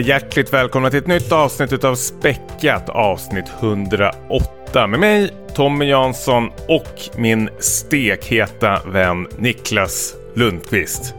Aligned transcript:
Hjärtligt 0.00 0.52
välkomna 0.52 0.90
till 0.90 0.98
ett 0.98 1.06
nytt 1.06 1.32
avsnitt 1.32 1.72
utav 1.72 1.94
Späckat, 1.94 2.88
avsnitt 2.88 3.44
108 3.60 4.86
med 4.86 5.00
mig, 5.00 5.34
Tommy 5.54 5.84
Jansson 5.84 6.50
och 6.68 7.16
min 7.16 7.50
stekheta 7.58 8.80
vän 8.86 9.26
Niklas 9.38 10.14
Lundqvist. 10.34 11.14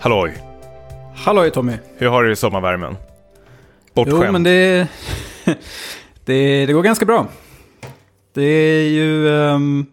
Halloj! 0.00 0.34
Halloj 1.16 1.50
Tommy! 1.50 1.72
Hur 1.96 2.08
har 2.08 2.22
du 2.22 2.32
i 2.32 2.36
sommarvärmen? 2.36 2.96
Bortskämd? 3.94 4.24
Jo, 4.26 4.32
men 4.32 4.42
det, 4.42 4.88
det, 6.24 6.66
det 6.66 6.72
går 6.72 6.82
ganska 6.82 7.04
bra. 7.04 7.26
Det 8.34 8.42
är 8.42 8.88
ju... 8.88 9.28
Um, 9.28 9.86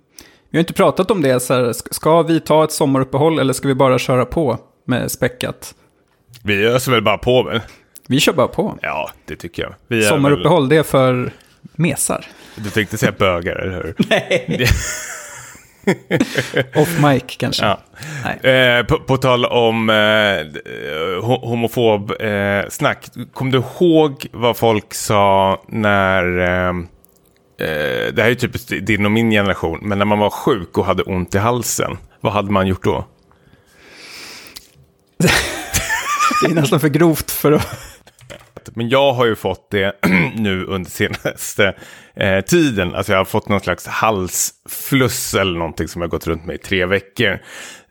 vi 0.49 0.57
har 0.57 0.59
inte 0.59 0.73
pratat 0.73 1.11
om 1.11 1.21
det, 1.21 1.39
så 1.39 1.53
här, 1.53 1.73
ska 1.73 2.21
vi 2.21 2.39
ta 2.39 2.63
ett 2.63 2.71
sommaruppehåll 2.71 3.39
eller 3.39 3.53
ska 3.53 3.67
vi 3.67 3.75
bara 3.75 3.99
köra 3.99 4.25
på 4.25 4.57
med 4.85 5.11
späckat? 5.11 5.75
Vi 6.43 6.65
öser 6.65 6.91
väl 6.91 7.03
bara 7.03 7.17
på 7.17 7.43
väl? 7.43 7.61
Vi 8.11 8.19
kör 8.19 8.33
bara 8.33 8.47
på. 8.47 8.77
Ja, 8.81 9.11
det 9.25 9.35
tycker 9.35 9.63
jag. 9.63 9.73
Vi 9.87 10.03
Sommaruppehåll, 10.03 10.61
väl... 10.61 10.69
det 10.69 10.75
är 10.75 10.83
för 10.83 11.31
mesar. 11.75 12.25
Du 12.55 12.69
tänkte 12.69 12.97
säga 12.97 13.11
bögar, 13.11 13.55
eller 13.55 13.73
hur? 13.73 13.95
Nej. 14.09 14.67
Off 16.75 16.99
mic 16.99 17.23
kanske. 17.37 17.65
Ja. 17.65 18.49
Eh, 18.49 18.85
på, 18.85 18.99
på, 18.99 19.17
tal 19.17 19.45
om 19.45 19.89
eh, 19.89 21.23
homofob 21.23 22.21
eh, 22.21 22.69
snack. 22.69 23.05
Kommer 23.33 23.51
du 23.51 23.57
ihåg 23.57 24.27
vad 24.31 24.57
folk 24.57 24.93
sa 24.93 25.61
när... 25.67 26.39
Eh, 26.39 26.69
eh, 27.67 28.13
det 28.13 28.21
här 28.21 28.31
är 28.31 28.35
typiskt 28.35 28.73
din 28.81 29.05
och 29.05 29.11
min 29.11 29.31
generation. 29.31 29.79
Men 29.81 29.97
när 29.97 30.05
man 30.05 30.19
var 30.19 30.29
sjuk 30.29 30.77
och 30.77 30.85
hade 30.85 31.03
ont 31.03 31.35
i 31.35 31.37
halsen. 31.37 31.97
Vad 32.21 32.33
hade 32.33 32.51
man 32.51 32.67
gjort 32.67 32.83
då? 32.83 33.05
det 36.41 36.51
är 36.51 36.55
nästan 36.55 36.79
för 36.79 36.89
grovt 36.89 37.31
för 37.31 37.51
att... 37.51 37.89
Men 38.75 38.89
jag 38.89 39.13
har 39.13 39.25
ju 39.25 39.35
fått 39.35 39.71
det 39.71 39.95
nu 40.35 40.65
under 40.65 40.89
senaste 40.89 41.75
eh, 42.15 42.41
tiden. 42.41 42.95
Alltså 42.95 43.11
jag 43.11 43.19
har 43.19 43.25
fått 43.25 43.49
någon 43.49 43.59
slags 43.59 43.87
halsfluss 43.87 45.33
eller 45.33 45.57
någonting 45.57 45.87
som 45.87 46.01
jag 46.01 46.11
gått 46.11 46.27
runt 46.27 46.45
med 46.45 46.55
i 46.55 46.59
tre 46.59 46.85
veckor. 46.85 47.39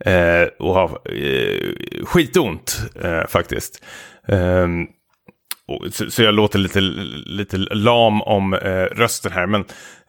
Eh, 0.00 0.42
och 0.58 0.74
har 0.74 1.00
eh, 1.14 2.04
skitont 2.04 2.80
eh, 3.02 3.26
faktiskt. 3.26 3.84
Ehm, 4.28 4.86
så, 5.90 6.10
så, 6.10 6.22
jag 6.22 6.34
låter 6.34 6.58
lite, 6.58 6.80
lite 7.26 7.56
lam 7.56 8.22
om 8.22 8.54
eh, 8.54 8.82
rösten 8.82 9.32
här. 9.32 9.46
Men 9.46 9.60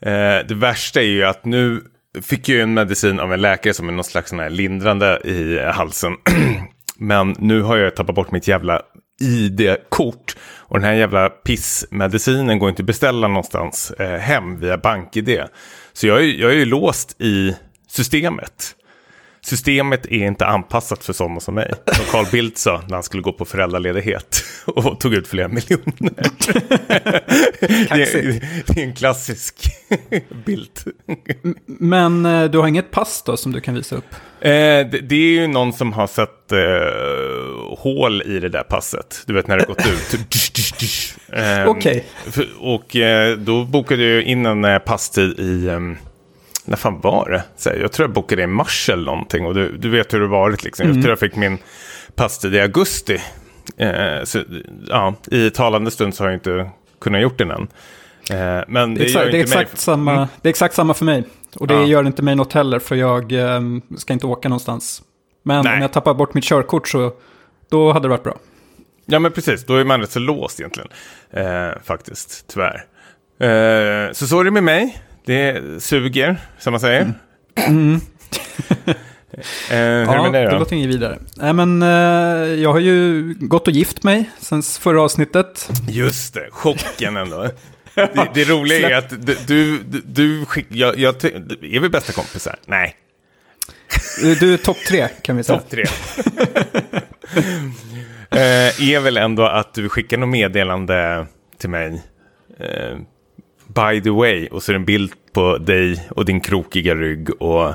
eh, 0.01 0.47
det 0.47 0.55
värsta 0.55 1.01
är 1.01 1.05
ju 1.05 1.23
att 1.23 1.45
nu 1.45 1.81
fick 2.21 2.49
jag 2.49 2.61
en 2.61 2.73
medicin 2.73 3.19
av 3.19 3.33
en 3.33 3.41
läkare 3.41 3.73
som 3.73 3.89
är 3.89 3.93
någon 3.93 4.03
slags 4.03 4.29
sån 4.29 4.39
här 4.39 4.49
lindrande 4.49 5.21
i 5.23 5.57
eh, 5.57 5.65
halsen. 5.65 6.13
Men 6.97 7.35
nu 7.39 7.61
har 7.61 7.77
jag 7.77 7.95
tappat 7.95 8.15
bort 8.15 8.31
mitt 8.31 8.47
jävla 8.47 8.81
ID-kort. 9.21 10.35
Och 10.69 10.79
den 10.79 10.89
här 10.89 10.93
jävla 10.93 11.29
pissmedicinen 11.29 12.59
går 12.59 12.69
inte 12.69 12.81
att 12.81 12.85
beställa 12.85 13.27
någonstans 13.27 13.91
eh, 13.91 14.19
hem 14.19 14.59
via 14.59 14.77
BankID. 14.77 15.43
Så 15.93 16.07
jag 16.07 16.19
är, 16.19 16.23
jag 16.23 16.51
är 16.51 16.55
ju 16.55 16.65
låst 16.65 17.21
i 17.21 17.55
systemet. 17.87 18.75
Systemet 19.41 20.05
är 20.05 20.27
inte 20.27 20.45
anpassat 20.45 21.03
för 21.03 21.13
sådana 21.13 21.39
som 21.39 21.55
mig. 21.55 21.73
Som 21.85 22.05
Carl 22.05 22.25
Bildt 22.31 22.57
sa 22.57 22.81
när 22.87 22.93
han 22.93 23.03
skulle 23.03 23.23
gå 23.23 23.31
på 23.31 23.45
föräldraledighet 23.45 24.43
och 24.65 24.99
tog 24.99 25.13
ut 25.13 25.27
flera 25.27 25.47
miljoner. 25.47 25.83
det, 27.59 28.15
är, 28.15 28.39
det 28.65 28.81
är 28.81 28.83
en 28.83 28.95
klassisk 28.95 29.71
bild. 30.45 30.71
Men 31.65 32.25
eh, 32.25 32.43
du 32.43 32.57
har 32.57 32.67
inget 32.67 32.91
pass 32.91 33.23
då 33.25 33.37
som 33.37 33.51
du 33.51 33.61
kan 33.61 33.75
visa 33.75 33.95
upp? 33.95 34.15
Eh, 34.41 34.87
det, 34.89 34.99
det, 35.01 35.15
är 35.15 35.41
ju 35.41 35.47
någon 35.47 35.73
som 35.73 35.93
har 35.93 36.07
satt 36.07 36.51
eh, 36.51 37.77
hål 37.77 38.21
i 38.21 38.39
det 38.39 38.49
där 38.49 38.63
passet. 38.63 39.23
Du 39.25 39.33
vet 39.33 39.47
när 39.47 39.57
det 39.57 39.65
gått 39.65 39.87
ut. 39.87 40.13
eh, 41.33 41.67
Okej. 41.67 42.05
Okay. 42.27 42.45
Och 42.59 42.95
eh, 42.95 43.37
då 43.37 43.63
bokade 43.63 44.03
jag 44.03 44.23
in 44.23 44.45
en 44.45 44.65
eh, 44.65 44.79
passtid 44.79 45.39
i... 45.39 45.67
Um, 45.67 45.97
när 46.65 46.77
fan 46.77 47.01
var 47.01 47.29
det? 47.29 47.43
Så 47.57 47.69
jag 47.81 47.91
tror 47.91 48.07
jag 48.07 48.13
bokade 48.13 48.43
i 48.43 48.47
mars 48.47 48.89
eller 48.89 49.05
någonting. 49.05 49.45
Och 49.45 49.53
du, 49.53 49.77
du 49.77 49.89
vet 49.89 50.13
hur 50.13 50.19
det 50.19 50.27
varit 50.27 50.63
liksom. 50.63 50.85
Mm. 50.85 50.97
Jag 50.97 51.03
tror 51.03 51.11
jag 51.11 51.19
fick 51.19 51.35
min 51.35 51.57
passtid 52.15 52.55
i 52.55 52.59
augusti. 52.59 53.21
Eh, 53.77 54.23
så, 54.23 54.39
ja, 54.87 55.15
I 55.31 55.49
talande 55.49 55.91
stund 55.91 56.15
så 56.15 56.23
har 56.23 56.29
jag 56.29 56.37
inte 56.37 56.69
kunnat 57.01 57.21
gjort 57.21 57.37
den 57.37 57.51
än. 57.51 57.67
Men 58.67 58.95
det, 58.95 59.03
det, 59.03 59.13
är, 59.13 59.31
det 59.31 59.37
är 59.37 59.41
exakt 59.41 59.71
mig... 59.71 59.79
samma, 59.79 60.13
mm. 60.13 60.27
det 60.41 60.47
är 60.47 60.49
exakt 60.49 60.75
samma 60.75 60.93
för 60.93 61.05
mig. 61.05 61.23
Och 61.55 61.67
det 61.67 61.73
ja. 61.73 61.85
gör 61.85 62.07
inte 62.07 62.21
mig 62.21 62.35
något 62.35 62.53
heller 62.53 62.79
för 62.79 62.95
jag 62.95 63.31
eh, 63.31 63.61
ska 63.97 64.13
inte 64.13 64.25
åka 64.25 64.49
någonstans. 64.49 65.03
Men 65.43 65.63
Nej. 65.63 65.75
om 65.75 65.81
jag 65.81 65.93
tappar 65.93 66.13
bort 66.13 66.33
mitt 66.33 66.43
körkort 66.43 66.87
så 66.87 67.11
då 67.69 67.91
hade 67.91 68.05
det 68.05 68.09
varit 68.09 68.23
bra. 68.23 68.37
Ja 69.05 69.19
men 69.19 69.31
precis, 69.31 69.65
då 69.65 69.75
är 69.75 69.83
man 69.83 70.01
rätt 70.01 70.11
så 70.11 70.19
låst 70.19 70.59
egentligen. 70.59 70.89
Eh, 71.31 71.69
faktiskt, 71.83 72.47
tyvärr. 72.47 72.85
Eh, 73.39 74.11
så 74.11 74.27
så 74.27 74.39
är 74.39 74.43
det 74.43 74.51
med 74.51 74.63
mig. 74.63 74.97
Det 75.25 75.63
suger, 75.83 76.37
som 76.59 76.73
man 76.73 76.79
säger. 76.79 77.13
Mm. 77.55 77.95
eh, 79.71 79.77
ja, 79.77 80.29
det, 80.31 80.39
det 80.39 80.59
låter 80.59 80.75
inget 80.75 80.89
vidare. 80.89 81.19
Nej, 81.35 81.53
men, 81.53 81.81
eh, 81.81 82.59
jag 82.61 82.71
har 82.71 82.79
ju 82.79 83.23
gått 83.39 83.67
och 83.67 83.73
gift 83.73 84.03
mig 84.03 84.29
sen 84.39 84.61
förra 84.63 85.01
avsnittet. 85.01 85.69
Just 85.87 86.33
det, 86.33 86.47
chocken 86.51 87.17
ändå. 87.17 87.47
Det, 88.13 88.29
det 88.33 88.43
roliga 88.43 88.89
är 88.89 88.95
att 88.95 89.09
du, 89.25 89.37
du, 89.47 89.83
du 90.05 90.45
jag, 90.69 90.99
jag, 90.99 91.25
är 91.25 91.79
vi 91.79 91.89
bästa 91.89 92.13
kompisar? 92.13 92.55
Nej. 92.65 92.95
Du 94.39 94.53
är 94.53 94.57
topp 94.57 94.77
tre 94.87 95.07
kan 95.21 95.37
vi 95.37 95.43
säga. 95.43 95.59
Topp 95.59 95.69
tre. 95.69 95.83
eh, 98.29 98.91
är 98.91 98.99
väl 98.99 99.17
ändå 99.17 99.45
att 99.45 99.73
du 99.73 99.89
skickar 99.89 100.17
något 100.17 100.29
meddelande 100.29 101.27
till 101.57 101.69
mig. 101.69 102.03
Eh, 102.59 102.97
by 103.67 104.01
the 104.01 104.09
way, 104.09 104.47
och 104.47 104.63
så 104.63 104.71
är 104.71 104.73
det 104.73 104.79
en 104.79 104.85
bild 104.85 105.13
på 105.33 105.57
dig 105.57 106.07
och 106.11 106.25
din 106.25 106.41
krokiga 106.41 106.95
rygg 106.95 107.41
och 107.41 107.67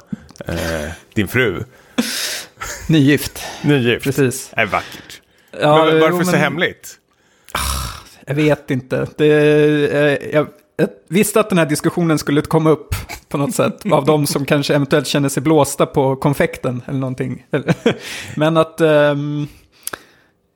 eh, 0.48 0.90
din 1.14 1.28
fru. 1.28 1.64
Nygift. 2.88 3.42
Nygift. 3.62 4.04
Precis. 4.04 4.50
Är 4.56 4.66
vackert. 4.66 5.20
Ja, 5.60 5.84
men 5.84 6.00
varför 6.00 6.10
jo, 6.10 6.16
men... 6.16 6.26
så 6.26 6.36
hemligt? 6.36 6.98
Jag 8.26 8.34
vet 8.34 8.70
inte. 8.70 9.06
Det, 9.16 9.26
eh, 9.92 10.34
jag, 10.34 10.46
jag 10.76 10.88
visste 11.08 11.40
att 11.40 11.48
den 11.48 11.58
här 11.58 11.66
diskussionen 11.66 12.18
skulle 12.18 12.42
komma 12.42 12.70
upp 12.70 12.94
på 13.28 13.38
något 13.38 13.54
sätt. 13.54 13.92
Av 13.92 14.04
de 14.04 14.26
som 14.26 14.44
kanske 14.46 14.74
eventuellt 14.74 15.06
känner 15.06 15.28
sig 15.28 15.42
blåsta 15.42 15.86
på 15.86 16.16
konfekten 16.16 16.82
eller 16.86 16.98
någonting. 16.98 17.46
Men 18.36 18.56
att, 18.56 18.80
um, 18.80 19.48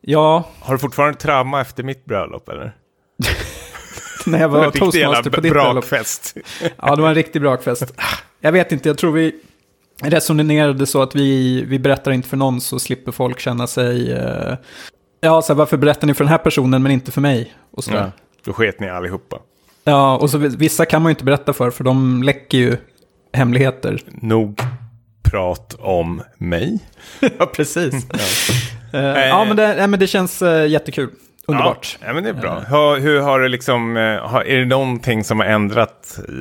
ja. 0.01 0.49
Har 0.61 0.75
du 0.75 0.79
fortfarande 0.79 1.19
trauma 1.19 1.61
efter 1.61 1.83
mitt 1.83 2.05
bröllop 2.05 2.49
eller? 2.49 2.77
när 4.27 4.41
jag 4.41 4.49
var 4.49 4.71
toastmaster 4.71 5.31
på 5.31 5.41
ditt 5.41 5.53
brakfest. 5.53 6.37
ja, 6.77 6.97
det 6.97 7.03
var 7.03 7.09
en 7.09 7.15
riktig 7.15 7.43
brakfest. 7.43 7.95
Jag 8.41 8.53
vet 8.53 8.73
inte, 8.73 8.89
jag 8.89 8.99
tror 8.99 9.13
vi 9.13 9.35
resonerade 10.03 10.87
så 10.87 11.03
att 11.03 11.15
vi, 11.15 11.63
vi 11.65 11.79
berättar 11.79 12.11
inte 12.11 12.29
för 12.29 12.37
någon 12.37 12.61
så 12.61 12.79
slipper 12.79 13.13
folk 13.13 13.41
känna 13.41 13.67
sig... 13.67 14.15
Uh, 14.15 14.55
ja, 15.21 15.43
så 15.43 15.53
här, 15.53 15.59
varför 15.59 15.77
berättar 15.77 16.07
ni 16.07 16.15
för 16.15 16.25
den 16.25 16.31
här 16.31 16.39
personen 16.39 16.83
men 16.83 16.93
inte 16.93 17.13
för 17.13 17.21
mig? 17.21 17.55
Och 17.71 17.85
så. 17.85 17.93
Ja, 17.95 18.11
då 18.45 18.53
sket 18.53 18.81
ni 18.81 18.89
allihopa. 18.89 19.39
Ja, 19.85 20.17
och 20.17 20.31
så 20.31 20.39
vissa 20.39 20.87
kan 20.87 21.03
man 21.03 21.11
ju 21.11 21.13
inte 21.13 21.25
berätta 21.25 21.53
för, 21.53 21.71
för 21.71 21.85
de 21.85 22.23
läcker 22.23 22.59
ju 22.59 22.77
hemligheter. 23.33 24.01
Nog 24.07 24.61
prat 25.23 25.77
om 25.79 26.23
mig. 26.39 26.79
ja, 27.39 27.47
precis. 27.47 28.07
ja. 28.93 28.99
Uh, 28.99 29.19
ja, 29.19 29.45
men 29.45 29.57
det, 29.57 29.87
men 29.87 30.01
det 30.01 30.07
känns 30.07 30.43
uh, 30.43 30.67
jättekul. 30.67 31.11
Underbart. 31.47 31.99
Ja, 32.01 32.07
ja 32.07 32.13
men 32.13 32.23
det 32.25 32.29
är 32.29 32.35
bra. 32.35 32.61
Hur, 32.61 33.01
hur 33.01 33.21
har 33.21 33.41
det 33.41 33.49
liksom, 33.49 33.97
har, 34.23 34.43
är 34.43 34.59
det 34.59 34.65
någonting 34.65 35.25
som 35.25 35.41
har 35.41 35.47
ändrat 35.47 36.19
i, 36.29 36.33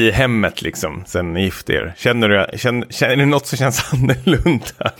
i 0.00 0.10
hemmet 0.10 0.62
liksom 0.62 1.04
sen 1.06 1.32
ni 1.32 1.42
gifte 1.42 1.72
er? 1.72 1.94
Känner 1.96 2.28
du, 2.28 2.58
känner, 2.58 2.86
känner, 2.90 3.12
är 3.12 3.16
det 3.16 3.26
något 3.26 3.46
som 3.46 3.58
känns 3.58 3.88
annorlunda? 3.92 4.92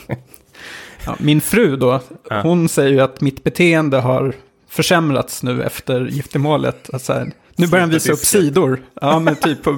Ja, 1.06 1.16
min 1.18 1.40
fru 1.40 1.76
då, 1.76 2.00
ja. 2.30 2.40
hon 2.40 2.68
säger 2.68 2.90
ju 2.90 3.00
att 3.00 3.20
mitt 3.20 3.44
beteende 3.44 3.96
har 4.00 4.34
försämrats 4.68 5.42
nu 5.42 5.62
efter 5.62 6.06
giftermålet. 6.06 6.90
Alltså, 6.92 7.26
nu 7.56 7.66
börjar 7.66 7.80
han 7.80 7.90
visa 7.90 8.12
upp 8.12 8.18
sidor. 8.18 8.82
Ja, 9.00 9.18
men 9.18 9.36
typ. 9.36 9.66
uh, 9.66 9.76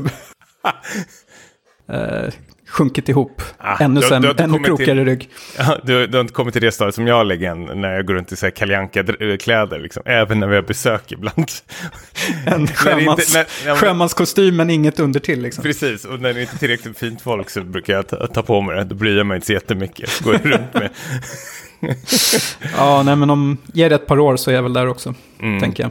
sjunkit 2.69 3.09
ihop. 3.09 3.43
Ah, 3.59 3.77
ännu, 3.81 4.01
du, 4.01 4.19
du 4.19 4.43
ännu 4.43 4.59
krokigare 4.59 5.05
rygg. 5.05 5.29
Ja, 5.59 5.79
du, 5.83 6.07
du, 6.07 6.17
har 6.17 6.21
inte 6.21 6.35
kommit 6.35 6.53
till 6.53 6.63
det 6.63 6.73
stadiet 6.73 6.95
som 6.95 7.07
jag 7.07 7.27
lägger 7.27 7.51
en 7.51 7.81
när 7.81 7.95
jag 7.95 8.07
går 8.07 8.15
runt 8.15 8.33
i 8.33 8.51
kaljanka-kläder. 8.51 9.79
Liksom. 9.79 10.03
Även 10.07 10.41
när 10.41 10.47
vi 10.47 10.55
har 10.55 10.63
besök 10.63 11.13
ibland. 11.13 11.51
En 12.47 12.67
sjömans, 12.67 13.35
när, 13.35 13.75
sjömanskostym 13.75 14.57
men 14.57 14.71
inget 14.71 15.01
under 15.01 15.21
till. 15.21 15.43
Liksom. 15.43 15.63
Precis, 15.63 16.05
och 16.05 16.21
när 16.21 16.35
det 16.35 16.41
inte 16.41 16.57
är 16.57 16.59
tillräckligt 16.59 16.99
fint 16.99 17.23
folk 17.23 17.51
så 17.51 17.61
brukar 17.61 17.93
jag 17.93 18.09
ta, 18.09 18.27
ta 18.27 18.43
på 18.43 18.61
mig 18.61 18.77
det. 18.77 18.85
Då 18.85 18.95
bryr 18.95 19.17
jag 19.17 19.27
mig 19.27 19.35
inte 19.35 19.47
så 19.47 19.53
jättemycket. 19.53 20.21
Går 20.21 20.33
runt 20.33 20.75
med. 20.75 20.91
ja, 22.77 23.03
nej 23.03 23.17
men 23.17 23.31
om 23.31 23.57
ger 23.73 23.89
det 23.89 23.95
ett 23.95 24.07
par 24.07 24.19
år 24.19 24.37
så 24.37 24.51
är 24.51 24.55
jag 24.55 24.63
väl 24.63 24.73
där 24.73 24.89
också, 24.89 25.15
mm. 25.41 25.61
tänker 25.61 25.83
jag. 25.83 25.91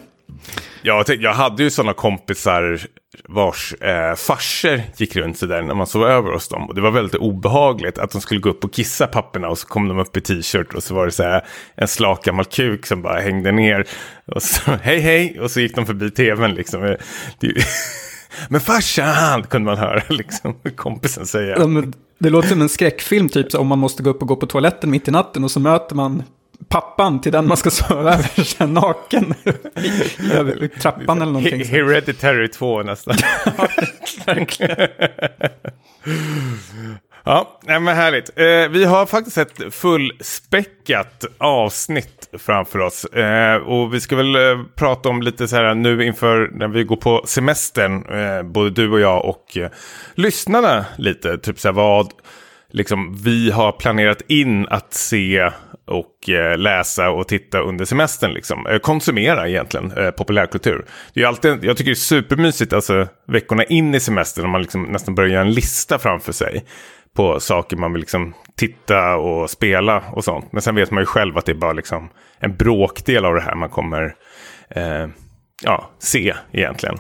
Jag, 0.82 1.06
jag 1.20 1.34
hade 1.34 1.64
ju 1.64 1.70
sådana 1.70 1.94
kompisar 1.94 2.80
vars 3.24 3.74
eh, 3.74 4.16
farser 4.16 4.84
gick 4.98 5.16
runt 5.16 5.38
sådär 5.38 5.62
när 5.62 5.74
man 5.74 5.88
sov 5.88 6.04
över 6.04 6.32
hos 6.32 6.48
dem. 6.48 6.70
Och 6.70 6.76
det 6.76 6.82
var 6.82 6.92
väldigt 6.92 7.16
obehagligt 7.16 7.98
att 7.98 8.12
de 8.12 8.22
skulle 8.22 8.40
gå 8.40 8.50
upp 8.50 8.64
och 8.64 8.74
kissa 8.74 9.08
papperna 9.08 9.50
och 9.50 9.58
så 9.58 9.68
kom 9.68 9.88
de 9.88 10.00
upp 10.00 10.18
i 10.18 10.22
t-shirt 10.22 10.74
och 10.74 10.84
så 10.84 10.96
var 10.96 11.06
det 11.06 11.12
så 11.12 11.24
här 11.24 11.46
en 11.76 11.88
slak 11.88 12.24
gammal 12.24 12.46
kuk 12.46 12.86
som 12.86 13.02
bara 13.02 13.20
hängde 13.20 13.52
ner. 13.52 13.88
Och 14.26 14.44
så 14.44 14.72
hej 14.82 15.00
hej 15.00 15.40
och 15.40 15.52
så 15.52 15.60
gick 15.60 15.76
de 15.76 15.86
förbi 15.86 16.12
tvn 16.12 16.54
liksom. 16.54 16.84
Eh, 16.84 16.96
det, 17.40 17.54
men 18.50 18.62
farsan 18.62 19.44
kunde 19.44 19.66
man 19.66 19.78
höra 19.78 20.04
liksom 20.10 20.56
kompisen 20.76 21.26
säga. 21.26 21.58
Ja, 21.60 21.68
men 21.68 21.94
det 22.20 22.30
låter 22.30 22.50
som 22.50 22.62
en 22.62 22.70
skräckfilm 22.70 23.30
typ 23.30 23.52
så 23.52 23.60
om 23.60 23.68
man 23.68 23.80
måste 23.80 24.04
gå 24.04 24.10
upp 24.10 24.22
och 24.22 24.28
gå 24.28 24.36
på 24.36 24.46
toaletten 24.46 24.90
mitt 24.92 25.08
i 25.08 25.12
natten 25.12 25.44
och 25.44 25.52
så 25.52 25.60
möter 25.60 25.96
man 25.96 26.24
pappan 26.70 27.22
till 27.22 27.32
den 27.32 27.48
man 27.48 27.58
ska 27.58 27.70
sova 27.70 28.14
över 28.14 28.44
sig 28.44 28.68
naken 28.68 29.34
i 30.64 30.68
trappan 30.68 31.22
eller 31.22 31.32
någonting. 31.32 31.66
Hereditary 31.66 32.48
2 32.48 32.84
nästan. 32.84 33.16
ja, 37.24 37.60
men 37.66 37.88
härligt. 37.88 38.30
Eh, 38.36 38.70
vi 38.70 38.86
har 38.86 39.06
faktiskt 39.06 39.38
ett 39.38 39.74
fullspäckat 39.74 41.26
avsnitt 41.38 42.30
framför 42.38 42.80
oss. 42.80 43.06
Eh, 43.06 43.56
och 43.56 43.94
vi 43.94 44.02
ska 44.02 44.16
väl 44.16 44.36
eh, 44.36 44.64
prata 44.76 45.10
om 45.10 45.22
lite 45.22 45.48
så 45.48 45.56
här 45.56 45.76
nu 45.76 46.06
inför 46.06 46.50
när 46.54 46.68
vi 46.68 46.84
går 46.84 46.96
på 46.96 47.24
semestern, 47.26 48.04
både 48.54 48.70
du 48.70 48.92
och 48.92 49.00
jag 49.00 49.26
och 49.26 49.58
lyssnarna 50.16 50.86
lite. 50.98 51.38
Typ 51.38 51.60
så 51.60 51.68
här 51.68 51.74
vad 51.74 52.14
liksom, 52.70 53.18
vi 53.24 53.52
har 53.52 53.72
planerat 53.72 54.22
in 54.28 54.68
att 54.68 54.94
se 54.94 55.52
och 55.88 56.30
eh, 56.30 56.58
läsa 56.58 57.10
och 57.10 57.28
titta 57.28 57.60
under 57.60 57.86
semestern. 57.86 58.34
Liksom. 58.34 58.68
Eh, 58.68 58.80
konsumera 58.80 59.50
egentligen 59.50 59.92
eh, 59.92 60.12
populärkultur. 60.12 60.86
Det 61.14 61.24
är 61.24 61.28
alltid, 61.28 61.64
jag 61.64 61.78
tycker 61.78 61.92
det 61.92 61.94
är 61.94 61.96
supermysigt 61.96 62.74
alltså, 62.74 63.08
veckorna 63.28 63.64
in 63.64 63.96
i 63.96 64.00
semestern 64.00 64.44
när 64.44 64.52
man 64.52 64.62
liksom 64.62 64.84
nästan 64.84 65.16
börjar 65.16 65.30
göra 65.30 65.42
en 65.42 65.52
lista 65.52 66.00
framför 66.00 66.32
sig 66.32 66.66
på 67.16 67.40
saker 67.40 67.78
man 67.78 67.94
vill 67.94 68.00
liksom 68.00 68.34
titta 68.56 69.16
och 69.16 69.50
spela 69.50 70.04
och 70.12 70.24
sånt. 70.24 70.52
Men 70.52 70.62
sen 70.62 70.76
vet 70.76 70.92
man 70.92 71.02
ju 71.02 71.06
själv 71.06 71.38
att 71.38 71.46
det 71.46 71.52
är 71.52 71.56
bara 71.56 71.74
liksom 71.74 72.10
en 72.40 72.56
bråkdel 72.56 73.26
av 73.26 73.36
det 73.36 73.42
här 73.42 73.56
man 73.56 73.70
kommer 73.70 74.16
ja, 75.64 75.90
se 76.00 76.34
egentligen. 76.52 76.98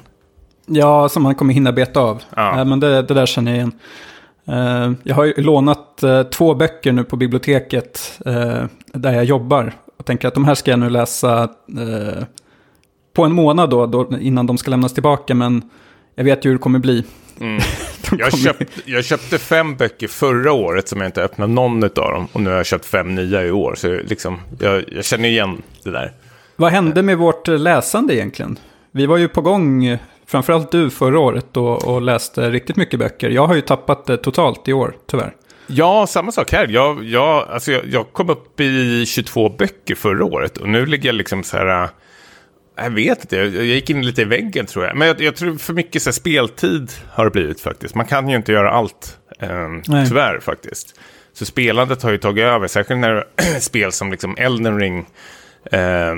Ja, 0.66 1.10
som 1.10 1.24
man 1.24 1.36
kommer 1.36 1.54
hinna 1.54 1.72
beta 1.72 2.00
av. 2.00 2.22
Ja. 2.36 2.63
men 2.63 2.80
det, 2.80 3.01
det 3.01 3.13
där 3.13 3.25
känner 3.25 3.51
jag 3.51 3.57
igen. 3.57 3.72
Uh, 4.50 4.92
jag 5.04 5.16
har 5.16 5.26
ju 5.26 5.34
lånat 5.38 6.02
uh, 6.04 6.24
två 6.24 6.56
böcker 6.56 6.92
nu 6.92 7.04
på 7.04 7.16
biblioteket 7.16 8.22
uh, 8.28 8.66
där 8.94 9.14
jag 9.14 9.24
jobbar. 9.24 9.74
Och 9.98 10.06
tänker 10.06 10.28
att 10.28 10.34
de 10.34 10.46
här 10.46 10.56
ska 10.56 10.72
jag 10.72 10.80
nu 10.80 10.90
läsa 10.90 11.50
på 13.14 13.24
en 13.24 13.32
månad 13.32 13.70
då, 13.70 13.86
då, 13.86 14.10
innan 14.20 14.48
de 14.48 14.58
ska 14.58 14.72
lämnas 14.72 14.94
tillbaka. 14.94 15.36
Men 15.36 15.70
jag 16.16 16.24
vet 16.24 16.46
ju 16.46 16.50
hur 16.50 16.56
det 16.56 16.62
kommer 16.62 16.80
bli. 16.80 17.04
Mm. 17.40 17.62
jag, 18.18 18.38
köpt, 18.38 18.80
jag, 18.86 19.06
köpte 19.06 19.38
fem 19.38 19.76
böcker 19.76 20.08
förra 20.08 20.52
året 20.52 20.88
som 20.88 21.02
jag 21.02 21.08
inte 21.08 21.24
öppnat 21.24 21.50
någon 21.50 21.84
av 21.84 21.90
dem. 21.90 22.28
Och 22.34 22.42
nu 22.42 22.50
har 22.50 22.58
jag 22.58 22.66
köpt 22.66 22.86
fem 22.86 23.16
nya 23.16 23.46
i 23.46 23.52
år. 23.52 23.76
Så 23.78 23.88
liksom, 23.88 24.40
jag, 24.60 24.84
jag 24.92 25.06
känner 25.06 25.30
igen 25.30 25.62
det 25.84 25.92
där. 25.92 26.14
Vad 26.56 26.72
hände 26.72 27.04
med 27.04 27.18
vårt 27.18 27.48
läsande 27.48 28.16
egentligen? 28.16 28.60
Vi 28.92 29.06
var 29.06 29.18
ju 29.18 29.28
på 29.28 29.42
gång 29.42 29.98
framförallt 30.28 30.72
du 30.72 30.90
förra 30.90 31.20
året 31.20 31.58
och, 31.58 31.88
och 31.88 32.02
läste 32.02 32.50
riktigt 32.50 32.76
mycket 32.76 33.00
böcker. 33.00 33.30
Jag 33.30 33.48
har 33.48 33.56
ju 33.56 33.62
tappat 33.62 34.06
det 34.06 34.18
totalt 34.18 34.68
i 34.68 34.74
år, 34.74 34.96
tyvärr. 35.08 35.36
Ja, 35.68 36.08
samma 36.08 36.32
sak 36.32 36.52
här. 36.52 36.68
Jag, 36.68 37.04
jag, 37.04 37.48
alltså 37.50 37.72
jag, 37.72 37.86
jag 37.86 38.14
kom 38.14 38.30
upp 38.30 38.60
i 38.60 39.06
22 39.06 39.50
böcker 39.50 39.96
förra 39.96 40.26
året 40.26 40.58
och 40.58 40.70
nu 40.70 40.86
ligger 40.86 41.10
jag 41.10 41.16
liksom 41.16 41.44
så 41.44 41.58
här... 41.58 41.84
Äh, 41.84 41.90
jag 42.76 42.90
vet 42.90 43.22
inte, 43.22 43.36
jag, 43.36 43.66
gick 43.66 43.90
in 43.90 44.06
lite 44.06 44.22
i 44.22 44.26
väggen 44.26 44.66
tror 44.66 44.86
jag. 44.86 44.98
Men 44.98 45.08
jag, 45.08 45.22
jag 45.22 45.36
tror 45.36 45.58
för 45.58 45.74
mycket 45.74 46.02
så 46.02 46.10
här, 46.10 46.14
speltid 46.14 46.92
har 47.10 47.26
det 47.26 47.32
blivit 47.32 47.62
faktiskt. 47.62 47.96
Man 47.96 48.06
kan 48.06 48.30
ju 48.30 48.36
inte 48.36 48.52
göra 48.52 48.72
allt, 48.72 49.18
eh, 49.40 50.06
tyvärr 50.08 50.40
faktiskt. 50.40 51.00
Så 51.34 51.46
spelandet 51.46 52.04
har 52.04 52.12
ju 52.12 52.18
tagit 52.18 52.44
över, 52.44 52.68
särskilt 52.68 53.00
när 53.00 53.24
spel 53.60 53.92
som 53.92 54.12
liksom 54.12 54.36
Elden 54.38 54.80
Ring 54.80 55.06
eh, 55.72 56.16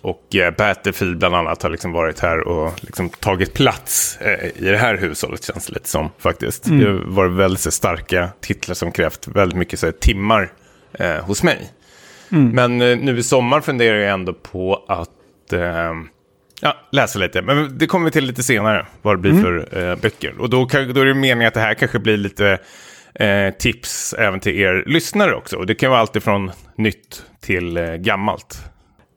och 0.00 0.36
eh, 0.36 0.54
Battlefield 0.54 1.18
bland 1.18 1.34
annat 1.34 1.62
har 1.62 1.70
liksom 1.70 1.92
varit 1.92 2.20
här 2.20 2.48
och 2.48 2.72
liksom 2.80 3.08
tagit 3.08 3.54
plats 3.54 4.18
eh, 4.20 4.46
i 4.56 4.70
det 4.70 4.76
här 4.76 4.96
hushållet 4.96 5.44
känns 5.44 5.66
det 5.66 5.72
lite 5.72 5.88
som 5.88 6.10
faktiskt. 6.18 6.66
Mm. 6.66 6.84
Det 6.84 6.92
varit 7.06 7.32
väldigt 7.32 7.74
starka 7.74 8.28
titlar 8.40 8.74
som 8.74 8.92
krävt 8.92 9.28
väldigt 9.28 9.58
mycket 9.58 9.78
så 9.78 9.92
timmar 9.92 10.52
eh, 10.92 11.16
hos 11.16 11.42
mig. 11.42 11.70
Mm. 12.32 12.50
Men 12.50 12.80
eh, 12.80 12.98
nu 12.98 13.18
i 13.18 13.22
sommar 13.22 13.60
funderar 13.60 13.98
jag 13.98 14.10
ändå 14.10 14.32
på 14.32 14.84
att 14.88 15.08
ja, 16.60 16.76
läsa 16.92 17.18
lite. 17.18 17.42
Men 17.42 17.78
det 17.78 17.86
kommer 17.86 18.04
vi 18.04 18.10
till 18.10 18.24
lite 18.24 18.42
senare, 18.42 18.86
vad 19.02 19.14
det 19.14 19.18
blir 19.18 19.30
mm. 19.30 19.42
för 19.42 19.96
böcker. 19.96 20.40
Och 20.40 20.50
då, 20.50 20.66
kan, 20.66 20.94
då 20.94 21.00
är 21.00 21.04
det 21.04 21.14
meningen 21.14 21.48
att 21.48 21.54
det 21.54 21.60
här 21.60 21.74
kanske 21.74 21.98
blir 21.98 22.16
lite 22.16 22.58
tips 23.58 24.14
även 24.18 24.40
till 24.40 24.60
er 24.60 24.84
lyssnare 24.86 25.34
också. 25.34 25.56
Och 25.56 25.66
det 25.66 25.74
kan 25.74 25.90
vara 25.90 26.00
allt 26.00 26.16
ifrån 26.16 26.50
nytt 26.76 27.22
till 27.40 27.78
gammalt. 27.98 28.58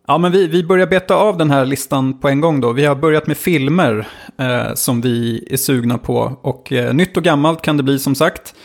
Ja, 0.08 0.18
men 0.18 0.32
vi, 0.32 0.48
vi 0.48 0.64
börjar 0.64 0.88
beta 0.88 1.16
av 1.16 1.38
den 1.38 1.52
här 1.52 1.66
listan 1.66 2.20
på 2.20 2.30
en 2.30 2.42
gång 2.42 2.62
då. 2.62 2.72
Vi 2.72 2.86
har 2.86 2.96
börjat 2.96 3.28
med 3.28 3.38
filmer 3.38 4.08
eh, 4.38 4.74
som 4.74 5.02
vi 5.02 5.48
är 5.52 5.58
sugna 5.58 5.98
på. 5.98 6.40
Och 6.42 6.72
eh, 6.72 6.94
nytt 6.94 7.18
och 7.18 7.24
gammalt 7.24 7.62
kan 7.62 7.78
det 7.78 7.84
bli 7.84 8.00
som 8.00 8.16
sagt. 8.16 8.56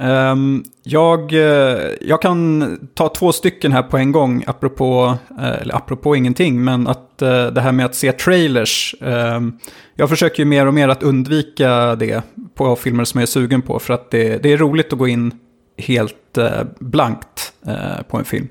Eh, 0.00 0.36
jag, 0.82 1.32
eh, 1.32 1.78
jag 2.00 2.22
kan 2.22 2.64
ta 2.94 3.08
två 3.08 3.32
stycken 3.32 3.72
här 3.72 3.82
på 3.82 3.98
en 3.98 4.12
gång, 4.12 4.44
apropå, 4.46 5.18
eh, 5.38 5.60
eller 5.60 5.76
apropå 5.76 6.16
ingenting, 6.16 6.64
men 6.64 6.86
att 6.86 7.22
eh, 7.22 7.46
det 7.46 7.60
här 7.60 7.72
med 7.72 7.86
att 7.86 7.94
se 7.94 8.12
trailers. 8.12 8.94
Ehm, 9.00 9.58
jag 9.94 10.08
försöker 10.08 10.38
ju 10.38 10.44
mer 10.44 10.66
och 10.66 10.74
mer 10.74 10.88
att 10.88 11.02
undvika 11.02 11.94
det 11.94 12.22
på 12.54 12.76
filmer 12.76 13.04
som 13.04 13.20
jag 13.20 13.22
är 13.22 13.30
sugen 13.30 13.62
på, 13.62 13.78
för 13.78 13.94
att 13.94 14.10
det, 14.10 14.42
det 14.42 14.52
är 14.52 14.56
roligt 14.56 14.92
att 14.92 14.98
gå 14.98 15.08
in 15.08 15.34
helt 15.78 16.38
uh, 16.38 16.62
blankt 16.78 17.52
uh, 17.68 18.02
på 18.02 18.16
en 18.16 18.24
film. 18.24 18.48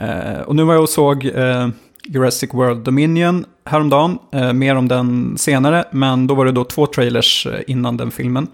Eh, 0.00 0.40
och 0.40 0.56
nu 0.56 0.64
var 0.64 0.74
jag 0.74 0.82
och 0.82 0.88
såg 0.88 1.24
eh, 1.24 1.68
Jurassic 2.04 2.54
World 2.54 2.84
Dominion 2.84 3.44
häromdagen. 3.64 4.18
Eh, 4.32 4.52
mer 4.52 4.74
om 4.74 4.88
den 4.88 5.38
senare, 5.38 5.84
men 5.90 6.26
då 6.26 6.34
var 6.34 6.44
det 6.44 6.52
då 6.52 6.64
två 6.64 6.86
trailers 6.86 7.46
innan 7.66 7.96
den 7.96 8.10
filmen. 8.10 8.46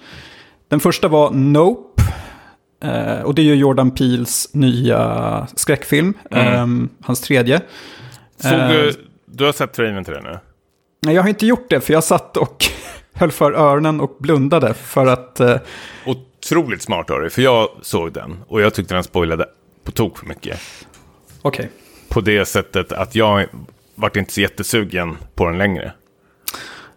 Den 0.68 0.80
första 0.80 1.08
var 1.08 1.30
Nope. 1.30 2.02
och 3.24 3.34
det 3.34 3.42
är 3.42 3.44
ju 3.44 3.54
Jordan 3.54 3.90
Peels 3.90 4.50
nya 4.52 5.46
skräckfilm. 5.56 6.14
Mm. 6.30 6.88
hans 7.00 7.20
tredje. 7.20 7.60
Såg 8.36 8.52
du, 8.52 8.92
du 9.26 9.44
har 9.44 9.52
sett 9.52 9.72
trailern 9.72 10.04
till 10.04 10.14
den 10.14 10.24
nu? 10.24 10.38
Nej, 11.02 11.14
jag 11.14 11.22
har 11.22 11.28
inte 11.28 11.46
gjort 11.46 11.70
det, 11.70 11.80
för 11.80 11.92
jag 11.92 12.04
satt 12.04 12.36
och 12.36 12.64
höll 13.12 13.30
för 13.30 13.52
öronen 13.52 14.00
och 14.00 14.16
blundade 14.18 14.74
för 14.74 15.06
att... 15.06 15.40
Otroligt 16.46 16.82
smart 16.82 17.10
av 17.10 17.20
dig, 17.20 17.30
för 17.30 17.42
jag 17.42 17.68
såg 17.82 18.12
den 18.12 18.36
och 18.48 18.60
jag 18.60 18.74
tyckte 18.74 18.94
den 18.94 19.04
spoilade 19.04 19.46
på 19.84 19.92
tok 19.92 20.18
för 20.18 20.26
mycket. 20.26 20.60
Okej. 21.42 21.64
Okay. 21.64 21.70
På 22.08 22.20
det 22.20 22.44
sättet 22.44 22.92
att 22.92 23.14
jag 23.14 23.46
vart 23.94 24.16
inte 24.16 24.32
så 24.32 24.40
jättesugen 24.40 25.16
på 25.34 25.46
den 25.46 25.58
längre. 25.58 25.92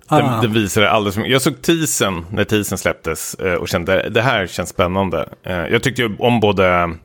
Den, 0.09 0.25
ah. 0.25 0.41
den 0.41 0.53
visade 0.53 0.89
alldeles 0.89 1.15
för 1.15 1.21
mycket. 1.21 1.33
Jag 1.33 1.41
såg 1.41 1.61
teasern 1.61 2.25
när 2.31 2.43
teasern 2.43 2.77
släpptes 2.77 3.35
eh, 3.35 3.53
och 3.53 3.67
kände 3.67 4.09
det 4.09 4.21
här 4.21 4.47
känns 4.47 4.69
spännande. 4.69 5.29
Eh, 5.43 5.67
jag 5.67 5.83
tyckte 5.83 6.01
ju 6.01 6.15
om 6.19 6.39
både 6.39 6.95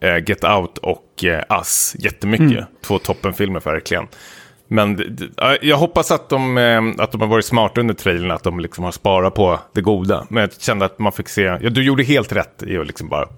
eh, 0.00 0.16
Get 0.26 0.44
Out 0.44 0.78
och 0.78 1.24
Us 1.50 1.96
jättemycket. 1.98 2.50
Mm. 2.50 2.64
Två 2.84 2.98
toppenfilmer 2.98 3.60
verkligen. 3.60 4.08
Men 4.68 5.18
jag 5.62 5.76
hoppas 5.76 6.10
att 6.10 6.28
de, 6.28 6.58
eh, 6.58 6.82
att 6.98 7.12
de 7.12 7.20
har 7.20 7.28
varit 7.28 7.44
smarta 7.44 7.80
under 7.80 7.94
trailern, 7.94 8.30
att 8.30 8.42
de 8.42 8.60
liksom 8.60 8.84
har 8.84 8.92
sparat 8.92 9.34
på 9.34 9.60
det 9.72 9.80
goda. 9.80 10.26
Men 10.28 10.40
jag 10.40 10.50
kände 10.60 10.84
att 10.84 10.98
man 10.98 11.12
fick 11.12 11.28
se, 11.28 11.42
ja, 11.42 11.70
du 11.70 11.84
gjorde 11.84 12.02
helt 12.02 12.32
rätt 12.32 12.62
i 12.62 12.78
att 12.78 12.86
liksom 12.86 13.08
bara 13.08 13.28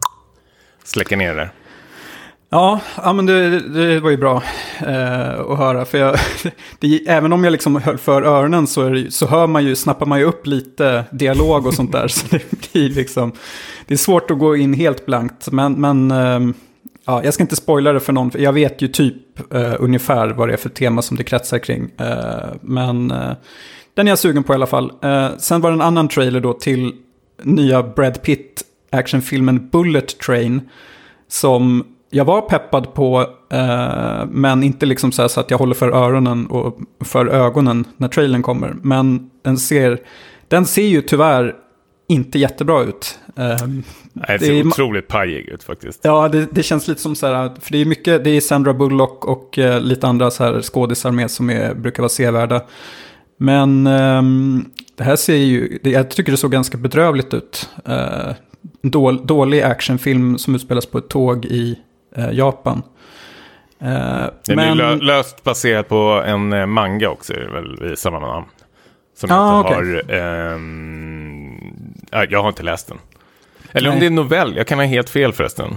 släcka 0.85 1.17
ner 1.17 1.35
det. 1.35 1.51
Ja, 2.53 2.81
ja 2.97 3.13
men 3.13 3.27
det, 3.27 3.61
det 3.61 4.01
var 4.01 4.11
ju 4.11 4.17
bra 4.17 4.43
eh, 4.79 5.41
att 5.41 5.59
höra. 5.59 5.85
För 5.85 5.99
jag, 5.99 6.17
det, 6.79 7.09
även 7.09 7.33
om 7.33 7.45
jag 7.45 7.51
liksom 7.51 7.77
höll 7.77 7.99
för 7.99 8.23
öronen 8.23 8.67
så, 8.67 8.89
det, 8.89 9.11
så 9.11 9.27
hör 9.27 9.47
man 9.47 9.65
ju, 9.65 9.77
snappar 9.77 10.07
man 10.07 10.19
ju 10.19 10.25
upp 10.25 10.47
lite 10.47 11.05
dialog 11.11 11.67
och 11.67 11.75
sånt 11.75 11.93
där. 11.93 12.09
så 12.09 12.27
det 12.31 12.73
blir 12.73 12.89
liksom, 12.89 13.33
det 13.87 13.95
är 13.95 13.99
svårt 13.99 14.31
att 14.31 14.39
gå 14.39 14.57
in 14.57 14.75
helt 14.75 15.07
blankt. 15.07 15.51
Men, 15.51 15.73
men 15.73 16.11
eh, 16.11 16.55
ja, 17.05 17.25
jag 17.25 17.35
ska 17.35 17.43
inte 17.43 17.57
spoila 17.57 17.93
det 17.93 18.01
för 18.01 18.13
någon. 18.13 18.31
För 18.31 18.39
jag 18.39 18.53
vet 18.53 18.83
ju 18.83 18.89
typ 18.89 19.53
eh, 19.55 19.75
ungefär 19.79 20.29
vad 20.29 20.49
det 20.49 20.53
är 20.53 20.57
för 20.57 20.69
tema 20.69 21.03
som 21.03 21.17
det 21.17 21.25
kretsar 21.25 21.59
kring. 21.59 21.91
Eh, 21.97 22.49
men 22.61 23.11
eh, 23.11 23.33
den 23.95 24.07
är 24.07 24.11
jag 24.11 24.19
sugen 24.19 24.43
på 24.43 24.53
i 24.53 24.55
alla 24.55 24.67
fall. 24.67 24.93
Eh, 25.03 25.29
sen 25.39 25.61
var 25.61 25.71
det 25.71 25.75
en 25.75 25.81
annan 25.81 26.09
trailer 26.09 26.41
då 26.41 26.53
till 26.53 26.93
nya 27.43 27.83
Brad 27.83 28.23
Pitt 28.23 28.65
actionfilmen 28.91 29.69
Bullet 29.69 30.19
Train. 30.19 30.61
Som 31.29 31.85
jag 32.11 32.25
var 32.25 32.41
peppad 32.41 32.95
på, 32.95 33.27
eh, 33.51 34.27
men 34.31 34.63
inte 34.63 34.87
liksom 34.87 35.13
så, 35.13 35.29
så, 35.29 35.41
att 35.41 35.51
jag 35.51 35.59
håller 35.59 35.75
för 35.75 35.89
öronen 35.91 36.47
och 36.47 36.79
för 37.05 37.27
ögonen 37.27 37.85
när 37.97 38.09
trailern 38.09 38.43
kommer. 38.43 38.77
Men 38.83 39.31
den 39.43 39.59
ser, 39.59 40.01
den 40.49 40.67
ser 40.67 40.87
ju 40.87 41.03
tyvärr 41.03 41.55
inte 42.11 42.39
jättebra 42.39 42.83
ut. 42.83 43.19
Eh, 43.37 43.45
Det 44.13 44.39
ser 44.39 44.39
det 44.39 44.61
är, 44.61 44.67
otroligt 44.67 45.09
pajig 45.09 45.49
ut 45.49 45.63
faktiskt. 45.63 46.01
Ja, 46.03 46.29
det, 46.29 46.47
det, 46.51 46.63
känns 46.63 46.89
lite 46.89 47.01
som 47.01 47.15
så 47.15 47.27
här, 47.27 47.51
för 47.61 47.73
det 47.73 47.79
är 47.79 47.85
mycket, 47.85 48.25
det 48.25 48.31
är 48.31 48.41
Sandra 48.41 48.75
Bullock 48.75 49.25
och 49.25 49.59
uh, 49.59 49.81
lite 49.81 50.07
andra 50.07 50.31
så 50.31 50.45
här 50.45 50.63
skådisar 50.63 51.11
med 51.11 51.31
som 51.31 51.51
är, 51.51 51.75
brukar 51.75 52.03
vara 52.03 52.09
sevärda. 52.09 52.63
Men 53.37 53.87
um, 53.87 54.71
det 54.97 55.05
här 55.05 55.17
ser 55.17 55.37
ju, 55.37 55.79
det, 55.83 55.91
jag 55.91 56.11
tycker 56.11 56.33
det 56.33 56.39
såg 56.39 56.53
ganska 56.53 56.79
bedrövligt 56.79 57.35
ut. 57.35 57.71
Uh, 57.89 58.33
dål, 58.83 59.27
dålig 59.27 59.63
actionfilm 59.63 60.39
som 60.39 60.55
utspelas 60.55 60.87
på 60.87 60.99
ett 60.99 61.09
tåg 61.09 61.45
i 61.45 61.79
uh, 62.19 62.33
Japan. 62.33 62.83
Den 63.79 64.57
men... 64.57 64.81
är 64.81 64.97
löst 64.97 65.45
baserat 65.45 65.89
på 65.89 66.23
en 66.27 66.71
manga 66.71 67.09
också, 67.09 67.33
väl 67.33 67.93
i 67.93 67.97
samma 67.97 68.19
namn. 68.19 68.47
Som 69.17 69.31
ah, 69.33 69.57
jag 69.57 69.65
okay. 69.65 70.19
har, 70.19 70.55
um, 70.55 71.50
jag 72.11 72.43
har 72.43 72.49
inte 72.49 72.63
läst 72.63 72.89
den. 72.89 72.99
Eller 73.73 73.89
Nej. 73.89 73.95
om 73.95 74.01
det 74.01 74.07
är 74.07 74.11
novell, 74.11 74.57
jag 74.57 74.67
kan 74.67 74.79
ha 74.79 74.85
helt 74.85 75.11
fel 75.11 75.33
förresten. 75.33 75.77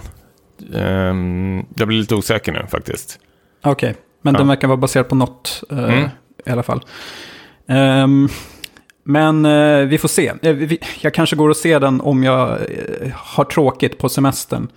Um, 0.74 1.66
jag 1.76 1.88
blir 1.88 1.98
lite 1.98 2.16
osäker 2.16 2.52
nu 2.52 2.66
faktiskt. 2.72 3.20
Okej, 3.64 3.90
okay. 3.90 4.02
men 4.22 4.34
ja. 4.34 4.38
den 4.38 4.48
verkar 4.48 4.68
vara 4.68 4.78
baserad 4.78 5.10
på 5.10 5.16
något 5.16 5.64
uh, 5.72 5.80
mm. 5.80 6.10
i 6.46 6.50
alla 6.50 6.64
fall. 6.64 6.82
Um, 7.68 8.30
men 9.04 9.46
uh, 9.46 9.88
vi 9.88 9.98
får 9.98 10.08
se. 10.08 10.34
Uh, 10.46 10.74
jag 11.02 11.14
kanske 11.14 11.36
går 11.36 11.50
och 11.50 11.58
ser 11.58 11.80
den 11.80 12.02
om 12.02 12.24
jag 12.24 12.60
har 13.14 13.44
tråkigt 13.44 13.98
på 13.98 14.10
semestern. 14.10 14.68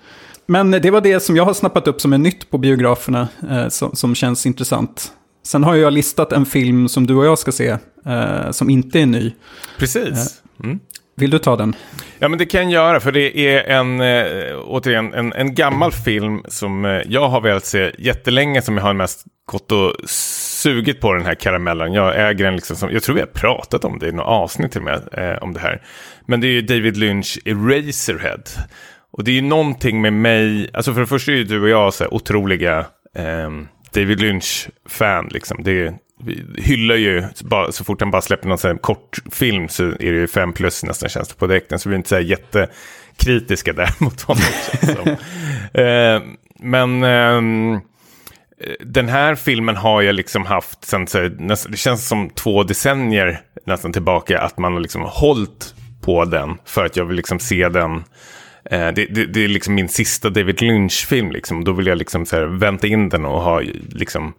Men 0.46 0.70
det 0.70 0.90
var 0.90 1.00
det 1.00 1.20
som 1.20 1.36
jag 1.36 1.44
har 1.44 1.54
snappat 1.54 1.88
upp 1.88 2.00
som 2.00 2.12
är 2.12 2.18
nytt 2.18 2.50
på 2.50 2.58
biograferna, 2.58 3.28
som, 3.68 3.96
som, 3.96 4.14
känns 4.14 4.46
intressant. 4.46 5.12
Sen 5.42 5.64
har 5.64 5.74
jag 5.74 5.92
listat 5.92 6.32
en 6.32 6.46
film 6.46 6.88
som 6.88 7.06
du 7.06 7.14
och 7.14 7.26
jag 7.26 7.38
ska 7.38 7.52
se, 7.52 7.76
som 8.50 8.70
inte 8.70 9.00
är 9.00 9.06
ny. 9.06 9.32
Precis. 9.78 10.42
Mm. 10.64 10.80
Vill 11.16 11.30
du 11.30 11.38
ta 11.38 11.56
den? 11.56 11.74
Ja, 12.18 12.28
men 12.28 12.38
det 12.38 12.46
kan 12.46 12.70
jag 12.70 12.72
göra, 12.72 13.00
för 13.00 13.12
det 13.12 13.38
är 13.38 13.64
en, 13.64 14.00
eh, 14.00 14.58
återigen, 14.64 15.14
en, 15.14 15.32
en 15.32 15.54
gammal 15.54 15.92
film 15.92 16.42
som 16.48 16.84
eh, 16.84 17.00
jag 17.06 17.28
har 17.28 17.40
velat 17.40 17.64
se 17.64 17.92
jättelänge, 17.98 18.62
som 18.62 18.76
jag 18.76 18.84
har 18.84 18.94
mest 18.94 19.24
gått 19.44 19.72
och 19.72 19.94
sugit 20.10 21.00
på 21.00 21.12
den 21.12 21.26
här 21.26 21.34
karamellen. 21.34 21.92
Jag 21.92 22.28
äger 22.28 22.44
den 22.44 22.54
liksom 22.54 22.76
som, 22.76 22.90
jag 22.90 23.02
tror 23.02 23.14
vi 23.14 23.20
har 23.20 23.26
pratat 23.26 23.84
om 23.84 23.98
det 23.98 24.08
i 24.08 24.12
något 24.12 24.26
avsnitt 24.26 24.72
till 24.72 24.80
och 24.80 24.84
med, 24.84 25.08
eh, 25.12 25.42
om 25.42 25.52
det 25.52 25.60
här. 25.60 25.82
Men 26.26 26.40
det 26.40 26.46
är 26.46 26.52
ju 26.52 26.62
David 26.62 26.96
Lynch 26.96 27.38
Eraserhead. 27.44 28.42
Och 29.12 29.24
det 29.24 29.30
är 29.30 29.34
ju 29.34 29.42
någonting 29.42 30.00
med 30.00 30.12
mig, 30.12 30.70
alltså 30.72 30.92
för 30.92 31.00
det 31.00 31.06
första 31.06 31.32
är 31.32 31.36
ju 31.36 31.44
du 31.44 31.62
och 31.62 31.68
jag 31.68 31.94
så 31.94 32.04
här 32.04 32.14
otroliga 32.14 32.86
ehm, 33.14 33.68
David 33.94 34.20
Lynch-fan, 34.20 35.28
liksom. 35.30 35.62
Det 35.62 35.70
är 35.70 35.94
vi 36.24 36.44
hyllar 36.56 36.94
ju, 36.94 37.24
bara, 37.40 37.72
så 37.72 37.84
fort 37.84 38.00
han 38.00 38.10
bara 38.10 38.22
släpper 38.22 38.48
någon 38.48 38.58
sån 38.58 38.78
kortfilm 38.78 39.68
så 39.68 39.84
är 39.84 40.12
det 40.12 40.18
ju 40.18 40.26
fem 40.26 40.52
plus 40.52 40.84
nästan 40.84 41.08
känns 41.08 41.28
det 41.28 41.34
på 41.34 41.46
direkten. 41.46 41.78
Så 41.78 41.88
vi 41.88 41.94
är 41.94 41.96
inte 41.96 42.08
så 42.08 42.18
jättekritiska 42.18 43.72
där 43.72 43.94
mot 44.04 44.22
honom. 44.22 44.42
eh, 45.74 46.22
men 46.58 47.02
eh, 47.02 47.80
den 48.80 49.08
här 49.08 49.34
filmen 49.34 49.76
har 49.76 50.02
jag 50.02 50.14
liksom 50.14 50.46
haft 50.46 50.84
sen, 50.84 51.06
så, 51.06 51.28
nästan, 51.38 51.72
det 51.72 51.78
känns 51.78 52.08
som 52.08 52.30
två 52.30 52.62
decennier 52.62 53.40
nästan 53.66 53.92
tillbaka, 53.92 54.40
att 54.40 54.58
man 54.58 54.72
har 54.72 54.80
liksom 54.80 55.02
hållit 55.02 55.74
på 56.00 56.24
den 56.24 56.58
för 56.64 56.84
att 56.84 56.96
jag 56.96 57.04
vill 57.04 57.16
liksom 57.16 57.38
se 57.38 57.68
den. 57.68 58.04
Eh, 58.70 58.88
det, 58.88 59.06
det, 59.06 59.26
det, 59.26 59.44
är 59.44 59.48
liksom 59.48 59.74
min 59.74 59.88
sista 59.88 60.30
David 60.30 60.62
Lynch-film, 60.62 61.30
liksom. 61.30 61.64
då 61.64 61.72
vill 61.72 61.86
jag 61.86 61.98
liksom 61.98 62.26
så 62.26 62.36
här, 62.36 62.44
vänta 62.44 62.86
in 62.86 63.08
den 63.08 63.24
och 63.24 63.40
ha 63.40 63.60
liksom 63.90 64.34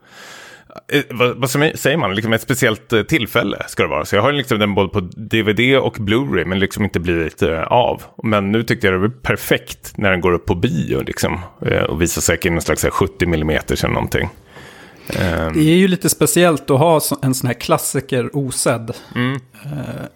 vad, 1.10 1.38
vad 1.38 1.50
säger 1.50 1.98
man, 1.98 2.16
liksom 2.16 2.34
ett 2.34 2.42
speciellt 2.42 2.94
eh, 2.94 3.04
tillfälle 3.04 3.64
ska 3.68 3.84
det 3.84 3.90
vara. 3.90 4.06
Så 4.06 4.16
jag 4.16 4.22
har 4.22 4.32
liksom 4.32 4.60
den 4.60 4.76
både 4.76 4.90
på 4.90 5.00
DVD 5.00 5.78
och 5.78 5.96
Blu-ray 5.96 6.46
men 6.46 6.60
liksom 6.60 6.84
inte 6.84 7.00
blivit 7.00 7.44
uh, 7.44 7.64
av. 7.64 8.02
Men 8.24 8.52
nu 8.52 8.64
tyckte 8.64 8.88
jag 8.88 8.94
det 8.94 9.00
var 9.00 9.10
perfekt 9.10 9.98
när 9.98 10.12
den 10.12 10.22
går 10.22 10.32
upp 10.32 10.46
på 10.46 10.56
bio 10.56 11.04
liksom. 11.04 11.40
Uh, 11.66 11.84
och 11.84 12.02
visar 12.02 12.22
säkert 12.22 12.52
någon 12.52 12.62
slags 12.62 12.86
70 12.92 13.26
mm 13.26 13.50
eller 13.50 13.88
någonting. 13.88 14.30
Um. 15.10 15.54
Det 15.54 15.60
är 15.60 15.78
ju 15.78 15.88
lite 15.88 16.10
speciellt 16.10 16.72
att 16.72 16.80
ha 16.80 17.02
en 17.22 17.34
sån 17.34 17.48
här 17.48 17.54
klassiker 17.54 18.30
osedd. 18.34 18.92
Mm. 19.16 19.40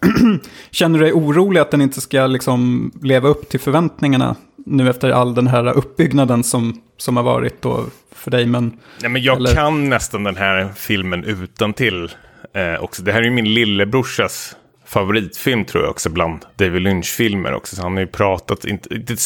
Känner 0.70 0.98
du 0.98 1.04
dig 1.04 1.12
orolig 1.12 1.60
att 1.60 1.70
den 1.70 1.80
inte 1.80 2.00
ska 2.00 2.26
liksom 2.26 2.92
leva 3.02 3.28
upp 3.28 3.48
till 3.48 3.60
förväntningarna 3.60 4.36
nu 4.66 4.90
efter 4.90 5.10
all 5.10 5.34
den 5.34 5.46
här 5.46 5.72
uppbyggnaden 5.72 6.44
som, 6.44 6.80
som 7.02 7.16
har 7.16 7.24
varit 7.24 7.62
då 7.62 7.86
för 8.12 8.30
dig. 8.30 8.46
Men, 8.46 8.78
ja, 9.02 9.08
men 9.08 9.22
jag 9.22 9.36
eller... 9.36 9.54
kan 9.54 9.88
nästan 9.88 10.24
den 10.24 10.36
här 10.36 10.68
filmen 10.76 11.24
utan 11.24 11.72
till 11.72 12.10
eh, 12.54 12.82
också. 12.82 13.02
Det 13.02 13.12
här 13.12 13.20
är 13.20 13.24
ju 13.24 13.30
min 13.30 13.54
lillebrorsas 13.54 14.56
favoritfilm 14.86 15.64
tror 15.64 15.84
jag 15.84 15.90
också 15.90 16.10
bland 16.10 16.44
David 16.56 16.82
Lynch-filmer 16.82 17.54
också. 17.54 17.76
Så 17.76 17.82
han 17.82 17.92
har 17.92 18.00
ju 18.00 18.06
pratat, 18.06 18.64
inte, 18.64 18.94
inte 18.94 19.16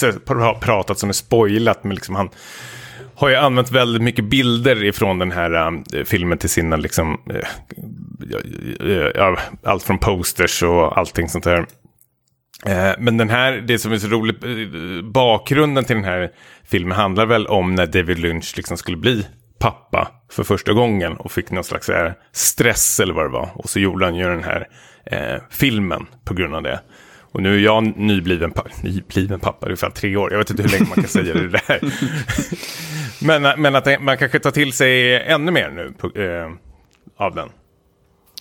pratat 0.60 0.98
som 0.98 1.08
är 1.08 1.12
spoilat, 1.12 1.84
men 1.84 1.94
liksom 1.94 2.14
han 2.14 2.28
har 3.14 3.28
ju 3.28 3.36
använt 3.36 3.70
väldigt 3.70 4.02
mycket 4.02 4.24
bilder 4.24 4.84
ifrån 4.84 5.18
den 5.18 5.32
här 5.32 5.66
äh, 5.94 6.04
filmen 6.04 6.38
till 6.38 6.50
sina, 6.50 6.76
liksom, 6.76 7.20
äh, 7.30 9.22
äh, 9.22 9.38
allt 9.62 9.82
från 9.82 9.98
posters 9.98 10.62
och 10.62 10.98
allting 10.98 11.28
sånt 11.28 11.44
där. 11.44 11.66
Eh, 12.66 12.92
men 12.98 13.16
den 13.16 13.30
här, 13.30 13.52
det 13.52 13.78
som 13.78 13.92
är 13.92 13.98
så 13.98 14.08
roligt, 14.08 14.44
eh, 14.44 15.04
bakgrunden 15.04 15.84
till 15.84 15.96
den 15.96 16.04
här 16.04 16.30
filmen 16.64 16.98
handlar 16.98 17.26
väl 17.26 17.46
om 17.46 17.74
när 17.74 17.86
David 17.86 18.18
Lynch 18.18 18.52
liksom 18.56 18.76
skulle 18.76 18.96
bli 18.96 19.26
pappa 19.58 20.08
för 20.30 20.44
första 20.44 20.72
gången 20.72 21.16
och 21.16 21.32
fick 21.32 21.50
någon 21.50 21.64
slags 21.64 21.90
stress 22.32 23.00
eller 23.00 23.14
vad 23.14 23.24
det 23.24 23.32
var. 23.32 23.50
Och 23.54 23.70
så 23.70 23.80
gjorde 23.80 24.04
han 24.04 24.14
ju 24.14 24.24
den 24.24 24.44
här 24.44 24.68
eh, 25.06 25.42
filmen 25.50 26.06
på 26.24 26.34
grund 26.34 26.54
av 26.54 26.62
det. 26.62 26.80
Och 27.32 27.42
nu 27.42 27.54
är 27.54 27.58
jag 27.58 27.96
nybliven, 27.96 28.50
pa 28.50 28.62
nybliven 28.82 29.40
pappa, 29.40 29.66
ungefär 29.66 29.90
tre 29.90 30.16
år. 30.16 30.32
Jag 30.32 30.38
vet 30.38 30.50
inte 30.50 30.62
hur 30.62 30.70
länge 30.70 30.84
man 30.84 30.94
kan 30.94 31.08
säga 31.08 31.34
det 31.34 31.48
där. 31.48 31.80
men, 33.40 33.62
men 33.62 33.76
att 33.76 34.02
man 34.02 34.18
kanske 34.18 34.38
tar 34.38 34.50
till 34.50 34.72
sig 34.72 35.22
ännu 35.22 35.52
mer 35.52 35.70
nu 35.70 35.92
på, 35.98 36.20
eh, 36.20 36.50
av 37.16 37.34
den. 37.34 37.48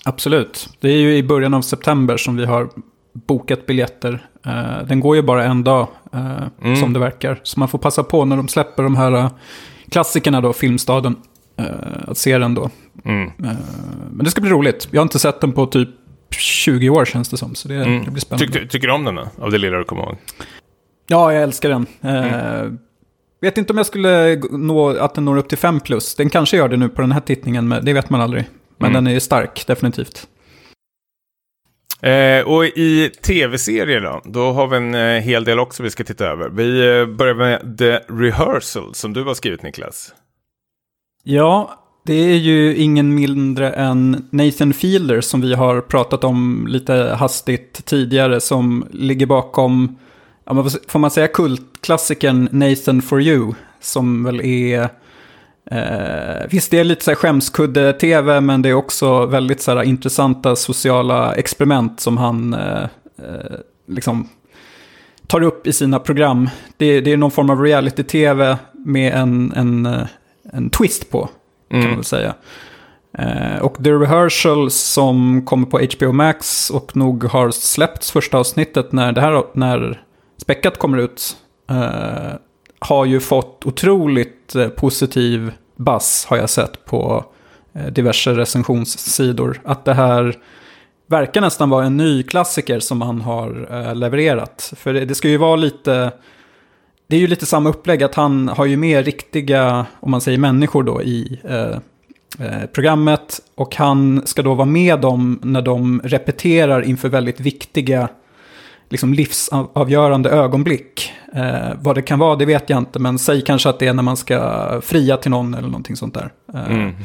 Absolut. 0.06 0.70
Det 0.80 0.88
är 0.88 0.98
ju 0.98 1.18
i 1.18 1.24
början 1.24 1.54
av 1.54 1.62
september 1.62 2.18
som 2.18 2.36
vi 2.38 2.46
har 2.46 2.70
bokat 3.16 3.66
biljetter. 3.66 4.28
Uh, 4.48 4.88
den 4.88 5.00
går 5.00 5.16
ju 5.16 5.22
bara 5.22 5.44
en 5.44 5.64
dag, 5.64 5.88
uh, 6.16 6.44
mm. 6.64 6.76
som 6.76 6.94
det 6.94 7.00
verkar. 7.00 7.40
Så 7.44 7.60
man 7.60 7.70
får 7.70 7.80
passa 7.80 8.04
på 8.04 8.26
när 8.26 8.38
de 8.38 8.48
släpper 8.48 8.84
de 8.84 8.96
här 8.96 9.16
uh, 9.16 9.30
klassikerna 9.90 10.42
då, 10.42 10.54
Filmstaden, 10.54 11.16
att 12.08 12.18
se 12.18 12.38
den 12.38 12.56
då. 12.56 12.70
Mm. 13.06 13.32
men 14.12 14.24
det 14.24 14.32
ska 14.32 14.42
bli 14.42 14.50
roligt. 14.50 14.88
Jag 14.92 15.00
har 15.00 15.04
inte 15.04 15.20
sett 15.20 15.42
den 15.42 15.52
på 15.52 15.66
typ 15.66 15.90
20 16.32 16.90
år 16.90 17.06
känns 17.06 17.30
det 17.30 17.38
som, 17.38 17.56
så 17.56 17.68
det, 17.68 17.76
mm. 17.76 18.06
det 18.06 18.12
blir 18.12 18.22
spännande. 18.22 18.60
Ty 18.60 18.68
tycker 18.68 18.88
du 18.88 18.94
om 18.94 19.04
den 19.04 19.16
då, 19.16 19.28
av 19.40 19.52
det 19.52 19.58
lilla 19.58 19.78
du 19.78 19.84
kommer 19.84 20.04
ihåg? 20.04 20.18
Ja, 21.08 21.34
jag 21.34 21.44
älskar 21.44 21.70
den. 21.70 21.86
Mm. 22.02 22.78
Vet 23.42 23.58
inte 23.58 23.74
om 23.74 23.78
jag 23.78 23.86
skulle 23.86 24.36
nå 24.52 24.90
att 24.90 25.16
den 25.16 25.26
når 25.26 25.38
upp 25.38 25.50
till 25.50 25.58
5 25.58 25.80
plus. 25.80 26.16
Den 26.16 26.30
kanske 26.30 26.58
gör 26.58 26.70
det 26.70 26.78
nu 26.78 26.90
på 26.90 27.02
den 27.02 27.12
här 27.12 27.22
tittningen, 27.22 27.68
men 27.68 27.86
det 27.86 27.94
vet 27.94 28.10
man 28.10 28.22
aldrig. 28.22 28.46
Men 28.78 28.92
mm. 28.92 29.04
den 29.04 29.16
är 29.16 29.20
stark, 29.20 29.68
definitivt. 29.68 30.28
Eh, 32.06 32.48
och 32.48 32.66
i 32.66 33.12
tv-serier 33.22 34.02
då, 34.02 34.22
då 34.26 34.52
har 34.52 34.68
vi 34.68 34.78
en 34.78 34.96
eh, 34.96 35.22
hel 35.22 35.44
del 35.44 35.60
också 35.60 35.84
vi 35.84 35.90
ska 35.90 36.04
titta 36.04 36.26
över. 36.26 36.50
Vi 36.50 37.00
eh, 37.00 37.06
börjar 37.06 37.36
med 37.36 37.78
The 37.78 37.98
Rehearsal 37.98 38.96
som 38.96 39.14
du 39.14 39.24
har 39.24 39.34
skrivit 39.34 39.64
Niklas. 39.64 40.14
Ja, 41.24 41.80
det 42.06 42.14
är 42.14 42.36
ju 42.36 42.76
ingen 42.76 43.16
mindre 43.16 43.72
än 43.72 44.28
Nathan 44.30 44.74
Fielder 44.74 45.22
som 45.22 45.42
vi 45.42 45.54
har 45.54 45.82
pratat 45.82 46.24
om 46.24 46.68
lite 46.70 46.94
hastigt 46.94 47.86
tidigare 47.86 48.42
som 48.42 48.88
ligger 48.92 49.26
bakom, 49.26 49.98
ja, 50.46 50.70
får 50.88 51.00
man 51.00 51.12
säga 51.12 51.28
kultklassikern 51.28 52.50
Nathan 52.52 53.02
for 53.02 53.22
you 53.22 53.54
som 53.80 54.24
väl 54.24 54.42
är 54.42 54.90
Eh, 55.72 56.48
visst, 56.50 56.72
det 56.72 56.80
är 56.80 56.84
lite 56.84 57.04
så 57.04 57.16
skämskudde-tv, 57.16 58.42
men 58.42 58.62
det 58.62 58.70
är 58.70 58.74
också 58.74 59.26
väldigt 59.26 59.62
så 59.62 59.72
här, 59.72 59.84
intressanta 59.84 60.56
sociala 60.56 61.34
experiment 61.36 62.00
som 62.00 62.18
han 62.18 62.54
eh, 62.54 62.84
eh, 63.18 63.60
liksom 63.88 64.30
tar 65.28 65.42
upp 65.42 65.68
i 65.68 65.74
sina 65.74 66.00
program. 66.00 66.50
Det, 66.78 67.02
det 67.02 67.12
är 67.12 67.18
någon 67.18 67.32
form 67.32 67.50
av 67.50 67.62
reality-tv 67.62 68.58
med 68.74 69.14
en, 69.14 69.54
en, 69.56 69.86
eh, 69.86 70.08
en 70.54 70.70
twist 70.70 71.12
på, 71.12 71.30
kan 71.70 71.80
mm. 71.80 71.90
man 71.90 71.98
väl 71.98 72.06
säga. 72.06 72.34
Eh, 73.18 73.62
och 73.62 73.84
The 73.84 73.92
Rehearsal 73.92 74.72
som 74.72 75.46
kommer 75.46 75.68
på 75.68 75.80
HBO 75.80 76.12
Max 76.12 76.70
och 76.70 76.96
nog 76.96 77.24
har 77.24 77.52
släppts 77.52 78.12
första 78.12 78.38
avsnittet 78.38 78.92
när 78.92 79.12
det 79.12 79.22
här 79.22 79.44
när 79.54 80.04
späckat 80.42 80.78
kommer 80.78 80.98
ut. 80.98 81.38
Eh, 81.70 82.34
har 82.80 83.06
ju 83.06 83.20
fått 83.20 83.66
otroligt 83.66 84.56
eh, 84.56 84.68
positiv 84.68 85.52
buzz 85.76 86.26
har 86.26 86.38
jag 86.38 86.50
sett 86.50 86.86
på 86.86 87.26
eh, 87.74 87.86
diverse 87.86 88.34
recensionssidor. 88.34 89.62
Att 89.64 89.86
det 89.86 89.94
här 89.94 90.38
verkar 91.08 91.42
nästan 91.42 91.70
vara 91.70 91.86
en 91.86 91.98
ny 91.98 92.24
klassiker 92.24 92.80
som 92.80 93.02
han 93.02 93.22
har 93.22 93.68
eh, 93.72 93.96
levererat. 93.96 94.74
För 94.78 94.94
det 94.94 95.16
ska 95.16 95.30
ju 95.30 95.38
vara 95.38 95.56
lite... 95.56 96.12
Det 97.08 97.16
är 97.16 97.20
ju 97.20 97.28
lite 97.28 97.46
samma 97.46 97.70
upplägg 97.70 98.04
att 98.04 98.16
han 98.16 98.48
har 98.48 98.66
ju 98.66 98.78
med 98.78 99.06
riktiga, 99.06 99.86
om 100.00 100.12
man 100.12 100.22
säger 100.22 100.38
människor 100.38 100.84
då 100.84 101.04
i 101.04 101.40
eh, 101.44 101.78
programmet. 102.74 103.42
Och 103.56 103.76
han 103.76 104.22
ska 104.26 104.42
då 104.42 104.54
vara 104.54 104.66
med 104.66 105.00
dem 105.00 105.40
när 105.44 105.62
de 105.62 106.02
repeterar 106.04 106.82
inför 106.82 107.10
väldigt 107.10 107.40
viktiga 107.40 108.10
liksom 108.96 109.14
livsavgörande 109.14 110.30
ögonblick. 110.30 111.12
Eh, 111.36 111.74
vad 111.82 111.96
det 111.96 112.02
kan 112.02 112.20
vara, 112.20 112.36
det 112.36 112.46
vet 112.46 112.70
jag 112.70 112.78
inte, 112.78 113.00
men 113.00 113.20
säg 113.20 113.42
kanske 113.42 113.70
att 113.70 113.80
det 113.80 113.88
är 113.88 113.94
när 113.94 114.04
man 114.04 114.18
ska 114.18 114.82
fria 114.82 115.18
till 115.18 115.32
någon 115.32 115.54
eller 115.54 115.68
någonting 115.68 115.96
sånt 115.96 116.14
där. 116.14 116.32
Eh, 116.54 116.72
Mm. 116.72 116.96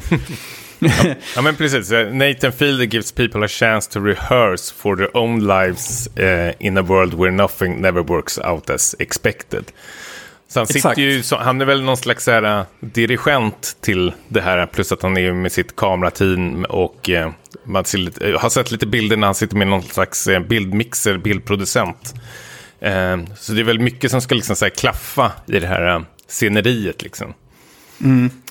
ja, 0.79 0.91
ja, 1.35 1.41
men 1.41 1.55
precis. 1.55 1.91
Eh, 1.91 2.13
Nathan 2.13 2.51
Fielder 2.51 2.85
gives 2.85 3.11
people 3.11 3.45
a 3.45 3.47
chance 3.47 3.91
to 3.91 3.99
rehearse 3.99 4.73
for 4.77 4.95
their 4.95 5.17
own 5.17 5.47
lives 5.47 6.07
eh, 6.17 6.53
in 6.59 6.77
a 6.77 6.81
world 6.81 7.13
where 7.13 7.31
nothing 7.31 7.81
never 7.81 8.01
works 8.03 8.39
out 8.39 8.69
as 8.69 8.95
expected. 8.99 9.63
Så 10.51 10.59
han, 10.59 10.67
Exakt. 10.69 10.95
sitter 10.95 11.01
ju, 11.01 11.43
han 11.43 11.61
är 11.61 11.65
väl 11.65 11.81
någon 11.81 11.97
slags 11.97 12.27
här, 12.27 12.59
eh, 12.59 12.65
dirigent 12.79 13.77
till 13.81 14.13
det 14.27 14.41
här, 14.41 14.65
plus 14.65 14.91
att 14.91 15.01
han 15.01 15.17
är 15.17 15.33
med 15.33 15.51
sitt 15.51 15.75
kamerateam 15.75 16.65
och 16.69 17.09
eh, 17.09 17.31
man 17.63 17.85
ser 17.85 17.97
lite, 17.97 18.29
jag 18.29 18.39
har 18.39 18.49
sett 18.49 18.71
lite 18.71 18.87
bilder 18.87 19.17
när 19.17 19.27
han 19.27 19.35
sitter 19.35 19.55
med 19.55 19.67
någon 19.67 19.83
slags 19.83 20.29
bildmixer, 20.49 21.17
bildproducent. 21.17 22.13
Eh, 22.79 23.17
så 23.37 23.53
det 23.53 23.61
är 23.61 23.63
väl 23.63 23.79
mycket 23.79 24.11
som 24.11 24.21
ska 24.21 24.35
liksom 24.35 24.55
så 24.55 24.65
här, 24.65 24.69
klaffa 24.69 25.31
i 25.47 25.59
det 25.59 25.67
här 25.67 26.05
sceneriet 26.27 27.03
liksom. 27.03 27.33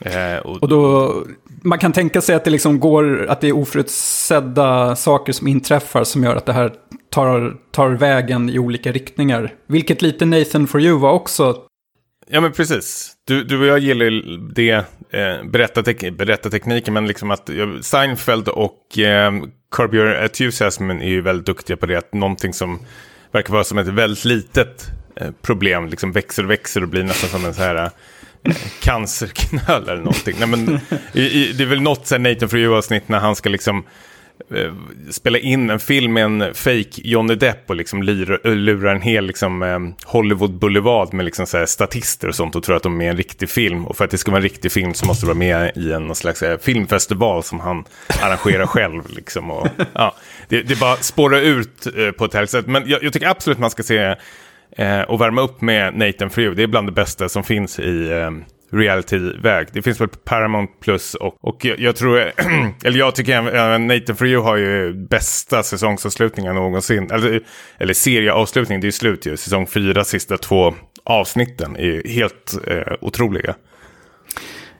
Eh, 0.00 0.36
och, 0.44 0.62
Och 0.62 0.68
då, 0.68 1.14
man 1.62 1.78
kan 1.78 1.92
tänka 1.92 2.20
sig 2.20 2.34
att 2.34 2.44
det 2.44 2.50
liksom 2.50 2.80
går, 2.80 3.26
att 3.26 3.40
det 3.40 3.48
är 3.48 3.56
oförutsedda 3.56 4.96
saker 4.96 5.32
som 5.32 5.48
inträffar 5.48 6.04
som 6.04 6.24
gör 6.24 6.36
att 6.36 6.46
det 6.46 6.52
här 6.52 6.72
tar, 7.10 7.56
tar 7.70 7.90
vägen 7.90 8.50
i 8.50 8.58
olika 8.58 8.92
riktningar. 8.92 9.54
Vilket 9.66 10.02
lite 10.02 10.24
Nathan 10.24 10.66
for 10.66 10.80
you 10.80 10.98
var 10.98 11.12
också. 11.12 11.66
Ja, 12.32 12.40
men 12.40 12.52
precis. 12.52 13.12
Du, 13.24 13.44
du 13.44 13.60
och 13.60 13.66
jag 13.66 13.78
gillar 13.78 14.06
ju 14.06 14.36
det, 14.36 14.70
eh, 15.10 15.44
berättartek 15.44 16.16
berättartekniken, 16.16 16.94
men 16.94 17.06
liksom 17.06 17.30
att 17.30 17.50
Seinfeld 17.80 18.48
och 18.48 18.98
eh, 18.98 19.32
Curb 19.70 19.94
Your 19.94 20.14
Enthusiasm 20.14 20.90
är 20.90 21.08
ju 21.08 21.20
väldigt 21.20 21.46
duktiga 21.46 21.76
på 21.76 21.86
det. 21.86 21.96
Att 21.96 22.14
någonting 22.14 22.52
som 22.52 22.78
verkar 23.32 23.52
vara 23.52 23.64
som 23.64 23.78
ett 23.78 23.86
väldigt 23.86 24.24
litet 24.24 24.90
eh, 25.16 25.30
problem 25.42 25.88
liksom 25.88 26.12
växer 26.12 26.44
och 26.44 26.50
växer 26.50 26.82
och 26.82 26.88
blir 26.88 27.02
nästan 27.02 27.30
som 27.30 27.44
en 27.44 27.54
så 27.54 27.62
här 27.62 27.90
eh, 28.44 28.54
cancerknöl 28.80 29.82
eller 29.82 29.96
någonting. 29.96 30.36
Nej, 30.38 30.48
men, 30.48 30.80
i, 31.12 31.22
i, 31.22 31.52
det 31.52 31.64
är 31.64 31.68
väl 31.68 31.80
något 31.80 32.06
så 32.06 32.14
här 32.14 32.20
Nathan 32.20 32.48
for 32.48 32.58
You-avsnitt 32.58 33.08
när 33.08 33.18
han 33.18 33.36
ska 33.36 33.48
liksom 33.48 33.84
spela 35.10 35.38
in 35.38 35.70
en 35.70 35.80
film 35.80 36.12
med 36.12 36.24
en 36.24 36.54
fake 36.54 37.00
Johnny 37.04 37.34
Depp 37.34 37.70
och 37.70 37.76
liksom 37.76 38.02
lura, 38.02 38.38
lura 38.44 38.92
en 38.92 39.00
hel 39.00 39.26
liksom, 39.26 39.62
eh, 39.62 39.78
Hollywood 40.04 40.54
Boulevard 40.54 41.14
med 41.14 41.24
liksom 41.24 41.46
så 41.46 41.66
statister 41.66 42.28
och 42.28 42.34
sånt 42.34 42.56
och 42.56 42.62
tror 42.62 42.76
att 42.76 42.82
de 42.82 42.92
är 42.92 42.96
med 42.96 43.06
i 43.06 43.10
en 43.10 43.16
riktig 43.16 43.50
film. 43.50 43.86
Och 43.86 43.96
för 43.96 44.04
att 44.04 44.10
det 44.10 44.18
ska 44.18 44.30
vara 44.30 44.38
en 44.38 44.42
riktig 44.42 44.72
film 44.72 44.94
så 44.94 45.06
måste 45.06 45.26
det 45.26 45.28
vara 45.28 45.38
med 45.38 45.76
i 45.76 45.92
en 45.92 46.06
någon 46.06 46.16
slags 46.16 46.42
eh, 46.42 46.58
filmfestival 46.58 47.42
som 47.42 47.60
han 47.60 47.84
arrangerar 48.22 48.66
själv. 48.66 49.02
Liksom, 49.08 49.50
och, 49.50 49.68
ja, 49.92 50.14
det, 50.48 50.62
det 50.62 50.80
bara 50.80 50.96
spårar 50.96 51.40
ut 51.40 51.86
eh, 51.96 52.10
på 52.10 52.24
ett 52.24 52.34
härligt 52.34 52.50
sätt. 52.50 52.66
Men 52.66 52.88
jag, 52.88 53.02
jag 53.02 53.12
tycker 53.12 53.28
absolut 53.28 53.58
man 53.58 53.70
ska 53.70 53.82
se 53.82 54.16
eh, 54.76 55.00
och 55.00 55.20
värma 55.20 55.40
upp 55.40 55.60
med 55.60 55.94
Nathan 55.94 56.30
Frew. 56.30 56.56
Det 56.56 56.62
är 56.62 56.66
bland 56.66 56.88
det 56.88 56.92
bästa 56.92 57.28
som 57.28 57.44
finns 57.44 57.78
i 57.78 58.10
eh, 58.10 58.30
reality-väg. 58.72 59.68
Det 59.72 59.82
finns 59.82 60.00
väl 60.00 60.08
på 60.08 60.18
Paramount 60.18 60.72
Plus 60.80 61.14
och, 61.14 61.34
och 61.40 61.64
jag, 61.64 61.80
jag 61.80 61.96
tror, 61.96 62.18
eller 62.84 62.98
jag 62.98 63.14
tycker 63.14 63.54
äh, 63.72 63.78
Nathan 63.78 64.16
For 64.16 64.26
You 64.26 64.42
har 64.42 64.56
ju 64.56 64.92
bästa 64.94 65.62
säsongsavslutningen 65.62 66.54
någonsin. 66.54 67.10
Eller, 67.10 67.40
eller 67.78 67.94
serieavslutning, 67.94 68.80
det 68.80 68.84
är 68.84 68.88
ju 68.88 68.92
slut 68.92 69.26
ju. 69.26 69.36
Säsong 69.36 69.66
fyra, 69.66 70.04
sista 70.04 70.36
två 70.38 70.74
avsnitten 71.04 71.76
är 71.76 71.84
ju 71.84 72.02
helt 72.08 72.54
eh, 72.66 72.92
otroliga. 73.00 73.54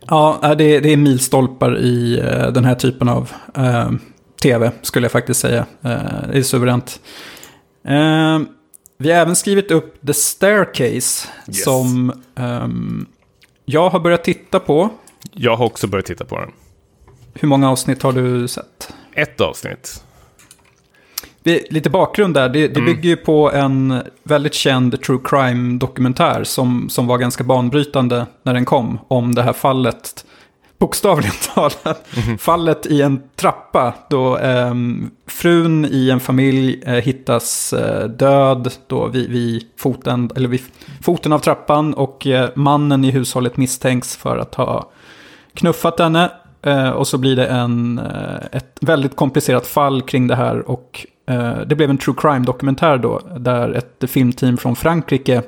Ja, 0.06 0.40
äh, 0.42 0.50
det, 0.56 0.80
det 0.80 0.92
är 0.92 0.96
milstolpar 0.96 1.78
i 1.78 2.18
eh, 2.18 2.52
den 2.52 2.64
här 2.64 2.74
typen 2.74 3.08
av 3.08 3.30
eh, 3.56 3.90
tv, 4.42 4.70
skulle 4.82 5.04
jag 5.04 5.12
faktiskt 5.12 5.40
säga. 5.40 5.66
Eh, 5.84 5.90
det 6.32 6.38
är 6.38 6.42
suveränt. 6.42 7.00
Eh, 7.88 8.38
vi 8.98 9.12
har 9.12 9.20
även 9.20 9.36
skrivit 9.36 9.70
upp 9.70 10.06
The 10.06 10.14
Staircase, 10.14 11.28
Yes. 11.48 11.64
som 11.64 12.12
ehm, 12.36 13.06
jag 13.70 13.90
har 13.90 14.00
börjat 14.00 14.24
titta 14.24 14.60
på. 14.60 14.88
Jag 15.32 15.56
har 15.56 15.66
också 15.66 15.86
börjat 15.86 16.06
titta 16.06 16.24
på 16.24 16.38
den. 16.38 16.50
Hur 17.34 17.48
många 17.48 17.70
avsnitt 17.70 18.02
har 18.02 18.12
du 18.12 18.48
sett? 18.48 18.94
Ett 19.12 19.40
avsnitt. 19.40 20.04
Vi, 21.42 21.66
lite 21.70 21.90
bakgrund 21.90 22.34
där, 22.34 22.48
det, 22.48 22.68
det 22.68 22.80
bygger 22.80 23.08
ju 23.08 23.16
på 23.16 23.52
en 23.52 24.02
väldigt 24.22 24.54
känd 24.54 25.02
true 25.02 25.18
crime-dokumentär 25.24 26.44
som, 26.44 26.88
som 26.88 27.06
var 27.06 27.18
ganska 27.18 27.44
banbrytande 27.44 28.26
när 28.42 28.54
den 28.54 28.64
kom, 28.64 28.98
om 29.08 29.34
det 29.34 29.42
här 29.42 29.52
fallet, 29.52 30.24
bokstavligen 30.80 31.34
talat, 31.54 32.08
fallet 32.38 32.86
i 32.86 33.02
en 33.02 33.22
trappa 33.36 33.94
då 34.08 34.38
eh, 34.38 34.74
frun 35.26 35.84
i 35.84 36.10
en 36.10 36.20
familj 36.20 36.82
eh, 36.86 36.94
hittas 36.94 37.72
eh, 37.72 38.08
död 38.08 38.72
då 38.86 39.06
vid, 39.06 39.30
vid, 39.30 39.64
foten, 39.76 40.30
eller 40.36 40.48
vid 40.48 40.60
foten 41.02 41.32
av 41.32 41.38
trappan 41.38 41.94
och 41.94 42.26
eh, 42.26 42.48
mannen 42.54 43.04
i 43.04 43.10
hushållet 43.10 43.56
misstänks 43.56 44.16
för 44.16 44.38
att 44.38 44.54
ha 44.54 44.90
knuffat 45.54 45.98
henne. 45.98 46.30
Eh, 46.62 46.90
och 46.90 47.06
så 47.06 47.18
blir 47.18 47.36
det 47.36 47.46
en, 47.46 47.98
eh, 47.98 48.46
ett 48.52 48.78
väldigt 48.80 49.16
komplicerat 49.16 49.66
fall 49.66 50.02
kring 50.02 50.26
det 50.26 50.36
här. 50.36 50.70
Och 50.70 51.06
eh, 51.26 51.58
det 51.66 51.74
blev 51.74 51.90
en 51.90 51.98
true 51.98 52.16
crime-dokumentär 52.18 52.98
då. 52.98 53.20
Där 53.38 53.72
ett 53.72 54.10
filmteam 54.10 54.56
från 54.56 54.76
Frankrike 54.76 55.42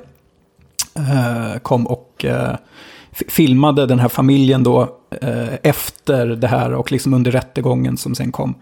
eh, 0.95 1.59
kom 1.61 1.87
och 1.87 2.25
eh, 2.25 2.55
filmade 3.11 3.85
den 3.85 3.99
här 3.99 4.09
familjen 4.09 4.63
då 4.63 4.99
efter 5.63 6.25
det 6.25 6.47
här 6.47 6.73
och 6.73 6.91
liksom 6.91 7.13
under 7.13 7.31
rättegången 7.31 7.97
som 7.97 8.15
sen 8.15 8.31
kom. 8.31 8.55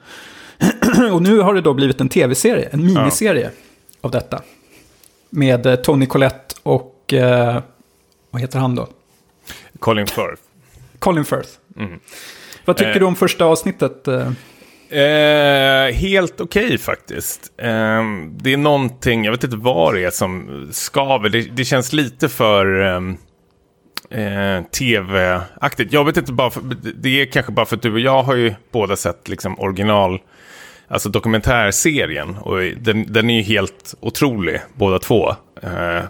och 1.14 1.22
nu 1.22 1.40
har 1.40 1.54
det 1.54 1.62
då 1.62 1.74
blivit 1.74 2.02
en 2.02 2.10
tv-serie, 2.10 2.70
en 2.72 2.86
miniserie 2.86 3.50
av 4.02 4.12
detta. 4.12 4.42
Med 5.30 5.66
eh, 5.66 5.76
Tony 5.76 6.06
Collette 6.06 6.56
och, 6.64 7.14
eh, 7.14 7.62
vad 8.32 8.42
heter 8.42 8.60
han 8.60 8.76
då? 8.76 8.88
Colin 9.80 10.08
Firth. 10.08 10.42
Colin 11.00 11.26
Firth. 11.26 11.50
Mm. 11.78 12.00
Vad 12.66 12.78
tycker 12.78 12.92
Eh. 12.92 13.00
du 13.00 13.06
om 13.06 13.16
första 13.16 13.46
avsnittet? 13.46 14.08
eh? 14.08 14.32
Eh, 15.00 15.92
helt 15.94 16.42
okej 16.42 16.78
faktiskt. 16.78 17.52
Eh, 17.58 18.02
det 18.32 18.54
är 18.54 18.58
någonting, 18.58 19.26
jag 19.26 19.32
vet 19.32 19.44
inte 19.44 19.56
vad 19.58 19.94
det 19.94 20.04
är 20.04 20.12
som 20.12 20.68
skaver. 20.72 21.30
Det, 21.30 21.42
det 21.42 21.66
känns 21.66 21.94
lite 21.94 22.30
för 22.30 22.82
ehm, 22.82 23.18
eh, 24.12 24.64
tv-aktigt. 24.64 25.94
Jag 25.94 26.06
vet 26.06 26.18
inte 26.18 26.34
bara, 26.34 26.50
för, 26.50 26.62
det 26.96 27.22
är 27.22 27.26
kanske 27.26 27.52
bara 27.52 27.66
för 27.66 27.76
att 27.76 27.82
du 27.82 27.94
och 27.94 28.00
jag 28.00 28.24
har 28.24 28.36
ju 28.36 28.54
båda 28.72 28.96
sett 28.96 29.30
liksom 29.30 29.60
original, 29.60 30.20
alltså 30.88 31.10
dokumentärserien. 31.10 32.38
Och 32.38 32.58
den, 32.60 33.14
den 33.14 33.30
är 33.30 33.36
ju 33.36 33.42
helt 33.42 33.96
otrolig, 34.00 34.60
båda 34.74 35.00
två. 35.00 35.30
Eh, 35.62 36.04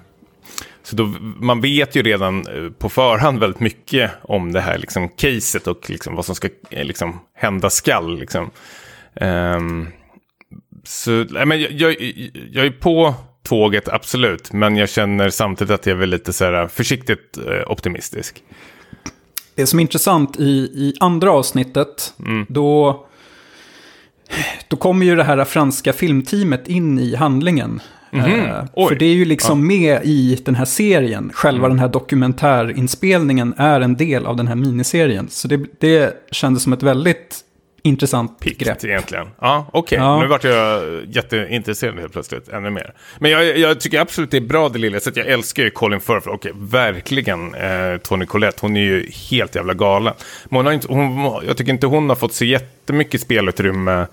så 0.83 0.95
då, 0.95 1.03
man 1.21 1.61
vet 1.61 1.95
ju 1.95 2.01
redan 2.01 2.47
eh, 2.47 2.71
på 2.71 2.89
förhand 2.89 3.39
väldigt 3.39 3.59
mycket 3.59 4.11
om 4.21 4.51
det 4.51 4.61
här 4.61 4.77
liksom, 4.77 5.09
caset 5.09 5.67
och 5.67 5.89
liksom, 5.89 6.15
vad 6.15 6.25
som 6.25 6.35
ska 6.35 6.49
eh, 6.69 6.85
liksom, 6.85 7.19
hända 7.35 7.69
skall. 7.69 8.19
Liksom. 8.19 8.51
Um, 9.13 9.87
så, 10.83 11.11
nej, 11.11 11.45
men 11.45 11.61
jag, 11.61 11.71
jag, 11.71 11.95
jag 12.51 12.65
är 12.65 12.71
på 12.71 13.15
tåget, 13.43 13.89
absolut. 13.89 14.53
Men 14.53 14.75
jag 14.75 14.89
känner 14.89 15.29
samtidigt 15.29 15.73
att 15.73 15.85
jag 15.85 16.01
är 16.01 16.07
lite 16.07 16.33
så 16.33 16.45
här, 16.45 16.67
försiktigt 16.67 17.37
eh, 17.37 17.71
optimistisk. 17.71 18.43
Det 19.55 19.67
som 19.67 19.79
är 19.79 19.81
intressant 19.81 20.39
i, 20.39 20.49
i 20.73 20.93
andra 20.99 21.31
avsnittet, 21.31 22.13
då, 22.47 23.05
då 24.67 24.77
kommer 24.77 25.05
ju 25.05 25.15
det 25.15 25.23
här 25.23 25.45
franska 25.45 25.93
filmteamet 25.93 26.67
in 26.67 26.99
i 26.99 27.15
handlingen. 27.15 27.81
Eh, 28.11 28.63
Oj. 28.73 28.87
för 28.87 28.95
det 28.95 29.05
är 29.05 29.13
ju 29.13 29.25
liksom 29.25 29.67
med 29.67 30.01
i 30.03 30.41
den 30.45 30.55
här 30.55 30.65
serien. 30.65 31.31
Själva 31.33 31.67
den 31.67 31.79
här 31.79 31.87
dokumentärinspelningen 31.87 33.53
är 33.57 33.81
en 33.81 33.95
del 33.95 34.25
av 34.25 34.35
den 34.35 34.47
här 34.47 34.55
miniserien. 34.55 35.27
Så 35.29 35.47
det, 35.47 35.59
det 35.79 36.27
kändes 36.31 36.63
som 36.63 36.73
ett 36.73 36.83
väldigt 36.83 37.39
intressant 37.83 38.39
Pikt 38.39 38.59
grepp. 38.59 38.83
egentligen. 38.83 39.27
Ja, 39.39 39.67
okej. 39.73 39.97
Ja. 39.97 40.21
Nu 40.21 40.27
vart 40.27 40.43
jag 40.43 40.83
jätteintresserad 41.07 41.99
helt 41.99 42.13
plötsligt, 42.13 42.49
ännu 42.49 42.69
mer. 42.69 42.93
Men 43.19 43.31
jag, 43.31 43.57
jag 43.57 43.79
tycker 43.79 43.99
absolut 43.99 44.31
det 44.31 44.37
är 44.37 44.41
bra 44.41 44.69
det 44.69 44.79
lilla, 44.79 44.99
så 44.99 45.11
jag 45.15 45.27
älskar 45.27 45.63
ju 45.63 45.69
Colin 45.69 45.99
Firth 45.99 46.27
och 46.27 46.47
verkligen 46.55 47.55
eh, 47.55 47.97
Tony 47.97 48.25
Collette. 48.25 48.57
Hon 48.61 48.77
är 48.77 48.81
ju 48.81 49.09
helt 49.29 49.55
jävla 49.55 49.73
galen. 49.73 50.13
Men 50.45 50.55
hon 50.57 50.65
har 50.65 50.73
inte, 50.73 50.87
hon, 50.87 51.41
jag 51.47 51.57
tycker 51.57 51.71
inte 51.71 51.87
hon 51.87 52.09
har 52.09 52.15
fått 52.15 52.33
så 52.33 52.45
jättemycket 52.45 53.21
spelutrymme 53.21 54.07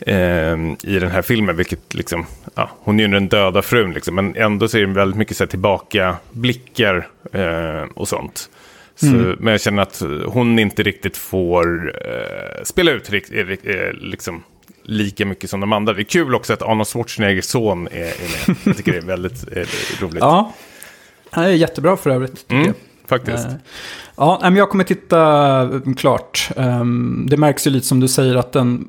eh, 0.00 0.56
i 0.82 0.98
den 1.00 1.10
här 1.10 1.22
filmen, 1.22 1.56
vilket 1.56 1.94
liksom, 1.94 2.26
ja, 2.54 2.70
hon 2.80 3.00
är 3.00 3.04
ju 3.04 3.10
den 3.10 3.28
döda 3.28 3.62
frun 3.62 3.92
liksom, 3.92 4.14
men 4.14 4.36
ändå 4.36 4.68
så 4.68 4.78
är 4.78 4.86
det 4.86 4.92
väldigt 4.92 5.18
mycket 5.18 5.36
så 5.36 5.44
här, 5.44 5.48
tillbaka 5.48 6.16
blickar 6.30 7.08
eh, 7.32 7.82
och 7.94 8.08
sånt. 8.08 8.48
Så, 9.00 9.06
Men 9.38 9.50
jag 9.52 9.60
känner 9.60 9.82
att 9.82 10.02
hon 10.26 10.58
inte 10.58 10.82
riktigt 10.82 11.16
får 11.16 11.92
eh, 12.06 12.64
spela 12.64 12.90
ut 12.90 13.10
rikt, 13.10 13.32
eh, 13.32 13.72
eh, 13.72 13.92
liksom, 13.92 14.42
lika 14.82 15.26
mycket 15.26 15.50
som 15.50 15.60
de 15.60 15.72
andra. 15.72 15.92
Det 15.92 16.02
är 16.02 16.04
kul 16.04 16.34
också 16.34 16.52
att 16.52 16.62
Arnold 16.62 16.88
Schwarzeneggers 16.88 17.44
son 17.44 17.86
är, 17.86 18.00
är 18.00 18.48
med. 18.48 18.56
Jag 18.64 18.76
tycker 18.76 18.92
det 18.92 18.98
är 18.98 19.02
väldigt 19.02 19.56
eh, 19.56 19.62
roligt. 20.00 20.18
Ja, 20.20 20.52
det 21.34 21.40
är 21.40 21.48
jättebra 21.48 21.96
för 21.96 22.10
övrigt. 22.10 22.46
Mm, 22.48 22.64
jag. 22.66 22.74
faktiskt. 23.06 23.46
Eh, 23.46 23.52
Ja, 24.16 24.38
men 24.42 24.56
jag 24.56 24.70
kommer 24.70 24.84
titta 24.84 25.62
eh, 25.62 25.94
klart. 25.96 26.50
Ehm, 26.56 27.26
Det 27.30 27.36
märks 27.36 27.66
ju 27.66 27.70
lite 27.70 27.86
som 27.86 28.00
du 28.00 28.08
säger 28.08 28.36
att 28.36 28.52
den 28.52 28.88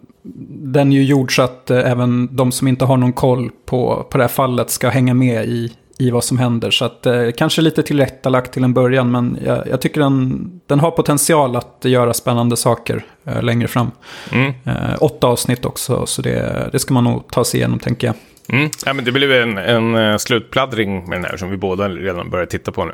den 0.61 0.91
är 0.91 0.95
ju 0.95 1.03
gjord 1.03 1.35
så 1.35 1.41
att 1.41 1.69
eh, 1.69 1.91
även 1.91 2.35
de 2.35 2.51
som 2.51 2.67
inte 2.67 2.85
har 2.85 2.97
någon 2.97 3.13
koll 3.13 3.51
på, 3.65 4.07
på 4.09 4.17
det 4.17 4.23
här 4.23 4.29
fallet 4.29 4.69
ska 4.69 4.89
hänga 4.89 5.13
med 5.13 5.45
i, 5.45 5.71
i 6.01 6.11
vad 6.11 6.23
som 6.23 6.37
händer. 6.37 6.71
Så 6.71 6.85
att 6.85 7.05
eh, 7.05 7.31
kanske 7.37 7.61
lite 7.61 7.83
tillrättalagt 7.83 8.53
till 8.53 8.63
en 8.63 8.73
början, 8.73 9.11
men 9.11 9.37
jag, 9.45 9.67
jag 9.67 9.81
tycker 9.81 10.01
den, 10.01 10.51
den 10.67 10.79
har 10.79 10.91
potential 10.91 11.55
att 11.55 11.77
göra 11.81 12.13
spännande 12.13 12.57
saker 12.57 13.05
eh, 13.25 13.43
längre 13.43 13.67
fram. 13.67 13.91
Mm. 14.31 14.53
Eh, 14.65 14.73
åtta 14.99 15.27
avsnitt 15.27 15.65
också, 15.65 16.05
så 16.05 16.21
det, 16.21 16.69
det 16.71 16.79
ska 16.79 16.93
man 16.93 17.03
nog 17.03 17.31
ta 17.31 17.43
sig 17.43 17.59
igenom 17.59 17.79
tänker 17.79 18.07
jag. 18.07 18.15
Mm. 18.59 18.69
Ja, 18.85 18.93
men 18.93 19.05
det 19.05 19.11
blev 19.11 19.31
en, 19.31 19.57
en 19.57 19.95
eh, 19.95 20.17
slutpladdring 20.17 21.09
med 21.09 21.17
den 21.17 21.25
här 21.25 21.37
som 21.37 21.49
vi 21.49 21.57
båda 21.57 21.89
redan 21.89 22.29
börjar 22.29 22.45
titta 22.45 22.71
på 22.71 22.85
nu. 22.85 22.93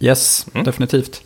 Yes, 0.00 0.46
Mm. 0.54 0.64
definitivt. 0.64 1.22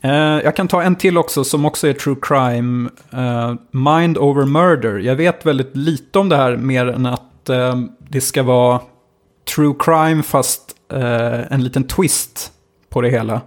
Eh, 0.00 0.10
jag 0.10 0.56
kan 0.56 0.68
ta 0.68 0.82
en 0.82 0.96
till 0.96 1.18
också 1.18 1.44
som 1.44 1.64
också 1.64 1.88
är 1.88 1.92
true 1.92 2.16
crime. 2.22 2.90
Eh, 3.12 3.54
Mind 3.70 4.18
over 4.18 4.44
murder. 4.44 4.98
Jag 4.98 5.16
vet 5.16 5.46
väldigt 5.46 5.76
lite 5.76 6.18
om 6.18 6.28
det 6.28 6.36
här 6.36 6.56
mer 6.56 6.86
än 6.86 7.06
att 7.06 7.22
det 8.10 8.20
ska 8.20 8.42
vara 8.42 8.80
true 9.54 9.74
crime 9.78 10.22
fast 10.22 10.76
eh, 10.92 11.52
en 11.52 11.64
liten 11.64 11.84
twist 11.84 12.52
på 12.88 13.00
det 13.00 13.08
hela. 13.08 13.40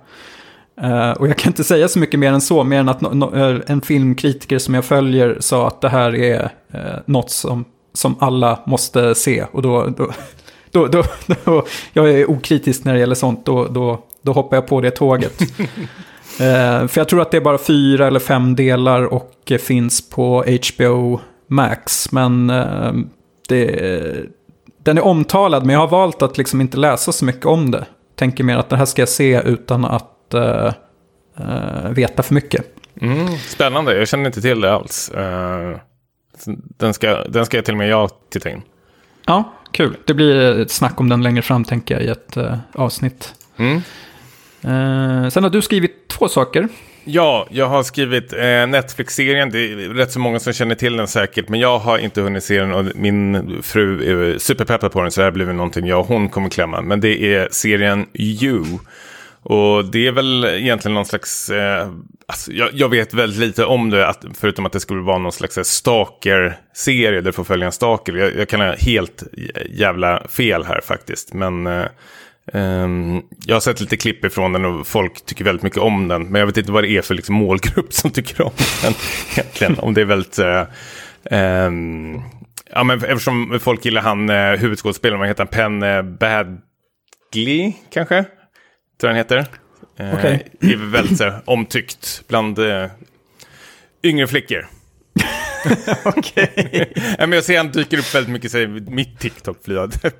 Eh, 0.81 1.11
och 1.11 1.27
jag 1.27 1.37
kan 1.37 1.51
inte 1.51 1.63
säga 1.63 1.87
så 1.87 1.99
mycket 1.99 2.19
mer 2.19 2.31
än 2.31 2.41
så, 2.41 2.63
mer 2.63 2.79
än 2.79 2.89
att 2.89 3.01
no, 3.01 3.13
no, 3.13 3.35
eh, 3.35 3.61
en 3.67 3.81
filmkritiker 3.81 4.59
som 4.59 4.73
jag 4.73 4.85
följer 4.85 5.37
sa 5.39 5.67
att 5.67 5.81
det 5.81 5.89
här 5.89 6.15
är 6.15 6.51
eh, 6.73 6.99
något 7.05 7.31
som, 7.31 7.65
som 7.93 8.15
alla 8.19 8.59
måste 8.65 9.15
se. 9.15 9.45
Och 9.51 9.61
då, 9.61 9.85
då, 9.97 10.11
då, 10.71 10.87
då, 10.87 11.03
då, 11.45 11.65
jag 11.93 12.09
är 12.09 12.29
okritisk 12.29 12.83
när 12.83 12.93
det 12.93 12.99
gäller 12.99 13.15
sånt, 13.15 13.45
då, 13.45 13.67
då, 13.67 14.03
då 14.21 14.33
hoppar 14.33 14.57
jag 14.57 14.67
på 14.67 14.81
det 14.81 14.91
tåget. 14.91 15.39
Eh, 16.39 16.87
för 16.87 17.01
jag 17.01 17.09
tror 17.09 17.21
att 17.21 17.31
det 17.31 17.37
är 17.37 17.41
bara 17.41 17.57
fyra 17.57 18.07
eller 18.07 18.19
fem 18.19 18.55
delar 18.55 19.03
och 19.03 19.33
eh, 19.51 19.57
finns 19.57 20.09
på 20.09 20.45
HBO 20.77 21.19
Max. 21.47 22.11
Men 22.11 22.49
eh, 22.49 22.93
det, 23.47 23.65
den 24.89 24.97
är 24.97 25.05
omtalad, 25.05 25.65
men 25.65 25.73
jag 25.73 25.79
har 25.79 25.87
valt 25.87 26.21
att 26.21 26.37
liksom 26.37 26.61
inte 26.61 26.77
läsa 26.77 27.11
så 27.11 27.25
mycket 27.25 27.45
om 27.45 27.71
det. 27.71 27.85
Tänker 28.15 28.43
mer 28.43 28.57
att 28.57 28.69
det 28.69 28.77
här 28.77 28.85
ska 28.85 29.01
jag 29.01 29.09
se 29.09 29.41
utan 29.45 29.85
att 29.85 30.33
eh, 30.33 30.73
eh, 31.37 31.89
veta 31.89 32.23
för 32.23 32.33
mycket. 32.33 32.65
Mm. 33.01 33.27
Spännande, 33.27 33.97
jag 33.97 34.07
känner 34.07 34.25
inte 34.25 34.41
till 34.41 34.61
det 34.61 34.73
alls. 34.73 35.09
Eh, 35.09 35.77
den, 36.77 36.93
ska, 36.93 37.23
den 37.23 37.45
ska 37.45 37.57
jag 37.57 37.65
till 37.65 37.73
och 37.73 37.77
med 37.77 37.89
jag 37.89 38.09
titta 38.29 38.49
in. 38.49 38.61
Ja, 39.25 39.53
kul. 39.71 39.97
Det 40.05 40.13
blir 40.13 40.59
ett 40.59 40.71
snack 40.71 40.99
om 40.99 41.09
den 41.09 41.23
längre 41.23 41.41
fram 41.41 41.63
tänker 41.63 41.95
jag 41.95 42.03
i 42.03 42.07
ett 42.07 42.37
avsnitt. 42.73 43.33
Mm. 43.57 43.81
Sen 45.31 45.43
har 45.43 45.49
du 45.49 45.61
skrivit 45.61 46.07
två 46.07 46.27
saker. 46.27 46.67
Ja, 47.11 47.47
jag 47.51 47.65
har 47.65 47.83
skrivit 47.83 48.33
eh, 48.33 48.67
Netflix-serien. 48.67 49.49
Det 49.49 49.59
är 49.59 49.75
rätt 49.75 50.11
så 50.11 50.19
många 50.19 50.39
som 50.39 50.53
känner 50.53 50.75
till 50.75 50.97
den 50.97 51.07
säkert. 51.07 51.49
Men 51.49 51.59
jag 51.59 51.79
har 51.79 51.97
inte 51.97 52.21
hunnit 52.21 52.43
se 52.43 52.59
den 52.59 52.73
och 52.73 52.85
min 52.95 53.59
fru 53.63 54.03
är 54.03 54.37
superpeppad 54.37 54.91
på 54.91 55.01
den. 55.01 55.11
Så 55.11 55.21
det 55.21 55.25
här 55.25 55.31
blir 55.31 55.45
väl 55.45 55.55
någonting 55.55 55.87
jag 55.87 55.99
och 55.99 56.05
hon 56.05 56.29
kommer 56.29 56.49
klämma. 56.49 56.81
Men 56.81 57.01
det 57.01 57.35
är 57.35 57.47
serien 57.51 58.05
You. 58.13 58.65
Och 59.41 59.85
det 59.85 60.07
är 60.07 60.11
väl 60.11 60.45
egentligen 60.45 60.93
någon 60.93 61.05
slags... 61.05 61.49
Eh, 61.49 61.89
alltså 62.27 62.51
jag, 62.51 62.69
jag 62.73 62.89
vet 62.89 63.13
väldigt 63.13 63.39
lite 63.39 63.65
om 63.65 63.89
det. 63.89 64.07
Att, 64.07 64.25
förutom 64.39 64.65
att 64.65 64.71
det 64.71 64.79
skulle 64.79 65.01
vara 65.01 65.17
någon 65.17 65.31
slags 65.31 65.57
eh, 65.57 65.63
stalker-serie. 65.63 67.21
Där 67.21 67.21
du 67.21 67.31
får 67.31 67.43
följa 67.43 67.65
en 67.65 67.71
stalker. 67.71 68.13
Jag, 68.13 68.35
jag 68.35 68.49
kan 68.49 68.61
ha 68.61 68.75
helt 68.75 69.23
jävla 69.69 70.27
fel 70.27 70.63
här 70.63 70.81
faktiskt. 70.81 71.33
Men... 71.33 71.67
Eh, 71.67 71.85
Ehm, 72.53 73.21
jag 73.45 73.55
har 73.55 73.61
sett 73.61 73.81
lite 73.81 73.97
klipp 73.97 74.25
ifrån 74.25 74.53
den 74.53 74.65
och 74.65 74.87
folk 74.87 75.25
tycker 75.25 75.43
väldigt 75.43 75.63
mycket 75.63 75.79
om 75.79 76.07
den. 76.07 76.23
Men 76.23 76.39
jag 76.39 76.45
vet 76.45 76.57
inte 76.57 76.71
vad 76.71 76.83
det 76.83 76.89
är 76.89 77.01
för 77.01 77.15
liksom 77.15 77.35
målgrupp 77.35 77.93
som 77.93 78.11
tycker 78.11 78.41
om 78.41 78.51
den 78.81 78.93
egentligen. 79.31 79.79
Om 79.79 79.93
det 79.93 80.01
är 80.01 80.05
väldigt... 80.05 80.39
Uh, 80.39 80.63
um, 81.31 82.21
ja, 82.71 82.83
men 82.83 83.03
eftersom 83.03 83.59
folk 83.61 83.85
gillar 83.85 84.01
han 84.01 84.29
uh, 84.29 84.55
huvudskådespelaren, 84.55 85.19
vad 85.19 85.27
heter 85.27 85.43
han? 85.43 85.47
Penn 85.47 85.83
uh, 85.83 86.01
Badgley 86.01 87.73
kanske? 87.89 88.23
Tror 88.23 88.29
jag 88.99 89.07
han 89.09 89.15
heter. 89.15 89.37
Uh, 89.99 90.13
Okej. 90.13 90.47
Är 90.59 90.91
väldigt 90.91 91.17
så 91.17 91.33
omtyckt 91.45 92.23
bland 92.27 92.59
uh, 92.59 92.85
yngre 94.03 94.27
flickor. 94.27 94.67
Okej. 96.03 96.93
Ja, 97.17 97.27
men 97.27 97.31
jag 97.31 97.43
ser 97.43 97.57
han 97.57 97.71
dyker 97.71 97.97
upp 97.97 98.15
väldigt 98.15 98.31
mycket 98.31 98.55
i 98.55 98.67
mitt 98.67 99.19
TikTok-flöde. 99.19 100.11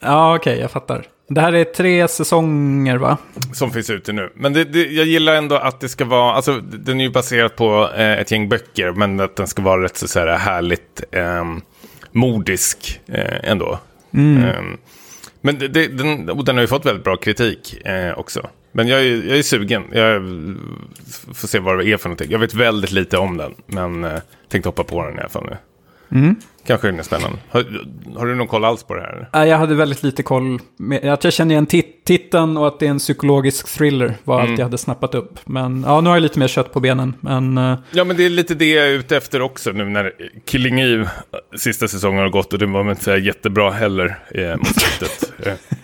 Ja, 0.00 0.36
okej, 0.36 0.58
jag 0.58 0.70
fattar. 0.70 1.06
Det 1.28 1.40
här 1.40 1.52
är 1.52 1.64
tre 1.64 2.08
säsonger, 2.08 2.96
va? 2.96 3.16
Som 3.52 3.70
finns 3.70 3.90
ute 3.90 4.12
nu. 4.12 4.32
Men 4.34 4.52
det, 4.52 4.64
det, 4.64 4.86
jag 4.86 5.06
gillar 5.06 5.34
ändå 5.34 5.56
att 5.56 5.80
det 5.80 5.88
ska 5.88 6.04
vara, 6.04 6.32
alltså 6.32 6.60
den 6.60 7.00
är 7.00 7.04
ju 7.04 7.10
baserad 7.10 7.56
på 7.56 7.90
eh, 7.96 8.18
ett 8.18 8.30
gäng 8.30 8.48
böcker, 8.48 8.92
men 8.92 9.20
att 9.20 9.36
den 9.36 9.46
ska 9.46 9.62
vara 9.62 9.82
rätt 9.82 9.96
så, 9.96 10.08
så 10.08 10.18
här 10.18 10.38
härligt 10.38 11.02
eh, 11.10 11.44
modisk 12.12 13.00
eh, 13.06 13.50
ändå. 13.50 13.78
Eh, 14.12 14.62
men 15.40 15.58
det, 15.58 15.68
det, 15.68 15.86
den, 15.86 16.30
och 16.30 16.44
den 16.44 16.56
har 16.56 16.62
ju 16.62 16.68
fått 16.68 16.86
väldigt 16.86 17.04
bra 17.04 17.16
kritik 17.16 17.86
eh, 17.86 18.18
också. 18.18 18.48
Men 18.72 18.88
jag 18.88 19.00
är, 19.00 19.28
jag 19.28 19.38
är 19.38 19.42
sugen, 19.42 19.84
jag 19.92 20.22
får 21.34 21.48
se 21.48 21.58
vad 21.58 21.78
det 21.78 21.86
är 21.86 21.96
för 21.96 22.08
någonting. 22.08 22.30
Jag 22.30 22.38
vet 22.38 22.54
väldigt 22.54 22.92
lite 22.92 23.18
om 23.18 23.36
den, 23.36 23.54
men 23.66 24.04
eh, 24.04 24.18
tänkte 24.48 24.68
hoppa 24.68 24.84
på 24.84 25.04
den 25.04 25.16
i 25.16 25.20
alla 25.20 25.28
fall 25.28 25.46
nu. 25.50 25.56
Kanske 26.66 26.88
den 26.88 26.98
är 26.98 27.02
spännande. 27.02 27.38
Har, 27.48 27.64
har 28.18 28.26
du 28.26 28.34
någon 28.34 28.48
koll 28.48 28.64
alls 28.64 28.82
på 28.82 28.94
det 28.94 29.00
här? 29.00 29.28
Nej, 29.32 29.48
Jag 29.48 29.58
hade 29.58 29.74
väldigt 29.74 30.02
lite 30.02 30.22
koll. 30.22 30.58
Att 31.02 31.24
jag 31.24 31.32
känner 31.32 31.54
igen 31.54 31.66
tit 31.66 31.98
titeln 32.08 32.56
och 32.56 32.68
att 32.68 32.78
det 32.78 32.86
är 32.86 32.90
en 32.90 32.98
psykologisk 32.98 33.68
thriller 33.68 34.16
var 34.24 34.40
allt 34.40 34.58
jag 34.58 34.66
hade 34.66 34.78
snappat 34.78 35.14
upp. 35.14 35.38
Men 35.44 35.82
ja, 35.86 36.00
nu 36.00 36.08
har 36.08 36.16
jag 36.16 36.22
lite 36.22 36.38
mer 36.38 36.48
kött 36.48 36.72
på 36.72 36.80
benen. 36.80 37.14
Men 37.20 37.58
eh, 37.58 37.78
Ja, 37.90 38.04
men 38.04 38.16
det 38.16 38.26
är 38.26 38.30
lite 38.30 38.54
det 38.54 38.70
jag 38.70 38.86
är 38.86 38.92
ute 38.92 39.16
efter 39.16 39.42
också 39.42 39.70
nu 39.70 39.84
när 39.84 40.12
Killing 40.44 40.80
Eve, 40.80 41.02
eh, 41.02 41.08
sista 41.58 41.88
säsongen 41.88 42.22
har 42.22 42.28
gått 42.28 42.52
och 42.52 42.58
det 42.58 42.66
var 42.66 42.82
väl 42.82 42.90
inte 42.90 43.04
så 43.04 43.16
jättebra 43.16 43.70
heller 43.70 44.18
eh, 44.34 44.56
mot 44.56 44.80
slutet. 44.80 45.32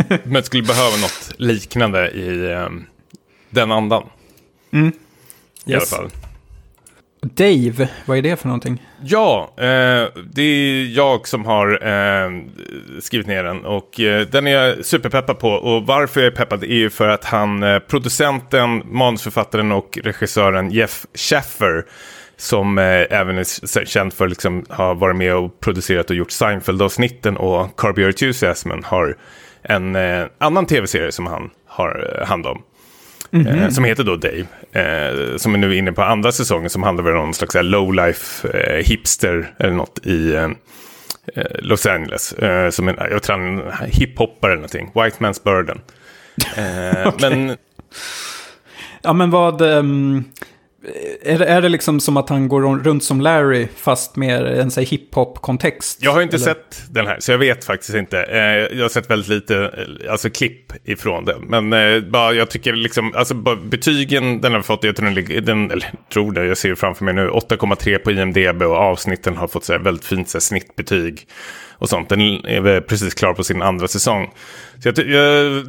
Eh, 0.09 0.19
men 0.25 0.43
skulle 0.43 0.63
behöva 0.63 0.97
något 0.97 1.33
liknande 1.37 2.11
i 2.11 2.53
eh, 2.53 2.69
den 3.51 3.73
andan. 3.73 4.03
I 4.73 4.77
alla 4.77 4.93
yes. 5.67 5.91
fall. 5.91 6.11
Dave, 7.25 7.89
vad 8.07 8.19
är 8.19 8.23
det 8.23 8.37
för 8.37 8.49
någonting? 8.49 8.83
Ja, 9.03 9.55
eh, 9.57 10.09
det 10.33 10.43
är 10.43 10.97
jag 10.97 11.29
som 11.29 11.45
har 11.45 11.87
eh, 11.87 12.31
skrivit 13.01 13.27
ner 13.27 13.45
den 13.45 13.65
och 13.65 14.01
eh, 14.01 14.27
den 14.27 14.47
är 14.47 14.51
jag 14.51 14.85
superpeppad 14.85 15.39
på. 15.39 15.49
Och 15.49 15.87
varför 15.87 16.21
jag 16.21 16.33
är 16.33 16.37
peppad 16.37 16.63
är 16.63 16.67
ju 16.67 16.91
för 16.91 17.09
att 17.09 17.25
han, 17.25 17.63
eh, 17.63 17.79
producenten, 17.79 18.83
manusförfattaren 18.85 19.73
och 19.73 19.99
regissören 20.03 20.71
Jeff 20.71 21.07
Schaffer, 21.15 21.85
som 22.37 22.79
eh, 22.79 23.07
även 23.11 23.39
är 23.39 23.85
känd 23.85 24.13
för 24.13 24.29
liksom 24.29 24.65
ha 24.69 24.95
varit 24.95 25.17
med 25.17 25.35
och 25.35 25.61
producerat 25.61 26.11
och 26.11 26.17
gjort 26.17 26.33
Seinfeld-avsnitten 26.33 27.37
och 27.37 27.77
Curb 27.77 27.99
Your 27.99 28.09
Enthusiasm, 28.09 28.71
har 28.85 29.17
en 29.63 29.97
eh, 29.97 30.27
annan 30.39 30.67
tv-serie 30.67 31.13
som 31.13 31.27
han 31.27 31.51
har 31.67 32.19
eh, 32.21 32.27
hand 32.27 32.47
om. 32.47 32.63
Eh, 33.35 33.69
som 33.69 33.85
heter 33.85 34.05
då 34.05 34.17
Dave. 34.17 34.45
Eh, 34.73 35.37
som 35.37 35.55
är 35.55 35.59
nu 35.59 35.77
inne 35.77 35.93
på 35.93 36.03
andra 36.03 36.33
säsongen 36.33 36.71
som 36.71 36.83
handlar 36.83 37.15
om 37.15 37.25
någon 37.25 37.35
slags 37.35 37.55
här 37.55 37.63
low-life 37.63 38.57
eh, 38.57 38.85
hipster 38.87 39.55
eller 39.59 39.73
något 39.73 39.99
i 40.07 40.35
eh, 40.35 40.45
eh, 41.35 41.45
Los 41.59 41.87
Angeles. 41.87 42.33
Eh, 42.33 42.71
som 42.71 42.89
en, 42.89 42.97
jag 43.11 43.23
tror 43.23 43.37
han 43.39 43.59
är 43.59 43.87
hiphoppare 43.87 44.51
eller 44.53 44.61
någonting. 44.63 44.91
White 44.95 45.17
Man's 45.19 45.45
Burden. 45.45 45.81
Eh, 46.57 47.13
Men 47.31 47.57
Ja, 49.03 49.13
men 49.13 49.31
vad... 49.31 49.61
ehm, 49.79 50.25
är, 51.23 51.39
det, 51.39 51.45
är 51.45 51.63
det 51.63 51.69
liksom 51.69 52.01
som 52.01 52.17
att 52.17 52.29
han 52.29 52.49
går 52.49 52.79
runt 52.79 53.05
som 53.05 53.21
Larry, 53.21 53.69
fast 53.77 54.17
med 54.17 54.47
en 54.47 54.71
hiphop-kontext? 54.71 55.99
jag 56.03 56.13
har 56.13 56.23
inte 56.23 56.37
Eller? 56.37 56.45
sett 56.45 56.83
den 56.91 57.07
här, 57.07 57.17
så 57.21 57.33
jag 57.33 57.39
vet 57.39 57.65
faktiskt 57.65 57.95
inte. 57.95 58.23
Eh, 58.23 58.77
jag 58.79 58.85
har 58.85 58.89
sett 58.89 59.11
väldigt 59.11 59.29
lite, 59.29 59.57
eh, 59.57 60.13
alltså 60.13 60.31
klipp 60.31 60.73
ifrån 60.85 61.25
den. 61.25 61.43
Men 61.43 61.73
eh, 61.73 62.01
bara, 62.01 62.33
jag 62.33 62.51
tycker 62.51 62.73
liksom, 62.73 63.15
alltså 63.15 63.35
bara, 63.35 63.57
betygen 63.57 64.41
den 64.41 64.53
har 64.55 64.63
fått, 64.63 64.85
jag 64.85 64.97
tror 64.97 65.11
den, 65.11 65.45
den 65.45 65.71
eller 65.71 65.93
tror 66.13 66.33
det, 66.33 66.47
jag 66.47 66.59
ser 66.59 66.75
framför 66.75 67.05
mig 67.05 67.15
nu, 67.15 67.29
8,3 67.29 67.99
på 67.99 68.11
IMDB 68.11 68.63
och 68.63 68.77
avsnitten 68.77 69.37
har 69.37 69.49
fått 69.49 69.65
så 69.65 69.73
här, 69.73 69.81
väldigt 69.81 70.05
fint 70.05 70.29
så 70.29 70.39
här, 70.39 70.41
snittbetyg. 70.41 71.27
Och 71.85 71.89
sånt. 71.91 72.09
Den 72.09 72.21
är 72.47 72.61
väl 72.61 72.83
precis 72.83 73.15
klar 73.15 73.35
på 73.35 73.45
sin 73.45 73.63
andra 73.63 73.89
säsong. 73.89 74.31
Så 74.83 74.89
jag, 74.89 74.99
jag 74.99 75.65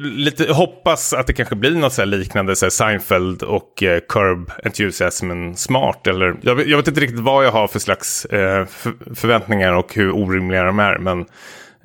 lite 0.00 0.52
hoppas 0.52 1.12
att 1.12 1.26
det 1.26 1.32
kanske 1.32 1.54
blir 1.54 1.70
något 1.70 1.92
så 1.92 2.04
liknande 2.04 2.56
så 2.56 2.70
Seinfeld 2.70 3.42
och 3.42 3.82
eh, 3.82 4.00
Curb 4.08 4.50
Enthusiasm 4.64 5.54
smart. 5.54 6.06
Eller, 6.06 6.36
jag, 6.42 6.54
vet- 6.54 6.66
jag 6.66 6.76
vet 6.76 6.88
inte 6.88 7.00
riktigt 7.00 7.20
vad 7.20 7.44
jag 7.44 7.52
har 7.52 7.68
för 7.68 7.78
slags 7.78 8.24
eh, 8.24 8.66
för, 8.66 9.14
förväntningar 9.14 9.72
och 9.72 9.94
hur 9.94 10.10
orimliga 10.12 10.62
de 10.64 10.78
är. 10.78 10.98
Men 10.98 11.26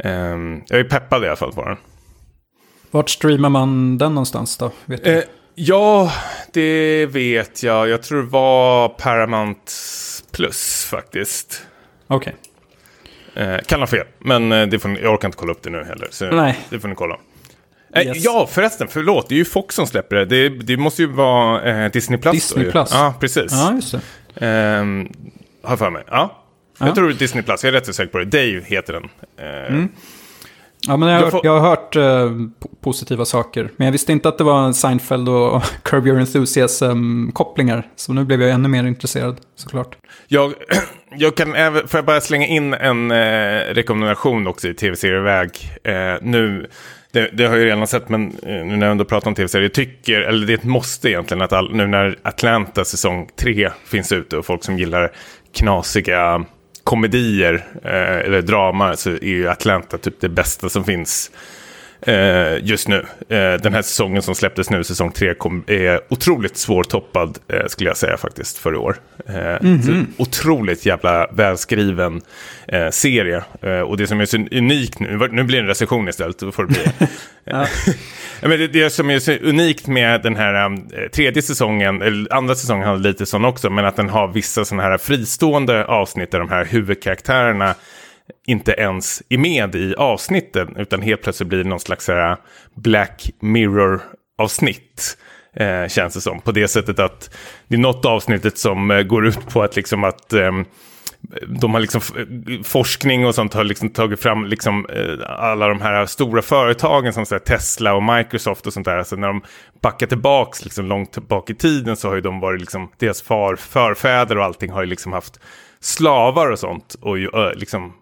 ehm, 0.03 0.61
jag 0.67 0.79
är 0.79 0.83
peppad 0.83 1.23
i 1.23 1.27
alla 1.27 1.35
fall 1.35 1.53
på 1.53 1.65
den. 1.65 1.77
Vart 2.91 3.09
streamar 3.09 3.49
man 3.49 3.97
den 3.97 4.13
någonstans 4.15 4.57
då? 4.57 4.71
Vet 4.85 5.03
du? 5.03 5.17
Eh, 5.17 5.23
ja, 5.55 6.11
det 6.53 7.05
vet 7.05 7.63
jag. 7.63 7.89
Jag 7.89 8.03
tror 8.03 8.21
det 8.23 8.29
var 8.29 8.89
Paramount 8.89 9.71
Plus 10.31 10.85
faktiskt. 10.91 11.65
Okej. 12.07 12.35
Eh, 13.35 13.57
kan 13.65 13.79
ha 13.79 13.87
fel, 13.87 14.05
men 14.19 14.51
eh, 14.51 14.67
det 14.67 14.79
får 14.79 14.89
ni, 14.89 14.99
jag 15.01 15.13
orkar 15.13 15.27
inte 15.27 15.37
kolla 15.37 15.51
upp 15.51 15.63
det 15.63 15.69
nu 15.69 15.83
heller. 15.83 16.07
Så 16.11 16.25
Nej. 16.25 16.59
Det 16.69 16.79
får 16.79 16.87
ni 16.87 16.95
kolla. 16.95 17.17
Eh, 17.95 18.07
Yes. 18.07 18.17
Ja, 18.25 18.47
förresten, 18.51 18.87
förlåt. 18.87 19.29
Det 19.29 19.35
är 19.35 19.37
ju 19.37 19.45
Fox 19.45 19.75
som 19.75 19.87
släpper 19.87 20.15
det. 20.15 20.25
Det, 20.25 20.49
det 20.49 20.77
måste 20.77 21.01
ju 21.01 21.07
vara 21.07 21.63
eh, 21.85 21.91
Disney 21.91 22.19
Plus. 22.19 22.33
Disney. 22.33 22.71
Plus. 22.71 22.89
Ja, 22.93 23.13
precis. 23.19 23.51
Ja, 23.51 23.73
just 23.73 23.91
det. 24.35 24.45
Ehm, 24.47 25.07
har 25.63 25.77
för 25.77 25.89
mig. 25.89 26.03
Ja. 26.07 26.43
Jag 26.79 26.89
Ja. 26.89 26.95
tror 26.95 27.07
det 27.07 27.13
är 27.13 27.17
Disney 27.17 27.43
Plus, 27.43 27.63
jag 27.63 27.69
är 27.69 27.73
rätt 27.73 27.85
så 27.85 27.93
säker 27.93 28.11
på 28.11 28.17
det. 28.19 28.25
Dave 28.25 28.61
heter 28.65 28.93
den. 28.93 29.03
Eh, 29.37 29.85
Ja, 30.87 30.97
men 30.97 31.09
jag, 31.09 31.15
har 31.19 31.25
Jag 31.25 31.31
hört, 31.31 31.41
jag 31.43 31.59
har 31.59 31.69
hört 31.69 31.95
eh, 31.95 32.01
po- 32.01 32.81
positiva 32.81 33.25
saker. 33.25 33.69
Men 33.77 33.85
jag 33.85 33.91
visste 33.91 34.11
inte 34.11 34.29
att 34.29 34.37
det 34.37 34.43
var 34.43 34.71
Seinfeld 34.73 35.29
och 35.29 35.63
Curb 35.83 36.07
Your 36.07 36.19
Enthusiasm-kopplingar. 36.19 37.87
Så 37.95 38.13
nu 38.13 38.23
blev 38.25 38.41
jag 38.41 38.51
ännu 38.51 38.67
mer 38.69 38.83
intresserad, 38.83 39.37
såklart. 39.55 39.95
Jag, 40.33 40.53
jag 41.17 41.35
kan 41.35 41.55
även, 41.55 41.87
får 41.87 41.97
jag 41.97 42.05
bara 42.05 42.21
slänga 42.21 42.47
in 42.47 42.73
en 42.73 43.11
eh, 43.11 43.73
rekommendation 43.73 44.47
också 44.47 44.67
i 44.67 44.73
tv-serieväg. 44.73 45.49
Eh, 45.83 46.13
nu, 46.21 46.67
det, 47.11 47.29
det 47.33 47.45
har 47.45 47.57
jag 47.57 47.65
redan 47.65 47.87
sett, 47.87 48.09
men 48.09 48.27
eh, 48.27 48.65
nu 48.65 48.77
när 48.77 48.85
jag 48.85 48.91
ändå 48.91 49.05
pratar 49.05 49.27
om 49.27 49.35
tv-serier, 49.35 49.63
jag 49.63 49.73
tycker, 49.73 50.21
eller 50.21 50.47
det 50.47 50.53
är 50.53 50.57
ett 50.57 50.63
måste 50.63 51.09
egentligen, 51.09 51.41
att 51.41 51.53
all, 51.53 51.75
nu 51.75 51.87
när 51.87 52.19
Atlanta 52.21 52.85
säsong 52.85 53.29
3 53.35 53.69
finns 53.85 54.11
ute 54.11 54.37
och 54.37 54.45
folk 54.45 54.63
som 54.63 54.77
gillar 54.77 55.11
knasiga 55.53 56.45
komedier 56.83 57.65
eh, 57.83 58.17
eller 58.17 58.41
drama 58.41 58.95
så 58.95 59.09
är 59.09 59.23
ju 59.23 59.49
Atlanta 59.49 59.97
typ 59.97 60.21
det 60.21 60.29
bästa 60.29 60.69
som 60.69 60.83
finns 60.83 61.31
just 62.61 62.87
nu. 62.87 63.05
Eh, 63.29 63.61
den 63.61 63.73
här 63.73 63.81
säsongen 63.81 64.21
som 64.21 64.35
släpptes 64.35 64.69
nu, 64.69 64.83
säsong 64.83 65.11
3, 65.11 65.33
kom, 65.33 65.63
är 65.67 65.99
otroligt 66.09 66.57
svårtoppad 66.57 67.37
eh, 67.47 67.65
skulle 67.67 67.89
jag 67.89 67.97
säga 67.97 68.17
faktiskt 68.17 68.57
för 68.57 68.73
i 68.73 68.77
år. 68.77 68.95
Eh, 69.25 69.57
så 69.61 70.03
otroligt 70.17 70.85
jävla 70.85 71.27
välskriven 71.27 72.21
eh, 72.67 72.89
serie. 72.89 73.43
Eh, 73.61 73.79
och 73.79 73.97
det 73.97 74.07
som 74.07 74.21
är 74.21 74.25
så 74.25 74.37
unikt 74.37 74.99
nu, 74.99 75.27
nu 75.31 75.43
blir 75.43 75.57
det 75.57 75.63
en 75.63 75.67
recension 75.67 76.09
istället, 76.09 76.39
då 76.39 76.51
får 76.51 76.63
det 76.63 76.69
bli. 76.69 77.07
ja. 77.43 77.67
men 78.41 78.49
det, 78.49 78.67
det 78.67 78.89
som 78.89 79.09
är 79.09 79.19
så 79.19 79.31
unikt 79.31 79.87
med 79.87 80.21
den 80.21 80.35
här 80.35 80.77
tredje 81.09 81.41
säsongen, 81.41 82.01
eller 82.01 82.33
andra 82.33 82.55
säsongen 82.55 82.87
har 82.87 82.97
lite 82.97 83.25
sån 83.25 83.45
också, 83.45 83.69
men 83.69 83.85
att 83.85 83.95
den 83.95 84.09
har 84.09 84.27
vissa 84.27 84.65
sådana 84.65 84.83
här 84.83 84.97
fristående 84.97 85.85
avsnitt 85.85 86.31
där 86.31 86.39
de 86.39 86.49
här 86.49 86.65
huvudkaraktärerna 86.65 87.75
inte 88.47 88.71
ens 88.71 89.23
är 89.29 89.37
med 89.37 89.75
i 89.75 89.95
avsnitten, 89.95 90.75
utan 90.77 91.01
helt 91.01 91.21
plötsligt 91.21 91.49
blir 91.49 91.63
det 91.63 91.69
någon 91.69 91.79
slags 91.79 92.07
här 92.07 92.37
Black 92.75 93.29
Mirror-avsnitt. 93.39 95.17
Eh, 95.55 95.87
känns 95.87 96.13
det 96.13 96.21
som. 96.21 96.41
På 96.41 96.51
det 96.51 96.67
sättet 96.67 96.99
att 96.99 97.37
det 97.67 97.75
är 97.75 97.79
något 97.79 98.05
avsnittet 98.05 98.57
som 98.57 98.91
eh, 98.91 99.01
går 99.03 99.27
ut 99.27 99.49
på 99.49 99.63
att 99.63 99.75
liksom 99.75 100.03
att 100.03 100.33
eh, 100.33 100.51
de 101.47 101.73
har 101.73 101.81
liksom 101.81 102.01
forskning 102.63 103.25
och 103.25 103.35
sånt 103.35 103.53
har 103.53 103.63
liksom 103.63 103.89
tagit 103.89 104.19
fram 104.19 104.45
liksom 104.45 104.85
eh, 104.89 105.41
alla 105.41 105.67
de 105.67 105.81
här 105.81 106.05
stora 106.05 106.41
företagen 106.41 107.13
som 107.13 107.25
så 107.25 107.35
här 107.35 107.39
Tesla 107.39 107.93
och 107.93 108.03
Microsoft 108.03 108.67
och 108.67 108.73
sånt 108.73 108.85
där. 108.85 108.97
Alltså 108.97 109.15
när 109.15 109.27
de 109.27 109.41
backar 109.81 110.07
tillbaks 110.07 110.63
liksom 110.63 110.85
långt 110.85 111.13
tillbaka 111.13 111.53
i 111.53 111.55
tiden 111.55 111.95
så 111.95 112.07
har 112.07 112.15
ju 112.15 112.21
de 112.21 112.39
varit 112.39 112.59
liksom, 112.61 112.91
deras 112.97 113.21
far, 113.21 113.55
förfäder 113.55 114.37
och 114.37 114.43
allting 114.43 114.71
har 114.71 114.81
ju 114.81 114.89
liksom 114.89 115.13
haft 115.13 115.39
slavar 115.79 116.51
och 116.51 116.59
sånt 116.59 116.95
och 117.01 117.19
ju, 117.19 117.29
ö, 117.33 117.53
liksom 117.53 117.93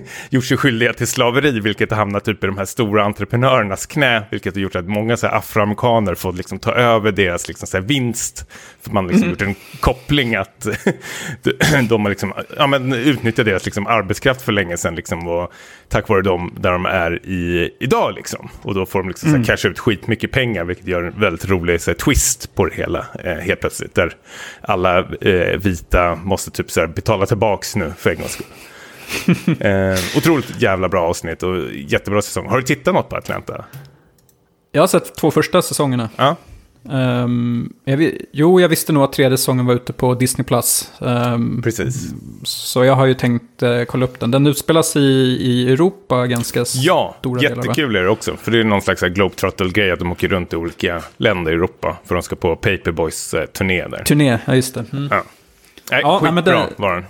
gjort 0.30 0.44
sig 0.44 0.56
skyldiga 0.56 0.92
till 0.92 1.06
slaveri, 1.06 1.60
vilket 1.60 1.90
har 1.90 1.98
hamnat 1.98 2.24
typ 2.24 2.44
i 2.44 2.46
de 2.46 2.58
här 2.58 2.64
stora 2.64 3.04
entreprenörernas 3.04 3.86
knä, 3.86 4.22
vilket 4.30 4.54
har 4.54 4.60
gjort 4.60 4.76
att 4.76 4.88
många 4.88 5.16
så 5.16 5.26
här, 5.26 5.36
afroamerikaner 5.36 6.14
får 6.14 6.32
liksom 6.32 6.58
ta 6.58 6.72
över 6.72 7.12
deras 7.12 7.48
liksom, 7.48 7.66
så 7.66 7.76
här, 7.76 7.84
vinst. 7.84 8.46
För 8.82 8.90
man 8.90 9.04
har 9.04 9.12
liksom 9.12 9.30
gjort 9.30 9.42
en 9.42 9.54
koppling 9.80 10.34
att 10.34 10.66
de 11.88 12.02
har 12.02 12.08
liksom, 12.08 12.32
ja, 12.56 12.66
men, 12.66 12.92
utnyttjat 12.92 13.46
deras 13.46 13.64
liksom, 13.64 13.86
arbetskraft 13.86 14.42
för 14.42 14.52
länge 14.52 14.76
sedan, 14.76 14.94
liksom, 14.94 15.28
och 15.28 15.52
tack 15.88 16.08
vare 16.08 16.22
dem 16.22 16.54
där 16.60 16.72
de 16.72 16.86
är 16.86 17.26
i, 17.26 17.70
idag. 17.80 18.14
Liksom. 18.14 18.48
Och 18.62 18.74
då 18.74 18.86
får 18.86 18.98
de 18.98 19.08
liksom, 19.08 19.30
så 19.30 19.36
här, 19.36 19.44
casha 19.44 19.68
ut 19.68 19.78
skitmycket 19.78 20.30
pengar, 20.30 20.64
vilket 20.64 20.86
gör 20.86 21.02
en 21.02 21.20
väldigt 21.20 21.48
rolig 21.48 21.80
så 21.80 21.90
här, 21.90 21.98
twist 21.98 22.54
på 22.54 22.64
det 22.64 22.74
hela, 22.74 23.06
eh, 23.24 23.34
helt 23.34 23.60
plötsligt. 23.60 23.94
Där 23.94 24.12
alla 24.60 24.98
eh, 24.98 25.58
vita 25.58 26.14
måste 26.14 26.50
typ 26.50 26.70
så 26.70 26.80
här, 26.80 26.86
betala 26.86 27.26
tillbaks 27.26 27.76
nu 27.76 27.92
för 27.98 28.10
en 28.10 28.16
gångs 28.16 28.32
skull. 28.32 28.46
eh, 29.60 29.98
otroligt 30.16 30.62
jävla 30.62 30.88
bra 30.88 31.02
avsnitt 31.08 31.42
och 31.42 31.56
jättebra 31.74 32.22
säsong. 32.22 32.46
Har 32.48 32.56
du 32.56 32.62
tittat 32.62 32.94
något 32.94 33.08
på 33.08 33.16
Atlanta? 33.16 33.64
Jag 34.72 34.82
har 34.82 34.86
sett 34.86 35.14
två 35.14 35.30
första 35.30 35.62
säsongerna. 35.62 36.08
Ja, 36.16 36.36
Ehm, 36.90 37.72
jag, 37.84 38.10
jo, 38.32 38.60
jag 38.60 38.68
visste 38.68 38.92
nog 38.92 39.02
att 39.02 39.12
tredje 39.12 39.38
säsongen 39.38 39.66
var 39.66 39.74
ute 39.74 39.92
på 39.92 40.14
Disney+. 40.14 40.44
Plus. 40.44 40.92
Ehm, 41.00 41.62
precis. 41.62 42.14
så 42.44 42.84
jag 42.84 42.94
har 42.94 43.06
ju 43.06 43.14
tänkt 43.14 43.62
eh, 43.62 43.82
kolla 43.84 44.04
upp 44.04 44.20
den. 44.20 44.30
Den 44.30 44.46
utspelas 44.46 44.96
i, 44.96 45.00
i 45.40 45.72
Europa 45.72 46.26
ganska 46.26 46.64
Ja, 46.74 47.16
stora 47.18 47.40
delar, 47.40 47.56
va? 47.56 47.62
jättekul 47.62 47.96
är 47.96 48.02
det 48.02 48.08
också. 48.08 48.36
För 48.36 48.50
det 48.50 48.60
är 48.60 48.64
någon 48.64 48.82
slags 48.82 49.00
globetrottle-grej 49.00 49.90
att 49.90 49.98
de 49.98 50.12
åker 50.12 50.28
runt 50.28 50.52
i 50.52 50.56
olika 50.56 51.02
länder 51.16 51.52
i 51.52 51.54
Europa. 51.54 51.96
För 52.04 52.14
de 52.14 52.22
ska 52.22 52.36
på 52.36 52.56
Paperboys-turné 52.56 53.88
där. 53.88 54.04
Turné, 54.04 54.38
ja 54.46 54.54
just 54.54 54.74
det. 54.74 54.84
Mm. 54.92 55.08
Ja, 55.10 55.22
Nej, 55.90 56.00
Ja, 56.02 56.20
nej, 56.22 56.32
men 56.32 56.44
skitbra 56.44 56.60
det- 56.60 56.72
var 56.76 56.94
den. 56.94 57.04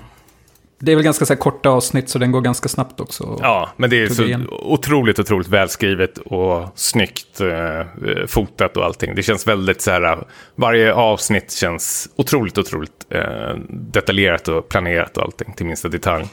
Det 0.84 0.92
är 0.92 0.96
väl 0.96 1.04
ganska 1.04 1.26
så 1.26 1.36
korta 1.36 1.68
avsnitt 1.70 2.08
så 2.08 2.18
den 2.18 2.32
går 2.32 2.40
ganska 2.40 2.68
snabbt 2.68 3.00
också. 3.00 3.38
Ja, 3.42 3.68
men 3.76 3.90
det 3.90 4.02
är 4.02 4.08
så 4.08 4.22
igen. 4.24 4.48
otroligt, 4.50 5.18
otroligt 5.18 5.48
välskrivet 5.48 6.18
och 6.18 6.68
snyggt 6.74 7.40
eh, 7.40 7.86
fotat 8.26 8.76
och 8.76 8.84
allting. 8.84 9.14
Det 9.14 9.22
känns 9.22 9.46
väldigt 9.46 9.82
så 9.82 9.90
här, 9.90 10.24
varje 10.54 10.94
avsnitt 10.94 11.52
känns 11.52 12.08
otroligt, 12.16 12.58
otroligt 12.58 13.06
eh, 13.10 13.54
detaljerat 13.68 14.48
och 14.48 14.68
planerat 14.68 15.16
och 15.16 15.22
allting 15.22 15.52
till 15.52 15.66
minsta 15.66 15.88
detalj. 15.88 16.24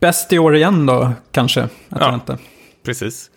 Bäst 0.00 0.32
i 0.32 0.38
år 0.38 0.56
igen 0.56 0.86
då, 0.86 1.12
kanske. 1.32 1.60
Jag 1.88 2.00
Ja. 2.00 2.14
inte. 2.14 2.38
Precis. 2.84 3.30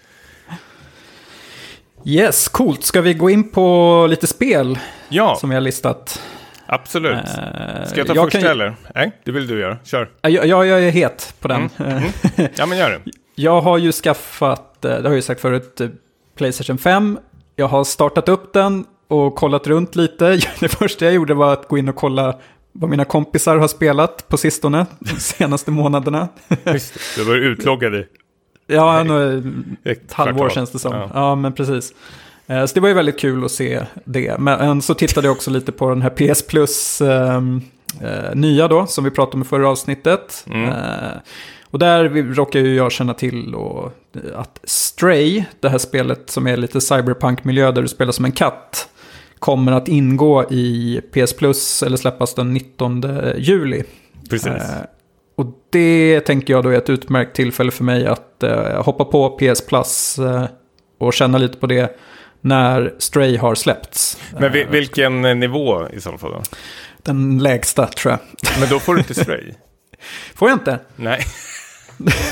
Yes, 2.05 2.47
coolt. 2.47 2.83
Ska 2.83 3.01
vi 3.01 3.13
gå 3.13 3.29
in 3.29 3.51
på 3.51 4.07
lite 4.09 4.27
spel 4.27 4.79
Ja, 5.09 5.35
som 5.39 5.49
vi 5.49 5.55
har 5.55 5.61
listat? 5.61 6.21
Absolut. 6.67 7.13
Eh, 7.13 7.85
Ska 7.85 7.99
jag 7.99 8.07
ta 8.07 8.15
jag 8.15 8.25
första 8.25 8.39
kan- 8.41 8.49
eller? 8.51 8.75
Nej, 8.95 9.11
det 9.23 9.31
vill 9.31 9.47
du 9.47 9.59
göra. 9.59 9.77
Kör. 9.83 10.09
Ja, 10.21 10.29
Jag, 10.29 10.47
jag 10.67 10.83
är 10.83 10.89
het 10.91 11.33
på 11.39 11.47
den. 11.47 11.69
Mm, 11.77 12.03
Eh, 12.37 12.45
Ja, 12.55 12.65
men 12.65 12.77
gör 12.77 12.89
det. 12.89 13.11
Jag 13.35 13.61
har 13.61 13.77
ju 13.77 13.91
skaffat, 13.91 14.85
eh, 14.85 14.91
det 14.91 14.95
har 14.97 15.03
jag 15.03 15.15
ju 15.15 15.21
sagt 15.21 15.41
förut, 15.41 15.81
eh, 15.81 15.87
Playstation 16.37 16.77
5. 16.77 17.19
Jag 17.55 17.67
har 17.67 17.83
startat 17.83 18.29
upp 18.29 18.53
den 18.53 18.85
och 19.07 19.35
kollat 19.35 19.67
runt 19.67 19.95
lite. 19.95 20.39
Det 20.59 20.67
första 20.69 21.05
jag 21.05 21.13
gjorde 21.13 21.33
var 21.33 21.53
att 21.53 21.67
gå 21.67 21.77
in 21.77 21.89
och 21.89 21.95
kolla 21.95 22.35
vad 22.71 22.89
mina 22.89 23.05
kompisar 23.05 23.57
har 23.57 23.67
spelat 23.67 24.27
på 24.27 24.37
sistone, 24.37 24.85
de 24.99 25.09
senaste 25.19 25.71
månaderna. 25.71 26.27
Just. 26.63 26.93
Du 27.17 27.23
var 27.23 27.35
utloggad 27.35 27.95
i 27.95 28.07
Ja, 28.67 29.03
nog 29.03 29.43
ett 29.83 30.13
halvår 30.13 30.49
känns 30.49 30.71
det 30.71 30.79
som. 30.79 30.93
Ja. 30.95 31.09
Ja, 31.13 31.35
men 31.35 31.53
precis. 31.53 31.93
Eh, 32.47 32.65
Så 32.65 32.73
det 32.73 32.79
var 32.79 32.87
ju 32.87 32.93
väldigt 32.93 33.19
kul 33.19 33.45
att 33.45 33.51
se 33.51 33.81
det. 34.05 34.39
Men 34.39 34.81
så 34.81 34.93
tittade 34.93 35.27
jag 35.27 35.35
också 35.35 35.51
lite 35.51 35.71
på 35.71 35.89
den 35.89 36.01
här 36.01 36.09
PS 36.09 36.47
Plus 36.47 37.01
ehm, 37.01 37.61
eh, 38.01 38.35
nya 38.35 38.67
då, 38.67 38.85
som 38.85 39.03
vi 39.03 39.11
pratade 39.11 39.35
om 39.35 39.41
i 39.41 39.45
förra 39.45 39.69
avsnittet. 39.69 40.45
Mm. 40.49 40.69
Eh, 40.69 41.17
och 41.71 41.79
där 41.79 42.33
råkar 42.33 42.59
ju 42.59 42.75
jag 42.75 42.91
känna 42.91 43.13
till 43.13 43.55
och, 43.55 43.91
eh, 44.15 44.39
att 44.39 44.59
Stray, 44.63 45.43
det 45.59 45.69
här 45.69 45.77
spelet 45.77 46.29
som 46.29 46.47
är 46.47 46.57
lite 46.57 46.81
cyberpunk-miljö 46.81 47.71
där 47.71 47.81
du 47.81 47.87
spelar 47.87 48.11
som 48.11 48.25
en 48.25 48.31
katt, 48.31 48.89
kommer 49.39 49.71
att 49.71 49.87
ingå 49.87 50.43
i 50.51 51.01
PS 51.11 51.33
Plus 51.33 51.83
eller 51.83 51.97
släppas 51.97 52.33
den 52.33 52.53
19 52.53 53.03
juli. 53.37 53.83
Precis. 54.29 54.47
Eh, 54.47 54.85
och 55.35 55.45
det 55.69 56.19
tänker 56.19 56.53
jag 56.53 56.63
då 56.63 56.69
är 56.69 56.77
ett 56.77 56.89
utmärkt 56.89 57.35
tillfälle 57.35 57.71
för 57.71 57.83
mig 57.83 58.07
att 58.07 58.43
eh, 58.43 58.83
hoppa 58.83 59.05
på 59.05 59.29
PS 59.29 59.65
Plus 59.65 60.19
eh, 60.19 60.43
och 60.99 61.13
känna 61.13 61.37
lite 61.37 61.57
på 61.57 61.67
det 61.67 61.97
när 62.45 62.93
Stray 62.97 63.37
har 63.37 63.55
släppts. 63.55 64.17
Men 64.39 64.51
vi, 64.51 64.63
vilken 64.63 65.21
nivå 65.21 65.87
i 65.89 66.01
så 66.01 66.17
fall 66.17 66.31
då? 66.31 66.41
Den 67.03 67.39
lägsta 67.39 67.87
tror 67.87 68.11
jag. 68.11 68.19
Men 68.59 68.69
då 68.69 68.79
får 68.79 68.93
du 68.93 68.99
inte 68.99 69.13
spray. 69.13 69.53
Får 70.35 70.49
jag 70.49 70.55
inte? 70.55 70.79
Nej. 70.95 71.25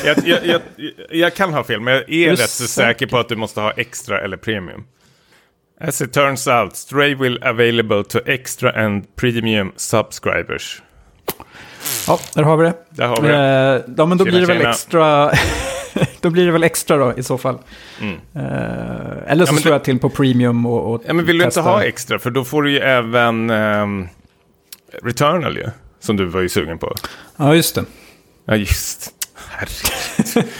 Jag, 0.05 0.17
jag, 0.25 0.45
jag, 0.45 0.61
jag 1.11 1.33
kan 1.33 1.53
ha 1.53 1.63
fel, 1.63 1.79
men 1.79 1.93
jag 1.93 2.03
är 2.09 2.29
du 2.29 2.35
rätt 2.35 2.49
säker? 2.49 2.67
säker 2.67 3.07
på 3.07 3.17
att 3.17 3.29
du 3.29 3.35
måste 3.35 3.61
ha 3.61 3.71
extra 3.71 4.21
eller 4.21 4.37
premium. 4.37 4.83
As 5.81 6.01
it 6.01 6.13
turns 6.13 6.47
out, 6.47 6.75
Stray 6.75 7.15
will 7.15 7.43
available 7.43 8.03
to 8.03 8.19
extra 8.25 8.71
and 8.85 9.15
premium 9.15 9.71
subscribers. 9.75 10.81
Ja, 12.07 12.19
där 12.35 12.43
har 12.43 12.57
vi 12.57 12.65
det. 12.65 12.73
Där 12.89 13.07
har 13.07 13.21
vi 13.21 13.27
det. 13.27 13.35
Eh, 13.35 13.93
ja, 13.97 14.05
men 14.05 14.17
då 14.17 14.25
Tjena, 14.25 14.37
blir 14.37 14.47
det 14.47 14.53
väl 14.53 14.57
tjena. 14.57 14.69
extra... 14.69 15.31
då 16.21 16.29
blir 16.29 16.45
det 16.45 16.51
väl 16.51 16.63
extra 16.63 16.97
då 16.97 17.13
i 17.17 17.23
så 17.23 17.37
fall. 17.37 17.57
Mm. 18.01 18.15
Eh, 18.35 19.31
eller 19.31 19.45
så 19.45 19.53
Ja, 19.55 19.57
slår 19.57 19.73
jag 19.73 19.83
till 19.83 19.99
på 19.99 20.09
premium 20.09 20.65
och, 20.65 20.93
och 20.93 21.03
Ja, 21.07 21.13
men 21.13 21.25
vill 21.25 21.37
du 21.37 21.45
inte 21.45 21.61
ha 21.61 21.83
extra? 21.83 22.19
För 22.19 22.31
då 22.31 22.43
får 22.43 22.63
du 22.63 22.71
ju 22.71 22.79
även 22.79 23.49
ehm, 23.49 24.07
Returnal 25.03 25.57
ju. 25.57 25.67
Som 25.99 26.17
du 26.17 26.25
var 26.25 26.41
ju 26.41 26.49
sugen 26.49 26.77
på. 26.77 26.95
Ja, 27.37 27.55
just 27.55 27.75
det. 27.75 27.85
Ja, 28.45 28.55
just. 28.55 29.09
Herregud. 29.49 30.49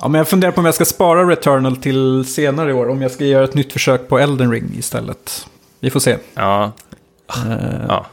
Ja, 0.00 0.08
men 0.08 0.18
jag 0.18 0.28
funderar 0.28 0.52
på 0.52 0.58
om 0.60 0.64
jag 0.64 0.74
ska 0.74 0.84
spara 0.84 1.30
Returnal 1.30 1.76
till 1.76 2.24
senare 2.24 2.70
i 2.70 2.72
år. 2.72 2.88
Om 2.88 3.02
jag 3.02 3.10
ska 3.10 3.24
göra 3.24 3.44
ett 3.44 3.54
nytt 3.54 3.72
försök 3.72 4.08
på 4.08 4.18
Elden 4.18 4.50
Ring 4.52 4.70
istället. 4.78 5.46
Vi 5.80 5.90
får 5.90 6.00
se. 6.00 6.16
Ja, 6.34 6.72
Eh, 7.46 7.84
ja. 7.88 8.06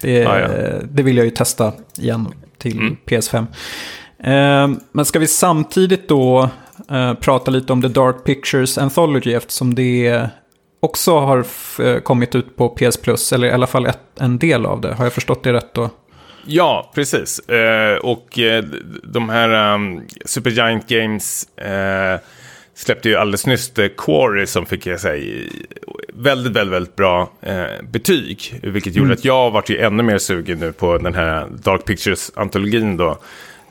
Det, 0.00 0.12
Ja, 0.12 0.38
ja. 0.40 0.48
det 0.84 1.02
vill 1.02 1.16
jag 1.16 1.24
ju 1.24 1.30
testa 1.30 1.72
igen 1.98 2.28
till 2.58 2.78
Mm. 2.78 2.96
PS5. 3.06 3.46
Eh, 4.18 4.68
men 4.92 5.04
ska 5.04 5.18
vi 5.18 5.26
samtidigt 5.26 6.08
då 6.08 6.50
eh, 6.90 7.14
prata 7.14 7.50
lite 7.50 7.72
om 7.72 7.82
The 7.82 7.88
Dark 7.88 8.24
Pictures 8.24 8.78
Anthology 8.78 9.32
eftersom 9.32 9.74
det 9.74 10.28
också 10.80 11.18
har 11.18 11.38
f- 11.40 11.80
kommit 12.04 12.34
ut 12.34 12.56
på 12.56 12.68
PS 12.68 12.96
Plus, 12.96 13.32
eller 13.32 13.48
i 13.48 13.50
alla 13.50 13.66
fall 13.66 13.86
ett, 13.86 13.98
en 14.20 14.38
del 14.38 14.66
av 14.66 14.80
det. 14.80 14.94
Har 14.94 15.04
jag 15.04 15.12
förstått 15.12 15.44
det 15.44 15.52
rätt 15.52 15.74
då? 15.74 15.90
Ja, 16.46 16.92
precis. 16.94 17.38
Eh, 17.48 17.96
och 17.96 18.38
eh, 18.38 18.64
de 19.02 19.28
här 19.28 19.74
um, 19.74 20.02
Supergiant 20.24 20.88
Games 20.88 21.48
eh, 21.56 22.20
släppte 22.74 23.08
ju 23.08 23.16
alldeles 23.16 23.46
nyss 23.46 23.70
The 23.70 23.88
Quarry 23.88 24.46
som 24.46 24.66
fick 24.66 24.86
jag 24.86 25.00
säga 25.00 25.50
väldigt, 26.14 26.52
väldigt, 26.52 26.74
väldigt 26.74 26.96
bra 26.96 27.30
eh, 27.42 27.64
betyg. 27.90 28.60
Vilket 28.62 28.94
gjorde 28.96 29.12
att 29.12 29.24
jag 29.24 29.50
varit 29.50 29.70
ju 29.70 29.78
ännu 29.78 30.02
mer 30.02 30.18
sugen 30.18 30.58
nu 30.58 30.72
på 30.72 30.98
den 30.98 31.14
här 31.14 31.46
Dark 31.62 31.84
Pictures-antologin 31.84 32.96
då. 32.96 33.18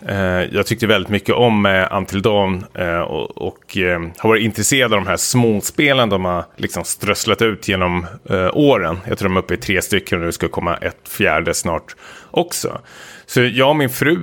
Eh, 0.08 0.56
jag 0.56 0.66
tyckte 0.66 0.88
väldigt 0.88 1.10
mycket 1.10 1.36
om 1.36 1.66
eh, 1.66 1.98
Until 1.98 2.22
Dawn 2.22 2.66
eh, 2.74 3.00
och, 3.00 3.38
och 3.38 3.78
eh, 3.78 4.00
har 4.18 4.30
varit 4.30 4.44
intresserad 4.44 4.94
av 4.94 5.00
de 5.00 5.08
här 5.08 5.18
småspelen 5.18 6.10
de 6.10 6.26
har 6.26 6.46
liksom 6.56 6.84
strösslat 6.84 7.42
ut 7.42 7.68
genom 7.68 8.06
åren. 8.54 8.98
Jag 9.08 9.18
tror 9.18 9.30
de 9.30 9.38
är 9.38 9.42
uppe 9.42 9.54
i 9.54 9.58
tre 9.58 9.82
stycken 9.82 10.20
och 10.20 10.26
det 10.26 10.32
ska 10.32 10.48
komma 10.48 10.78
ett 10.78 11.08
fjärde 11.10 11.54
snart 11.54 11.96
också. 12.32 12.82
Så 13.26 13.42
jag 13.42 13.70
och 13.70 13.76
min 13.76 13.90
fru 13.90 14.18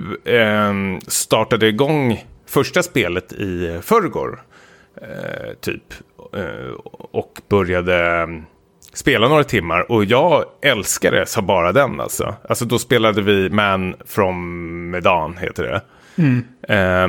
startade 1.06 1.68
igång 1.68 2.24
första 2.46 2.82
spelet 2.82 3.32
i 3.32 3.78
förrgår, 3.82 4.42
typ. 5.60 5.82
Och 7.12 7.40
började 7.48 8.28
spela 8.94 9.28
några 9.28 9.44
timmar 9.44 9.92
och 9.92 10.04
jag 10.04 10.44
älskade 10.62 11.26
så 11.26 11.42
bara 11.42 11.72
den 11.72 12.00
alltså. 12.00 12.34
Alltså 12.48 12.64
då 12.64 12.78
spelade 12.78 13.22
vi 13.22 13.50
Man 13.50 13.94
from 14.06 14.90
Medan 14.90 15.36
heter 15.36 15.62
det. 15.62 15.80
Eh, 16.74 17.08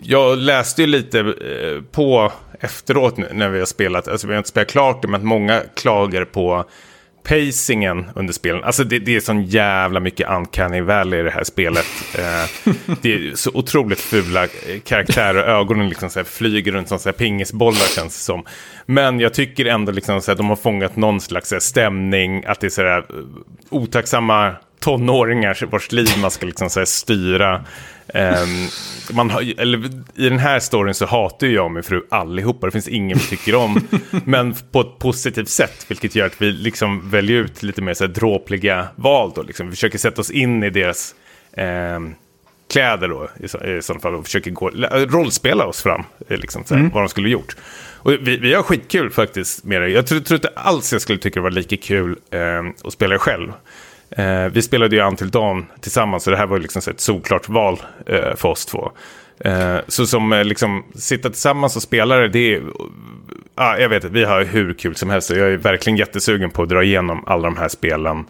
jag 0.00 0.38
läste 0.38 0.82
ju 0.82 0.86
lite 0.86 1.20
eh, 1.20 1.82
på 1.92 2.32
efteråt 2.60 3.16
nu 3.16 3.28
när 3.32 3.48
vi 3.48 3.58
har 3.58 3.66
spelat, 3.66 4.08
alltså 4.08 4.26
vi 4.26 4.32
har 4.32 4.38
inte 4.38 4.48
spelat 4.48 4.68
klart 4.68 5.02
det, 5.02 5.08
men 5.08 5.26
många 5.26 5.60
klagar 5.74 6.24
på 6.24 6.64
pacingen 7.28 8.10
under 8.14 8.32
spelen. 8.32 8.64
Alltså 8.64 8.84
det, 8.84 8.98
det 8.98 9.16
är 9.16 9.20
sån 9.20 9.44
jävla 9.44 10.00
mycket 10.00 10.30
uncanny 10.30 10.80
valley 10.80 11.20
i 11.20 11.22
det 11.22 11.30
här 11.30 11.44
spelet. 11.44 11.86
Eh, 12.18 12.72
det 13.02 13.14
är 13.14 13.34
så 13.34 13.50
otroligt 13.54 14.00
fula 14.00 14.44
eh, 14.44 14.48
karaktärer 14.84 15.42
och 15.42 15.60
ögonen 15.60 15.88
liksom 15.88 16.10
så 16.10 16.24
flyger 16.24 16.72
runt 16.72 16.88
som 16.88 16.98
så 16.98 17.08
här 17.08 17.14
pingisbollar 17.14 17.94
känns 17.96 18.14
det 18.16 18.24
som. 18.24 18.44
Men 18.86 19.20
jag 19.20 19.34
tycker 19.34 19.64
ändå 19.64 19.92
liksom 19.92 20.20
så 20.20 20.30
här, 20.30 20.36
de 20.36 20.48
har 20.48 20.56
fångat 20.56 20.96
någon 20.96 21.20
slags 21.20 21.48
så 21.48 21.54
här, 21.54 21.60
stämning, 21.60 22.44
att 22.44 22.60
det 22.60 22.66
är 22.66 22.70
så 22.70 22.82
här 22.82 22.98
eh, 22.98 23.04
otacksamma 23.70 24.54
tonåringar 24.80 25.66
vars 25.70 25.92
liv 25.92 26.08
man 26.20 26.30
ska 26.30 26.46
liksom 26.46 26.70
så 26.70 26.86
styra. 26.86 27.64
Ehm, 28.14 28.66
man 29.12 29.30
eller, 29.30 29.90
I 30.14 30.28
den 30.28 30.38
här 30.38 30.60
storyn 30.60 30.94
så 30.94 31.06
hatar 31.06 31.46
jag 31.46 31.64
och 31.64 31.70
min 31.70 31.82
fru 31.82 32.02
allihopa, 32.10 32.66
det 32.66 32.70
finns 32.70 32.88
ingen 32.88 33.18
vi 33.18 33.24
tycker 33.24 33.54
om. 33.54 33.88
men 34.24 34.54
på 34.72 34.80
ett 34.80 34.98
positivt 34.98 35.48
sätt, 35.48 35.86
vilket 35.88 36.14
gör 36.14 36.26
att 36.26 36.42
vi 36.42 36.52
liksom 36.52 37.10
väljer 37.10 37.36
ut 37.36 37.62
lite 37.62 37.82
mer 37.82 37.94
så 37.94 38.04
här, 38.04 38.12
dråpliga 38.12 38.88
val. 38.96 39.32
Då, 39.34 39.42
liksom. 39.42 39.66
Vi 39.66 39.70
försöker 39.70 39.98
sätta 39.98 40.20
oss 40.20 40.30
in 40.30 40.62
i 40.62 40.70
deras 40.70 41.14
ehm, 41.52 42.14
kläder 42.72 43.08
då, 43.08 43.28
i, 43.40 43.48
så, 43.48 43.64
i 43.64 43.82
sådana 43.82 44.00
fall 44.00 44.14
och 44.14 44.24
försöker 44.24 44.50
gå, 44.50 44.70
rollspela 44.90 45.66
oss 45.66 45.82
fram, 45.82 46.04
eh, 46.28 46.38
liksom, 46.38 46.64
så 46.64 46.74
här, 46.74 46.90
vad 46.94 47.02
de 47.02 47.08
skulle 47.08 47.28
gjort. 47.28 47.56
Och 48.00 48.12
vi, 48.12 48.36
vi 48.36 48.54
har 48.54 48.62
skitkul 48.62 49.10
faktiskt 49.10 49.64
med 49.64 49.82
det. 49.82 49.88
Jag 49.88 50.06
tror, 50.06 50.20
tror 50.20 50.36
inte 50.36 50.52
alls 50.54 50.92
jag 50.92 51.02
skulle 51.02 51.18
tycka 51.18 51.40
det 51.40 51.44
var 51.44 51.50
lika 51.50 51.76
kul 51.76 52.18
eh, 52.30 52.40
att 52.84 52.92
spela 52.92 53.12
det 53.12 53.18
själv. 53.18 53.52
Eh, 54.10 54.44
vi 54.44 54.62
spelade 54.62 54.96
ju 54.96 55.02
Until 55.02 55.30
Dawn 55.30 55.66
tillsammans, 55.80 56.24
så 56.24 56.30
det 56.30 56.36
här 56.36 56.46
var 56.46 56.56
ju 56.56 56.62
liksom 56.62 56.82
ett 56.90 57.00
solklart 57.00 57.48
val 57.48 57.82
eh, 58.06 58.34
för 58.36 58.48
oss 58.48 58.66
två. 58.66 58.92
Eh, 59.40 59.76
så 59.88 60.06
som 60.06 60.32
eh, 60.32 60.44
liksom 60.44 60.84
sitta 60.94 61.28
tillsammans 61.28 61.76
och 61.76 61.82
spela 61.82 62.16
det, 62.16 62.28
det 62.28 62.54
är... 62.54 62.62
Ah, 63.54 63.76
jag 63.76 63.88
vet 63.88 64.04
inte, 64.04 64.14
vi 64.14 64.24
har 64.24 64.44
hur 64.44 64.74
kul 64.74 64.96
som 64.96 65.10
helst. 65.10 65.30
Jag 65.30 65.52
är 65.52 65.56
verkligen 65.56 65.96
jättesugen 65.96 66.50
på 66.50 66.62
att 66.62 66.68
dra 66.68 66.82
igenom 66.82 67.24
alla 67.26 67.42
de 67.42 67.56
här 67.56 67.68
spelen. 67.68 68.24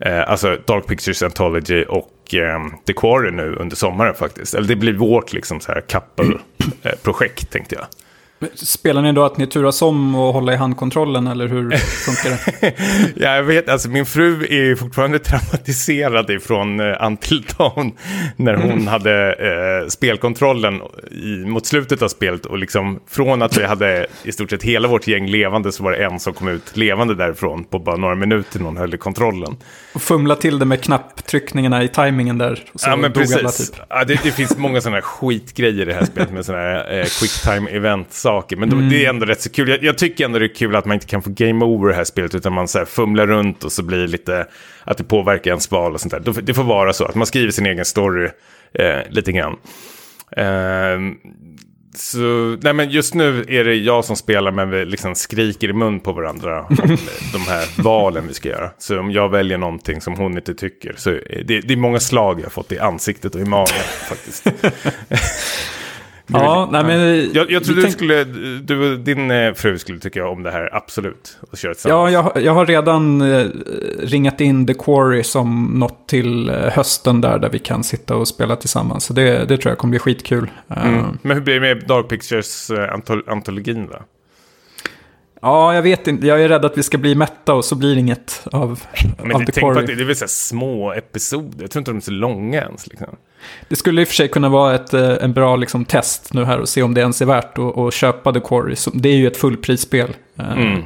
Eh, 0.00 0.30
alltså 0.30 0.58
Dark 0.66 0.86
Pictures 0.86 1.22
Anthology 1.22 1.84
och 1.84 2.34
eh, 2.34 2.60
The 2.86 2.92
Quarry 2.92 3.30
nu 3.30 3.56
under 3.56 3.76
sommaren 3.76 4.14
faktiskt. 4.14 4.54
Eller 4.54 4.68
det 4.68 4.76
blir 4.76 4.92
vårt 4.92 5.32
liksom 5.32 5.60
så 5.60 5.72
här 5.72 5.80
couple-projekt 5.80 7.50
tänkte 7.50 7.74
jag. 7.74 7.86
Spelar 8.54 9.02
ni 9.02 9.12
då 9.12 9.24
att 9.24 9.36
ni 9.38 9.46
turas 9.46 9.82
om 9.82 10.14
och 10.14 10.32
hålla 10.32 10.52
i 10.52 10.56
handkontrollen, 10.56 11.26
eller 11.26 11.48
hur 11.48 11.70
funkar 11.76 12.30
det? 12.60 12.74
ja, 13.16 13.34
jag 13.36 13.42
vet, 13.42 13.68
alltså 13.68 13.88
min 13.88 14.06
fru 14.06 14.46
är 14.50 14.74
fortfarande 14.76 15.18
traumatiserad 15.28 16.30
ifrån 16.30 16.80
uh, 16.80 17.06
Until 17.06 17.44
Dawn. 17.58 17.92
När 18.36 18.54
hon 18.54 18.68
Mm. 18.68 18.86
hade 18.86 19.28
uh, 19.82 19.88
spelkontrollen 19.88 20.80
i, 21.10 21.26
mot 21.46 21.66
slutet 21.66 22.02
av 22.02 22.08
spelet. 22.08 22.46
Och 22.46 22.58
liksom 22.58 23.00
från 23.10 23.42
att 23.42 23.58
vi 23.58 23.64
hade 23.64 24.06
i 24.24 24.32
stort 24.32 24.50
sett 24.50 24.62
hela 24.62 24.88
vårt 24.88 25.06
gäng 25.06 25.26
levande 25.26 25.72
så 25.72 25.82
var 25.82 25.92
det 25.92 26.04
en 26.04 26.20
som 26.20 26.32
kom 26.32 26.48
ut 26.48 26.76
levande 26.76 27.14
därifrån 27.14 27.64
på 27.64 27.78
bara 27.78 27.96
några 27.96 28.14
minuter 28.14 28.58
när 28.58 28.66
hon 28.66 28.76
höll 28.76 28.94
i 28.94 28.98
kontrollen. 28.98 29.56
Och 29.94 30.02
fumla 30.02 30.34
till 30.34 30.58
det 30.58 30.64
med 30.64 30.80
knapptryckningarna 30.82 31.82
i 31.84 31.88
tajmingen 31.88 32.38
där. 32.38 32.64
Ja, 32.86 32.96
men 32.96 33.12
dog 33.12 33.22
alla 33.22 33.42
precis. 33.42 33.70
typ. 33.70 33.80
Ja, 33.88 34.04
det, 34.04 34.20
det 34.22 34.30
finns 34.32 34.56
många 34.56 34.80
sådana 34.80 35.02
skitgrejer 35.02 35.82
i 35.82 35.84
det 35.84 35.94
här 35.94 36.04
spelet 36.04 36.30
med 36.32 36.44
sådana 36.44 36.62
här 36.64 36.98
eh, 36.98 37.04
quick 37.04 37.42
time 37.42 37.70
event-saker. 38.28 38.56
Men 38.56 38.70
de, 38.70 38.88
det 38.88 39.04
är 39.04 39.10
ändå 39.10 39.26
rätt 39.26 39.40
så 39.40 39.50
kul. 39.50 39.68
Jag, 39.68 39.82
jag 39.82 39.98
tycker 39.98 40.24
ändå 40.24 40.38
det 40.38 40.44
är 40.44 40.54
kul 40.54 40.76
att 40.76 40.84
man 40.84 40.94
inte 40.94 41.06
kan 41.06 41.22
få 41.22 41.30
game 41.30 41.64
over 41.64 41.88
det 41.88 41.94
här 41.94 42.04
spelet, 42.04 42.34
utan 42.34 42.52
man 42.52 42.68
så 42.68 42.78
här 42.78 42.84
fumlar 42.84 43.26
runt 43.26 43.64
och 43.64 43.72
så 43.72 43.82
blir 43.82 43.98
det 43.98 44.06
lite, 44.06 44.46
att 44.84 44.98
det 44.98 45.04
påverkar 45.04 45.50
ens 45.50 45.70
val 45.70 45.94
och 45.94 46.00
sånt 46.00 46.12
där. 46.24 46.42
Det, 46.42 46.54
får 46.54 46.64
vara 46.64 46.92
så, 46.92 47.04
att 47.04 47.14
man 47.14 47.26
skriver 47.26 47.50
sin 47.50 47.66
egen 47.66 47.84
story 47.84 48.28
eh, 48.74 48.98
lite 49.10 49.32
grann. 49.32 49.56
Ehm, 50.36 51.14
så, 51.96 52.56
nej 52.62 52.72
men 52.72 52.90
just 52.90 53.14
nu 53.14 53.44
är 53.48 53.64
det 53.64 53.74
jag 53.74 54.04
som 54.04 54.16
spelar 54.16 54.50
men 54.52 54.70
vi 54.70 54.84
liksom 54.84 55.14
skriker 55.14 55.68
i 55.68 55.72
mun 55.72 56.00
på 56.00 56.12
varandra 56.12 56.66
om 56.68 56.76
de 57.32 57.38
här 57.48 57.82
valen 57.82 58.24
vi 58.28 58.34
ska 58.34 58.48
göra. 58.48 58.70
Så 58.78 59.00
om 59.00 59.10
jag 59.10 59.28
väljer 59.28 59.58
någonting 59.58 60.00
som 60.00 60.14
hon 60.14 60.36
inte 60.36 60.54
tycker 60.54 60.94
så 60.96 61.10
det, 61.10 61.60
det 61.60 61.72
är 61.72 61.76
många 61.76 62.00
slag 62.00 62.38
jag 62.40 62.44
har 62.44 62.50
fått 62.50 62.72
i 62.72 62.78
ansiktet 62.78 63.34
och 63.34 63.40
i 63.40 63.44
magen 63.44 63.84
faktiskt. 64.08 64.46
Ja, 66.32 66.68
nej 66.72 66.84
men... 66.84 67.30
Jag, 67.32 67.50
jag 67.50 67.64
tror 67.64 67.74
vi 67.74 67.80
du 67.80 67.82
tänk- 67.82 67.94
skulle, 67.94 68.24
du 68.60 68.96
din 68.96 69.30
eh, 69.30 69.52
fru 69.54 69.78
skulle 69.78 69.98
tycka 69.98 70.28
om 70.28 70.42
det 70.42 70.50
här 70.50 70.76
absolut. 70.76 71.38
Och 71.50 71.58
köra 71.58 71.74
tillsammans. 71.74 72.12
Ja, 72.12 72.32
jag, 72.34 72.42
jag 72.44 72.52
har 72.52 72.66
redan 72.66 73.20
eh, 73.20 73.46
ringat 73.98 74.40
in 74.40 74.66
The 74.66 74.74
Quarry 74.74 75.22
som 75.22 75.64
något 75.64 76.08
till 76.08 76.48
eh, 76.48 76.54
hösten 76.56 77.20
där, 77.20 77.38
där 77.38 77.50
vi 77.50 77.58
kan 77.58 77.84
sitta 77.84 78.16
och 78.16 78.28
spela 78.28 78.56
tillsammans. 78.56 79.04
Så 79.04 79.12
det, 79.12 79.44
det 79.44 79.56
tror 79.58 79.70
jag 79.70 79.78
kommer 79.78 79.90
bli 79.90 79.98
skitkul. 79.98 80.50
Eh, 80.70 80.86
Mm. 80.86 81.18
Men 81.22 81.36
hur 81.36 81.44
blir 81.44 81.54
det 81.54 81.60
med 81.60 81.84
Dark 81.88 82.08
Pictures 82.08 82.70
eh, 82.70 82.76
antol- 82.94 83.30
antologin 83.30 83.86
då? 83.92 83.98
Ja, 85.42 85.74
jag 85.74 85.82
vet 85.82 86.06
inte. 86.06 86.26
Jag 86.26 86.42
är 86.42 86.48
rädd 86.48 86.64
att 86.64 86.78
vi 86.78 86.82
ska 86.82 86.98
bli 86.98 87.14
mätta 87.14 87.54
och 87.54 87.64
så 87.64 87.74
blir 87.74 87.94
det 87.94 88.00
inget 88.00 88.46
av, 88.52 88.82
Men 89.22 89.32
av 89.34 89.44
det, 89.44 89.52
tänk 89.52 89.60
på 89.60 89.70
att 89.70 89.86
det, 89.86 89.94
det 89.94 90.02
är 90.02 90.06
väl 90.06 90.16
så 90.16 90.28
små 90.28 90.92
episoder. 90.92 91.60
Jag 91.60 91.70
tror 91.70 91.80
inte 91.80 91.90
de 91.90 91.96
är 91.96 92.00
så 92.00 92.10
långa 92.10 92.62
ens. 92.62 92.86
Liksom. 92.86 93.16
Det 93.68 93.76
skulle 93.76 94.00
i 94.00 94.04
och 94.04 94.08
för 94.08 94.14
sig 94.14 94.28
kunna 94.28 94.48
vara 94.48 94.74
ett 94.74 94.94
eh, 94.94 95.10
en 95.20 95.32
bra 95.32 95.56
liksom, 95.56 95.84
test 95.84 96.34
nu 96.34 96.44
här 96.44 96.58
och 96.58 96.68
se 96.68 96.82
om 96.82 96.94
det 96.94 97.00
ens 97.00 97.22
är 97.22 97.26
värt 97.26 97.58
att, 97.58 97.78
att 97.78 97.94
köpa 97.94 98.32
The 98.32 98.40
Quarry. 98.40 98.74
Det 98.94 99.08
är 99.08 99.16
ju 99.16 99.26
ett 99.26 99.36
fullprisspel. 99.36 100.16
Eh, 100.38 100.52
Mm. 100.52 100.82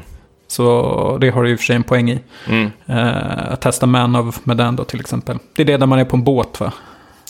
Så 0.46 1.18
det 1.20 1.30
har 1.30 1.42
du 1.42 1.50
i 1.50 1.54
och 1.54 1.58
för 1.58 1.64
sig 1.64 1.76
en 1.76 1.82
poäng 1.82 2.10
i. 2.10 2.20
Mm. 2.48 2.70
Eh, 2.86 3.52
att 3.52 3.60
testa 3.60 3.86
Man 3.86 4.16
of 4.16 4.40
Medan 4.44 4.76
då 4.76 4.84
till 4.84 5.00
exempel. 5.00 5.38
Det 5.56 5.62
är 5.62 5.66
det 5.66 5.76
där 5.76 5.86
man 5.86 5.98
är 5.98 6.04
på 6.04 6.16
en 6.16 6.24
båt 6.24 6.60
va? 6.60 6.72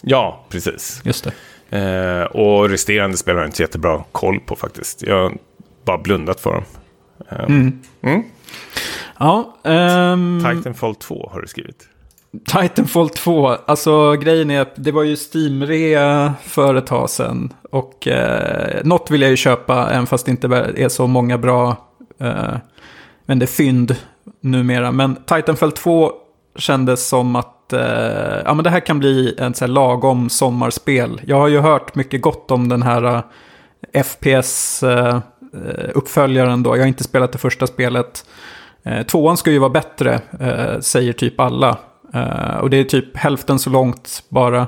Ja, 0.03 0.45
precis. 0.49 1.01
Just 1.05 1.25
det. 1.71 2.27
Och 2.27 2.69
resterande 2.69 3.17
spel 3.17 3.35
har 3.35 3.43
jag 3.43 3.49
inte 3.49 3.63
jättebra 3.63 4.05
koll 4.13 4.41
på 4.41 4.57
faktiskt. 4.57 5.03
Jag 5.03 5.23
har 5.23 5.33
bara 5.85 5.99
blundat 5.99 6.41
för 6.41 6.53
dem. 6.53 6.65
Eh, 7.31 7.45
mm. 7.45 8.23
Ja, 9.19 9.57
ehm, 9.65 10.45
Titanfall 10.55 10.95
2 10.95 11.31
har 11.33 11.41
du 11.41 11.47
skrivit. 11.47 11.89
Titanfall 12.47 13.09
2, 13.09 13.49
alltså 13.49 14.13
grejen 14.13 14.51
är 14.51 14.61
att 14.61 14.73
det 14.77 14.93
var 14.93 15.03
ju 15.03 15.17
Steam-rea 15.17 16.35
för 16.43 16.75
ett 16.75 16.87
tag 16.87 17.11
sedan. 17.11 17.53
Och 17.71 18.09
eh, 18.09 18.85
något 18.85 19.11
vill 19.11 19.23
jag 19.23 19.31
ju 19.31 19.37
köpa, 19.37 19.91
även 19.91 20.07
fast 20.07 20.27
det 20.27 20.31
inte 20.31 20.47
är 20.77 20.89
så 20.89 21.07
många 21.07 21.39
bra 21.39 21.77
eh, 22.19 22.55
men 23.27 23.39
det 23.39 23.45
är 23.45 23.47
fynd 23.47 23.97
numera. 24.41 24.93
Men 24.93 25.17
Titanfall 25.17 25.73
2 25.73 26.13
kändes 26.57 27.09
som 27.09 27.37
att 27.37 27.73
eh, 27.73 28.43
ja, 28.45 28.55
men 28.55 28.65
det 28.65 28.71
här 28.71 28.81
kan 28.81 28.99
bli 28.99 29.35
en 29.39 29.55
så 29.55 29.65
här 29.65 29.73
lagom 29.73 30.31
sommarspel. 30.31 31.21
Jag 31.27 31.37
har 31.37 31.49
ju 31.49 31.61
hört 31.61 31.95
mycket 31.95 32.23
gott 32.23 32.51
om 32.51 32.69
den 32.69 32.83
här 32.83 33.23
eh, 34.83 35.21
Eh, 35.55 35.91
uppföljaren 35.95 36.63
då. 36.63 36.77
Jag 36.77 36.83
har 36.83 36.89
inte 36.89 37.05
spelat 37.05 37.33
det 37.33 37.39
första 37.39 37.67
spelet. 37.67 38.27
Eh, 38.83 39.07
tvåan 39.07 39.37
ska 39.37 39.51
ju 39.51 39.59
vara 39.59 39.71
bättre, 39.71 40.21
eh, 40.41 40.81
säger 40.81 41.13
typ 41.13 41.41
alla. 41.41 41.79
Eh, 42.15 42.57
och 42.57 42.71
det 42.71 42.77
är 42.77 42.85
typ 42.85 43.17
hälften 43.17 43.59
så 43.59 43.71
långt 43.71 44.23
bara. 44.29 44.67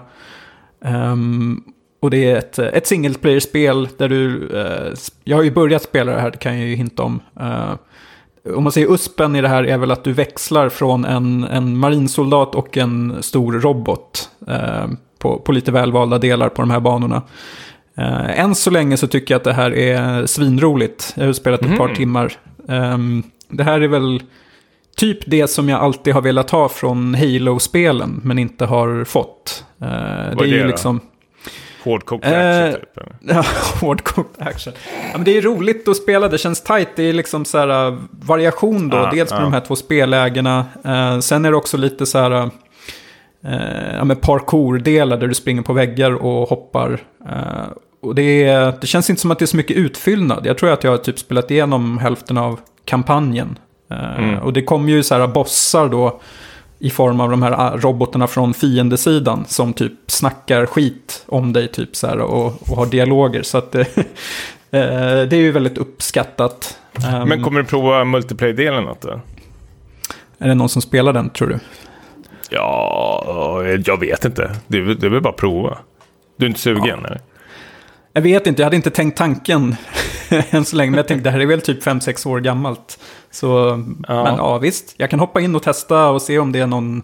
Ehm, 0.85 1.63
och 2.01 2.11
det 2.11 2.31
är 2.31 2.37
ett, 2.37 2.59
ett 2.59 2.87
single 2.87 3.15
player-spel 3.15 3.89
där 3.97 4.09
du... 4.09 4.49
Eh, 4.59 4.95
jag 5.25 5.37
har 5.37 5.45
ju 5.45 5.51
börjat 5.51 5.83
spela 5.83 6.13
det 6.13 6.21
här, 6.21 6.31
det 6.31 6.39
kan 6.39 6.59
jag 6.59 6.69
ju 6.69 6.75
hinta 6.75 7.03
om. 7.03 7.21
Eh, 7.41 7.75
om 8.57 8.63
man 8.63 8.73
säger 8.73 8.93
USPen 8.93 9.37
i 9.37 9.41
det 9.41 9.49
här 9.49 9.65
är 9.65 9.79
väl 9.79 9.91
att 9.91 10.05
du 10.05 10.13
växlar 10.13 10.69
från 10.69 11.05
en, 11.05 11.45
en 11.45 11.79
marinsoldat 11.79 12.55
och 12.55 12.77
en 12.77 13.23
stor 13.23 13.53
robot. 13.53 14.31
Eh, 14.49 14.87
på, 15.19 15.39
på 15.39 15.53
lite 15.53 15.73
välvalda 15.73 16.19
delar 16.19 16.49
på 16.49 16.63
de 16.63 16.71
här 16.71 16.81
banorna. 16.81 17.23
Eh, 17.99 18.41
än 18.41 18.55
så 18.55 18.71
länge 18.71 18.97
så 18.97 19.07
tycker 19.07 19.35
jag 19.35 19.39
att 19.39 19.45
det 19.45 19.53
här 19.53 19.75
är 19.75 20.27
svinroligt. 20.27 21.13
Jag 21.17 21.27
har 21.27 21.33
spelat 21.33 21.63
ett 21.63 21.79
par 21.79 21.95
timmar. 21.95 22.33
Ehm, 22.69 23.23
det 23.49 23.65
här 23.65 23.81
är 23.81 23.89
väl 23.89 24.23
typ 24.97 25.19
det 25.27 25.49
som 25.49 25.69
jag 25.69 25.81
alltid 25.81 26.15
har 26.15 26.23
velat 26.23 26.51
ha 26.51 26.69
från 26.69 27.15
Halo-spelen, 27.15 28.21
men 28.25 28.39
inte 28.39 28.65
har 28.65 29.05
fått. 29.05 29.65
Uh, 29.83 29.89
det 29.89 29.95
är 29.95 30.37
det 30.37 30.47
ju 30.47 30.63
då? 30.63 30.69
liksom... 30.69 31.01
Hårdkokt 31.85 32.27
Eh, 32.27 32.65
action 32.65 32.73
typ. 32.73 33.05
Ja, 33.21 33.45
hårdkokt 33.81 34.41
action. 34.43 34.73
Ja, 35.13 35.17
men 35.19 35.25
det 35.25 35.39
är 35.39 35.43
roligt 35.43 35.89
att 35.89 35.97
spela, 35.97 36.29
det 36.29 36.39
känns 36.39 36.61
tight. 36.61 36.89
Det 36.97 37.03
är 37.03 37.13
liksom 37.13 37.45
så 37.45 37.59
här 37.59 37.93
uh, 37.93 37.99
variation 38.11 38.89
då, 38.89 38.97
Ja, 38.97 39.11
dels 39.13 39.31
på 39.31 39.37
ja. 39.37 39.41
de 39.41 39.53
här 39.53 39.61
två 39.61 39.77
spellägena. 39.77 40.67
Sen 41.23 41.45
är 41.45 41.51
det 41.51 41.57
också 41.57 41.77
lite 41.77 42.07
så 42.07 42.19
här, 42.19 42.33
uh, 42.33 42.49
ja 44.09 44.15
parkour-delar 44.15 45.17
där 45.17 45.29
du 45.29 45.35
springer 45.35 45.63
på 45.63 45.73
väggar 45.73 46.11
och 46.11 46.49
hoppar. 46.49 47.01
Eh, 47.29 47.67
och 48.05 48.15
det, 48.15 48.45
är, 48.45 48.75
det 48.81 48.87
känns 48.87 49.11
inte 49.11 49.23
som 49.23 49.31
att 49.31 49.39
det 49.39 49.45
är 49.45 49.47
så 49.47 49.57
mycket 49.57 49.77
utfyllnad. 49.77 50.47
Jag 50.47 50.59
tror 50.59 50.71
att 50.73 50.85
jag 50.85 50.91
har 50.91 50.99
typ 50.99 51.19
spelat 51.19 51.51
igenom 51.51 51.99
hälften 51.99 52.39
av 52.39 52.61
kampanjen. 52.85 53.59
Eh, 53.91 54.19
Mm. 54.19 54.39
Och 54.39 54.53
det 54.53 54.63
kommer 54.63 54.93
ju 54.93 55.03
så 55.03 55.15
här 55.15 55.27
bossar 55.27 55.89
då 55.89 56.21
i 56.79 56.91
form 56.91 57.21
av 57.21 57.31
de 57.31 57.43
här 57.43 57.53
ah, 57.53 57.77
robotarna 57.77 58.27
från 58.27 58.55
fiendesidan 58.55 59.45
som 59.49 59.73
typ 59.73 59.93
snackar 60.07 60.67
skit 60.67 61.25
om 61.27 61.53
dig 61.53 61.69
typ 61.69 61.97
så 61.97 62.07
här 62.07 62.19
och, 62.19 62.47
och 62.71 62.77
har 62.77 62.87
dialoger. 62.87 63.43
Så 63.43 63.59
att 63.59 63.73
det, 63.73 63.81
eh, 64.71 65.29
det 65.29 65.33
är 65.33 65.41
ju 65.41 65.53
väldigt 65.53 65.79
uppskattat. 65.79 66.79
Ehm, 67.07 67.29
Men 67.29 67.43
kommer 67.43 67.61
du 67.61 67.67
prova 67.67 68.05
multiplayer-delen? 68.05 68.87
Är 70.39 70.49
det 70.49 70.55
någon 70.55 70.69
som 70.69 70.83
spelar 70.83 71.13
den 71.13 71.31
tror 71.31 71.49
du? 71.49 71.59
Ja, 72.51 73.63
jag 73.87 74.01
vet 74.01 74.25
inte. 74.25 74.57
Det 74.67 74.79
är, 74.79 74.83
väl- 74.83 74.99
det 74.99 75.07
är 75.07 75.11
väl 75.11 75.21
bara 75.23 75.31
att 75.31 75.37
prova. 75.37 75.79
Du 76.37 76.47
är 76.47 76.49
inte 76.49 76.61
sugen 76.61 77.05
eller? 77.05 77.21
Jag 78.17 78.23
vet 78.23 78.47
inte, 78.47 78.63
jag 78.63 78.67
hade 78.67 78.77
inte 78.77 78.91
tänkt 78.91 79.17
tanken 79.19 79.77
än 80.51 80.65
så 80.65 80.77
länge. 80.77 80.91
Men 80.91 80.99
jag 80.99 81.09
tänkte 81.09 81.25
det 81.29 81.31
här 81.33 81.41
är 81.41 81.47
väl 81.47 81.61
typ 81.61 81.83
5-6 81.87 82.29
år 82.29 82.41
gammalt. 82.41 82.99
Så, 83.31 83.49
Ja. 84.09 84.25
men 84.25 84.37
ja 84.37 84.59
visst. 84.59 84.95
Jag 84.97 85.11
kan 85.11 85.21
hoppa 85.21 85.41
in 85.41 85.55
och 85.55 85.63
testa 85.63 86.09
och 86.11 86.23
se 86.23 86.39
om 86.39 86.53
det 86.53 86.59
är 86.61 86.67
någon 86.67 87.03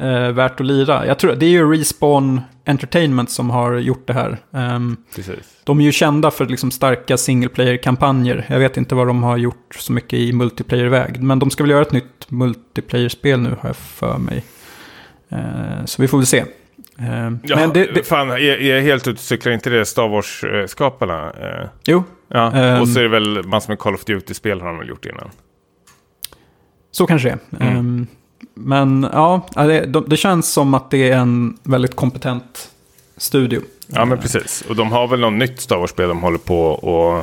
eh, 0.00 0.28
värt 0.30 0.60
att 0.60 0.66
lira. 0.66 1.06
Jag 1.06 1.18
tror, 1.18 1.34
det 1.34 1.46
är 1.46 1.50
ju 1.50 1.72
Respawn 1.72 2.40
Entertainment 2.66 3.30
som 3.30 3.50
har 3.50 3.74
gjort 3.78 4.06
det 4.06 4.12
här. 4.12 4.38
Precis. 5.16 5.36
De 5.64 5.80
är 5.80 5.84
ju 5.84 5.92
kända 5.92 6.30
för 6.30 6.46
liksom 6.46 6.70
starka 6.70 7.16
single 7.16 7.48
player-kampanjer. 7.48 8.46
Jag 8.48 8.58
vet 8.58 8.76
inte 8.76 8.94
vad 8.94 9.06
de 9.06 9.22
har 9.22 9.36
gjort 9.36 9.74
så 9.78 9.92
mycket 9.92 10.18
i 10.18 10.32
multiplayer-väg. 10.32 11.22
Men 11.22 11.38
de 11.38 11.50
ska 11.50 11.62
väl 11.64 11.70
göra 11.70 11.82
ett 11.82 11.92
nytt 11.92 12.30
multiplayer-spel 12.30 13.40
nu 13.40 13.48
har 13.60 13.68
jag 13.68 13.76
för 13.76 14.18
mig. 14.18 14.44
Eh, 15.28 15.84
så 15.84 16.02
vi 16.02 16.08
får 16.08 16.18
väl 16.18 16.26
se. 16.26 16.44
Eh, 17.00 17.30
Ja, 17.42 17.56
men 17.56 17.72
det, 17.72 17.86
det, 17.94 18.02
fan, 18.02 18.30
är, 18.30 18.36
är 18.38 18.74
jag 18.76 18.82
helt 18.82 19.02
ute 19.08 19.14
och 19.14 19.18
cyklar 19.18 19.52
inte 19.52 19.70
det 19.70 19.84
Star 19.86 20.08
Wars-skaparna? 20.08 21.32
Eh, 21.40 21.68
jo, 21.86 22.04
ja, 22.28 22.52
Ehm. 22.52 22.80
och 22.80 22.88
så 22.88 22.98
är 22.98 23.02
det 23.02 23.08
väl 23.08 23.44
massor 23.44 23.68
med 23.68 23.78
Call 23.78 23.94
of 23.94 24.04
Duty-spel 24.04 24.60
har 24.60 24.68
de 24.68 24.78
väl 24.78 24.88
gjort 24.88 25.06
innan. 25.06 25.30
så 26.90 27.06
kanske 27.06 27.28
det 27.50 27.64
är. 27.64 27.70
Mm. 27.70 28.00
Eh, 28.00 28.06
men 28.54 29.08
ja, 29.12 29.46
ja, 29.54 29.62
det, 29.64 29.86
de- 29.86 30.04
det 30.08 30.16
känns 30.16 30.52
som 30.52 30.74
att 30.74 30.90
det 30.90 31.10
är 31.10 31.16
en 31.18 31.58
väldigt 31.62 31.96
kompetent 31.96 32.70
studio. 33.16 33.60
Ja, 33.86 34.04
men 34.04 34.18
precis. 34.18 34.64
Och 34.68 34.76
de 34.76 34.92
har 34.92 35.08
väl 35.08 35.20
något 35.20 35.32
nytt 35.32 35.60
Star 35.60 35.76
Wars-spel 35.76 36.08
de 36.08 36.22
håller 36.22 36.38
på 36.38 36.60
och 36.66 37.18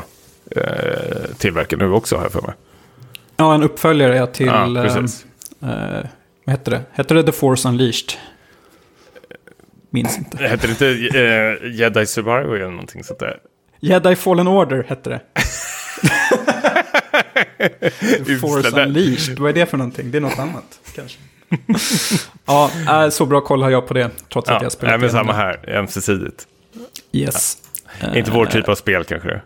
eh, 0.58 1.26
tillverka 1.38 1.78
nu 1.78 1.92
också, 1.92 2.16
har 2.16 2.24
jag 2.24 2.32
för 2.32 2.42
mig. 2.42 2.54
Ja, 3.38 3.56
en 3.56 3.64
uppföljare 3.64 4.18
är 4.20 4.26
till... 4.26 4.46
ja, 4.46 4.70
precis. 4.74 5.26
eh, 5.62 5.70
vad 6.46 6.52
hette 6.56 6.72
det? 6.72 6.82
Hette 6.92 7.14
det 7.14 7.24
The 7.24 7.32
Force 7.32 7.68
Unleashed? 7.70 8.10
Minns 9.90 10.18
inte. 10.18 10.38
Heter 10.48 10.68
det 10.68 10.72
inte 10.72 10.88
eh, 11.20 11.72
Jedi 11.80 12.06
Survivor 12.06 12.56
eller 12.56 12.70
någonting 12.72 13.04
sånt 13.04 13.20
där? 13.20 13.38
Jedi 13.80 14.16
Fallen 14.16 14.48
Order 14.48 14.86
hette 14.90 15.10
det. 15.10 15.20
Force. 18.42 18.84
Unleashed, 18.84 19.40
vad 19.40 19.50
är 19.50 19.54
det 19.54 19.66
för 19.66 19.78
någonting? 19.78 20.12
Det 20.12 20.18
är 20.18 20.22
något 20.22 20.40
annat 20.40 20.80
kanske. 20.96 21.18
ja, 22.46 22.72
äh, 23.04 23.10
så 23.10 23.26
bra 23.26 23.42
koll 23.42 23.62
har 23.64 23.70
jag 23.70 23.88
på 23.88 23.94
det, 23.94 24.10
trots 24.34 24.50
att 24.50 24.56
Ja, 24.56 24.64
jag 24.66 24.72
spelat 24.72 24.94
även 24.94 25.06
igenom 25.10 25.20
samma 25.26 25.34
här, 25.34 25.70
ömsesidigt. 25.78 26.48
Yes. 27.12 27.58
Inte 28.16 28.32
vår 28.32 28.46
typ 28.46 28.70
av 28.70 28.76
spel 28.76 29.04
kanske. 29.04 29.42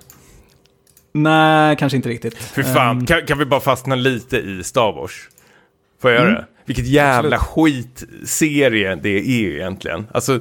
Nej, 1.14 1.76
kanske 1.80 1.96
inte 1.96 2.10
riktigt. 2.10 2.38
Fy 2.38 2.64
fan, 2.64 2.98
Ehm, 3.00 3.06
kan, 3.06 3.26
kan 3.26 3.38
vi 3.38 3.46
bara 3.46 3.60
fastna 3.60 3.96
lite 3.96 4.38
i 4.38 4.64
Star 4.64 4.92
Wars? 4.92 5.30
Får 6.02 6.12
jag 6.12 6.20
göra 6.20 6.30
Mm. 6.30 6.42
det? 6.42 6.48
Vilket 6.70 6.88
jävla 6.88 7.39
skitserie 7.39 8.95
det 8.95 9.09
är 9.09 9.55
egentligen. 9.55 10.07
Alltså, 10.11 10.39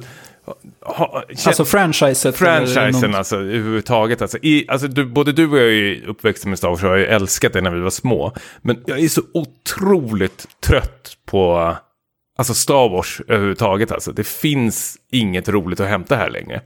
ha, 0.81 1.23
alltså 1.45 1.65
franchiset. 1.65 2.35
franchisen 2.35 3.15
alltså 3.15 3.35
överhuvudtaget. 3.35 4.21
Alltså, 4.21 4.37
i, 4.41 4.65
alltså 4.67 4.87
du, 4.87 5.05
både 5.05 5.31
du 5.31 5.49
och 5.49 5.57
jag 5.57 5.65
är 5.65 5.71
ju 5.71 6.05
uppväxta 6.05 6.49
med 6.49 6.57
Star 6.57 6.69
Wars 6.69 6.83
och 6.83 6.89
har 6.89 6.97
ju 6.97 7.05
älskat 7.05 7.53
det 7.53 7.61
när 7.61 7.71
vi 7.71 7.79
var 7.79 7.89
små. 7.89 8.35
Men 8.61 8.83
jag 8.85 8.99
är 8.99 9.07
så 9.07 9.21
otroligt 9.33 10.47
trött 10.67 11.17
på 11.25 11.75
alltså 12.37 12.53
Star 12.53 12.89
Wars 12.89 13.21
överhuvudtaget. 13.27 13.91
Alltså. 13.91 14.11
Det 14.11 14.27
finns 14.27 14.97
inget 15.11 15.49
roligt 15.49 15.79
att 15.79 15.87
hämta 15.87 16.15
här 16.15 16.29
längre. 16.29 16.61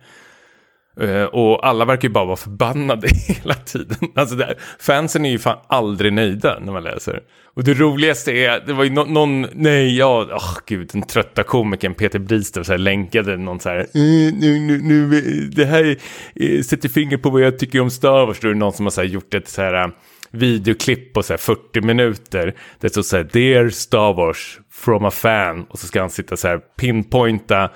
Eh, 1.01 1.23
och 1.23 1.67
alla 1.67 1.85
verkar 1.85 2.07
ju 2.07 2.13
bara 2.13 2.25
vara 2.25 2.35
förbannade 2.35 3.07
hela 3.27 3.53
tiden. 3.53 3.97
Alltså 4.15 4.35
där, 4.35 4.57
fansen 4.79 5.25
är 5.25 5.29
ju 5.29 5.39
fan 5.39 5.57
aldrig 5.67 6.13
nöjda 6.13 6.59
när 6.59 6.73
man 6.73 6.83
läser. 6.83 7.19
Och 7.55 7.63
det 7.63 7.73
roligaste 7.73 8.31
är, 8.31 8.63
det 8.65 8.73
var 8.73 8.83
ju 8.83 8.89
no 8.89 9.05
någon, 9.05 9.47
nej, 9.53 9.97
ja, 9.97 10.23
oh, 10.23 10.57
gud, 10.67 10.89
den 10.93 11.01
trötta 11.01 11.43
komikern 11.43 11.93
Peter 11.93 12.19
Bristow 12.19 12.63
så 12.63 12.71
här 12.73 12.77
länkade 12.77 13.37
någon 13.37 13.59
så 13.59 13.69
här, 13.69 13.79
"Eh, 13.79 14.33
nu, 14.33 14.59
nu, 14.59 14.81
nu, 14.81 15.17
eh, 15.17 15.49
det 15.55 15.65
här 15.65 15.97
eh, 16.35 16.61
sätter 16.61 16.89
finger 16.89 17.17
på 17.17 17.29
vad 17.29 17.41
jag 17.41 17.59
tycker 17.59 17.81
om 17.81 17.89
Star 17.89 18.25
Wars. 18.25 18.39
Då 18.39 18.47
är 18.47 18.53
det 18.53 18.59
någon 18.59 18.73
som 18.73 18.85
har 18.85 18.91
så 18.91 19.01
här, 19.01 19.07
gjort 19.07 19.33
ett 19.33 19.47
så 19.47 19.61
här 19.61 19.83
eh, 19.83 19.87
videoklipp 20.31 21.13
på 21.13 21.23
så 21.23 21.33
här 21.33 21.37
40 21.37 21.81
minuter. 21.81 22.53
Det 22.79 22.89
står 22.89 23.01
så 23.01 23.17
här, 23.17 23.29
Dear 23.33 23.69
Star 23.69 24.13
Wars 24.13 24.59
from 24.71 25.05
a 25.05 25.11
fan. 25.11 25.65
Och 25.69 25.79
så 25.79 25.87
ska 25.87 25.99
han 25.99 26.09
sitta 26.09 26.37
så 26.37 26.47
här, 26.47 26.57
pinpointa 26.57 27.69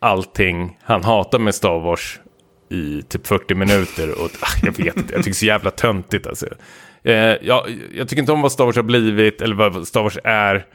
allting 0.00 0.78
han 0.82 1.04
hatar 1.04 1.38
med 1.38 1.54
Star 1.54 1.80
Wars 1.80 2.20
i 2.74 3.02
typ 3.08 3.26
40 3.26 3.54
minuter. 3.54 4.10
Och 4.22 4.30
ah, 4.40 4.56
jag 4.62 4.78
vet 4.78 4.96
inte, 4.96 5.14
jag 5.14 5.24
tycker 5.24 5.34
så 5.36 5.46
jävla 5.46 5.70
töntigt 5.70 6.26
alltså. 6.26 6.46
Eh, 7.04 7.14
jag, 7.14 7.78
jag 7.94 8.08
tycker 8.08 8.20
inte 8.22 8.32
om 8.32 8.42
vad 8.42 8.52
Star 8.52 8.64
Wars 8.64 8.76
har 8.76 8.82
blivit 8.82 9.42
eller 9.42 9.54
vad 9.54 9.86
Star 9.88 10.02
Wars 10.02 10.18
är. 10.24 10.66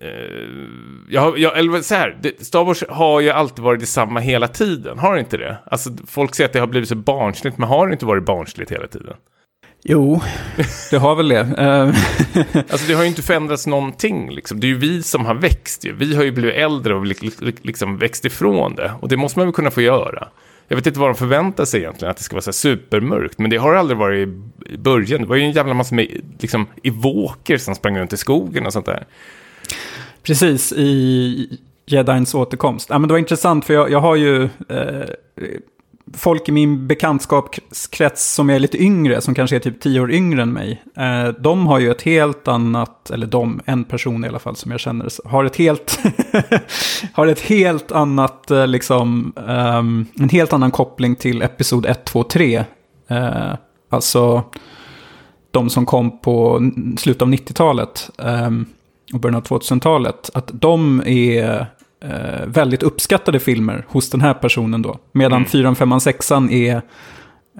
Eh, 0.00 0.08
jag, 1.08 1.38
jag, 1.38 1.58
eller 1.58 1.82
så 1.82 1.94
här, 1.94 2.18
det, 2.22 2.46
Star 2.46 2.64
Wars 2.64 2.84
har 2.88 3.20
ju 3.20 3.30
alltid 3.30 3.64
varit 3.64 3.80
detsamma 3.80 4.20
hela 4.20 4.48
tiden, 4.48 4.98
har 4.98 5.14
det 5.14 5.20
inte 5.20 5.36
det? 5.36 5.56
Alltså, 5.66 5.90
folk 6.06 6.34
säger 6.34 6.48
att 6.48 6.52
det 6.52 6.60
har 6.60 6.66
blivit 6.66 6.88
så 6.88 6.94
barnsligt, 6.94 7.58
men 7.58 7.68
har 7.68 7.86
det 7.86 7.92
inte 7.92 8.06
varit 8.06 8.24
barnsligt 8.24 8.72
hela 8.72 8.86
tiden? 8.86 9.14
Jo, 9.88 10.20
det 10.90 10.96
har 10.96 11.14
väl 11.14 11.28
det. 11.28 11.40
Ehm, 11.40 11.92
Alltså 12.70 12.86
det 12.88 12.94
har 12.94 13.02
ju 13.02 13.08
inte 13.08 13.22
förändrats 13.22 13.66
någonting. 13.66 14.30
Liksom. 14.30 14.60
Det 14.60 14.66
är 14.66 14.68
ju 14.68 14.78
vi 14.78 15.02
som 15.02 15.26
har 15.26 15.34
växt. 15.34 15.84
Ju. 15.84 15.92
Vi 15.92 16.16
har 16.16 16.24
ju 16.24 16.30
blivit 16.30 16.54
äldre 16.54 16.94
och 16.94 17.06
li- 17.06 17.30
li- 17.38 17.54
liksom 17.62 17.98
växt 17.98 18.24
ifrån 18.24 18.74
det. 18.74 18.92
Och 19.00 19.08
det 19.08 19.16
måste 19.16 19.38
man 19.38 19.46
väl 19.46 19.54
kunna 19.54 19.70
få 19.70 19.80
göra. 19.80 20.28
Jag 20.68 20.76
vet 20.76 20.86
inte 20.86 21.00
vad 21.00 21.08
de 21.08 21.14
förväntar 21.14 21.64
sig 21.64 21.80
egentligen, 21.80 22.10
att 22.10 22.16
det 22.16 22.22
ska 22.22 22.34
vara 22.36 22.42
så 22.42 22.48
här 22.50 22.52
supermörkt. 22.52 23.38
Men 23.38 23.50
det 23.50 23.56
har 23.56 23.74
aldrig 23.74 23.98
varit 23.98 24.28
i- 24.28 24.72
i 24.74 24.76
början. 24.76 25.20
Det 25.20 25.26
var 25.26 25.36
ju 25.36 25.42
en 25.42 25.52
jävla 25.52 25.74
massa 25.74 25.94
med 25.94 26.06
liksom, 26.38 26.66
evoker 26.82 27.58
som 27.58 27.74
sprang 27.74 27.98
runt 27.98 28.12
i 28.12 28.16
skogen 28.16 28.66
och 28.66 28.72
sånt 28.72 28.86
där. 28.86 29.06
Precis, 30.22 30.72
i 30.72 31.58
Jedins 31.86 32.34
återkomst. 32.34 32.90
Ja, 32.90 32.98
men 32.98 33.08
det 33.08 33.12
var 33.14 33.18
intressant 33.18 33.64
för 33.64 33.74
jag, 33.74 33.90
jag 33.90 34.00
har 34.00 34.16
ju 34.16 34.42
eh, 34.68 35.02
folk 36.14 36.48
i 36.48 36.52
min 36.52 36.86
bekantskapskrets 36.86 38.34
som 38.34 38.50
är 38.50 38.58
lite 38.58 38.82
yngre, 38.82 39.20
som 39.20 39.34
kanske 39.34 39.56
är 39.56 39.60
typ 39.60 39.80
tio 39.80 40.00
år 40.00 40.12
yngre 40.12 40.42
än 40.42 40.52
mig. 40.52 40.82
Eh, 40.96 41.28
de 41.28 41.66
har 41.66 41.78
ju 41.78 41.90
ett 41.90 42.02
helt 42.02 42.48
annat, 42.48 43.10
eller 43.10 43.26
de, 43.26 43.60
en 43.64 43.84
person 43.84 44.24
i 44.24 44.28
alla 44.28 44.38
fall 44.38 44.56
som 44.56 44.70
jag 44.70 44.80
känner, 44.80 45.28
har 45.28 45.44
ett 45.44 45.56
helt, 45.56 45.98
har 47.12 47.26
ett 47.26 47.40
helt 47.40 47.92
annat, 47.92 48.50
eh, 48.50 48.66
liksom, 48.66 49.32
ehm, 49.48 50.06
en 50.20 50.28
helt 50.28 50.52
annan 50.52 50.70
koppling 50.70 51.16
till 51.16 51.42
Episod 51.42 51.86
1, 51.86 52.04
2, 52.04 52.22
3. 52.22 52.64
Eh, 53.08 53.54
alltså 53.90 54.42
de 55.50 55.70
som 55.70 55.86
kom 55.86 56.18
på 56.18 56.70
slutet 56.98 57.22
av 57.22 57.28
90-talet 57.28 58.10
eh, 58.18 58.50
och 59.12 59.20
början 59.20 59.36
av 59.36 59.42
2000-talet, 59.42 60.30
att 60.34 60.50
de 60.52 61.02
är 61.06 61.66
eh, 62.04 62.46
väldigt 62.46 62.82
uppskattade 62.82 63.38
filmer 63.40 63.84
hos 63.88 64.10
den 64.10 64.20
här 64.20 64.34
personen 64.34 64.82
då. 64.82 64.98
Medan 65.12 65.36
Mm. 65.36 65.48
4, 65.48 65.74
5, 65.74 66.00
6 66.00 66.30
är 66.50 66.82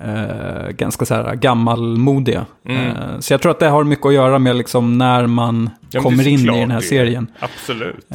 eh, 0.04 0.68
ganska 0.70 1.04
så 1.04 1.14
här 1.14 1.34
gammalmodiga. 1.34 2.46
Mm. 2.68 2.86
Eh, 2.86 3.18
så 3.20 3.32
jag 3.32 3.42
tror 3.42 3.50
att 3.52 3.58
det 3.58 3.68
har 3.68 3.84
mycket 3.84 4.06
att 4.06 4.14
göra 4.14 4.38
med 4.38 4.56
liksom 4.56 4.98
när 4.98 5.26
man 5.26 5.70
Ja, 5.90 6.00
kommer 6.02 6.28
in 6.28 6.38
i 6.40 6.60
den 6.60 6.70
här 6.70 6.80
det. 6.80 6.86
serien. 6.86 7.26
Absolut. 7.40 8.06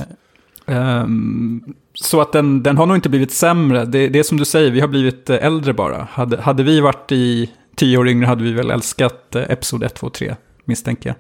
Ehm, 0.68 1.64
så 1.94 2.22
att 2.22 2.32
den, 2.34 2.64
den 2.64 2.78
har 2.78 2.86
nog 2.86 2.98
inte 2.98 3.10
blivit 3.10 3.32
sämre. 3.32 3.86
Det, 3.86 4.08
det 4.08 4.20
är 4.20 4.24
som 4.24 4.38
du 4.38 4.46
säger, 4.46 4.72
vi 4.72 4.80
har 4.80 4.88
blivit 4.88 5.30
eh, 5.30 5.46
äldre 5.46 5.74
bara. 5.74 6.08
Hade, 6.12 6.42
hade 6.42 6.64
vi 6.64 6.80
varit 6.82 7.12
i 7.12 7.50
tio 7.76 7.98
år 7.98 8.08
yngre 8.08 8.26
hade 8.28 8.44
vi 8.44 8.52
väl 8.52 8.72
älskat 8.72 9.36
eh, 9.36 9.42
Episod 9.50 9.84
1, 9.84 9.96
2, 9.96 10.10
3, 10.10 10.36
misstänker 10.66 11.10
jag. 11.10 11.16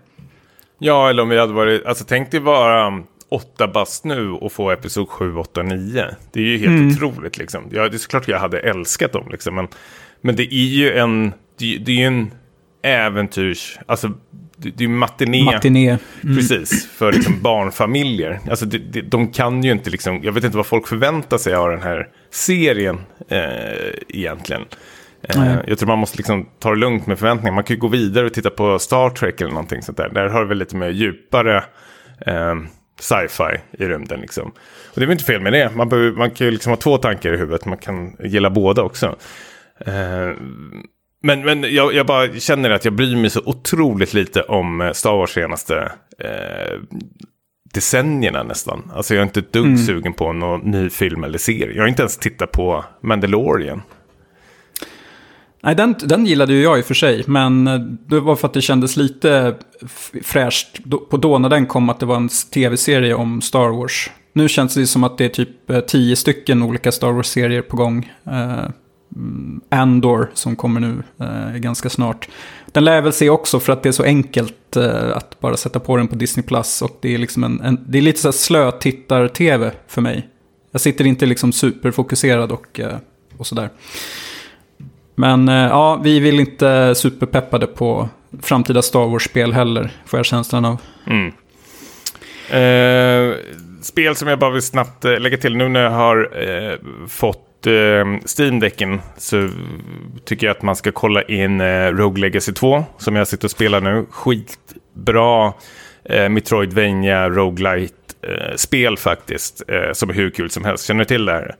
Ja, 0.79 1.09
eller 1.09 1.23
om 1.23 1.29
vi 1.29 1.39
hade 1.39 1.53
varit, 1.53 1.85
alltså 1.85 2.05
tänk 2.07 2.31
dig 2.31 2.39
vara 2.39 2.87
um, 2.87 3.03
åtta 3.31 3.67
bast 3.67 4.05
nu 4.05 4.29
och 4.31 4.51
få 4.51 4.71
episod 4.71 5.09
7, 5.09 5.35
8, 5.35 5.63
9. 5.63 6.05
Det 6.31 6.39
är 6.39 6.43
ju 6.45 6.57
helt 6.57 6.69
Mm. 6.71 6.87
otroligt 6.91 7.37
liksom. 7.37 7.63
Ja, 7.71 7.89
det 7.89 7.95
är 7.95 7.99
såklart 7.99 8.27
jag 8.27 8.39
hade 8.39 8.59
älskat 8.59 9.11
dem 9.13 9.27
liksom. 9.31 9.55
Men, 9.55 9.67
men 10.21 10.35
det 10.35 10.53
är 10.53 10.67
ju 10.67 10.93
en, 10.93 11.33
det, 11.59 11.77
det 11.77 11.91
är 11.91 11.95
ju 11.95 12.05
en 12.05 12.31
äventyrs, 12.83 13.77
alltså 13.85 14.07
det, 14.57 14.69
det 14.69 14.83
är 14.83 14.87
ju 14.87 14.93
matiné. 14.95 15.43
Matiné. 15.43 15.97
Mm. 16.23 16.35
Precis, 16.35 16.87
för 16.91 17.11
liksom 17.13 17.41
barnfamiljer. 17.41 18.39
Alltså 18.49 18.65
de, 18.65 18.77
de, 18.77 19.01
de 19.01 19.31
kan 19.31 19.63
ju 19.63 19.71
inte 19.71 19.89
liksom, 19.89 20.19
jag 20.23 20.31
vet 20.31 20.43
inte 20.43 20.57
vad 20.57 20.65
folk 20.65 20.87
förväntar 20.87 21.37
sig 21.37 21.53
av 21.53 21.69
den 21.69 21.81
här 21.81 22.07
serien 22.29 22.99
eh, 23.29 23.91
egentligen. 24.09 24.61
Eh, 25.23 25.55
jag 25.67 25.77
tror 25.77 25.87
man 25.87 25.99
måste 25.99 26.17
liksom 26.17 26.49
ta 26.59 26.69
det 26.69 26.75
lugnt 26.75 27.07
med 27.07 27.19
förväntningar. 27.19 27.53
Man 27.55 27.63
kan 27.63 27.75
ju 27.75 27.79
gå 27.79 27.87
vidare 27.87 28.25
och 28.25 28.33
titta 28.33 28.49
på 28.49 28.79
Star 28.79 29.09
Trek 29.09 29.41
eller 29.41 29.51
någonting 29.51 29.81
sånt 29.81 29.97
där. 29.97 30.09
Där 30.09 30.27
har 30.29 30.41
det 30.41 30.47
väl 30.47 30.57
lite 30.57 30.75
mer 30.75 30.89
djupare 30.89 31.63
eh, 32.25 32.55
sci-fi 32.99 33.83
i 33.83 33.85
rymden 33.85 34.21
liksom. 34.21 34.47
Och 34.85 34.95
det 34.95 35.01
är 35.01 35.05
väl 35.05 35.11
inte 35.11 35.23
fel 35.23 35.41
med 35.41 35.53
det. 35.53 35.75
Man, 35.75 35.89
behöver, 35.89 36.11
man 36.11 36.31
kan 36.31 36.47
ju 36.47 36.51
liksom 36.51 36.69
ha 36.69 36.77
två 36.77 36.97
tankar 36.97 37.33
i 37.33 37.37
huvudet. 37.37 37.65
Man 37.65 37.77
kan 37.77 38.15
gilla 38.19 38.49
båda 38.49 38.81
också. 38.81 39.15
Eh, 39.85 40.31
men 41.23 41.41
men 41.41 41.73
jag, 41.73 41.93
jag, 41.93 42.05
bara 42.05 42.39
känner 42.39 42.69
att 42.69 42.85
jag 42.85 42.93
bryr 42.93 43.15
mig 43.15 43.29
så 43.29 43.41
otroligt 43.45 44.13
lite 44.13 44.41
om 44.41 44.81
eh, 44.81 44.91
Star 44.91 45.17
Wars 45.17 45.29
senaste 45.29 45.91
eh, 46.19 46.79
decennierna 47.73 48.43
nästan. 48.43 48.91
Alltså 48.93 49.13
jag 49.13 49.21
är 49.21 49.25
inte 49.25 49.39
ett 49.39 49.53
dugg 49.53 49.65
mm. 49.65 49.77
sugen 49.77 50.13
på 50.13 50.33
någon 50.33 50.71
ny 50.71 50.89
film 50.89 51.23
eller 51.23 51.37
serie. 51.37 51.75
Jag 51.75 51.83
har 51.83 51.87
inte 51.87 52.01
ens 52.01 52.17
tittat 52.17 52.51
på 52.51 52.85
Mandalorian. 53.01 53.81
Nej, 55.63 55.75
den, 55.75 55.95
den 56.03 56.25
gillade 56.25 56.53
ju 56.53 56.61
jag 56.61 56.79
i 56.79 56.81
och 56.81 56.85
för 56.85 56.93
sig, 56.93 57.23
men 57.27 57.67
eh, 57.67 57.79
det 57.79 58.19
var 58.19 58.35
för 58.35 58.47
att 58.47 58.53
det 58.53 58.61
kändes 58.61 58.97
lite 58.97 59.55
fräscht 60.23 60.79
på 61.09 61.17
då 61.17 61.37
när 61.37 61.49
den 61.49 61.65
kom 61.65 61.89
att 61.89 61.99
det 61.99 62.05
var 62.05 62.15
en 62.15 62.29
tv-serie 62.53 63.13
om 63.13 63.41
Star 63.41 63.69
Wars. 63.69 64.09
Nu 64.33 64.49
känns 64.49 64.73
det 64.73 64.87
som 64.87 65.03
att 65.03 65.17
det 65.17 65.25
är 65.25 65.29
typ 65.29 65.69
eh, 65.69 65.79
tio 65.79 66.15
stycken 66.15 66.63
olika 66.63 66.91
Star 66.91 67.11
Wars-serier 67.11 67.61
på 67.61 67.77
gång. 67.77 68.11
Uh, 68.27 68.69
Andor 69.69 70.31
som 70.33 70.55
kommer 70.55 70.79
nu 70.79 71.03
uh, 71.21 71.57
ganska 71.57 71.89
snart. 71.89 72.29
Den 72.71 72.85
lär 72.85 72.95
jag 72.95 73.01
väl 73.01 73.13
se 73.13 73.29
också 73.29 73.59
för 73.59 73.73
att 73.73 73.83
det 73.83 73.89
är 73.89 73.93
så 73.93 74.03
enkelt 74.03 74.77
uh, 74.77 75.17
att 75.17 75.39
bara 75.39 75.57
sätta 75.57 75.79
på 75.79 75.97
den 75.97 76.07
på 76.07 76.15
Disney 76.15 76.45
Plus. 76.45 76.81
Och 76.81 76.97
det 77.01 77.13
är, 77.13 77.17
liksom 77.17 77.43
en, 77.43 77.61
en 77.61 77.85
det 77.87 77.97
är 77.97 78.01
lite 78.01 78.19
så 78.19 78.27
här 78.27 78.33
slötittar-tv 78.33 79.71
för 79.87 80.01
mig. 80.01 80.27
Jag 80.71 80.81
sitter 80.81 81.05
inte 81.05 81.25
liksom 81.25 81.51
superfokuserad 81.51 82.51
och, 82.51 82.79
uh, 82.79 82.95
och 83.37 83.47
sådär. 83.47 83.69
Men 85.15 85.49
eh, 85.49 85.55
ja, 85.55 85.99
vi 86.03 86.19
vill 86.19 86.39
inte 86.39 86.95
superpeppade 86.95 87.67
på 87.67 88.09
framtida 88.41 88.81
Star 88.81 89.05
Wars-spel 89.05 89.53
heller, 89.53 89.91
får 90.05 90.19
jag 90.19 90.25
känslan 90.25 90.65
av. 90.65 90.77
Mm. 91.07 91.31
Eh, 92.51 93.35
spel 93.81 94.15
som 94.15 94.27
jag 94.27 94.39
bara 94.39 94.51
vill 94.51 94.61
snabbt 94.61 95.05
eh, 95.05 95.19
lägga 95.19 95.37
till 95.37 95.57
nu 95.57 95.69
när 95.69 95.83
jag 95.83 95.91
har 95.91 96.43
eh, 96.43 96.77
fått 97.07 97.67
eh, 97.67 98.05
Steam-däcken 98.25 99.01
så 99.17 99.49
tycker 100.25 100.47
jag 100.47 100.55
att 100.55 100.61
man 100.61 100.75
ska 100.75 100.91
kolla 100.91 101.21
in 101.21 101.61
Rogue 101.91 102.21
Legacy 102.21 102.53
2 102.53 102.83
som 102.97 103.15
jag 103.15 103.27
sitter 103.27 103.47
och 103.47 103.51
spelar 103.51 103.81
nu. 103.81 104.05
Skitbra 104.11 105.53
eh, 106.03 106.29
Metroidvania, 106.29 107.29
roguelite 107.29 107.95
eh, 108.21 108.55
spel 108.55 108.97
faktiskt, 108.97 109.61
som 109.93 110.09
är 110.09 110.13
hur 110.13 110.29
kul 110.29 110.49
som 110.49 110.65
helst. 110.65 110.85
Känner 110.85 110.99
du 110.99 111.05
till 111.05 111.25
det 111.25 111.31
här? 111.31 111.55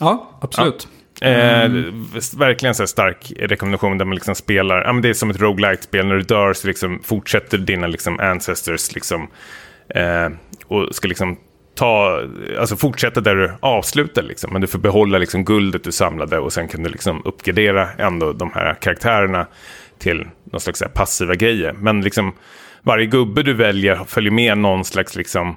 Ja, 0.00 0.30
absolut. 0.40 0.88
Ja. 0.90 1.03
Mm. 1.24 1.88
Eh, 2.14 2.38
verkligen 2.38 2.74
så 2.74 2.86
stark 2.86 3.32
rekommendation 3.38 3.98
där 3.98 4.04
man 4.04 4.14
liksom 4.14 4.34
spelar, 4.34 4.84
ja 4.84 4.92
men 4.92 5.02
det 5.02 5.08
är 5.08 5.14
som 5.14 5.30
ett 5.30 5.40
roguelite-spel, 5.40 6.06
när 6.06 6.14
du 6.14 6.22
dör 6.22 6.52
så 6.52 6.66
liksom 6.66 7.00
fortsätter 7.04 7.58
dina 7.58 7.86
liksom 7.86 8.20
ancestors 8.20 8.94
liksom, 8.94 9.28
eh, 9.88 10.28
och 10.66 10.94
ska 10.94 11.08
liksom 11.08 11.36
ta, 11.74 12.22
alltså 12.58 12.76
fortsätta 12.76 13.20
där 13.20 13.34
du 13.34 13.52
avslutar 13.60 14.22
liksom, 14.22 14.52
men 14.52 14.60
du 14.60 14.66
får 14.66 14.78
behålla 14.78 15.18
liksom 15.18 15.44
guldet 15.44 15.84
du 15.84 15.92
samlade 15.92 16.38
och 16.38 16.52
sen 16.52 16.68
kan 16.68 16.82
du 16.82 16.90
liksom 16.90 17.22
uppgradera 17.24 17.88
ändå 17.98 18.32
de 18.32 18.52
här 18.54 18.74
karaktärerna 18.74 19.46
till 19.98 20.26
någon 20.52 20.60
slags 20.60 20.82
passiva 20.94 21.34
grejer. 21.34 21.72
Men 21.72 22.00
liksom 22.00 22.32
varje 22.82 23.06
gubbe 23.06 23.42
du 23.42 23.54
väljer 23.54 24.00
följer 24.06 24.32
med 24.32 24.58
någon 24.58 24.84
slags 24.84 25.16
liksom 25.16 25.56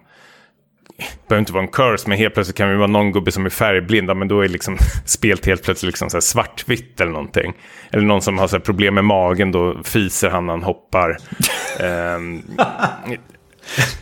behöver 1.28 1.39
inte 1.39 1.54
vara 1.54 1.64
en 1.64 1.70
curse, 1.70 2.10
men 2.10 2.18
helt 2.18 2.34
plötsligt 2.34 2.58
kan 2.58 2.70
det 2.70 2.78
vara 2.78 2.88
någon 2.88 3.12
gubbe 3.12 3.32
som 3.32 3.45
är 3.45 3.50
färgblinda, 3.50 4.14
men 4.14 4.28
då 4.28 4.41
är 4.41 4.48
liksom 4.48 4.78
spelet 5.06 5.45
helt 5.45 5.64
plötsligt 5.64 5.88
liksom 5.88 6.10
så 6.10 6.22
svartvitt 6.22 7.02
eller 7.02 7.12
någonting. 7.12 7.54
Eller 7.91 8.04
någon 8.04 8.22
som 8.22 8.38
har 8.38 8.48
så 8.48 8.60
problem 8.60 8.93
med 8.95 9.04
magen, 9.04 9.52
då 9.52 9.84
fiser 9.84 10.30
han 10.30 10.45
när 10.45 10.54
han 10.54 10.64
hoppar. 10.64 11.18
um, 12.16 12.43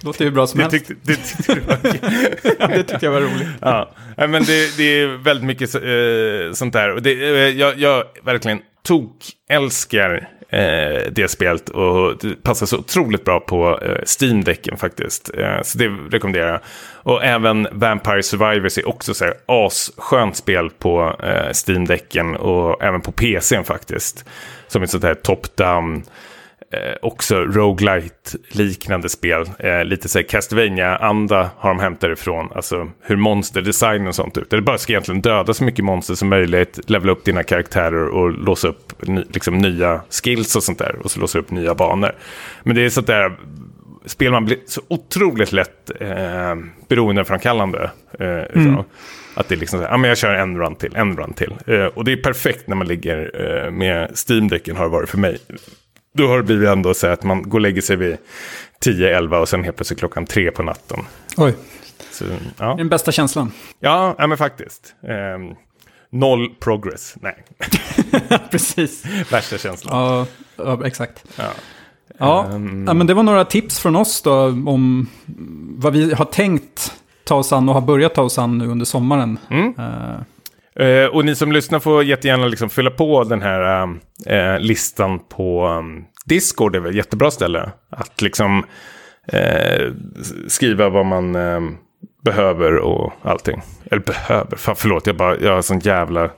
Låter 0.03 0.25
ju 0.25 0.31
bra 0.31 0.47
som 0.47 0.57
det 0.57 0.63
helst. 0.63 0.87
Tyckte, 0.87 0.93
det, 1.03 1.15
tyckte 1.15 2.67
det 2.67 2.83
tyckte 2.83 3.05
jag 3.05 3.11
var 3.11 3.21
roligt. 3.21 3.47
Ja, 3.61 3.93
men 4.17 4.31
det, 4.31 4.77
det 4.77 4.83
är 4.83 5.07
väldigt 5.23 5.45
mycket 5.45 5.75
uh, 5.75 6.53
sånt 6.53 6.73
där. 6.73 6.93
Och 6.93 7.01
det, 7.01 7.13
uh, 7.13 7.59
jag, 7.59 7.79
jag 7.79 8.03
verkligen 8.23 8.59
tok 8.83 9.15
älskar 9.49 10.29
eh, 10.55 11.11
det 11.11 11.27
spelet 11.27 11.69
och 11.69 12.17
det 12.21 12.43
passar 12.43 12.65
så 12.65 12.77
otroligt 12.77 13.25
bra 13.25 13.39
på 13.39 13.79
eh, 13.81 14.03
Steam-däcken 14.19 14.77
faktiskt. 14.77 15.29
Eh, 15.37 15.61
så 15.61 15.77
det 15.77 15.87
rekommenderar 15.87 16.51
jag. 16.51 16.59
Och 16.93 17.23
även 17.23 17.67
Vampire 17.71 18.23
Survivors 18.23 18.77
är 18.77 18.87
också 18.87 19.13
så 19.13 19.25
här 19.25 19.33
asskönt 19.45 20.35
spel 20.35 20.69
på 20.69 21.15
eh, 21.23 21.51
Steam-däcken 21.53 22.35
och 22.35 22.83
även 22.83 23.01
på 23.01 23.11
PCn 23.11 23.63
faktiskt. 23.63 24.25
Som 24.67 24.83
ett 24.83 24.89
sånt 24.89 25.03
här 25.03 25.15
top-down 25.15 26.03
eh, 26.73 26.95
också 27.01 27.39
roguelite 27.39 28.37
liknande 28.49 29.09
spel. 29.09 29.49
Eh, 29.59 29.83
lite 29.83 30.09
så 30.09 30.19
här 30.19 30.23
Castlevania-anda 30.23 31.49
har 31.57 31.69
de 31.69 31.79
hämtat 31.79 32.11
ifrån. 32.11 32.49
Alltså 32.55 32.91
hur 33.01 33.15
monsterdesign 33.15 34.07
och 34.07 34.15
sånt 34.15 34.37
ut. 34.37 34.49
Det 34.49 34.61
bara 34.61 34.77
ska 34.77 34.93
egentligen 34.93 35.21
döda 35.21 35.53
så 35.53 35.63
mycket 35.63 35.85
monster 35.85 36.15
som 36.15 36.29
möjligt. 36.29 36.79
Levela 36.89 37.11
upp 37.11 37.25
dina 37.25 37.43
karaktärer 37.43 38.07
och 38.07 38.31
låsa 38.31 38.67
upp 38.67 39.07
ny, 39.07 39.23
liksom, 39.29 39.57
nya 39.57 40.01
skills 40.09 40.55
och 40.55 40.63
sånt 40.63 40.79
där. 40.79 40.95
Och 41.03 41.11
så 41.11 41.19
låsa 41.19 41.39
upp 41.39 41.51
nya 41.51 41.75
banor. 41.75 42.15
Men 42.63 42.75
det 42.75 42.85
är 42.85 42.89
sånt 42.89 43.07
där 43.07 43.37
spel 44.05 44.31
man 44.31 44.45
blir 44.45 44.57
så 44.65 44.81
otroligt 44.87 45.51
lätt 45.51 45.91
eh, 45.99 46.55
beroendeframkallande. 46.87 47.91
Eh, 48.19 48.61
mm. 48.61 48.83
Att 49.35 49.49
det 49.49 49.55
är 49.55 49.59
liksom 49.59 49.79
så 49.79 49.85
här, 49.85 49.91
ja 49.91 49.97
men 49.97 50.07
jag 50.07 50.17
kör 50.17 50.33
en 50.33 50.57
run 50.57 50.75
till, 50.75 50.95
en 50.95 51.17
run 51.17 51.33
till. 51.33 51.53
Eh, 51.67 51.85
och 51.85 52.05
det 52.05 52.11
är 52.11 52.17
perfekt 52.17 52.67
när 52.67 52.75
man 52.75 52.87
ligger 52.87 53.31
eh, 53.65 53.71
med 53.71 54.11
Steam-däcken 54.29 54.75
har 54.75 54.83
det 54.83 54.91
varit 54.91 55.09
för 55.09 55.17
mig 55.17 55.37
då 56.15 56.27
har 56.27 56.37
det 56.37 56.43
blivit 56.43 56.69
ändå 56.69 56.93
så 56.93 57.07
att 57.07 57.23
man 57.23 57.49
går 57.49 57.57
och 57.57 57.61
lägger 57.61 57.81
sig 57.81 57.95
vid 57.95 58.17
10-11 58.85 59.37
och 59.37 59.49
sen 59.49 59.63
helt 59.63 59.75
plötsligt 59.75 59.99
klockan 59.99 60.25
3 60.25 60.51
på 60.51 60.63
natten. 60.63 60.99
Oj. 61.37 61.55
Så, 62.11 62.25
ja. 62.57 62.75
Den 62.77 62.89
bästa 62.89 63.11
känslan. 63.11 63.51
Ja, 63.79 64.15
ja 64.17 64.27
men 64.27 64.37
faktiskt. 64.37 64.95
Um, 65.35 65.55
noll 66.09 66.55
progress. 66.59 67.15
Nej. 67.21 67.43
Precis. 68.51 69.05
Värsta 69.31 69.57
känslan. 69.57 69.97
Ja, 69.97 70.25
ja 70.55 70.87
exakt. 70.87 71.23
Ja. 71.35 71.49
Ja, 72.17 72.47
um, 72.51 72.85
ja, 72.87 72.93
men 72.93 73.07
det 73.07 73.13
var 73.13 73.23
några 73.23 73.45
tips 73.45 73.79
från 73.79 73.95
oss 73.95 74.21
då 74.21 74.45
om 74.45 75.07
vad 75.77 75.93
vi 75.93 76.13
har 76.13 76.25
tänkt 76.25 76.93
ta 77.23 77.35
oss 77.35 77.53
an 77.53 77.69
och 77.69 77.75
har 77.75 77.81
börjat 77.81 78.15
ta 78.15 78.21
oss 78.21 78.37
an 78.37 78.57
nu 78.57 78.67
under 78.67 78.85
sommaren. 78.85 79.39
Mm. 79.49 79.67
Uh, 79.79 80.21
Uh, 80.79 81.05
och 81.05 81.25
ni 81.25 81.35
som 81.35 81.51
lyssnar 81.51 81.79
får 81.79 82.03
jättegärna 82.03 82.47
liksom 82.47 82.69
fylla 82.69 82.91
på 82.91 83.23
den 83.23 83.41
här 83.41 83.83
uh, 84.29 84.59
listan 84.59 85.19
på 85.19 85.67
um, 85.67 86.05
Discord. 86.25 86.71
Det 86.71 86.77
är 86.77 86.79
väl 86.79 86.89
ett 86.89 86.95
jättebra 86.95 87.31
ställe. 87.31 87.69
Att 87.89 88.21
liksom 88.21 88.65
uh, 89.33 89.93
skriva 90.47 90.89
vad 90.89 91.05
man 91.05 91.37
behöver 92.23 92.75
och 92.75 93.13
allting. 93.21 93.61
Eller 93.91 94.01
behöver, 94.01 94.57
fan 94.57 94.75
förlåt, 94.75 95.07
jag, 95.07 95.15
bara, 95.15 95.39
jag 95.39 95.55
har 95.55 95.61
sån 95.61 95.79
jävla... 95.79 96.29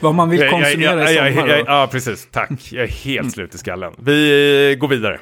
vad 0.00 0.14
man 0.14 0.30
vill 0.30 0.50
konsumera 0.50 1.12
jag, 1.12 1.12
jag, 1.12 1.32
i 1.32 1.34
sommar. 1.34 1.62
Ja, 1.66 1.88
precis. 1.92 2.28
Tack. 2.30 2.72
Jag 2.72 2.84
är 2.84 2.88
helt 2.88 3.32
slut 3.32 3.54
i 3.54 3.58
skallen. 3.58 3.92
Vi 3.98 4.76
går 4.80 4.88
vidare. 4.88 5.18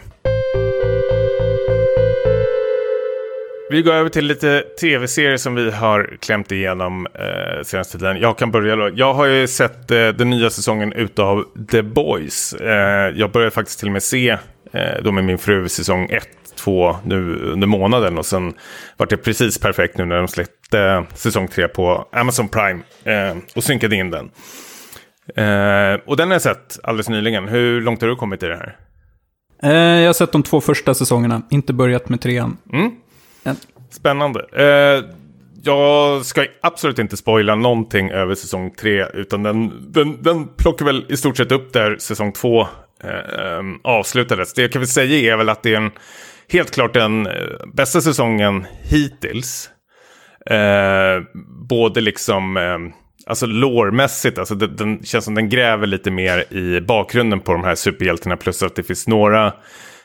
Vi 3.71 3.83
går 3.83 3.93
över 3.93 4.11
till 4.11 4.27
lite 4.27 4.65
tv-serier 4.81 5.37
som 5.37 5.55
vi 5.55 5.71
har 5.71 6.17
klämt 6.21 6.53
igenom 6.53 7.07
eh, 7.15 7.63
senaste 7.63 7.99
tiden. 7.99 8.21
Jag 8.21 8.39
kan 8.39 8.51
börja 8.51 8.77
då. 8.77 8.91
Jag 8.95 9.15
har 9.15 9.27
ju 9.27 9.47
sett 9.47 9.91
eh, 9.91 10.09
den 10.09 10.31
nya 10.31 10.51
säsongen 10.51 10.93
utav 10.93 11.45
The 11.71 11.83
Boys. 11.83 12.53
Eh, 12.53 13.13
jag 13.17 13.33
började 13.33 13.51
faktiskt 13.51 13.79
till 13.79 13.89
och 13.89 13.93
med 13.93 14.03
se 14.03 14.39
eh, 14.73 15.03
då 15.03 15.13
med 15.13 15.25
min 15.25 15.39
fru 15.39 15.69
säsong 15.69 16.09
1, 16.11 16.29
2 16.57 16.97
nu 17.05 17.35
under 17.37 17.67
månaden. 17.67 18.19
Och 18.19 18.27
sen 18.27 18.55
var 18.97 19.07
det 19.07 19.17
precis 19.17 19.59
perfekt 19.59 19.99
nu 19.99 20.05
när 20.05 20.17
de 20.17 20.29
släppte 20.29 20.81
eh, 20.81 21.05
säsong 21.15 21.49
3 21.49 21.69
på 21.69 22.09
Amazon 22.13 22.49
Prime 22.49 22.83
eh, 23.05 23.37
och 23.55 23.65
synkade 23.65 23.97
in 23.97 24.11
den. 24.11 24.31
Eh, 25.37 26.01
och 26.07 26.17
den 26.17 26.29
har 26.29 26.35
jag 26.35 26.43
sett 26.43 26.79
alldeles 26.83 27.09
nyligen. 27.09 27.49
Hur 27.49 27.81
långt 27.81 28.01
har 28.01 28.09
du 28.09 28.17
kommit 28.17 28.43
i 28.43 28.47
det 28.47 28.57
här? 28.57 28.77
jag 30.01 30.07
har 30.07 30.13
sett 30.13 30.33
de 30.33 30.43
två 30.43 30.61
första 30.61 30.95
säsongerna, 30.95 31.43
inte 31.51 31.73
börjat 31.73 32.09
med 32.09 32.21
trean. 32.21 32.57
Mm. 32.73 32.91
Spännande. 33.90 34.47
Eh, 34.53 35.05
jag 35.62 36.24
ska 36.24 36.47
absolut 36.62 36.99
inte 36.99 37.16
spoila 37.16 37.55
någonting 37.55 38.11
över 38.11 38.34
säsong 38.34 38.70
tre. 38.70 39.07
Utan 39.14 39.43
den, 39.43 39.93
den, 39.93 40.22
den 40.22 40.49
plockar 40.49 40.86
väl 40.86 41.07
i 41.09 41.16
stort 41.16 41.36
sett 41.36 41.53
upp 41.53 41.72
där 41.72 41.97
säsong 41.99 42.32
två 42.32 42.61
eh, 43.05 43.62
avslutades. 43.84 44.55
Det 44.55 44.62
jag 44.62 44.72
kan 44.72 44.80
väl 44.80 44.88
säga 44.88 45.32
är 45.32 45.36
väl 45.36 45.49
att 45.49 45.62
det 45.62 45.72
är 45.72 45.76
en, 45.76 45.90
helt 46.53 46.70
klart 46.70 46.95
den 46.95 47.26
eh, 47.26 47.32
bästa 47.74 48.01
säsongen 48.01 48.66
hittills. 48.82 49.70
Eh, 50.51 51.22
både 51.68 52.01
liksom, 52.01 52.57
eh, 52.57 52.78
alltså 53.26 53.47
lårmässigt, 53.47 54.38
alltså 54.38 54.55
den, 54.55 54.76
den 54.76 55.05
känns 55.05 55.24
som 55.24 55.34
den 55.34 55.49
gräver 55.49 55.86
lite 55.86 56.11
mer 56.11 56.53
i 56.53 56.80
bakgrunden 56.80 57.40
på 57.40 57.53
de 57.53 57.64
här 57.64 57.74
superhjältarna. 57.74 58.36
Plus 58.36 58.62
att 58.62 58.74
det 58.74 58.82
finns 58.82 59.09
några 59.09 59.53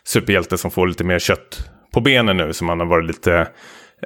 superhjältar 0.04 0.58
som 0.58 0.72
får 0.72 0.88
lite 0.88 1.04
mer 1.04 1.20
kött 1.20 1.70
på 1.98 2.02
benen 2.02 2.38
nu. 2.38 2.54
Som 2.54 2.68
man 2.68 2.80
har 2.80 2.88
varit 2.88 3.06
lite, 3.06 3.48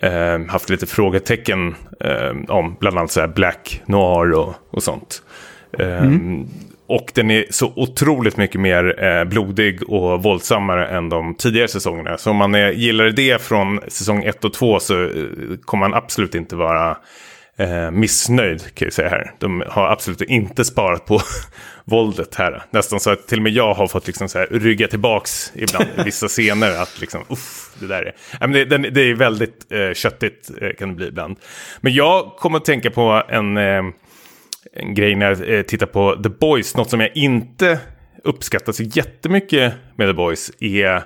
eh, 0.01 0.39
haft 0.47 0.69
lite 0.69 0.85
frågetecken 0.85 1.75
eh, 1.99 2.31
om. 2.47 2.75
Bland 2.79 2.97
annat 2.97 3.11
så 3.11 3.19
här 3.19 3.27
Black 3.27 3.81
Noir 3.85 4.31
och, 4.33 4.53
och 4.69 4.83
sånt. 4.83 5.23
Eh, 5.79 6.03
mm. 6.03 6.47
Och 6.87 7.11
den 7.15 7.31
är 7.31 7.45
så 7.49 7.73
otroligt 7.75 8.37
mycket 8.37 8.61
mer 8.61 9.03
eh, 9.03 9.23
blodig 9.23 9.89
och 9.89 10.23
våldsammare 10.23 10.87
än 10.87 11.09
de 11.09 11.35
tidigare 11.35 11.67
säsongerna. 11.67 12.17
Så 12.17 12.29
om 12.29 12.37
man 12.37 12.55
är, 12.55 12.71
gillar 12.71 13.05
det 13.09 13.41
från 13.41 13.79
säsong 13.87 14.23
1 14.23 14.45
och 14.45 14.53
2 14.53 14.79
så 14.79 15.03
eh, 15.03 15.09
kommer 15.61 15.89
man 15.89 15.97
absolut 15.97 16.35
inte 16.35 16.55
vara 16.55 16.97
eh, 17.61 17.91
missnöjd 17.91 18.75
kan 18.75 18.85
jag 18.85 18.93
säga 18.93 19.09
här. 19.09 19.31
De 19.39 19.63
har 19.67 19.87
absolut 19.87 20.21
inte 20.21 20.65
sparat 20.65 21.05
på 21.05 21.21
våldet 21.85 22.35
här. 22.35 22.63
Nästan 22.71 22.99
så 22.99 23.09
att 23.09 23.27
till 23.27 23.39
och 23.39 23.43
med 23.43 23.51
jag 23.51 23.73
har 23.73 23.87
fått 23.87 24.07
liksom 24.07 24.29
så 24.29 24.39
här 24.39 24.47
rygga 24.51 24.87
tillbaks 24.87 25.51
ibland 25.55 25.85
i 25.97 26.03
vissa 26.03 26.27
scener. 26.27 26.81
Att 26.81 27.01
liksom, 27.01 27.23
uff, 27.29 27.75
det 27.79 27.87
där 27.87 28.01
är... 28.01 28.15
Ja, 28.39 28.47
men 28.47 28.51
det, 28.51 28.77
det, 28.77 29.01
är 29.01 29.13
väldigt 29.13 29.71
eh, 29.71 29.93
köttigt 29.93 30.51
eh, 30.61 30.69
kan 30.79 30.89
det 30.89 30.95
bli 30.95 31.07
ibland. 31.07 31.37
Men 31.81 31.93
jag 31.93 32.25
kommer 32.37 32.57
att 32.57 32.65
tänka 32.65 32.91
på 32.91 33.23
en, 33.29 33.57
eh, 33.57 33.83
en 34.73 34.93
grej 34.93 35.15
när 35.15 35.25
jag 35.25 35.57
eh, 35.57 35.61
tittar 35.61 35.85
på 35.85 36.15
The 36.23 36.29
Boys. 36.29 36.77
Något 36.77 36.89
som 36.89 36.99
jag 36.99 37.17
inte 37.17 37.79
uppskattar 38.23 38.71
så 38.71 38.83
jättemycket 38.83 39.73
med 39.95 40.07
The 40.07 40.13
Boys 40.13 40.51
är 40.59 41.03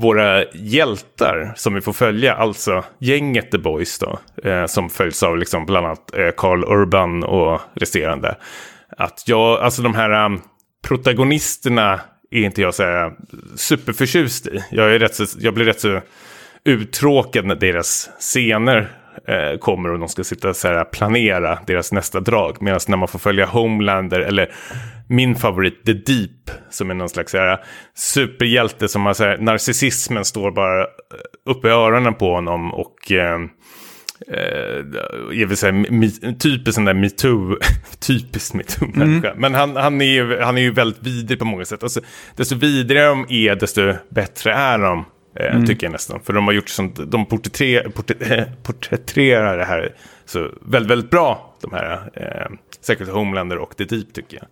våra 0.00 0.44
hjältar 0.52 1.52
som 1.56 1.74
vi 1.74 1.80
får 1.80 1.92
följa, 1.92 2.34
alltså 2.34 2.84
gänget 2.98 3.50
The 3.50 3.58
Boys 3.58 3.98
då, 3.98 4.18
eh, 4.44 4.66
som 4.66 4.90
följs 4.90 5.22
av 5.22 5.38
liksom 5.38 5.66
bland 5.66 5.86
annat 5.86 6.14
eh, 6.14 6.30
Carl 6.36 6.64
Urban 6.64 7.24
och 7.24 7.60
resterande. 7.74 8.36
Att 8.96 9.22
jag, 9.26 9.60
alltså 9.60 9.82
de 9.82 9.94
här 9.94 10.24
um, 10.24 10.40
protagonisterna 10.82 12.00
är 12.30 12.40
inte 12.40 12.62
jag 12.62 12.74
så 12.74 12.82
här 12.82 13.12
superförtjust 13.56 14.46
i. 14.46 14.64
Jag, 14.70 14.94
är 14.94 14.98
rätt 14.98 15.14
så, 15.14 15.24
jag 15.38 15.54
blir 15.54 15.64
rätt 15.64 15.80
så 15.80 16.00
uttråkad 16.64 17.44
när 17.44 17.54
deras 17.54 18.10
scener 18.18 18.99
eh, 19.28 19.58
kommer 19.58 19.92
och 19.92 19.98
de 19.98 20.08
ska 20.08 20.24
sitta 20.24 20.54
så 20.54 20.68
här 20.68 20.84
planera 20.84 21.58
deras 21.66 21.92
nästa 21.92 22.20
drag. 22.20 22.62
Medan 22.62 22.80
när 22.88 22.96
man 22.96 23.08
får 23.08 23.18
följa 23.18 23.46
Homelander 23.46 24.20
eller 24.20 24.52
min 25.08 25.36
favorit 25.36 25.84
The 25.86 25.92
Deep 25.92 26.50
som 26.70 26.90
är 26.90 26.94
någon 26.94 27.08
slags 27.08 27.32
här, 27.32 27.64
superhjälte 27.94 28.88
som 28.88 29.06
har 29.06 29.14
så 29.14 29.24
här, 29.24 29.38
narcissismen 29.38 30.24
står 30.24 30.50
bara 30.50 30.86
uppe 31.46 31.68
i 31.68 31.70
öronen 31.70 32.14
på 32.14 32.34
honom 32.34 32.74
och 32.74 33.12
eh, 33.12 33.40
eh, 34.28 34.84
jag 35.32 35.46
vill 35.46 35.56
säga, 35.56 35.84
typiskt 36.38 36.74
sån 36.74 36.84
där 36.84 36.94
metoo, 36.94 37.56
typiskt 38.06 38.54
metoo-människa. 38.54 39.28
Mm. 39.30 39.40
Men 39.40 39.54
han, 39.54 39.76
han, 39.76 40.00
är 40.00 40.12
ju, 40.12 40.40
han 40.40 40.58
är 40.58 40.62
ju 40.62 40.72
väldigt 40.72 41.02
vidrig 41.02 41.38
på 41.38 41.44
många 41.44 41.64
sätt. 41.64 41.82
Alltså, 41.82 42.00
desto 42.36 42.54
vidrigare 42.54 43.08
de 43.08 43.26
är, 43.28 43.56
desto 43.56 43.94
bättre 44.08 44.52
är 44.52 44.78
de. 44.78 45.04
Eh, 45.34 45.54
mm. 45.54 45.66
Tycker 45.66 45.86
jag 45.86 45.92
nästan. 45.92 46.20
För 46.20 46.32
de 46.32 46.46
har 46.46 46.52
gjort 46.52 46.68
sånt, 46.68 47.00
de 47.10 47.26
porträtterar, 47.26 48.52
porträtterar 48.62 49.58
det 49.58 49.64
här 49.64 49.94
så 50.24 50.48
väldigt, 50.60 50.90
väldigt 50.90 51.10
bra. 51.10 51.54
De 51.60 51.72
här, 51.72 52.10
eh, 52.14 52.56
Secret 52.80 53.08
Homelander 53.08 53.58
och 53.58 53.76
The 53.76 53.84
Deep 53.84 54.12
tycker 54.12 54.36
jag. 54.36 54.46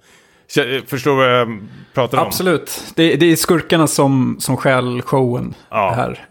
Förstår 0.87 1.11
du 1.11 1.16
vad 1.16 1.41
jag 1.41 1.68
pratar 1.95 2.18
om? 2.18 2.26
Absolut. 2.26 2.93
Det, 2.95 3.16
det 3.16 3.26
är 3.26 3.37
skurkarna 3.37 3.87
som, 3.87 4.37
som 4.41 4.57
stjäl 4.57 5.03
showen 5.03 5.55
ja. 5.70 5.93
här. 5.97 6.26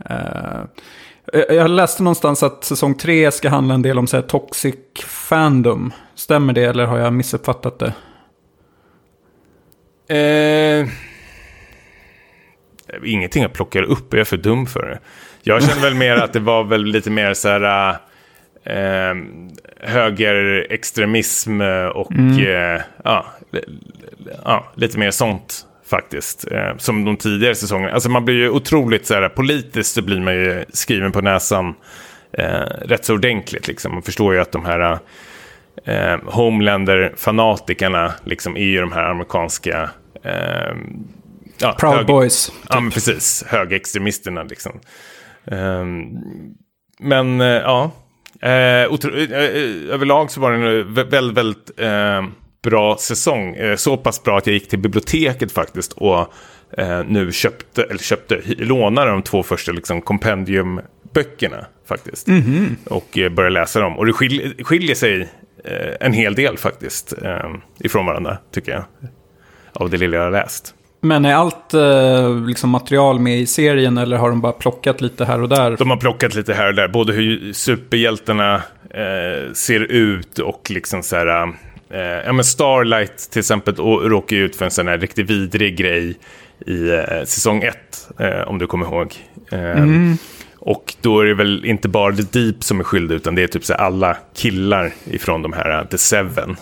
Uh, 1.34 1.56
jag 1.56 1.70
läste 1.70 2.04
någonstans 2.04 2.44
att 2.44 2.64
säsong 2.64 2.94
tre 2.94 3.32
ska 3.32 3.50
handla 3.50 3.74
en 3.74 3.82
del 3.82 4.00
om 4.00 4.08
så 4.08 4.18
här, 4.18 4.24
toxic 4.24 4.76
fandom. 5.06 5.94
Stämmer 6.16 6.54
det 6.54 6.64
eller 6.64 6.86
har 6.86 6.98
jag 6.98 7.14
missuppfattat 7.14 7.80
det? 7.80 7.94
Uh, 10.82 10.90
ingenting 13.04 13.42
jag 13.42 13.54
plockar 13.54 13.84
upp, 13.84 14.14
jag 14.14 14.20
är 14.20 14.26
för 14.26 14.38
dum 14.38 14.66
för 14.66 14.86
det. 14.86 15.00
Jag 15.44 15.64
känner 15.64 15.82
väl 15.82 15.96
mer 15.96 16.16
att 16.16 16.34
det 16.34 16.40
var 16.40 16.64
väl 16.64 16.86
lite 16.86 17.10
mer 17.10 17.34
så 17.34 17.50
här... 17.50 17.98
Uh, 18.70 19.16
högerextremism 19.80 21.62
och 21.94 22.12
mm. 22.12 22.82
ja, 23.04 23.26
ja, 24.44 24.72
lite 24.76 25.00
mer 25.00 25.12
sånt 25.12 25.68
faktiskt. 25.90 26.52
Eh, 26.52 26.78
som 26.78 27.06
de 27.06 27.18
tidigare 27.18 27.56
säsongerna. 27.56 27.94
Alltså 27.94 28.10
man 28.10 28.26
blir 28.26 28.36
ju 28.36 28.50
otroligt 28.50 29.06
så 29.06 29.14
här, 29.14 29.30
politiskt 29.30 29.94
så 29.94 30.02
blir 30.02 30.20
man 30.20 30.34
ju 30.34 30.66
skriven 30.70 31.12
på 31.12 31.22
näsan 31.22 31.74
eh, 32.32 32.62
rätt 32.82 33.06
så 33.06 33.14
ordentligt. 33.14 33.68
Liksom. 33.68 33.94
Man 33.94 34.02
förstår 34.02 34.34
ju 34.34 34.40
att 34.40 34.52
de 34.52 34.66
här 34.66 35.00
eh, 35.86 36.18
Homelander-fanatikerna 36.26 38.12
liksom 38.24 38.58
är 38.58 38.66
ju 38.66 38.82
de 38.82 38.92
här 38.92 39.04
amerikanska 39.04 39.90
eh, 40.24 40.76
ja, 41.58 41.76
Proud 41.80 41.96
hög, 41.96 42.06
Boys. 42.06 42.46
Typ. 42.46 42.56
Ja, 42.70 42.80
men 42.80 42.92
precis. 42.92 43.44
Högerextremisterna 43.48 44.44
liksom. 44.44 44.80
Um, 45.46 46.20
men 47.00 47.42
uh, 47.42 47.48
ja, 47.48 47.92
uh, 48.44 48.50
uh, 48.50 49.94
överlag 49.94 50.32
så 50.32 50.42
var 50.42 50.52
den 50.52 50.94
väldigt, 50.94 51.38
väldigt 51.38 51.72
bra 52.64 52.98
säsong. 53.00 53.56
Så 53.78 53.98
pass 53.98 54.24
bra 54.24 54.38
att 54.38 54.48
jag 54.48 54.54
gick 54.54 54.70
till 54.70 54.80
biblioteket 54.80 55.52
faktiskt 55.52 55.94
och 55.94 56.34
nu 57.06 57.32
köpte, 57.32 57.84
eller 57.84 58.00
köpte, 58.00 58.42
lånade 58.46 59.12
de 59.12 59.22
två 59.22 59.44
första 59.44 59.72
liksom, 59.72 60.02
kompendiumböckerna 60.02 61.66
faktiskt. 61.88 62.28
Mm 62.28 62.42
-hmm. 62.42 62.88
Och 62.90 63.18
eh, 63.18 63.30
började 63.30 63.54
läsa 63.54 63.80
dem. 63.80 63.98
Och 63.98 64.06
det 64.06 64.14
skiljer, 64.14 64.64
skiljer 64.64 64.96
sig 64.96 65.30
en 66.00 66.14
hel 66.14 66.36
del 66.36 66.58
faktiskt 66.58 67.14
eh, 67.24 67.56
ifrån 67.80 68.06
varandra, 68.06 68.38
tycker 68.52 68.72
jag. 68.72 68.84
Av 69.74 69.90
det 69.90 69.98
lilla 69.98 70.18
jag 70.18 70.24
har 70.24 70.32
läst. 70.32 70.74
Men 71.08 71.26
är 71.26 71.34
allt 71.34 71.74
eh, 71.74 72.46
liksom 72.46 72.70
material 72.70 73.20
med 73.20 73.40
i 73.40 73.46
serien 73.46 73.98
eller 73.98 74.18
har 74.18 74.30
de 74.30 74.42
bara 74.42 74.52
plockat 74.52 75.02
lite 75.02 75.26
här 75.26 75.42
och 75.42 75.50
där? 75.50 75.78
De 75.78 75.90
har 75.90 75.98
plockat 75.98 76.36
lite 76.36 76.54
här 76.54 76.68
och 76.68 76.76
där. 76.76 76.88
Både 76.88 77.14
hur 77.14 77.54
superhjältarna 77.54 78.56
eh, 78.90 79.54
ser 79.54 79.80
ut 79.80 80.40
och 80.40 80.68
liksom 80.70 81.04
så 81.04 81.16
här 81.16 81.54
Eh, 81.90 82.26
ja, 82.26 82.34
men 82.34 82.46
Starlight 82.46 83.32
till 83.32 83.40
exempel 83.40 83.76
råkar 83.76 84.36
ut 84.36 84.56
för 84.56 84.66
en 84.66 84.72
sån 84.72 84.88
här 84.88 84.98
riktigt 84.98 85.30
vidrig 85.30 85.78
grej 85.78 86.18
i 86.66 86.90
eh, 86.90 87.24
säsong 87.26 87.64
1, 87.64 87.76
eh, 88.20 88.48
om 88.48 88.58
du 88.58 88.68
kommer 88.68 88.86
ihåg. 88.86 89.14
Eh, 89.52 89.60
mm. 89.60 90.18
Och 90.60 90.96
då 91.02 91.20
är 91.20 91.26
det 91.26 91.34
väl 91.34 91.66
inte 91.66 91.90
bara 91.90 92.16
The 92.16 92.40
Deep 92.40 92.64
som 92.64 92.80
är 92.80 92.84
skyldig, 92.84 93.16
utan 93.16 93.36
det 93.36 93.44
är 93.44 93.48
typ 93.48 93.66
så 93.66 93.74
alla 93.74 94.18
killar 94.36 94.94
ifrån 95.06 95.42
de 95.42 95.54
här 95.54 95.80
uh, 95.80 95.88
The 95.88 95.98
Seven. 95.98 96.56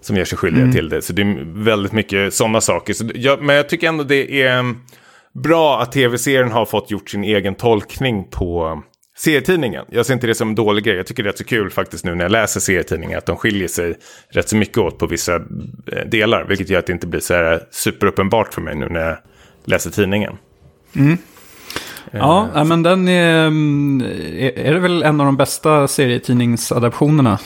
Eh, 0.00 0.04
som 0.04 0.16
gör 0.16 0.24
sig 0.24 0.38
skyldiga 0.38 0.62
mm. 0.62 0.74
till 0.74 0.88
det. 0.88 1.02
Så 1.02 1.12
det 1.12 1.22
är 1.22 1.64
väldigt 1.64 1.92
mycket 1.92 2.34
sådana 2.34 2.60
saker. 2.60 2.94
Så 2.94 3.10
jag, 3.14 3.42
men 3.42 3.56
jag 3.56 3.68
tycker 3.68 3.88
ändå 3.88 4.04
det 4.04 4.42
är 4.42 4.74
bra 5.32 5.80
att 5.80 5.92
tv-serien 5.92 6.50
har 6.50 6.66
fått 6.66 6.90
gjort 6.90 7.10
sin 7.10 7.24
egen 7.24 7.54
tolkning 7.54 8.24
på 8.30 8.82
serietidningen. 9.16 9.84
Jag 9.90 10.06
ser 10.06 10.14
inte 10.14 10.26
det 10.26 10.34
som 10.34 10.48
en 10.48 10.54
dålig 10.54 10.84
grej. 10.84 10.96
Jag 10.96 11.06
tycker 11.06 11.22
det 11.22 11.26
är 11.26 11.32
rätt 11.32 11.38
så 11.38 11.44
kul 11.44 11.70
faktiskt 11.70 12.04
nu 12.04 12.14
när 12.14 12.24
jag 12.24 12.32
läser 12.32 12.60
serietidningar 12.60 13.18
att 13.18 13.26
de 13.26 13.36
skiljer 13.36 13.68
sig 13.68 13.94
rätt 14.30 14.48
så 14.48 14.56
mycket 14.56 14.78
åt 14.78 14.98
på 14.98 15.06
vissa 15.06 15.34
eh, 15.34 16.06
delar. 16.06 16.44
Vilket 16.44 16.70
gör 16.70 16.78
att 16.78 16.86
det 16.86 16.92
inte 16.92 17.06
blir 17.06 17.20
så 17.20 17.34
här 17.34 17.62
superuppenbart 17.70 18.54
för 18.54 18.60
mig 18.60 18.74
nu 18.74 18.88
när 18.88 19.00
jag 19.00 19.16
läser 19.64 19.90
tidningen. 19.90 20.32
Mm. 20.96 21.18
Ja, 22.10 22.48
uh, 22.56 22.64
men 22.64 22.82
den 22.82 23.08
är, 23.08 23.46
mm, 23.46 24.02
är 24.56 24.74
det 24.74 24.80
väl 24.80 25.02
en 25.02 25.20
av 25.20 25.26
de 25.26 25.36
bästa 25.36 25.88
serietidningsadaptionerna. 25.88 27.38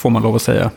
Får 0.00 0.10
man 0.10 0.22
lov 0.22 0.36
att 0.36 0.42
säga. 0.42 0.70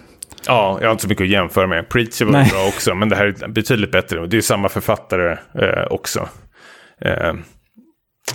Ja, 0.48 0.78
jag 0.82 0.88
har 0.88 0.92
inte 0.92 1.02
så 1.02 1.08
mycket 1.08 1.24
att 1.24 1.30
jämföra 1.30 1.68
med. 1.68 1.90
Preacher 1.90 2.26
var 2.26 2.32
Nej. 2.32 2.50
bra 2.52 2.68
också, 2.68 2.96
men 2.96 3.10
det 3.10 3.16
här 3.16 3.26
är 3.26 3.48
betydligt 3.48 3.92
bättre. 3.92 4.28
Det 4.28 4.38
är 4.38 4.42
samma 4.42 4.70
författare 4.70 5.32
uh, 5.32 5.88
också. 5.90 6.30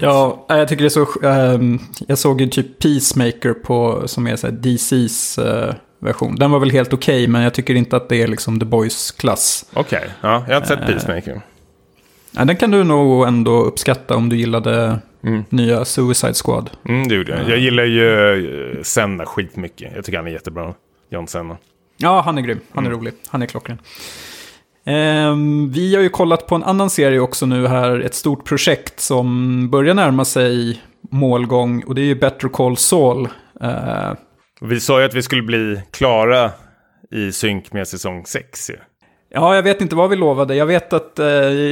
Ja, 0.01 0.47
jag 0.49 0.68
tycker 0.68 0.82
det 0.82 0.86
är 0.86 0.89
så... 0.89 1.26
Um, 1.55 1.80
jag 2.07 2.18
såg 2.18 2.41
ju 2.41 2.47
typ 2.47 2.78
Peacemaker 2.78 3.55
på, 3.55 4.09
som 4.09 4.26
är 4.26 4.36
så 4.36 4.47
DCs 4.51 5.39
uh, 5.39 5.45
eh, 5.45 5.74
version. 6.01 6.36
Den 6.36 6.51
var 6.51 6.59
väl 6.59 6.70
helt 6.70 6.93
okej, 6.93 7.14
okay, 7.22 7.28
men 7.28 7.43
jag 7.43 7.55
tycker 7.55 7.74
inte 7.74 7.97
att 7.97 8.09
det 8.09 8.22
är 8.22 8.26
liksom 8.26 8.61
The 8.61 8.66
Boys-klass. 8.66 9.64
Okej, 9.72 9.99
okay. 9.99 10.11
ja, 10.20 10.45
jag 10.47 10.55
har 10.55 10.57
inte 10.57 10.68
sett 10.68 10.80
uh, 10.80 10.86
Peacemaker. 10.86 11.41
Ja, 12.30 12.45
den 12.45 12.57
kan 12.57 12.70
du 12.70 12.84
nog 12.84 13.28
ändå 13.28 13.62
uppskatta 13.62 14.16
om 14.16 14.28
du 14.28 14.36
gillade 14.36 14.99
mm. 15.22 15.44
nya 15.48 15.84
Suicide 15.84 16.34
Squad. 16.34 16.70
Mm, 16.88 17.08
det 17.08 17.14
gjorde 17.14 17.32
jag. 17.32 17.50
Jag 17.50 17.58
gillar 17.58 17.84
ju 17.84 18.80
Senna 18.82 19.26
skitmycket. 19.26 19.92
Jag 19.94 20.04
tycker 20.04 20.18
han 20.18 20.26
är 20.26 20.30
jättebra, 20.30 20.74
John 21.10 21.28
Senna. 21.28 21.56
Ja, 21.96 22.20
han 22.20 22.38
är 22.38 22.42
grym. 22.42 22.60
Han 22.72 22.84
är 22.84 22.88
mm. 22.88 23.00
rolig. 23.00 23.14
Han 23.28 23.42
är 23.42 23.46
klockren. 23.46 23.78
Um, 24.88 25.70
vi 25.70 25.94
har 25.94 26.02
ju 26.02 26.08
kollat 26.08 26.46
på 26.46 26.54
en 26.54 26.62
annan 26.62 26.90
serie 26.90 27.20
också 27.20 27.46
nu 27.46 27.66
här, 27.66 28.00
ett 28.00 28.14
stort 28.14 28.44
projekt 28.44 29.00
som 29.00 29.70
börjar 29.70 29.94
närma 29.94 30.24
sig 30.24 30.82
målgång 31.10 31.82
och 31.82 31.94
det 31.94 32.00
är 32.00 32.04
ju 32.04 32.14
Better 32.14 32.48
Call 32.48 32.76
Saul. 32.76 33.28
Uh, 33.62 34.12
vi 34.60 34.80
sa 34.80 35.00
ju 35.00 35.06
att 35.06 35.14
vi 35.14 35.22
skulle 35.22 35.42
bli 35.42 35.82
klara 35.90 36.50
i 37.10 37.32
synk 37.32 37.72
med 37.72 37.88
säsong 37.88 38.26
6 38.26 38.70
ju. 38.70 38.76
Ja, 39.30 39.54
jag 39.54 39.62
vet 39.62 39.80
inte 39.80 39.96
vad 39.96 40.10
vi 40.10 40.16
lovade. 40.16 40.54
Jag 40.54 40.66
vet 40.66 40.92
att 40.92 41.18
uh, 41.20 41.26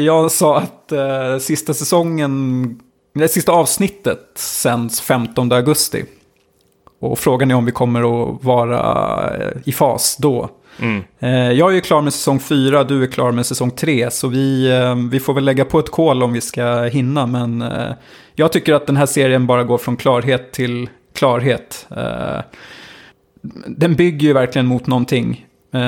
jag 0.05 0.31
sa 0.31 0.59
att 0.59 0.93
uh, 0.93 1.39
sista 1.39 1.75
säsongen, 1.75 2.81
det 3.23 3.29
sista 3.29 3.53
avsnittet 3.53 4.21
sänds 4.35 5.01
15 5.01 5.53
augusti. 5.53 6.05
och 7.01 7.19
frågan 7.19 7.51
är 7.51 7.55
om 7.55 7.65
vi 7.65 7.73
kommer 7.73 8.01
att 8.01 8.45
vara 8.45 9.37
eh, 9.37 9.51
i 9.65 9.73
fas 9.73 10.17
då. 10.17 10.51
Mm. 10.79 11.03
Eh, 11.19 11.53
Jag 11.53 11.71
är 11.71 11.75
ju 11.75 11.81
klar 11.81 12.03
med 12.03 12.13
säsong 12.13 12.41
4, 12.41 12.85
du 12.85 13.03
är 13.03 13.07
klar 13.07 13.33
med 13.33 13.47
säsong 13.47 13.71
3. 13.71 14.11
Så 14.11 14.29
vi, 14.29 14.71
eh, 14.71 14.95
vi 15.11 15.21
får 15.21 15.35
väl 15.35 15.45
lägga 15.45 15.65
på 15.65 15.79
ett 15.79 15.91
kol 15.91 16.23
om 16.23 16.33
vi 16.33 16.41
ska 16.41 16.83
hinna. 16.83 17.27
Men 17.27 17.65
jag 18.35 18.53
tycker 18.53 18.75
att 18.75 18.87
den 18.87 18.97
här 18.97 19.07
serien 19.07 19.47
bara 19.47 19.65
går 19.65 19.79
från 19.79 19.97
klarhet 19.97 20.53
till 20.53 20.89
klarhet. 21.15 21.87
Den 23.67 23.95
bygger 23.95 24.27
ju 24.29 24.33
verkligen 24.33 24.67
mot 24.67 24.87
någonting, 24.87 25.47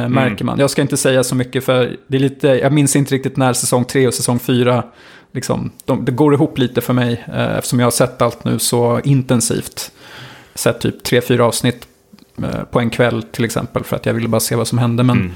märker 0.08 0.44
man. 0.44 0.58
Jag 0.58 0.70
ska 0.70 0.82
inte 0.82 0.96
säga 0.96 1.24
så 1.24 1.34
mycket 1.34 1.64
för 1.64 1.96
det 2.06 2.16
är 2.16 2.20
lite, 2.20 2.48
jag 2.48 2.72
minns 2.72 2.96
inte 2.96 3.14
riktigt 3.14 3.36
när 3.36 3.52
säsong 3.52 3.84
3 3.84 4.06
och 4.06 4.14
säsong 4.14 4.38
4, 4.38 4.84
liksom, 5.32 5.70
de, 5.84 6.04
det 6.04 6.12
går 6.12 6.34
ihop 6.34 6.58
lite 6.58 6.80
för 6.80 6.92
mig. 6.92 7.24
eh, 7.34 7.56
Eftersom 7.56 7.78
jag 7.80 7.86
har 7.86 7.90
sett 7.90 8.22
allt 8.22 8.44
nu 8.44 8.58
så 8.58 9.00
intensivt. 9.04 9.90
Sett 10.54 10.80
typ 10.80 11.02
3-4 11.06 11.38
avsnitt 11.40 11.86
eh, 12.42 12.62
på 12.70 12.80
en 12.80 12.90
kväll 12.90 13.22
till 13.22 13.44
exempel 13.44 13.84
för 13.84 13.96
att 13.96 14.06
jag 14.06 14.14
ville 14.14 14.28
bara 14.28 14.40
se 14.40 14.54
vad 14.56 14.68
som 14.68 14.78
hände. 14.78 15.02
Men, 15.02 15.34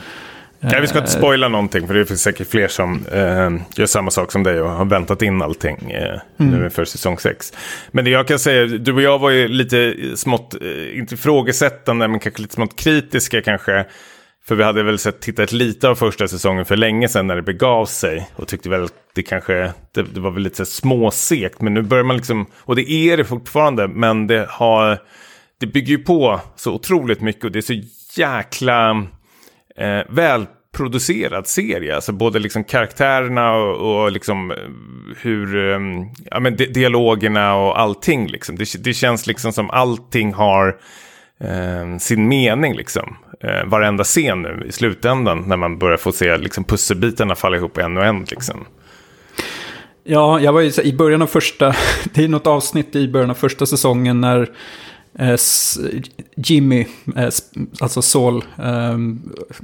Mm. 0.64 0.74
Ja, 0.74 0.80
vi 0.80 0.86
ska 0.86 0.99
inte 0.99 1.11
spoila 1.11 1.49
någonting, 1.49 1.86
för 1.86 1.95
det 1.95 2.07
finns 2.07 2.22
säkert 2.22 2.51
fler 2.51 2.68
som 2.68 3.07
eh, 3.12 3.78
gör 3.80 3.86
samma 3.86 4.11
sak 4.11 4.32
som 4.32 4.43
dig 4.43 4.61
och 4.61 4.70
har 4.70 4.84
väntat 4.84 5.22
in 5.22 5.43
allting 5.43 5.90
eh, 5.90 6.20
nu 6.36 6.64
inför 6.64 6.84
säsong 6.84 7.18
6. 7.18 7.53
Men 7.90 8.05
det 8.05 8.11
jag 8.11 8.28
kan 8.28 8.38
säga, 8.38 8.66
du 8.66 8.93
och 8.93 9.03
jag 9.03 9.18
var 9.18 9.30
ju 9.30 9.49
lite 9.49 9.95
smått, 10.16 10.55
eh, 10.55 10.99
inte 10.99 11.14
ifrågasättande, 11.14 12.09
men 12.09 12.20
kanske 12.20 12.43
lite 12.43 12.55
smått 12.55 12.76
kritiska 12.76 13.43
kanske. 13.43 13.84
För 14.45 14.55
vi 14.55 14.62
hade 14.64 14.82
väl 14.82 14.99
sett, 14.99 15.20
tittat 15.20 15.53
lite 15.53 15.88
av 15.88 15.95
första 15.95 16.28
säsongen 16.28 16.64
för 16.64 16.76
länge 16.76 17.09
sedan 17.09 17.26
när 17.26 17.36
det 17.36 17.43
begav 17.43 17.86
sig. 17.86 18.28
Och 18.36 18.49
tyckte 18.49 18.68
väl 18.68 18.84
att 18.84 18.93
det 19.14 19.22
kanske, 19.22 19.72
det, 19.95 20.03
det 20.03 20.20
var 20.20 20.30
väl 20.30 20.43
lite 20.43 20.66
småsekt. 20.66 21.61
Men 21.61 21.74
nu 21.74 21.82
börjar 21.82 22.05
man 22.05 22.16
liksom, 22.16 22.47
och 22.59 22.76
det 22.76 22.90
är 22.90 23.16
det 23.16 23.24
fortfarande, 23.24 23.88
men 23.88 24.26
det 24.26 24.47
har, 24.51 24.99
det 25.61 25.66
bygger 25.66 25.90
ju 25.90 25.99
på 25.99 26.40
så 26.57 26.72
otroligt 26.72 27.20
mycket 27.20 27.45
och 27.45 27.53
det 27.53 27.59
är 27.59 27.61
så 27.61 27.82
jäkla 28.20 28.90
eh, 29.76 30.03
välproducerad 30.09 31.47
serie. 31.47 31.95
Alltså 31.95 32.12
både 32.12 32.38
liksom 32.38 32.64
karaktärerna 32.64 33.53
och, 33.53 34.03
och 34.03 34.12
liksom 34.12 34.51
eh, 34.51 34.57
hur, 35.20 35.70
eh, 35.70 35.80
ja 36.30 36.40
men 36.40 36.57
di- 36.57 36.66
dialogerna 36.66 37.55
och 37.55 37.80
allting 37.80 38.26
liksom. 38.26 38.57
Det, 38.57 38.84
det 38.84 38.95
känns 38.95 39.26
liksom 39.26 39.53
som 39.53 39.70
allting 39.70 40.32
har 40.32 40.76
eh, 41.40 41.99
sin 41.99 42.28
mening 42.28 42.74
liksom. 42.74 43.16
Eh, 43.43 43.64
varenda 43.66 44.05
scen 44.05 44.43
nu 44.43 44.64
i 44.68 44.72
slutändan 44.72 45.45
när 45.47 45.57
man 45.57 45.78
börjar 45.78 45.97
få 45.97 46.12
se 46.12 46.36
liksom 46.36 46.64
pusselbitarna 46.64 47.34
falla 47.34 47.57
ihop 47.57 47.78
en 47.78 47.97
och 47.97 48.05
en 48.05 48.24
liksom. 48.30 48.64
Ja, 50.05 50.40
jag 50.40 50.53
var 50.53 50.61
ju 50.61 50.82
i 50.82 50.93
början 50.93 51.22
av 51.22 51.26
första, 51.26 51.74
det 52.14 52.24
är 52.24 52.28
något 52.28 52.47
avsnitt 52.47 52.97
i 52.97 53.09
början 53.09 53.30
av 53.30 53.34
första 53.34 53.66
säsongen 53.66 54.20
när 54.20 54.51
eh, 55.18 55.36
Jimmy, 56.36 56.86
eh, 57.16 57.28
alltså 57.80 58.03
Saul, 58.03 58.45
eh, 58.59 58.99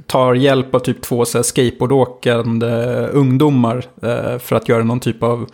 tar 0.07 0.33
hjälp 0.33 0.75
av 0.75 0.79
typ 0.79 1.01
två 1.01 1.25
så 1.25 1.37
här, 1.37 1.43
skateboardåkande 1.43 2.67
ungdomar 3.07 3.85
eh, 4.01 4.39
för 4.39 4.55
att 4.55 4.69
göra 4.69 4.83
någon 4.83 4.99
typ 4.99 5.23
av 5.23 5.49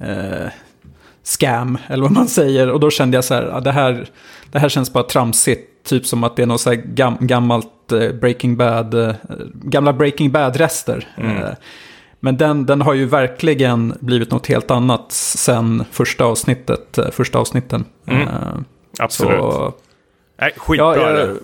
eh, 0.00 0.50
scam, 1.28 1.78
eller 1.88 2.02
vad 2.02 2.12
man 2.12 2.28
säger. 2.28 2.70
Och 2.70 2.80
då 2.80 2.90
kände 2.90 3.16
jag 3.16 3.24
så 3.24 3.34
här, 3.34 3.42
ja, 3.42 3.60
det 3.60 3.72
här, 3.72 4.08
det 4.50 4.58
här 4.58 4.68
känns 4.68 4.92
bara 4.92 5.04
tramsigt. 5.04 5.64
Typ 5.84 6.06
som 6.06 6.24
att 6.24 6.36
det 6.36 6.42
är 6.42 6.46
något 6.46 6.60
så 6.60 6.70
här 6.70 6.76
gam, 6.76 7.16
gammalt 7.20 7.92
eh, 7.92 8.12
Breaking 8.12 8.56
Bad, 8.56 8.94
eh, 8.94 9.14
gamla 9.52 9.92
Breaking 9.92 10.30
Bad-rester. 10.30 11.06
Eh, 11.16 11.54
men 12.20 12.36
den, 12.36 12.66
den 12.66 12.82
har 12.82 12.94
ju 12.94 13.06
verkligen 13.06 13.94
blivit 14.00 14.30
något 14.30 14.46
helt 14.46 14.70
annat 14.70 15.12
sen 15.12 15.84
första 15.90 16.24
avsnittet, 16.24 16.98
eh, 16.98 17.10
första 17.10 17.38
avsnitten. 17.38 17.84
Mm. 18.06 18.28
Absolut. 18.98 19.38
Så, 19.38 19.72
Nej, 20.40 20.52
skitbra. 20.56 20.96
ja, 20.96 21.18
jag 21.18 21.36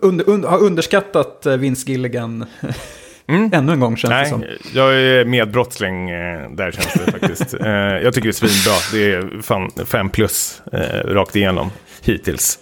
under, 0.00 0.28
under, 0.28 0.48
har 0.48 0.58
underskattat 0.58 1.46
Vince 1.58 1.90
Gilligan 1.90 2.44
Mm. 3.28 3.50
ännu 3.52 3.72
en 3.72 3.80
gång 3.80 3.96
känns 3.96 4.12
det 4.14 4.26
som. 4.26 4.40
Nej, 4.40 4.58
jag 4.74 4.94
är 4.94 5.24
medbrottsling 5.24 6.10
eh, 6.10 6.50
där 6.50 6.70
känns 6.72 6.92
det 7.06 7.12
faktiskt. 7.12 7.54
Eh, 7.60 7.68
jag 7.72 8.14
tycker 8.14 8.28
det 8.28 8.40
är 8.42 8.48
svinbra. 8.48 8.74
Det 8.92 9.12
är 9.12 9.42
fan 9.42 9.70
fem 9.86 10.10
plus 10.10 10.62
eh, 10.72 11.06
rakt 11.06 11.36
igenom 11.36 11.70
hittills. 12.02 12.58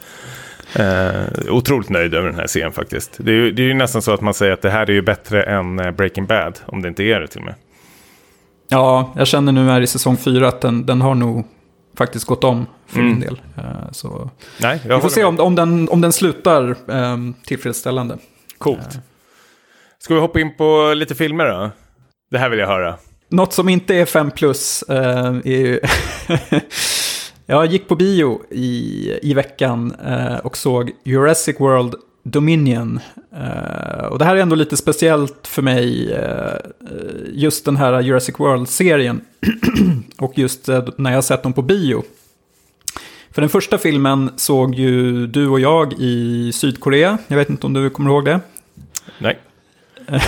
Eh, 0.75 1.51
otroligt 1.51 1.89
nöjd 1.89 2.15
över 2.15 2.27
den 2.29 2.39
här 2.39 2.47
serien 2.47 2.73
faktiskt. 2.73 3.15
Det 3.19 3.31
är, 3.31 3.35
ju, 3.35 3.53
det 3.53 3.63
är 3.63 3.67
ju 3.67 3.75
nästan 3.75 4.03
så 4.03 4.13
att 4.13 4.21
man 4.21 4.35
säger 4.35 4.53
att 4.53 4.63
det 4.63 4.71
här 4.71 4.91
är 4.91 4.95
ju 4.95 5.03
bättre 5.03 5.43
än 5.43 5.79
eh, 5.81 5.91
Breaking 5.91 6.27
Bad, 6.27 6.59
om 6.67 6.83
det 6.83 6.89
inte 6.89 7.03
är 7.03 7.21
det 7.21 7.27
till 7.27 7.39
och 7.41 7.45
med. 7.47 7.55
Ja, 8.69 9.13
jag 9.17 9.27
känner 9.27 9.53
nu 9.53 9.69
här 9.69 9.81
i 9.81 9.87
säsong 9.87 10.17
fyra 10.17 10.49
att 10.49 10.61
den, 10.61 10.87
den 10.87 11.01
har 11.01 11.15
nog 11.15 11.47
faktiskt 11.99 12.27
gått 12.27 12.45
om 12.45 12.67
för 12.87 12.99
Mm. 12.99 13.11
min 13.13 13.21
del. 13.21 13.41
Eh, 13.57 13.65
Så 13.93 14.31
Nej, 14.61 14.81
jag 14.89 14.97
vi 14.97 15.03
får 15.03 15.09
se 15.09 15.25
om, 15.25 15.41
om, 15.41 15.55
den, 15.55 15.89
om 15.89 16.01
den 16.01 16.13
slutar 16.13 16.77
um, 16.87 17.35
tillfredsställande. 17.47 18.19
Coolt. 18.59 18.99
Ska 19.99 20.15
vi 20.15 20.21
hoppa 20.21 20.41
in 20.41 20.57
på 20.57 20.93
lite 20.97 21.15
filmer 21.15 21.47
då? 21.47 21.71
Det 22.31 22.39
här 22.39 22.51
vill 22.51 22.59
jag 22.59 22.67
höra. 22.67 22.97
Något 23.29 23.53
som 23.53 23.69
inte 23.69 23.95
är 23.95 24.05
5 24.05 24.31
plus 24.31 24.83
eh, 24.83 25.27
är 25.27 25.47
ju... 25.47 25.81
jag 27.47 27.67
gick 27.67 27.89
på 27.89 27.97
bio 27.97 28.43
i, 28.51 29.13
i 29.23 29.35
veckan 29.35 29.95
eh, 30.07 30.37
och 30.37 30.57
såg 30.57 30.93
Jurassic 31.05 31.61
World 31.61 31.95
Dominion. 32.23 33.01
Eh, 33.37 34.05
och 34.05 34.19
det 34.19 34.25
här 34.25 34.37
är 34.37 34.41
ändå 34.41 34.57
lite 34.57 34.77
speciellt 34.77 35.47
för 35.47 35.63
mig, 35.63 36.13
eh, 36.13 36.59
just 37.33 37.65
den 37.65 37.77
här 37.77 38.01
Jurassic 38.01 38.41
World-serien. 38.41 39.21
och 40.19 40.39
just 40.39 40.69
eh, 40.69 40.85
när 40.97 41.13
jag 41.13 41.25
sett 41.25 41.43
dem 41.43 41.53
på 41.53 41.63
bio. 41.63 42.03
För 43.31 43.41
den 43.41 43.51
första 43.51 43.79
filmen 43.79 44.31
såg 44.37 44.75
ju 44.75 45.27
du 45.27 45.49
och 45.49 45.61
jag 45.61 45.93
i 45.93 46.53
Sydkorea. 46.53 47.19
Jag 47.29 47.37
vet 47.37 47.51
inte 47.51 47.67
om 47.67 47.73
du 47.73 47.91
kommer 47.91 48.11
ihåg 48.11 48.25
det. 48.25 48.41
Nej. 49.19 49.39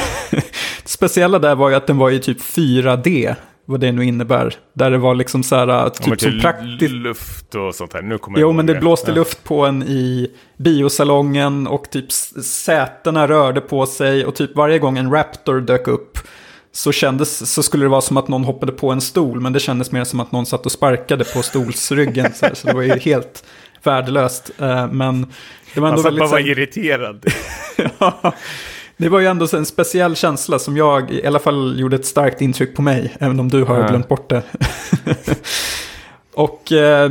Det 0.82 0.90
speciella 0.92 1.38
där 1.38 1.54
var 1.54 1.70
ju 1.70 1.74
att 1.76 1.86
den 1.86 1.98
var 1.98 2.10
i 2.10 2.18
typ 2.18 2.40
4D, 2.40 3.34
vad 3.64 3.80
det 3.80 3.92
nu 3.92 4.04
innebär. 4.04 4.54
Där 4.72 4.90
det 4.90 4.98
var 4.98 5.14
liksom 5.14 5.42
så 5.42 5.56
här, 5.56 5.88
typ 5.88 6.04
som 6.04 6.16
till 6.16 6.40
praktiskt... 6.40 6.92
luft 6.92 7.54
och 7.54 7.74
sånt 7.74 7.92
här. 7.92 8.02
Nu 8.02 8.18
kommer 8.18 8.38
Jo, 8.38 8.52
men 8.52 8.66
det 8.66 8.74
blåste 8.74 9.10
Ja. 9.10 9.14
luft 9.14 9.44
på 9.44 9.66
en 9.66 9.82
i 9.82 10.30
biosalongen 10.56 11.66
och 11.66 11.90
typ 11.90 12.12
sätena 12.42 13.28
rörde 13.28 13.60
på 13.60 13.86
sig 13.86 14.26
och 14.26 14.34
typ 14.34 14.56
varje 14.56 14.78
gång 14.78 14.98
en 14.98 15.10
Raptor 15.12 15.60
dök 15.60 15.88
upp 15.88 16.18
så 16.72 16.92
kändes, 16.92 17.52
så 17.52 17.62
skulle 17.62 17.84
det 17.84 17.88
vara 17.88 18.00
som 18.00 18.16
att 18.16 18.28
någon 18.28 18.44
hoppade 18.44 18.72
på 18.72 18.90
en 18.90 19.00
stol, 19.00 19.40
men 19.40 19.52
det 19.52 19.60
kändes 19.60 19.92
mer 19.92 20.04
som 20.04 20.20
att 20.20 20.32
någon 20.32 20.46
satt 20.46 20.66
och 20.66 20.72
sparkade 20.72 21.24
på 21.24 21.42
stolsryggen. 21.42 22.32
Så, 22.34 22.46
här, 22.46 22.54
så 22.54 22.66
det 22.66 22.74
var 22.74 22.82
ju 22.82 22.98
helt 22.98 23.44
värdelöst. 23.82 24.50
Eh, 24.58 24.88
Men 24.92 25.32
det 25.74 25.80
var 25.80 25.88
ändå 25.88 26.02
satt 26.02 26.06
väldigt... 26.06 26.20
bara 26.20 26.30
var 26.30 26.48
irriterad. 26.48 27.26
Ja, 27.98 28.34
det 28.98 29.08
var 29.08 29.20
ju 29.20 29.26
ändå 29.26 29.46
en 29.54 29.66
speciell 29.66 30.16
känsla 30.16 30.58
som 30.58 30.76
jag 30.76 31.10
i 31.10 31.26
alla 31.26 31.38
fall 31.38 31.80
gjorde 31.80 31.96
ett 31.96 32.06
starkt 32.06 32.40
intryck 32.40 32.76
på 32.76 32.82
mig, 32.82 33.14
även 33.18 33.40
om 33.40 33.48
du 33.48 33.64
har 33.64 33.78
Ja. 33.78 33.88
glömt 33.88 34.08
bort 34.08 34.30
det. 34.30 34.42
Och 36.34 36.72
eh, 36.72 37.10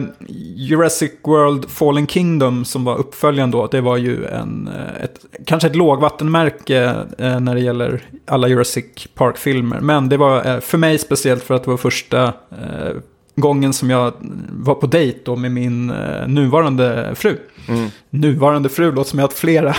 Jurassic 0.56 1.12
World 1.24 1.70
Fallen 1.70 2.08
Kingdom 2.08 2.66
som 2.66 2.84
var 2.86 2.98
uppföljaren 2.98 3.52
då, 3.52 3.68
det 3.68 3.82
var 3.82 3.98
ju 3.98 4.26
en, 4.26 4.68
eh, 4.76 5.04
ett, 5.04 5.20
kanske 5.46 5.68
ett 5.68 5.76
lågvattenmärke 5.76 6.96
eh, 7.18 7.40
när 7.40 7.56
det 7.56 7.62
gäller 7.62 8.02
alla 8.26 8.48
Jurassic 8.48 9.08
Park-filmer. 9.14 9.80
Men 9.80 10.10
det 10.10 10.18
var 10.18 10.46
eh, 10.46 10.60
för 10.60 10.78
mig 10.78 10.98
speciellt 10.98 11.44
för 11.44 11.56
att 11.56 11.64
det 11.64 11.70
var 11.70 11.78
första 11.78 12.24
eh, 12.24 12.92
gången 13.38 13.74
som 13.74 13.90
jag 13.90 14.14
var 14.50 14.76
på 14.76 14.88
dejt 14.88 15.20
då 15.24 15.36
med 15.36 15.52
min 15.52 15.90
eh, 15.90 16.28
nuvarande 16.28 17.16
fru. 17.16 17.38
Mm. 17.68 17.90
Nuvarande 18.10 18.70
fru 18.70 18.92
låter 18.92 19.10
som 19.10 19.20
jag 19.20 19.24
har 19.24 19.30
haft 19.30 19.40
flera. 19.40 19.76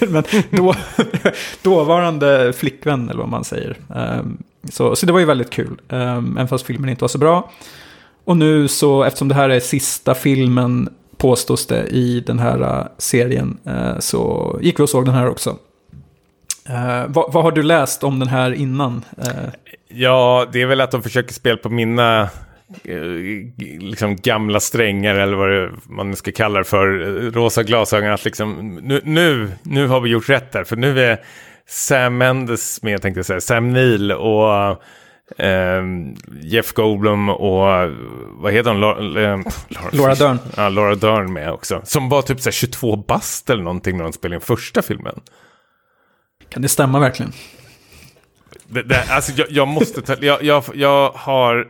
Men 0.08 0.24
då, 0.50 0.74
dåvarande 1.62 2.52
flickvän 2.52 3.08
eller 3.08 3.20
vad 3.20 3.28
man 3.28 3.44
säger. 3.44 3.76
Ehm, 3.94 4.38
så, 4.70 4.96
så 4.96 5.06
det 5.06 5.12
var 5.12 5.20
ju 5.20 5.26
väldigt 5.26 5.50
kul. 5.50 5.80
Um, 5.88 6.36
även 6.36 6.48
fast 6.48 6.66
filmen 6.66 6.90
inte 6.90 7.04
var 7.04 7.08
så 7.08 7.18
bra. 7.18 7.50
Och 8.24 8.36
nu 8.36 8.68
så, 8.68 9.02
eftersom 9.02 9.28
det 9.28 9.34
här 9.34 9.48
är 9.48 9.60
sista 9.60 10.14
filmen 10.14 10.88
påstås 11.16 11.66
det 11.66 11.86
i 11.86 12.20
den 12.20 12.38
här 12.38 12.60
eh, 12.60 12.86
serien. 12.98 13.58
eh, 13.64 13.98
så 13.98 14.58
gick 14.62 14.80
vi 14.80 14.84
och 14.84 14.88
såg 14.88 15.04
den 15.04 15.14
här 15.14 15.28
också. 15.28 15.56
Eh, 16.68 17.04
vad, 17.08 17.32
vad 17.32 17.44
har 17.44 17.52
du 17.52 17.62
läst 17.62 18.04
om 18.04 18.18
den 18.18 18.28
här 18.28 18.52
innan? 18.52 19.04
Ja, 19.88 20.46
det 20.52 20.62
är 20.62 20.66
väl 20.66 20.80
att 20.80 20.90
de 20.90 21.02
försöker 21.02 21.34
spela 21.34 21.56
på 21.56 21.68
mina 21.68 22.30
liksom 23.80 24.16
gamla 24.16 24.60
strängar 24.60 25.14
eller 25.14 25.36
vad 25.36 25.50
det, 25.50 25.70
man 25.84 26.16
ska 26.16 26.32
kalla 26.32 26.58
det 26.58 26.64
för, 26.64 27.00
eh, 27.00 27.30
rosa 27.30 27.62
glasögon. 27.62 28.10
Att 28.10 28.24
liksom, 28.24 28.80
nu, 28.82 29.00
nu, 29.04 29.50
nu 29.62 29.86
har 29.86 30.00
vi 30.00 30.10
gjort 30.10 30.28
rätt 30.28 30.52
där, 30.52 30.64
för 30.64 30.76
nu 30.76 31.00
är 31.00 31.20
Sam 31.66 32.18
Mendes 32.18 32.82
med, 32.82 33.02
tänkte 33.02 33.18
jag 33.18 33.26
säga, 33.26 33.40
Sam 33.40 33.72
Neill 33.72 34.12
och 34.12 34.82
eh, 35.38 35.82
Jeff 36.42 36.72
Goldblum 36.72 37.28
och 37.28 37.90
vad 38.30 38.52
heter 38.52 38.70
hon? 38.70 38.80
Laura, 38.80 39.32
eh, 39.32 39.40
Laura 39.92 40.14
Dern. 40.14 40.38
Ja, 40.56 40.68
Laura 40.68 40.94
Dern 40.94 41.32
med 41.32 41.52
också. 41.52 41.80
Som 41.84 42.08
var 42.08 42.22
typ 42.22 42.40
så 42.40 42.46
här 42.46 42.52
22 42.52 42.96
bast 42.96 43.50
eller 43.50 43.62
någonting 43.62 43.96
när 43.96 44.04
de 44.04 44.12
spelade 44.12 44.34
in 44.34 44.40
första 44.40 44.82
filmen. 44.82 45.20
kan 46.48 46.62
det 46.62 46.68
stämma 46.68 46.98
verkligen? 46.98 47.32
Det, 48.72 48.82
det, 48.82 49.04
alltså 49.10 49.32
jag, 49.36 49.46
jag 49.50 49.68
måste 49.68 50.02
ta, 50.02 50.16
jag, 50.20 50.42
jag, 50.42 50.64
jag 50.74 51.10
har... 51.10 51.66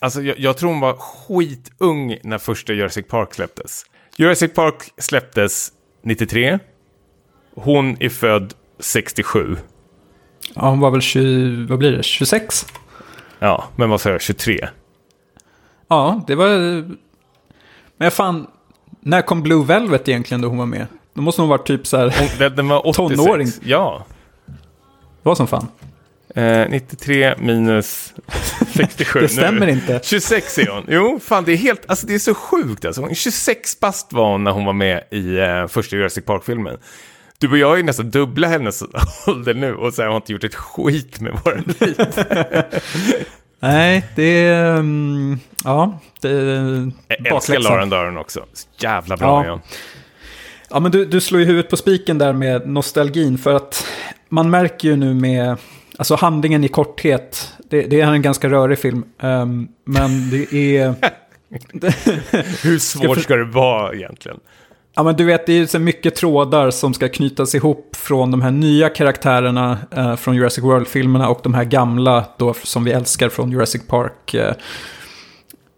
Alltså 0.00 0.22
jag, 0.22 0.38
jag 0.38 0.56
tror 0.56 0.70
hon 0.70 0.80
var 0.80 0.92
skitung 0.92 2.18
när 2.22 2.38
första 2.38 2.72
Jurassic 2.72 3.06
Park 3.08 3.34
släpptes. 3.34 3.86
Jurassic 4.16 4.54
Park 4.54 4.92
släpptes 4.98 5.72
93. 6.02 6.58
Hon 7.54 7.96
är 8.00 8.08
född 8.08 8.54
67. 8.78 9.56
Ja, 10.54 10.68
hon 10.70 10.80
var 10.80 10.90
väl 10.90 11.00
20, 11.00 11.66
vad 11.68 11.78
blir 11.78 11.92
det, 11.92 12.02
26? 12.02 12.66
Ja, 13.38 13.64
men 13.76 13.90
vad 13.90 14.00
sa 14.00 14.10
jag, 14.10 14.22
23? 14.22 14.68
Ja, 15.88 16.24
det 16.26 16.34
var... 16.34 16.84
Men 17.96 18.10
fan, 18.10 18.46
när 19.00 19.22
kom 19.22 19.42
Blue 19.42 19.64
Velvet 19.64 20.08
egentligen 20.08 20.40
då 20.40 20.48
hon 20.48 20.58
var 20.58 20.66
med? 20.66 20.86
Då 21.14 21.22
måste 21.22 21.42
hon 21.42 21.48
varit 21.48 21.66
typ 21.66 21.86
så 21.86 21.96
här... 21.96 22.14
Hon, 22.18 22.28
den, 22.38 22.56
den 22.56 22.68
var 22.68 22.86
86. 22.86 23.20
Tonåring. 23.24 23.48
Ja. 23.62 24.04
Det 24.46 25.28
var 25.28 25.34
som 25.34 25.46
fan. 25.46 25.68
Eh, 26.36 26.68
93 26.68 27.34
minus 27.38 28.14
67. 28.74 29.20
Det 29.20 29.28
stämmer 29.28 29.66
nu. 29.66 29.72
inte. 29.72 30.00
26 30.02 30.58
är 30.58 30.66
hon. 30.66 30.84
Jo, 30.88 31.20
fan 31.22 31.44
det 31.44 31.52
är 31.52 31.56
helt, 31.56 31.82
alltså 31.86 32.06
det 32.06 32.14
är 32.14 32.18
så 32.18 32.34
sjukt 32.34 32.84
alltså. 32.84 33.08
26 33.14 33.80
bast 33.80 34.12
var 34.12 34.30
hon 34.30 34.44
när 34.44 34.50
hon 34.50 34.64
var 34.64 34.72
med 34.72 35.04
i 35.10 35.38
eh, 35.38 35.66
första 35.66 35.96
Jurassic 35.96 36.24
Park-filmen. 36.24 36.76
Du 37.38 37.50
och 37.50 37.58
jag 37.58 37.78
är 37.78 37.82
nästan 37.82 38.10
dubbla 38.10 38.48
hennes 38.48 38.82
ålder 39.26 39.54
nu 39.54 39.74
och 39.74 39.94
så 39.94 40.02
har 40.02 40.08
jag 40.08 40.16
inte 40.16 40.32
gjort 40.32 40.44
ett 40.44 40.54
skit 40.54 41.20
med 41.20 41.40
våra 41.44 41.56
liv. 41.56 41.96
Nej, 43.60 44.04
det 44.16 44.22
är... 44.22 44.76
Um, 44.76 45.40
ja, 45.64 46.00
det 46.20 46.28
är 46.30 46.92
Jag 47.08 47.26
älskar 47.34 47.58
Lauren 47.58 47.90
Daren 47.90 48.16
också. 48.16 48.44
Så 48.52 48.68
jävla 48.78 49.16
bra 49.16 49.46
ja. 49.46 49.60
Ja, 50.70 50.80
men 50.80 50.92
du, 50.92 51.04
du 51.04 51.20
slår 51.20 51.40
ju 51.40 51.46
huvudet 51.46 51.70
på 51.70 51.76
spiken 51.76 52.18
där 52.18 52.32
med 52.32 52.68
nostalgin. 52.68 53.38
För 53.38 53.54
att 53.54 53.86
man 54.28 54.50
märker 54.50 54.88
ju 54.88 54.96
nu 54.96 55.14
med... 55.14 55.56
Alltså 55.96 56.14
handlingen 56.14 56.64
i 56.64 56.68
korthet. 56.68 57.52
Det, 57.70 57.82
det 57.82 58.00
är 58.00 58.06
en 58.12 58.22
ganska 58.22 58.48
rörig 58.48 58.78
film. 58.78 59.04
ehm, 59.22 59.68
men 59.84 60.30
det 60.30 60.52
är... 60.78 60.94
Hur 62.64 62.78
svårt 62.78 63.18
ska 63.22 63.36
det 63.36 63.44
vara 63.44 63.94
egentligen? 63.94 64.40
Ja, 64.94 65.02
men 65.02 65.16
du 65.16 65.24
vet, 65.24 65.46
det 65.46 65.52
är 65.52 65.56
ju 65.56 65.66
så 65.66 65.78
mycket 65.78 66.14
trådar 66.14 66.70
som 66.70 66.94
ska 66.94 67.08
knytas 67.08 67.54
ihop 67.54 67.96
från 67.96 68.30
de 68.30 68.42
här 68.42 68.50
nya 68.50 68.88
karaktärerna 68.88 69.78
eh, 69.96 70.16
från 70.16 70.36
Jurassic 70.36 70.64
World-filmerna 70.64 71.28
och 71.28 71.40
de 71.42 71.54
här 71.54 71.64
gamla 71.64 72.24
då, 72.38 72.54
som 72.62 72.84
vi 72.84 72.92
älskar 72.92 73.28
från 73.28 73.50
Jurassic 73.50 73.86
Park. 73.86 74.34
Eh. 74.34 74.54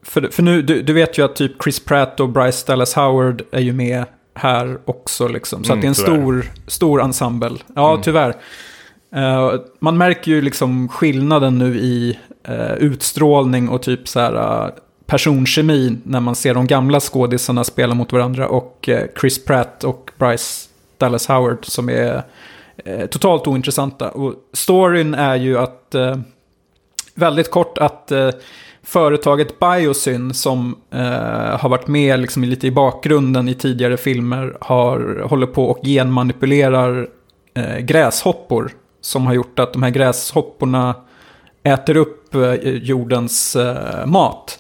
För, 0.04 0.28
för 0.32 0.42
nu, 0.42 0.62
du, 0.62 0.82
du 0.82 0.92
vet 0.92 1.18
ju 1.18 1.24
att 1.24 1.36
typ 1.36 1.62
Chris 1.62 1.84
Pratt 1.84 2.20
och 2.20 2.28
Bryce 2.28 2.64
Dallas 2.66 2.94
Howard 2.94 3.42
är 3.52 3.60
ju 3.60 3.72
med 3.72 4.04
här 4.34 4.78
också. 4.84 5.28
Liksom. 5.28 5.64
Så 5.64 5.72
Mm, 5.72 5.78
att 5.78 5.82
det 5.82 5.86
är 5.86 5.88
en 5.88 5.94
tyvärr. 5.94 6.20
stor, 6.22 6.50
stor 6.66 7.02
ensemble. 7.02 7.56
Ja, 7.74 8.00
tyvärr. 8.02 8.34
Uh, 9.16 9.54
man 9.78 9.98
märker 9.98 10.30
ju 10.30 10.40
liksom 10.40 10.88
skillnaden 10.88 11.59
nu 11.59 11.78
i 11.78 12.18
uh, 12.48 12.72
utstrålning 12.72 13.68
och 13.68 13.82
typ 13.82 14.09
så 14.09 14.20
här 14.20 14.34
uh, 14.34 14.70
personkemi 15.06 15.96
när 16.02 16.20
man 16.20 16.34
ser 16.34 16.54
de 16.54 16.66
gamla 16.66 17.00
skådisarna 17.00 17.64
spela 17.64 17.94
mot 17.94 18.12
varandra 18.12 18.48
och 18.48 18.88
Chris 19.20 19.44
Pratt 19.44 19.84
och 19.84 20.11
Bryce 20.18 20.68
Dallas 20.98 21.28
Howard 21.28 21.64
som 21.66 21.88
är 21.88 22.22
totalt 23.11 23.46
ointressanta. 23.46 24.11
Och 24.11 24.34
storyn 24.52 25.14
är 25.14 25.36
ju 25.36 25.59
att, 25.59 25.94
väldigt 27.14 27.50
kort 27.50 27.78
att 27.78 28.12
företaget 28.88 29.59
Biosyn 29.59 30.34
som 30.34 30.76
eh, 30.90 31.59
har 31.61 31.68
varit 31.68 31.86
med 31.86 32.20
liksom 32.20 32.44
lite 32.44 32.66
i 32.66 32.70
bakgrunden 32.70 33.48
i 33.48 33.54
tidigare 33.54 33.96
filmer 33.96 34.56
har, 34.61 35.22
håller 35.28 35.46
på 35.46 35.64
och 35.64 35.84
genmanipulerar 35.84 37.09
eh, 37.54 37.78
gräshoppor. 37.78 38.70
Som 39.09 39.26
har 39.26 39.34
gjort 39.34 39.59
att 39.59 39.72
de 39.72 39.82
här 39.82 39.90
gräshopporna 39.90 40.94
äter 41.62 41.96
upp 41.96 42.34
eh, 42.34 42.54
jordens 42.64 43.56
eh, 43.56 44.06
mat. 44.06 44.59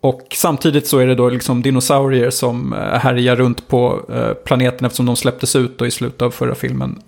Och 0.00 0.26
samtidigt 0.34 0.86
så 0.86 0.98
är 0.98 1.06
det 1.06 1.14
då 1.14 1.28
liksom 1.28 1.62
dinosaurier 1.62 2.30
som 2.30 2.72
eh, 2.72 2.78
härjar 2.78 3.36
runt 3.36 3.68
på 3.68 4.00
planeten 4.44 4.86
eftersom 4.86 5.06
de 5.06 5.16
släpptes 5.16 5.56
ut 5.56 5.78
då 5.78 5.86
i 5.86 5.90
slutet 5.90 6.22
av 6.22 6.30
förra 6.30 6.54
filmen. 6.54 7.02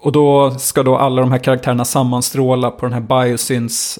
Och 0.00 0.12
då 0.12 0.50
ska 0.50 0.82
då 0.82 0.96
alla 0.96 1.22
de 1.22 1.32
här 1.32 1.38
karaktärerna 1.38 1.84
sammanstråla 1.84 2.70
på 2.70 2.86
den 2.86 2.92
här 2.92 3.24
Biosyns 3.24 3.98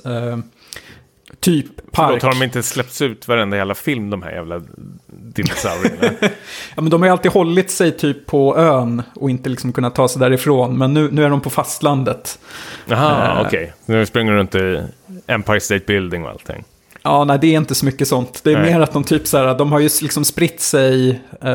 typ 1.40 1.66
park. 1.92 2.06
Förlåt, 2.08 2.22
har 2.22 2.30
de 2.30 2.42
inte 2.44 2.62
släppts 2.62 3.02
ut 3.02 3.28
varenda 3.28 3.56
jävla 3.56 3.74
film, 3.74 4.10
de 4.10 4.22
här 4.22 4.30
jävla 4.32 4.62
dinosaurierna? 5.06 6.14
Ja, 6.76 6.82
men 6.82 6.90
de 6.90 7.02
har 7.02 7.06
ju 7.08 7.12
alltid 7.12 7.32
hållit 7.32 7.70
sig 7.70 7.92
typ 7.96 8.26
på 8.26 8.56
ön 8.58 9.02
och 9.14 9.30
inte 9.30 9.48
liksom 9.50 9.72
kunnat 9.72 9.94
ta 9.94 10.08
sig 10.08 10.20
därifrån. 10.20 10.78
Men 10.78 10.94
nu, 10.94 11.08
nu 11.12 11.24
är 11.24 11.30
de 11.30 11.40
på 11.40 11.50
fastlandet. 11.50 12.38
Jaha, 12.86 13.38
Eh. 13.40 13.46
okej. 13.46 13.72
Nu 13.86 14.06
springer 14.06 14.32
de 14.32 14.38
runt 14.38 14.54
i 14.54 14.82
Empire 15.26 15.60
State 15.60 15.84
Building 15.86 16.24
och 16.24 16.30
allting. 16.30 16.64
Ja, 17.02 17.24
nej, 17.24 17.38
det 17.40 17.46
är 17.46 17.56
inte 17.56 17.74
så 17.74 17.84
mycket 17.84 18.08
sånt. 18.08 18.40
Det 18.44 18.52
är 18.52 18.58
Nej. 18.62 18.72
mer 18.72 18.80
att 18.80 18.92
de 18.92 19.04
typ 19.04 19.26
så 19.26 19.38
här, 19.38 19.54
de 19.58 19.72
har 19.72 19.78
ju 19.80 19.88
liksom 20.02 20.24
spritt 20.24 20.60
sig 20.60 21.10
eh, 21.40 21.48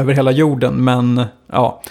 över 0.00 0.12
hela 0.12 0.30
jorden, 0.30 0.84
men 0.84 1.24
ja. 1.52 1.82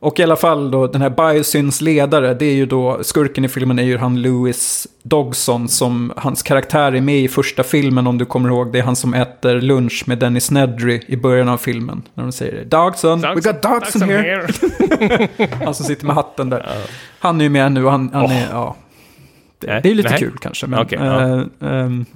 Och 0.00 0.20
i 0.20 0.22
alla 0.22 0.36
fall 0.36 0.70
då, 0.70 0.86
den 0.86 1.02
här 1.02 1.10
Biosyns 1.10 1.80
ledare, 1.80 2.34
det 2.34 2.44
är 2.44 2.54
ju 2.54 2.66
då, 2.66 2.98
skurken 3.02 3.44
i 3.44 3.48
filmen 3.48 3.78
är 3.78 3.82
ju 3.82 3.98
han 3.98 4.22
Louis 4.22 4.86
Dogson, 5.02 5.68
som 5.68 6.12
hans 6.16 6.42
karaktär 6.42 6.92
är 6.92 7.00
med 7.00 7.18
i 7.18 7.28
första 7.28 7.62
filmen 7.62 8.06
om 8.06 8.18
du 8.18 8.24
kommer 8.24 8.48
ihåg. 8.48 8.72
Det 8.72 8.78
är 8.78 8.82
han 8.82 8.96
som 8.96 9.14
äter 9.14 9.60
lunch 9.60 10.04
med 10.06 10.18
Dennis 10.18 10.50
Nedry 10.50 11.00
i 11.06 11.16
början 11.16 11.48
av 11.48 11.58
filmen. 11.58 12.02
När 12.14 12.24
de 12.24 12.32
säger 12.32 12.64
Dogson, 12.64 13.20
we 13.20 13.34
got 13.34 13.62
Dogson 13.62 14.08
here. 14.08 14.48
Han 15.64 15.74
som 15.74 15.86
sitter 15.86 16.06
med 16.06 16.14
hatten 16.14 16.50
där. 16.50 16.66
Han 17.18 17.40
är 17.40 17.44
ju 17.44 17.50
med 17.50 17.72
nu 17.72 17.84
och 17.84 17.90
han, 17.90 18.10
han 18.12 18.24
Åh. 18.24 18.42
är, 18.42 18.48
ja. 18.50 18.76
Det, 19.58 19.80
det 19.82 19.90
är 19.90 19.94
lite 19.94 20.10
nej. 20.10 20.18
kul 20.18 20.38
kanske, 20.40 20.66
men... 20.66 20.78
Okej, 20.78 20.98
ja. 21.02 21.22
eh, 21.22 21.44
ehm, 21.60 22.06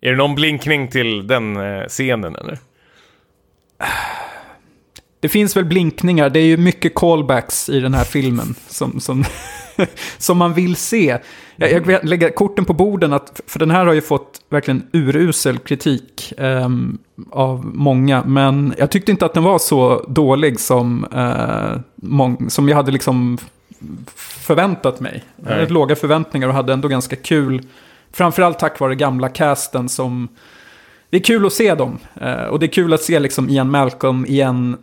Är 0.00 0.10
det 0.10 0.16
någon 0.16 0.34
blinkning 0.34 0.88
till 0.88 1.26
den 1.26 1.56
eh, 1.56 1.86
scenen 1.88 2.36
eller? 2.36 2.58
Det 5.20 5.28
finns 5.28 5.56
väl 5.56 5.64
blinkningar, 5.64 6.30
det 6.30 6.40
är 6.40 6.44
ju 6.44 6.56
mycket 6.56 6.94
callbacks 6.94 7.68
i 7.68 7.80
den 7.80 7.94
här 7.94 8.04
filmen 8.04 8.54
som, 8.68 9.00
som, 9.00 9.24
som 10.18 10.38
man 10.38 10.54
vill 10.54 10.76
se. 10.76 11.18
Jag, 11.56 11.90
jag 11.90 12.04
lägga 12.04 12.30
korten 12.30 12.64
på 12.64 12.72
borden, 12.72 13.12
att, 13.12 13.40
för 13.46 13.58
den 13.58 13.70
här 13.70 13.86
har 13.86 13.92
ju 13.92 14.00
fått 14.00 14.40
verkligen 14.48 14.82
urusel 14.92 15.58
kritik 15.58 16.32
ehm, 16.38 16.98
av 17.30 17.64
många. 17.74 18.24
Men 18.24 18.74
jag 18.78 18.90
tyckte 18.90 19.10
inte 19.10 19.24
att 19.26 19.34
den 19.34 19.42
var 19.44 19.58
så 19.58 20.04
dålig 20.08 20.60
som, 20.60 21.06
eh, 21.12 21.80
mång- 21.96 22.48
som 22.48 22.68
jag 22.68 22.76
hade 22.76 22.92
liksom 22.92 23.38
förväntat 24.16 25.00
mig. 25.00 25.24
Jag 25.44 25.50
hade 25.50 25.66
låga 25.66 25.96
förväntningar 25.96 26.48
och 26.48 26.54
hade 26.54 26.72
ändå 26.72 26.88
ganska 26.88 27.16
kul. 27.16 27.62
Framförallt 28.12 28.58
tack 28.58 28.80
vare 28.80 28.94
gamla 28.94 29.28
casten 29.28 29.88
som... 29.88 30.28
Det 31.10 31.16
är 31.16 31.22
kul 31.22 31.46
att 31.46 31.52
se 31.52 31.74
dem. 31.74 31.98
Eh, 32.20 32.44
och 32.44 32.58
det 32.58 32.66
är 32.66 32.72
kul 32.72 32.92
att 32.92 33.02
se 33.02 33.18
liksom 33.18 33.48
Ian 33.48 33.70
Malcolm 33.70 34.26
igen. 34.26 34.76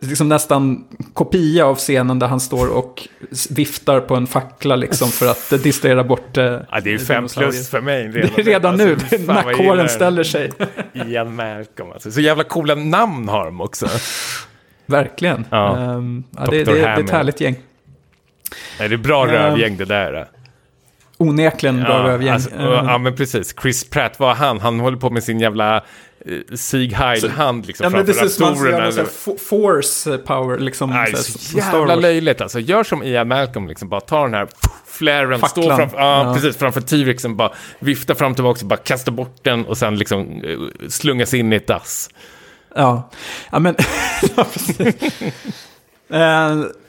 Liksom 0.00 0.28
nästan 0.28 0.84
kopia 1.12 1.66
av 1.66 1.76
scenen 1.76 2.18
där 2.18 2.26
han 2.26 2.40
står 2.40 2.68
och 2.76 3.08
viftar 3.50 4.00
på 4.00 4.14
en 4.14 4.26
fackla 4.26 4.76
liksom 4.76 5.08
för 5.08 5.26
att 5.30 5.62
distrahera 5.62 6.04
bort 6.04 6.36
eh, 6.36 6.44
Ja, 6.70 6.80
det 6.84 6.94
är 6.94 6.98
fem 6.98 7.26
plus 7.36 7.68
för 7.70 7.80
mig 7.80 8.08
Det 8.08 8.20
är 8.38 8.42
redan 8.42 8.76
nu, 8.76 8.92
Alltså, 8.92 9.32
nackhåren 9.32 9.88
ställer 9.88 10.24
sig. 10.24 10.52
Ian 10.92 11.34
Malcolm 11.36 11.92
alltså. 11.92 12.10
Så 12.10 12.20
jävla 12.20 12.44
coola 12.44 12.74
namn 12.74 13.28
har 13.28 13.44
de 13.44 13.60
också. 13.60 13.86
Verkligen. 14.86 15.44
Ja. 15.50 15.76
Ehm, 15.76 16.24
ja, 16.36 16.46
det, 16.50 16.64
det, 16.64 16.72
det 16.72 16.80
är 16.84 17.00
ett 17.00 17.10
härligt 17.10 17.40
gäng. 17.40 17.56
Nej, 18.78 18.88
det 18.88 18.94
är 18.94 18.98
bra 18.98 19.24
Ehm, 19.24 19.30
rövgäng 19.32 19.76
det 19.76 19.84
där. 19.84 20.26
Onekligen 21.28 21.80
bra 21.80 21.88
Ja, 21.98 22.04
rövgäng. 22.12 22.34
alltså, 22.34 22.50
ja, 22.58 22.98
men 22.98 23.16
precis. 23.16 23.54
Chris 23.62 23.84
Pratt, 23.90 24.14
vad 24.18 24.36
han? 24.36 24.60
Han 24.60 24.80
håller 24.80 24.96
på 24.96 25.10
med 25.10 25.24
sin 25.24 25.40
jävla 25.40 25.76
eh, 25.76 25.82
Sieg 26.56 26.92
Heil-hand 26.92 27.66
liksom 27.66 27.84
Ja, 27.84 27.90
men 27.90 28.06
framför 28.06 28.40
datorerna. 28.40 28.90
någon 28.90 29.38
force 29.38 30.18
power 30.18 30.58
liksom. 30.58 30.90
Nej, 30.90 31.16
så 31.16 31.22
så 31.22 31.38
Star 31.38 31.78
jävla 31.78 31.94
löjligt 31.94 32.40
alltså. 32.40 32.60
Gör 32.60 32.84
som 32.84 33.02
Ian 33.02 33.28
Malcolm, 33.28 33.68
liksom. 33.68 33.88
bara 33.88 34.00
ta 34.00 34.22
den 34.22 34.34
här 34.34 34.48
flären, 34.86 35.40
stå 35.48 35.62
framför, 35.76 35.98
ja, 35.98 36.26
Ja. 36.26 36.34
precis, 36.34 36.56
framför 36.56 36.80
T-rexen, 36.80 37.36
bara 37.36 37.52
vifta 37.78 38.14
fram 38.14 38.34
tillbaka, 38.34 38.60
och 38.60 38.66
bara 38.66 38.76
kasta 38.76 39.10
bort 39.10 39.36
den 39.42 39.64
och 39.66 39.78
sen 39.78 39.96
liksom 39.98 40.20
eh, 40.44 40.88
slungas 40.88 41.34
in 41.34 41.52
i 41.52 41.56
ett 41.56 41.66
dass. 41.66 42.10
Ja, 42.76 43.10
ja 43.52 43.58
men... 43.58 43.74
ja, 44.36 44.46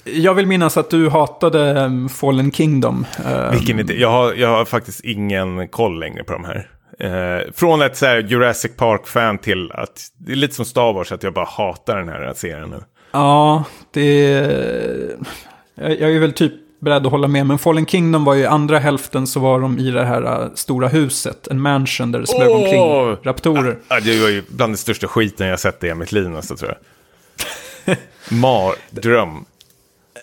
jag 0.03 0.33
vill 0.33 0.47
minnas 0.47 0.77
att 0.77 0.89
du 0.89 1.09
hatade 1.09 1.85
um, 1.85 2.09
Fallen 2.09 2.51
Kingdom. 2.51 3.05
Eh, 3.25 3.51
Vilken 3.51 3.79
idé. 3.79 3.93
Jag 3.93 4.11
har, 4.11 4.33
jag 4.33 4.49
har 4.49 4.65
faktiskt 4.65 4.99
ingen 4.99 5.67
koll 5.67 5.99
längre 5.99 6.23
på 6.23 6.33
de 6.33 6.45
här. 6.45 6.69
Eh, 6.99 7.51
från 7.53 7.81
ett 7.81 7.97
så 7.97 8.05
Jurassic 8.05 8.71
Park-fan 8.77 9.37
till 9.37 9.71
att 9.71 10.07
det 10.17 10.31
är 10.31 10.35
lite 10.35 10.55
som 10.55 10.65
Star 10.65 10.93
Wars, 10.93 11.11
att 11.11 11.23
jag 11.23 11.33
bara 11.33 11.45
hatar 11.45 11.97
den 11.97 12.09
här 12.09 12.33
serien 12.35 12.69
nu. 12.69 12.79
Ja, 13.11 13.63
det... 13.91 14.29
Jag, 15.75 15.99
jag 15.99 16.15
är 16.15 16.19
väl 16.19 16.33
typ 16.33 16.53
beredd 16.79 17.05
att 17.05 17.11
hålla 17.11 17.27
med. 17.27 17.45
Men 17.45 17.57
Fallen 17.57 17.85
Kingdom 17.85 18.25
var 18.25 18.33
ju 18.33 18.45
andra 18.45 18.79
hälften 18.79 19.27
så 19.27 19.39
var 19.39 19.59
de 19.59 19.79
i 19.79 19.91
det 19.91 20.05
här 20.05 20.49
stora 20.55 20.87
huset. 20.87 21.47
En 21.47 21.61
mansion 21.61 22.11
där 22.11 22.19
det 22.19 22.27
smög 22.27 22.49
Åh! 22.49 22.55
omkring 22.55 23.15
raptorer. 23.23 23.77
Ja, 23.87 23.99
det 23.99 24.21
var 24.21 24.29
ju 24.29 24.43
bland 24.47 24.73
det 24.73 24.77
största 24.77 25.07
skiten 25.07 25.47
jag 25.47 25.59
sett 25.59 25.83
i 25.83 25.93
mitt 25.93 26.11
liv 26.11 26.29
nästan 26.29 26.57
tror 26.57 26.69
jag. 26.69 26.77
Mardröm. 28.29 29.45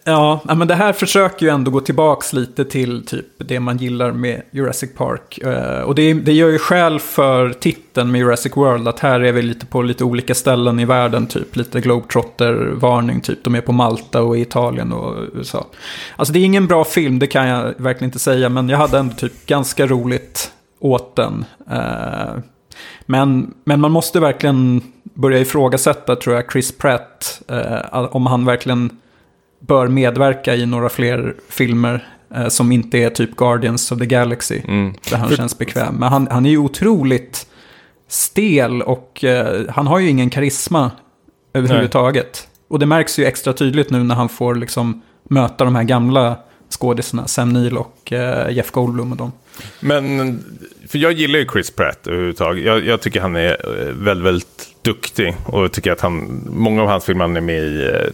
Ja, 0.04 0.40
men 0.44 0.68
det 0.68 0.74
här 0.74 0.92
försöker 0.92 1.46
ju 1.46 1.52
ändå 1.52 1.70
gå 1.70 1.80
tillbaks 1.80 2.32
lite 2.32 2.64
till 2.64 3.06
typ 3.06 3.26
det 3.38 3.60
man 3.60 3.76
gillar 3.76 4.12
med 4.12 4.42
Jurassic 4.50 4.94
Park. 4.94 5.38
Eh, 5.38 5.80
och 5.80 5.94
det, 5.94 6.14
det 6.14 6.32
gör 6.32 6.48
ju 6.48 6.58
skäl 6.58 7.00
för 7.00 7.52
titeln 7.52 8.12
med 8.12 8.18
Jurassic 8.18 8.56
World, 8.56 8.88
att 8.88 9.00
här 9.00 9.20
är 9.20 9.32
vi 9.32 9.42
lite 9.42 9.66
på 9.66 9.82
lite 9.82 10.04
olika 10.04 10.34
ställen 10.34 10.80
i 10.80 10.84
världen, 10.84 11.26
typ 11.26 11.56
lite 11.56 11.80
Globetrotter-varning, 11.80 13.20
typ 13.20 13.44
de 13.44 13.54
är 13.54 13.60
på 13.60 13.72
Malta 13.72 14.22
och 14.22 14.38
i 14.38 14.40
Italien 14.40 14.92
och 14.92 15.24
USA. 15.34 15.66
Alltså 16.16 16.32
det 16.32 16.38
är 16.38 16.44
ingen 16.44 16.66
bra 16.66 16.84
film, 16.84 17.18
det 17.18 17.26
kan 17.26 17.46
jag 17.46 17.74
verkligen 17.76 18.08
inte 18.08 18.18
säga, 18.18 18.48
men 18.48 18.68
jag 18.68 18.78
hade 18.78 18.98
ändå 18.98 19.14
typ 19.14 19.46
ganska 19.46 19.86
roligt 19.86 20.52
åt 20.78 21.16
den. 21.16 21.44
Eh, 21.70 22.34
men, 23.06 23.54
men 23.64 23.80
man 23.80 23.90
måste 23.90 24.20
verkligen 24.20 24.91
börja 25.14 25.38
ifrågasätta, 25.38 26.16
tror 26.16 26.36
jag, 26.36 26.52
Chris 26.52 26.78
Pratt, 26.78 27.42
eh, 27.48 28.16
om 28.16 28.26
han 28.26 28.44
verkligen 28.44 28.90
bör 29.58 29.88
medverka 29.88 30.54
i 30.54 30.66
några 30.66 30.88
fler 30.88 31.34
filmer 31.48 32.06
eh, 32.34 32.48
som 32.48 32.72
inte 32.72 32.98
är 32.98 33.10
typ 33.10 33.36
Guardians 33.36 33.92
of 33.92 33.98
the 33.98 34.06
Galaxy. 34.06 34.60
Mm. 34.68 34.94
Där 35.10 35.16
han 35.16 35.28
För- 35.28 35.36
känns 35.36 35.58
bekväm. 35.58 35.94
Men 35.94 36.08
han, 36.08 36.28
han 36.30 36.46
är 36.46 36.50
ju 36.50 36.58
otroligt 36.58 37.46
stel 38.08 38.82
och 38.82 39.24
eh, 39.24 39.62
han 39.68 39.86
har 39.86 39.98
ju 39.98 40.08
ingen 40.08 40.30
karisma 40.30 40.90
överhuvudtaget. 41.54 42.48
Och 42.68 42.78
det 42.78 42.86
märks 42.86 43.18
ju 43.18 43.24
extra 43.24 43.52
tydligt 43.52 43.90
nu 43.90 44.02
när 44.02 44.14
han 44.14 44.28
får 44.28 44.54
liksom 44.54 45.02
möta 45.28 45.64
de 45.64 45.74
här 45.74 45.82
gamla 45.82 46.36
skådisarna, 46.70 47.26
Sam 47.26 47.52
Neill 47.52 47.78
och 47.78 48.12
eh, 48.12 48.50
Jeff 48.50 48.70
Goldblum 48.70 49.12
och 49.12 49.18
dem. 49.18 49.32
Men, 49.80 50.44
för 50.88 50.98
jag 50.98 51.12
gillar 51.12 51.38
ju 51.38 51.46
Chris 51.52 51.70
Pratt 51.70 52.06
överhuvudtaget. 52.06 52.64
Jag, 52.64 52.84
jag 52.86 53.00
tycker 53.00 53.20
han 53.20 53.36
är 53.36 53.50
eh, 53.50 53.92
väldigt, 53.94 54.26
väldigt 54.26 54.68
duktig. 54.82 55.34
Och 55.46 55.62
jag 55.62 55.72
tycker 55.72 55.92
att 55.92 56.00
han, 56.00 56.42
många 56.50 56.82
av 56.82 56.88
hans 56.88 57.04
filmer 57.04 57.24
han 57.24 57.36
är 57.36 57.40
med 57.40 57.62
i, 57.62 57.84
eh, 57.84 58.10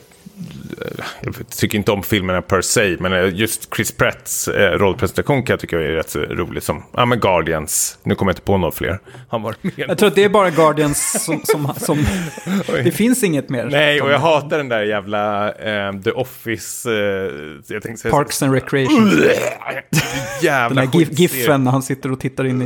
jag 1.20 1.48
tycker 1.48 1.78
inte 1.78 1.92
om 1.92 2.02
filmerna 2.02 2.42
per 2.42 2.60
se, 2.60 2.96
men 3.00 3.12
eh, 3.12 3.34
just 3.34 3.74
Chris 3.74 3.92
Pratts 3.92 4.48
eh, 4.48 4.78
rollpresentation 4.78 5.42
kan 5.42 5.52
jag 5.52 5.60
tycka 5.60 5.80
är 5.80 5.82
rätt 5.82 6.10
så 6.10 6.18
rolig. 6.20 6.62
Som, 6.62 6.82
ja 6.92 7.04
men 7.04 7.20
Guardians, 7.20 7.98
nu 8.02 8.14
kommer 8.14 8.30
jag 8.30 8.34
inte 8.34 8.42
på 8.42 8.56
några 8.56 8.72
fler. 8.72 8.98
Han 9.28 9.42
var 9.42 9.54
med. 9.60 9.72
Jag 9.76 9.98
tror 9.98 10.08
att 10.08 10.14
det 10.14 10.24
är 10.24 10.28
bara 10.28 10.50
Guardians 10.50 11.24
som... 11.24 11.40
som, 11.44 11.72
som 11.76 12.06
det 12.84 12.90
finns 12.92 13.24
inget 13.24 13.48
mer. 13.48 13.64
Nej, 13.64 14.02
och 14.02 14.10
jag 14.10 14.18
hatar 14.18 14.58
den 14.58 14.68
där 14.68 14.82
jävla 14.82 15.52
eh, 15.52 16.00
The 16.00 16.10
Office... 16.10 16.90
Eh, 16.90 16.96
jag 17.66 17.82
tänkte 17.82 17.96
säga... 17.96 18.12
Parks 18.12 18.42
and 18.42 18.54
Recreation. 18.54 19.10
Jävla 20.42 20.82
Den 20.82 20.92
här 20.92 21.00
gif 21.00 21.18
giffen 21.18 21.64
när 21.64 21.70
han 21.70 21.82
sitter 21.82 22.12
och 22.12 22.20
tittar 22.20 22.44
in 22.44 22.62
i... 22.62 22.64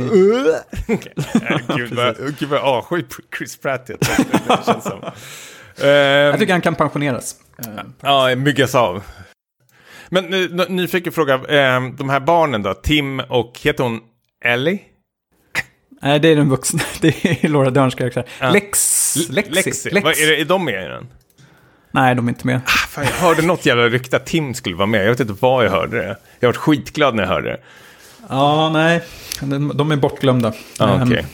Nej, 1.33 1.59
Gud 1.75 1.93
vad, 1.93 2.17
gud 2.39 2.49
vad 2.49 2.59
avsky 2.59 3.03
Chris 3.37 3.57
Pratt 3.57 3.85
jag 3.87 3.99
tänkte, 3.99 4.37
det 4.47 4.65
känns 4.65 4.83
som. 4.83 4.99
Jag 5.81 6.29
Ehm, 6.33 6.39
tycker 6.39 6.53
han 6.53 6.61
kan 6.61 6.75
pensioneras. 6.75 7.35
Ja, 8.01 8.35
myggas 8.35 8.75
av. 8.75 9.03
Men 10.09 10.25
nu, 10.25 10.65
nyfiken 10.69 11.13
fråga, 11.13 11.41
ehm, 11.49 11.95
de 11.95 12.09
här 12.09 12.19
barnen 12.19 12.63
då, 12.63 12.73
Tim 12.73 13.19
och, 13.19 13.59
heter 13.63 13.83
hon 13.83 13.99
Ellie? 14.45 14.79
Nej, 16.01 16.19
det 16.19 16.27
är 16.27 16.35
den 16.35 16.49
vuxna. 16.49 16.79
Det 17.01 17.25
är 17.43 17.49
Laura 17.49 17.69
Derns 17.69 17.95
karaktär. 17.95 18.25
Ja. 18.39 18.49
Lex... 18.49 19.15
Lexi. 19.29 19.51
Lexi. 19.51 19.89
Lex. 19.89 20.03
Vad, 20.03 20.13
är, 20.13 20.27
det, 20.27 20.41
är 20.41 20.45
de 20.45 20.65
med 20.65 20.85
i 20.85 20.87
den? 20.87 21.07
Nej, 21.91 22.15
de 22.15 22.27
är 22.27 22.31
inte 22.31 22.47
med. 22.47 22.61
Ah, 22.65 22.69
Fan, 22.69 23.03
jag 23.03 23.27
hörde 23.27 23.41
något 23.41 23.65
jävla 23.65 23.83
rykte 23.83 24.17
att 24.17 24.25
Tim 24.25 24.53
skulle 24.53 24.75
vara 24.75 24.87
med. 24.87 25.05
Jag 25.05 25.09
vet 25.09 25.19
inte 25.19 25.35
vad 25.39 25.65
jag 25.65 25.71
hörde 25.71 25.97
det. 25.97 26.17
Jag 26.39 26.49
var 26.49 26.53
skitglad 26.53 27.15
när 27.15 27.23
jag 27.23 27.29
hörde 27.29 27.49
det. 27.49 27.59
Ja, 28.29 28.69
nej. 28.69 29.01
De, 29.73 29.91
är 29.91 29.95
bortglömda. 29.95 30.53
Ah, 30.79 31.03
okej. 31.03 31.25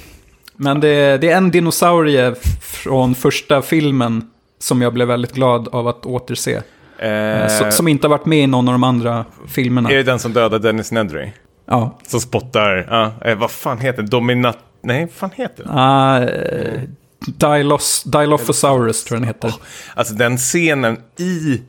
Men 0.56 0.80
det, 0.80 1.18
det 1.18 1.30
är 1.30 1.38
en 1.38 1.52
dinosaurie 1.52 2.36
från 2.62 3.16
första 3.16 3.62
filmen 3.62 4.30
som 4.60 4.82
jag 4.82 4.94
blev 4.94 5.08
väldigt 5.08 5.34
glad 5.34 5.68
av 5.68 5.88
att 5.88 6.06
återse. 6.06 6.62
Eh, 6.98 7.70
som 7.70 7.88
inte 7.88 8.08
har 8.08 8.10
varit 8.10 8.26
med 8.26 8.44
i 8.44 8.48
någon 8.48 8.68
av 8.68 8.74
de 8.74 8.84
andra 8.84 9.26
filmerna. 9.48 9.92
Är 9.92 9.96
det 9.96 10.04
den 10.04 10.20
som 10.20 10.34
dödade 10.34 10.68
Dennis 10.68 10.92
Nedry? 10.92 11.32
Ja. 11.66 12.00
Som 12.08 12.20
spottar, 12.20 12.78
eh, 13.26 13.36
vad 13.36 13.52
fan 13.52 13.80
heter 13.80 13.98
den? 13.98 14.10
Dominat... 14.10 14.58
Nej, 14.82 15.06
vad 15.06 15.12
fan 15.12 15.32
heter 15.36 15.64
den? 15.64 16.84
Uh, 16.84 16.90
Dilos, 17.28 18.04
Dilophosaurus 18.04 19.04
tror 19.04 19.16
jag 19.16 19.22
den 19.22 19.28
heter. 19.28 19.54
Alltså 19.96 20.14
den 20.14 20.38
scenen 20.38 20.98
i 21.20 21.62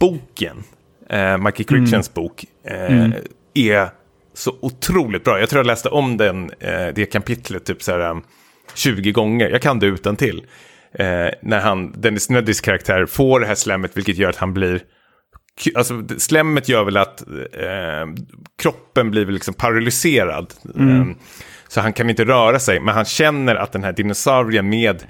boken, 0.00 0.64
eh, 1.10 1.38
Michael 1.38 1.64
Critchens 1.64 2.14
bok, 2.14 2.44
eh, 2.64 3.10
är 3.54 3.88
så 4.34 4.56
otroligt 4.60 5.24
bra. 5.24 5.40
Jag 5.40 5.48
tror 5.48 5.58
jag 5.58 5.66
läste 5.66 5.88
om 5.88 6.16
den, 6.16 6.50
eh, 6.60 6.86
det 6.94 7.12
kapitlet 7.12 7.64
typ 7.64 7.82
så 7.82 7.92
här, 7.92 8.10
um, 8.10 8.22
20 8.74 9.12
gånger. 9.12 9.48
Jag 9.48 9.62
kan 9.62 9.78
det 9.78 9.86
utan 9.86 10.16
till. 10.16 10.42
Eh, 10.92 11.28
när 11.42 11.60
han, 11.60 11.92
Dennis 11.96 12.30
Nedrys 12.30 12.60
karaktär 12.60 13.06
får 13.06 13.40
det 13.40 13.46
här 13.46 13.54
slemmet, 13.54 13.96
vilket 13.96 14.16
gör 14.16 14.30
att 14.30 14.36
han 14.36 14.54
blir... 14.54 14.80
Alltså, 15.74 16.04
slemmet 16.18 16.68
gör 16.68 16.84
väl 16.84 16.96
att 16.96 17.20
eh, 17.52 18.06
kroppen 18.62 19.10
blir 19.10 19.26
liksom 19.26 19.54
paralyserad. 19.54 20.54
Eh, 20.76 21.04
så 21.68 21.80
han 21.80 21.92
kan 21.92 22.10
inte 22.10 22.24
röra 22.24 22.58
sig, 22.58 22.80
men 22.80 22.94
han 22.94 23.04
känner 23.04 23.54
att 23.54 23.72
den 23.72 23.84
här 23.84 23.92
dinosaurien 23.92 24.68
med 24.68 25.02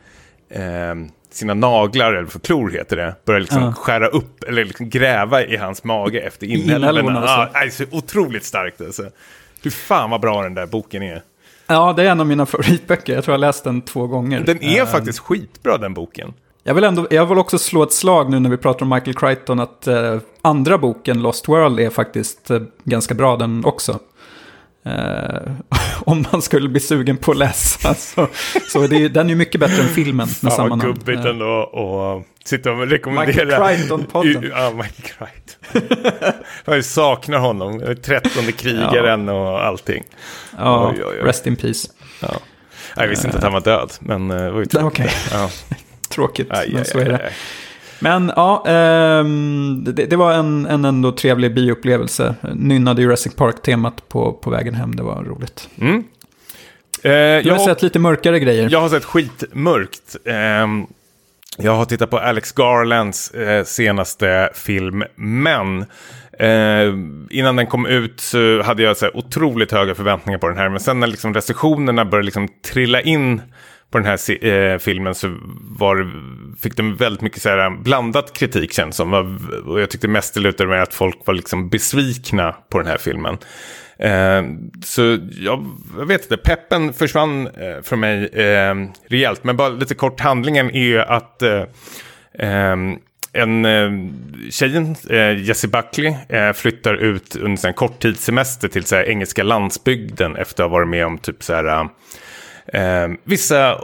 eh, 0.50 0.94
sina 1.30 1.54
naglar, 1.54 2.12
eller 2.12 2.28
vad 2.32 2.42
klor 2.42 2.70
heter 2.70 2.96
det, 2.96 3.14
börjar 3.24 3.40
liksom 3.40 3.62
Ja. 3.62 3.72
skära 3.72 4.06
upp, 4.08 4.44
eller 4.44 4.64
liksom 4.64 4.90
gräva 4.90 5.44
i 5.44 5.56
hans 5.56 5.84
mage 5.84 6.20
efter 6.20 6.46
inälvorna. 6.46 7.20
Ja, 7.26 7.28
alltså. 7.28 7.58
nej, 7.58 7.70
så 7.70 7.84
otroligt 7.90 8.44
starkt 8.44 8.80
alltså. 8.80 9.10
Hur 9.62 9.70
fan 9.70 10.10
vad 10.10 10.20
bra 10.20 10.42
den 10.42 10.54
där 10.54 10.66
boken 10.66 11.02
är. 11.02 11.22
Ja, 11.68 11.92
det 11.92 12.02
är 12.02 12.10
en 12.10 12.20
av 12.20 12.26
mina 12.26 12.46
favoritböcker. 12.46 13.14
Jag 13.14 13.24
tror 13.24 13.32
jag 13.32 13.40
läst 13.40 13.64
den 13.64 13.82
två 13.82 14.06
gånger. 14.06 14.40
Den 14.40 14.62
är 14.62 14.80
Eh, 14.80 14.86
faktiskt 14.86 15.18
skitbra 15.18 15.78
den 15.78 15.94
boken. 15.94 16.34
Jag 16.64 16.74
vill, 16.74 16.84
ändå, 16.84 17.06
jag 17.10 17.26
vill 17.26 17.38
också 17.38 17.58
slå 17.58 17.82
ett 17.82 17.92
slag 17.92 18.30
nu 18.30 18.40
när 18.40 18.50
vi 18.50 18.56
pratar 18.56 18.82
om 18.82 18.88
Michael 18.88 19.14
Crichton 19.14 19.60
att 19.60 19.86
eh, 19.86 20.18
andra 20.42 20.78
boken, 20.78 21.22
Lost 21.22 21.48
World, 21.48 21.80
är 21.80 21.90
faktiskt 21.90 22.50
eh, 22.50 22.60
ganska 22.84 23.14
bra 23.14 23.36
den 23.36 23.64
också. 23.64 23.98
Om 26.06 26.24
man 26.32 26.42
skulle 26.42 26.68
bli 26.68 26.80
sugen 26.80 27.16
på 27.16 27.30
att 27.30 27.36
läsa. 27.38 27.94
Så, 27.94 28.28
så 28.72 28.86
det 28.86 28.96
är, 28.96 29.08
den 29.08 29.26
är 29.26 29.30
ju 29.30 29.36
mycket 29.36 29.60
bättre 29.60 29.82
än 29.82 29.88
filmen 29.88 30.28
med 30.40 30.52
samma 30.52 30.68
namn. 30.68 30.82
gubbigt 30.82 31.24
ändå 31.24 31.46
och 31.46 32.24
sitta 32.44 32.72
och 32.72 32.86
rekommendera. 32.88 33.44
Michael 33.44 33.76
Crichton-podden. 33.78 34.50
Ja, 34.54 34.70
Michael 34.70 35.28
Crichton. 35.72 36.22
Jag 36.64 36.84
saknar 36.84 37.38
honom. 37.38 37.96
Trettonde 38.02 38.52
krigaren 38.52 39.28
och 39.28 39.64
allting. 39.66 40.04
ja, 40.58 40.90
Oj, 40.96 41.02
oj, 41.04 41.14
oj. 41.20 41.26
rest 41.26 41.46
in 41.46 41.56
peace. 41.56 41.88
Ja. 42.20 42.28
Jag 42.96 43.08
visste 43.08 43.26
inte 43.26 43.36
att 43.38 43.44
han 43.44 43.52
var 43.52 43.60
död, 43.60 43.92
men 44.00 44.30
eh, 44.30 44.36
det 44.36 44.50
var 44.50 44.58
ju 44.60 44.66
tråkigt. 44.66 45.04
Okej. 45.04 45.12
Ja. 45.32 45.50
Tråkigt, 46.08 46.46
Aj, 46.50 46.68
men 46.72 46.78
aj, 46.80 46.84
så 46.84 46.98
är 46.98 47.04
det. 47.04 47.16
aj. 47.24 47.32
Men 48.00 48.32
ja, 48.36 48.64
ehm, 48.66 49.84
det, 49.84 49.92
det 49.92 50.16
var 50.16 50.32
en, 50.32 50.66
en 50.66 50.84
ändå 50.84 51.12
trevlig 51.12 51.54
bioupplevelse. 51.54 52.34
Nynnade 52.54 53.02
Jurassic 53.02 53.34
Park-temat 53.34 54.08
på, 54.08 54.32
på 54.32 54.50
vägen 54.50 54.74
hem, 54.74 54.96
det 54.96 55.02
var 55.02 55.24
roligt. 55.24 55.68
Mm. 55.80 55.96
Eh, 55.96 56.02
Du 57.02 57.10
har 57.10 57.42
jag, 57.42 57.60
sett 57.60 57.82
lite 57.82 57.98
mörkare 57.98 58.40
grejer. 58.40 58.68
jag 58.70 58.80
har 58.80 58.88
sett 58.88 59.04
skitmörkt. 59.04 60.16
Ehm, 60.24 60.86
jag 61.58 61.74
har 61.74 61.84
tittat 61.84 62.10
på 62.10 62.18
Alex 62.18 62.52
Garlands 62.52 63.30
eh, 63.30 63.64
senaste 63.64 64.50
film, 64.54 65.04
Men. 65.14 65.84
Eh, 66.40 66.94
innan 67.30 67.56
den 67.56 67.66
kom 67.66 67.86
ut 67.86 68.20
så 68.20 68.62
hade 68.62 68.82
jag 68.82 68.96
så 68.96 69.04
här, 69.04 69.16
otroligt 69.16 69.72
höga 69.72 69.94
förväntningar 69.94 70.38
på 70.38 70.48
den 70.48 70.58
här. 70.58 70.68
Men 70.68 70.80
sen 70.80 71.00
när 71.00 71.06
liksom 71.06 71.34
recensionerna 71.34 72.04
började 72.04 72.24
liksom 72.24 72.48
trilla 72.72 73.00
in 73.00 73.42
på 73.90 73.98
den 73.98 74.06
här 74.06 74.46
eh, 74.46 74.78
filmen 74.78 75.14
så 75.14 75.36
var, 75.78 76.12
fick 76.62 76.76
den 76.76 76.96
väldigt 76.96 77.22
mycket 77.22 77.42
så 77.42 77.48
här, 77.48 77.58
eh, 77.58 77.82
blandat 77.82 78.32
kritik 78.32 78.72
känns 78.72 78.96
som. 78.96 79.14
Och 79.66 79.80
jag 79.80 79.90
tyckte 79.90 80.08
mest 80.08 80.34
det 80.34 80.40
lutade 80.40 80.70
med 80.70 80.82
att 80.82 80.94
folk 80.94 81.16
var 81.24 81.34
liksom 81.34 81.68
besvikna 81.68 82.52
på 82.68 82.78
den 82.78 82.86
här 82.86 82.98
filmen. 82.98 83.38
Eh, 83.98 84.42
så 84.84 85.18
jag, 85.30 85.66
jag 85.98 86.06
vet 86.06 86.22
inte, 86.22 86.36
peppen 86.36 86.92
försvann 86.92 87.46
eh, 87.46 87.82
från 87.82 88.00
mig 88.00 88.26
eh, 88.26 88.74
rejält. 89.08 89.44
Men 89.44 89.56
bara 89.56 89.68
lite 89.68 89.94
kort, 89.94 90.20
handlingen 90.20 90.70
är 90.70 90.84
ju 90.84 91.00
att 91.00 91.42
eh, 91.42 91.62
ehm, 92.38 92.96
en 93.32 93.64
eh, 93.64 93.90
tjejen, 94.50 94.96
eh, 95.10 95.44
Jessie 95.44 95.70
Buckley, 95.70 96.14
eh, 96.28 96.52
flyttar 96.52 96.94
ut 96.94 97.36
under 97.36 97.66
en 97.66 97.74
kort 97.74 98.02
tidssemester 98.02 98.68
till 98.68 98.84
så 98.84 98.96
här, 98.96 99.08
engelska 99.08 99.42
landsbygden 99.42 100.36
efter 100.36 100.64
att 100.64 100.70
ha 100.70 100.78
varit 100.78 100.88
med 100.88 101.06
om 101.06 101.18
typ 101.18 101.42
så 101.42 101.54
här, 101.54 101.64
eh, 101.64 101.84
Ehm, 102.72 103.12
eh, 103.12 103.18
vissa 103.24 103.80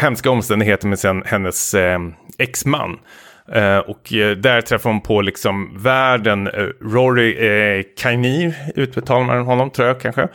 hemska 0.00 0.30
omständigheter 0.30 0.88
med 0.88 0.98
sen, 0.98 1.22
hennes 1.26 1.74
ehm, 1.74 1.84
ehm, 1.84 2.08
eh, 2.08 2.44
exman. 2.44 2.98
Eh, 3.52 3.78
och 3.78 4.02
där 4.36 4.60
träffar 4.60 4.90
hon 4.90 5.00
på 5.00 5.20
liksom 5.20 5.78
världen, 5.82 6.46
eh, 6.46 6.52
Rory 6.82 7.32
eh, 7.32 7.84
Kainir, 7.98 8.54
utbetalar 8.74 9.24
man 9.24 9.46
honom 9.46 9.70
tror 9.70 9.88
jag 9.88 10.00
kanske. 10.00 10.28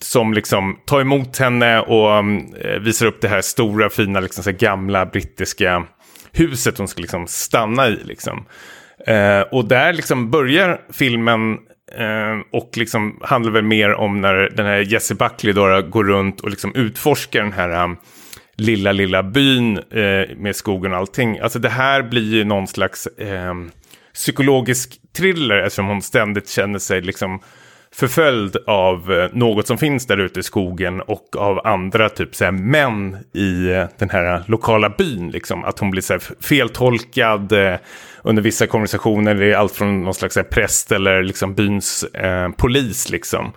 Som 0.00 0.34
liksom 0.34 0.78
tar 0.86 1.00
emot 1.00 1.38
henne 1.38 1.80
och 1.80 2.14
mm, 2.14 2.54
eh, 2.54 2.80
visar 2.80 3.06
upp 3.06 3.20
det 3.20 3.28
här 3.28 3.40
stora 3.40 3.90
fina 3.90 4.20
liksom, 4.20 4.44
så 4.44 4.50
här, 4.50 4.58
gamla 4.58 5.06
brittiska 5.06 5.84
huset 6.32 6.78
hon 6.78 6.88
ska 6.88 7.00
liksom 7.00 7.26
stanna 7.26 7.88
i. 7.88 7.98
Liksom. 8.04 8.44
Eh, 9.06 9.40
och 9.40 9.64
där 9.64 9.92
liksom 9.92 10.30
börjar 10.30 10.80
filmen 10.92 11.58
Ehm, 11.98 12.42
och 12.50 12.70
liksom 12.76 13.18
handlar 13.22 13.52
väl 13.52 13.64
mer 13.64 13.94
om 13.94 14.20
när 14.20 14.34
den 14.34 14.66
här 14.66 14.78
Jessie 14.78 15.16
Buckley 15.16 15.52
då 15.52 15.82
går 15.82 16.04
runt 16.04 16.40
och 16.40 16.50
liksom 16.50 16.74
utforskar 16.74 17.42
den 17.42 17.52
här 17.52 17.84
ehm, 17.84 17.96
lilla, 18.56 18.92
lilla 18.92 19.22
byn 19.22 19.78
eh, 19.78 20.36
med 20.36 20.56
skogen 20.56 20.92
och 20.92 20.98
allting. 20.98 21.38
Alltså 21.38 21.58
det 21.58 21.68
här 21.68 22.02
blir 22.02 22.34
ju 22.34 22.44
någon 22.44 22.66
slags 22.66 23.06
eh, 23.06 23.54
psykologisk 24.14 24.98
thriller 25.16 25.56
eftersom 25.56 25.86
hon 25.86 26.02
ständigt 26.02 26.48
känner 26.48 26.78
sig 26.78 27.00
liksom 27.00 27.40
förföljd 27.94 28.56
av 28.66 29.12
eh, 29.12 29.28
något 29.32 29.66
som 29.66 29.78
finns 29.78 30.06
där 30.06 30.18
ute 30.18 30.40
i 30.40 30.42
skogen 30.42 31.00
och 31.00 31.36
av 31.36 31.66
andra 31.66 32.08
typ 32.08 32.34
så 32.34 32.44
här, 32.44 32.52
män 32.52 33.16
i 33.34 33.70
eh, 33.70 33.86
den 33.98 34.10
här 34.10 34.42
lokala 34.46 34.88
byn. 34.88 35.30
Liksom. 35.30 35.64
Att 35.64 35.78
hon 35.78 35.90
blir 35.90 36.02
så 36.02 36.12
här, 36.12 36.22
feltolkad 36.40 37.52
eh, 37.52 37.76
under 38.22 38.42
vissa 38.42 38.66
konversationer. 38.66 39.34
Det 39.34 39.46
är 39.46 39.56
allt 39.56 39.72
från 39.72 40.04
någon 40.04 40.14
slags 40.14 40.36
här, 40.36 40.42
präst 40.42 40.92
eller 40.92 41.22
liksom, 41.22 41.54
byns 41.54 42.04
eh, 42.04 42.50
polis. 42.50 43.10
Liksom, 43.10 43.52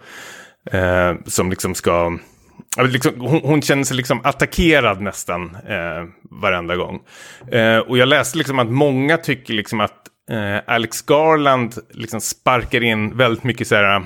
eh, 0.72 1.14
som 1.26 1.50
liksom 1.50 1.76
ska... 1.76 2.18
Liksom, 2.78 3.20
hon, 3.20 3.42
hon, 3.44 3.62
känner 3.62 3.84
sig 3.84 3.98
liksom 3.98 4.22
attackerad 4.24 5.02
nästan 5.02 5.56
eh, 5.56 6.06
varenda 6.42 6.76
gång. 6.76 7.00
Eh, 7.52 7.78
och 7.78 7.98
jag 7.98 8.08
läste 8.08 8.38
liksom 8.38 8.60
att 8.60 8.70
många 8.70 9.18
tycker 9.18 9.54
liksom 9.54 9.82
att 9.82 10.08
eh, 10.32 10.74
Alex 10.74 11.02
Garland 11.02 11.76
liksom 11.90 12.22
sparkar 12.22 12.84
in 12.84 13.18
väldigt 13.18 13.44
mycket 13.44 13.68
så 13.68 13.76
här 13.76 14.06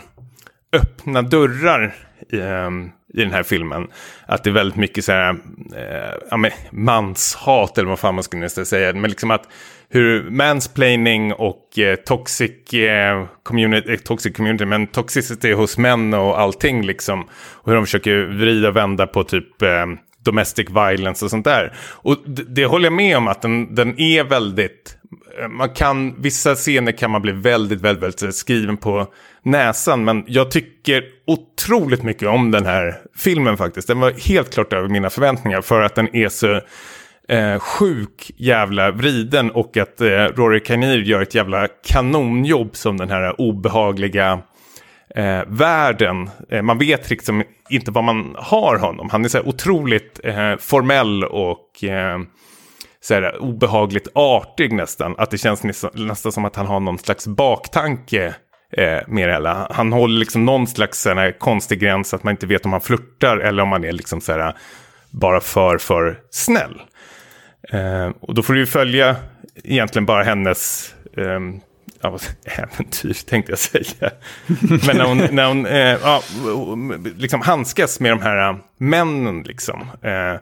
öppna 0.74 1.22
dörrar 1.22 1.96
i, 2.30 2.40
ehm, 2.40 2.90
i 3.14 3.22
den 3.22 3.32
här 3.32 3.44
filmen. 3.44 3.88
Att 4.26 4.44
det 4.44 4.50
är 4.50 4.54
väldigt 4.54 4.78
mycket 4.78 5.06
så 5.06 5.12
här, 5.12 5.30
eh, 5.76 6.16
ja, 6.30 6.38
men, 6.38 6.52
manshat 6.72 7.78
eller 7.78 7.90
vad 7.90 8.00
fan 8.00 8.16
man 8.16 8.24
skulle 8.24 8.42
nästan 8.42 8.66
säga. 8.66 8.94
Men 8.94 9.10
liksom 9.10 9.32
att 9.32 9.48
hur 9.90 10.30
mansplaining 10.30 11.34
och 11.34 11.80
eh, 11.80 11.96
toxic, 11.96 12.74
eh, 12.74 13.26
community, 13.44 13.94
eh, 13.94 13.98
toxic 14.00 14.36
community, 14.36 14.66
men 14.66 14.88
toxicity 14.88 15.54
hos 15.54 15.78
män 15.78 16.14
och 16.14 16.40
allting 16.40 16.86
liksom. 16.86 17.24
Och 17.52 17.66
hur 17.66 17.76
de 17.76 17.86
försöker 17.86 18.26
vrida 18.26 18.68
och 18.68 18.76
vända 18.76 19.08
på 19.08 19.24
typ 19.24 19.62
ehm, 19.62 19.98
domestic 20.24 20.70
violence 20.70 21.26
och 21.26 21.32
sånt 21.32 21.46
där. 21.46 21.74
Och 21.80 22.18
det, 22.26 22.44
det 22.44 22.66
håller 22.66 22.86
jag 22.86 22.94
med 22.94 23.18
om 23.18 23.28
att 23.28 23.42
den, 23.42 23.76
den 23.76 24.00
är 24.00 24.24
väldigt 24.24 24.98
eh, 25.42 25.48
man 25.48 25.70
kan, 25.70 26.22
vissa 26.22 26.56
scener 26.56 26.92
kan 26.92 27.12
man 27.12 27.22
bli 27.22 27.32
väldigt, 27.32 27.82
väldigt, 27.82 28.04
väldigt 28.04 28.24
eh, 28.24 28.30
skriven 28.30 28.78
på 28.78 29.08
näsan. 29.44 30.06
Men 30.06 30.24
jag 30.28 30.52
tycker 30.52 31.04
otroligt 31.28 32.04
mycket 32.04 32.28
om 32.28 32.52
den 32.52 32.66
här 32.66 32.96
filmen 33.18 33.58
faktiskt. 33.58 33.88
Den 33.88 34.00
var 34.00 34.12
helt 34.12 34.54
klart 34.54 34.74
över 34.74 34.90
mina 34.90 35.10
förväntningar 35.10 35.62
för 35.62 35.82
att 35.82 35.96
den 35.96 36.16
är 36.16 36.30
så 36.30 36.62
eh, 37.30 37.60
sjuk 37.60 38.32
jävla 38.38 38.92
vriden. 38.92 39.52
Och 39.52 39.78
att 39.78 40.02
eh, 40.02 40.08
Rory 40.08 40.62
Kinnear 40.66 40.98
gör 40.98 41.22
ett 41.22 41.36
jävla 41.36 41.68
kanonjobb 41.68 42.76
som 42.76 42.98
den 42.98 43.10
här 43.10 43.42
obehagliga 43.42 44.40
eh, 45.16 45.42
världen. 45.48 46.30
Eh, 46.50 46.62
man 46.62 46.78
vet 46.78 47.10
liksom 47.10 47.44
inte 47.70 47.92
vad 47.92 48.04
man 48.04 48.36
har 48.38 48.78
honom. 48.78 49.10
Han 49.10 49.26
är 49.26 49.30
så 49.30 49.38
här 49.38 49.48
otroligt 49.48 50.20
eh, 50.24 50.56
formell 50.58 51.24
och 51.24 51.84
eh, 51.84 52.20
så 53.02 53.14
här, 53.14 53.42
obehagligt 53.42 54.08
artig 54.14 54.74
nästan. 54.74 55.16
Att 55.18 55.32
det 55.32 55.38
känns 55.38 55.64
nästan, 55.64 55.92
nästan 55.94 56.32
som 56.32 56.46
att 56.46 56.56
han 56.56 56.66
har 56.66 56.80
någon 56.80 56.98
slags 56.98 57.28
baktanke 57.28 58.36
eh, 58.78 59.00
med 59.08 59.30
det 59.30 59.34
hela. 59.34 59.68
Han 59.72 59.94
håller 59.94 60.20
liksom 60.20 60.46
någon 60.46 60.68
slags 60.68 61.06
här, 61.06 61.40
konstig 61.40 61.80
gräns 61.80 62.14
att 62.14 62.24
man 62.24 62.32
inte 62.32 62.48
vet 62.48 62.66
om 62.66 62.72
han 62.72 62.82
flörtar 62.82 63.38
eller 63.38 63.64
om 63.64 63.72
han 63.72 63.84
är 63.84 63.92
liksom 63.92 64.22
så 64.22 64.32
här, 64.32 64.54
bara 65.10 65.42
för, 65.42 65.78
för 65.78 66.20
snäll. 66.30 66.82
Eh, 67.72 68.10
och 68.20 68.34
då 68.34 68.44
får 68.44 68.54
du 68.54 68.60
ju 68.60 68.66
följa 68.66 69.16
egentligen 69.64 70.06
bara 70.06 70.24
hennes 70.24 70.94
eh, 71.18 71.40
ja, 72.02 72.20
äventyr 72.46 73.14
tänkte 73.26 73.52
jag 73.52 73.60
säga. 73.60 74.12
Men 74.88 74.98
när 74.98 75.06
hon, 75.06 75.18
när 75.18 75.48
hon 75.48 75.66
eh, 75.66 75.98
ja, 76.04 76.24
liksom 77.18 77.42
handskas 77.42 78.00
med 78.00 78.12
de 78.12 78.22
här 78.22 78.50
eh, 78.50 78.58
männen 78.78 79.44
liksom. 79.44 79.82
Eh, 79.82 80.42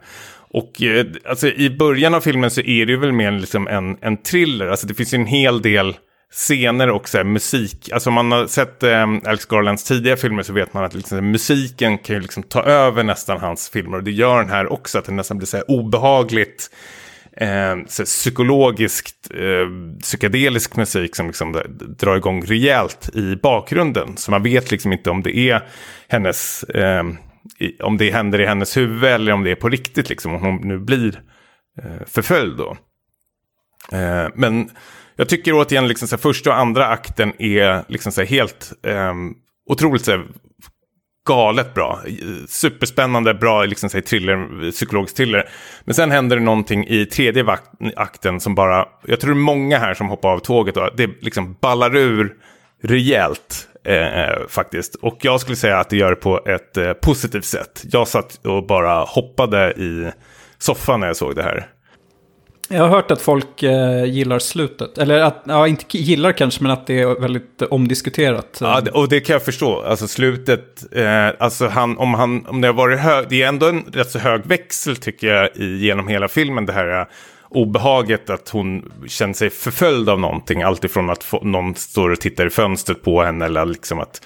och 0.50 0.82
eh, 0.82 1.06
alltså, 1.28 1.48
i 1.48 1.70
början 1.70 2.14
av 2.14 2.20
filmen 2.20 2.50
så 2.50 2.60
är 2.60 2.86
det 2.86 2.96
väl 2.96 3.12
mer 3.12 3.30
liksom 3.30 3.68
en, 3.68 3.96
en 4.00 4.16
thriller. 4.16 4.66
Alltså 4.66 4.86
det 4.86 4.94
finns 4.94 5.14
ju 5.14 5.18
en 5.18 5.26
hel 5.26 5.62
del 5.62 5.96
scener 6.30 6.90
och 6.90 7.08
så 7.08 7.16
här, 7.16 7.24
musik. 7.24 7.90
Alltså 7.92 8.10
om 8.10 8.14
man 8.14 8.32
har 8.32 8.46
sett 8.46 8.82
eh, 8.82 9.02
Alex 9.24 9.46
Garlands 9.46 9.84
tidiga 9.84 10.16
filmer 10.16 10.42
så 10.42 10.52
vet 10.52 10.74
man 10.74 10.84
att 10.84 10.94
liksom, 10.94 11.30
musiken 11.30 11.98
kan 11.98 12.16
ju 12.16 12.22
liksom 12.22 12.42
ta 12.42 12.62
över 12.62 13.02
nästan 13.02 13.40
hans 13.40 13.68
filmer. 13.68 13.96
Och 13.96 14.04
det 14.04 14.10
gör 14.10 14.38
den 14.38 14.50
här 14.50 14.72
också, 14.72 14.98
att 14.98 15.04
det 15.04 15.12
nästan 15.12 15.38
blir 15.38 15.46
så 15.46 15.56
här 15.56 15.70
obehagligt. 15.70 16.70
Eh, 17.40 17.76
så 17.86 18.04
psykologiskt, 18.04 19.30
eh, 19.34 19.98
psykedelisk 20.02 20.76
musik 20.76 21.16
som 21.16 21.26
liksom 21.26 21.62
drar 21.98 22.16
igång 22.16 22.44
rejält 22.44 23.10
i 23.14 23.36
bakgrunden. 23.36 24.16
Så 24.16 24.30
man 24.30 24.42
vet 24.42 24.70
liksom 24.70 24.92
inte 24.92 25.10
om 25.10 25.22
det 25.22 25.36
är 25.36 25.68
hennes 26.08 26.62
eh, 26.62 27.04
om 27.82 27.96
det 27.96 28.10
händer 28.10 28.40
i 28.40 28.46
hennes 28.46 28.76
huvud 28.76 29.04
eller 29.04 29.32
om 29.32 29.44
det 29.44 29.50
är 29.50 29.54
på 29.54 29.68
riktigt, 29.68 30.08
liksom, 30.08 30.34
om 30.34 30.42
hon 30.42 30.68
nu 30.68 30.78
blir 30.78 31.22
eh, 31.82 32.06
förföljd 32.06 32.56
då. 32.56 32.76
Eh, 33.92 34.28
men 34.34 34.70
jag 35.16 35.28
tycker 35.28 35.52
återigen, 35.52 35.88
liksom, 35.88 36.08
så 36.08 36.16
här, 36.16 36.20
första 36.20 36.50
och 36.50 36.58
andra 36.58 36.86
akten 36.86 37.32
är 37.38 37.84
liksom, 37.88 38.12
så 38.12 38.20
här, 38.20 38.28
helt 38.28 38.72
eh, 38.86 39.14
otroligt 39.70 40.04
så 40.04 40.10
här, 40.10 40.26
galet 41.28 41.74
bra. 41.74 42.00
Superspännande, 42.48 43.34
bra 43.34 43.64
liksom, 43.64 43.90
så 43.90 44.00
thriller, 44.00 44.70
psykologisk 44.70 45.16
thriller. 45.16 45.48
Men 45.84 45.94
sen 45.94 46.10
händer 46.10 46.36
det 46.36 46.42
någonting 46.42 46.86
i 46.88 47.06
tredje 47.06 47.58
akten 47.96 48.40
som 48.40 48.54
bara, 48.54 48.88
jag 49.06 49.20
tror 49.20 49.30
det 49.30 49.38
är 49.38 49.42
många 49.42 49.78
här 49.78 49.94
som 49.94 50.08
hoppar 50.08 50.28
av 50.32 50.38
tåget 50.38 50.76
och 50.76 50.90
det 50.96 51.10
liksom 51.20 51.56
ballar 51.60 51.96
ur 51.96 52.34
rejält. 52.82 53.64
Eh, 53.84 54.20
eh, 54.20 54.46
faktiskt. 54.48 54.94
Och 54.94 55.18
jag 55.20 55.40
skulle 55.40 55.56
säga 55.56 55.78
att 55.78 55.90
det 55.90 55.96
gör 55.96 56.10
det 56.10 56.16
på 56.16 56.40
ett 56.46 56.76
eh, 56.76 56.92
positivt 56.92 57.44
sätt. 57.44 57.84
Jag 57.92 58.08
satt 58.08 58.46
och 58.46 58.66
bara 58.66 59.04
hoppade 59.04 59.72
i 59.72 60.10
soffan 60.58 61.00
när 61.00 61.06
jag 61.06 61.16
såg 61.16 61.36
det 61.36 61.42
här. 61.42 61.66
Jag 62.70 62.82
har 62.82 62.88
hört 62.88 63.10
att 63.10 63.20
folk 63.20 63.62
eh, 63.62 64.04
gillar 64.04 64.38
slutet. 64.38 64.98
Eller 64.98 65.20
att, 65.20 65.42
ja, 65.44 65.68
inte 65.68 65.98
gillar 65.98 66.32
kanske, 66.32 66.62
men 66.62 66.72
att 66.72 66.86
det 66.86 67.00
är 67.00 67.20
väldigt 67.20 67.62
omdiskuterat. 67.62 68.58
Ja, 68.60 68.82
och 68.92 69.08
det 69.08 69.20
kan 69.20 69.32
jag 69.32 69.44
förstå. 69.44 69.82
Alltså 69.82 70.08
slutet, 70.08 70.96
eh, 70.96 71.28
alltså 71.38 71.66
han, 71.66 71.98
om, 71.98 72.14
han, 72.14 72.46
om 72.46 72.60
det 72.60 72.68
har 72.68 72.74
varit 72.74 73.00
hög, 73.00 73.26
det 73.28 73.42
är 73.42 73.48
ändå 73.48 73.66
en 73.66 73.84
rätt 73.92 74.10
så 74.10 74.18
hög 74.18 74.46
växel 74.46 74.96
tycker 74.96 75.26
jag 75.26 75.56
i, 75.56 75.76
genom 75.76 76.08
hela 76.08 76.28
filmen. 76.28 76.66
Det 76.66 76.72
här 76.72 77.00
eh, 77.00 77.06
obehaget 77.48 78.30
att 78.30 78.48
hon 78.48 78.92
känner 79.06 79.34
sig 79.34 79.50
förföljd 79.50 80.08
av 80.08 80.20
någonting. 80.20 80.62
Alltifrån 80.62 81.10
att 81.10 81.24
få, 81.24 81.40
någon 81.44 81.74
står 81.74 82.10
och 82.10 82.20
tittar 82.20 82.46
i 82.46 82.50
fönstret 82.50 83.02
på 83.02 83.22
henne 83.22 83.44
eller 83.44 83.64
liksom 83.64 84.00
att 84.00 84.24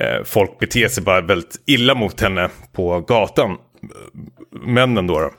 eh, 0.00 0.24
folk 0.24 0.58
beter 0.58 0.88
sig 0.88 1.02
bara 1.02 1.20
väldigt 1.20 1.62
illa 1.66 1.94
mot 1.94 2.20
henne 2.20 2.48
på 2.72 3.00
gatan. 3.00 3.56
Männen 4.50 5.06
då. 5.06 5.18
då. 5.18 5.30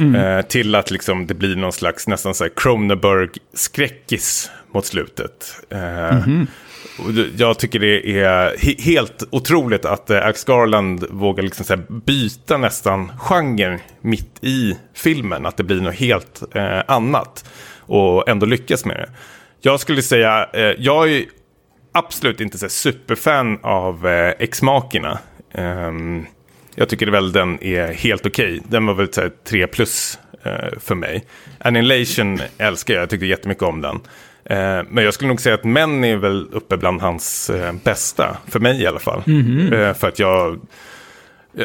Mm. 0.00 0.14
Eh, 0.14 0.42
till 0.42 0.74
att 0.74 0.90
liksom 0.90 1.26
det 1.26 1.34
blir 1.34 1.56
någon 1.56 1.72
slags 1.72 2.08
nästan 2.08 2.34
så 2.34 2.44
här 2.44 2.50
Cronenberg-skräckis 2.56 4.50
mot 4.74 4.86
slutet. 4.86 5.60
Mm 5.70 6.22
-hmm. 6.22 6.46
Jag 7.36 7.58
tycker 7.58 7.78
det 7.78 8.20
är 8.20 8.82
helt 8.82 9.22
otroligt 9.30 9.84
att 9.84 10.10
eh, 10.10 10.24
Alex 10.24 10.44
Garland 10.44 11.04
vågar 11.10 11.42
liksom 11.42 11.86
byta 11.88 12.56
nästan 12.56 13.12
genre 13.18 13.78
mitt 14.00 14.44
i 14.44 14.78
filmen. 14.94 15.46
Att 15.46 15.56
det 15.56 15.64
blir 15.64 15.80
något 15.80 15.94
helt 15.94 16.42
annat 16.86 17.44
och 17.80 18.28
ändå 18.28 18.46
lyckas 18.46 18.84
med 18.84 18.96
det. 18.96 19.08
Jag 19.60 19.80
skulle 19.80 20.02
säga, 20.02 20.48
jag 20.78 21.12
är 21.12 21.24
absolut 21.94 22.40
inte 22.40 22.58
så 22.58 22.68
superfan 22.68 23.58
av 23.62 24.06
eh, 24.06 24.34
X-makerna. 24.38 25.18
Um, 25.54 26.26
jag 26.74 26.88
tycker 26.88 27.06
väl 27.06 27.32
den 27.32 27.62
är 27.62 27.92
helt 27.92 28.26
okej. 28.26 28.56
Okay. 28.56 28.60
Den 28.68 28.86
var 28.86 28.94
väl 28.94 29.08
3 29.44 29.66
plus 29.66 30.18
eh, 30.42 30.78
för 30.80 30.94
mig. 30.94 31.24
Annihilation 31.58 32.38
älskar 32.58 32.94
jag, 32.94 33.02
jag 33.02 33.10
tyckte 33.10 33.26
jättemycket 33.26 33.62
om 33.62 33.80
den. 33.80 34.00
Eh, 34.44 34.82
men 34.88 35.04
jag 35.04 35.14
skulle 35.14 35.28
nog 35.28 35.40
säga 35.40 35.54
att 35.54 35.64
män 35.64 36.04
är 36.04 36.16
väl 36.16 36.48
uppe 36.52 36.76
bland 36.76 37.00
hans 37.00 37.50
eh, 37.50 37.72
bästa, 37.84 38.36
för 38.48 38.60
mig 38.60 38.82
i 38.82 38.86
alla 38.86 38.98
fall. 38.98 39.22
Mm 39.26 39.42
-hmm. 39.42 39.94
för 39.94 40.08
att 40.08 40.18
jag, 40.18 40.60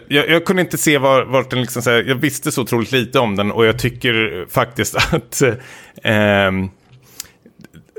jag, 0.08 0.30
jag, 0.30 0.46
kunde 0.46 0.62
inte 0.62 0.78
se 0.78 0.98
var, 0.98 1.24
vart 1.24 1.50
den 1.50 1.62
liksom, 1.62 1.82
så 1.82 1.90
här, 1.90 2.04
jag 2.08 2.16
visste 2.16 2.52
så 2.52 2.62
otroligt 2.62 2.92
lite 2.92 3.20
om 3.20 3.36
den 3.36 3.52
och 3.52 3.66
jag 3.66 3.80
tycker 3.80 4.46
faktiskt 4.50 4.96
att 5.14 5.42
eh, 6.04 6.52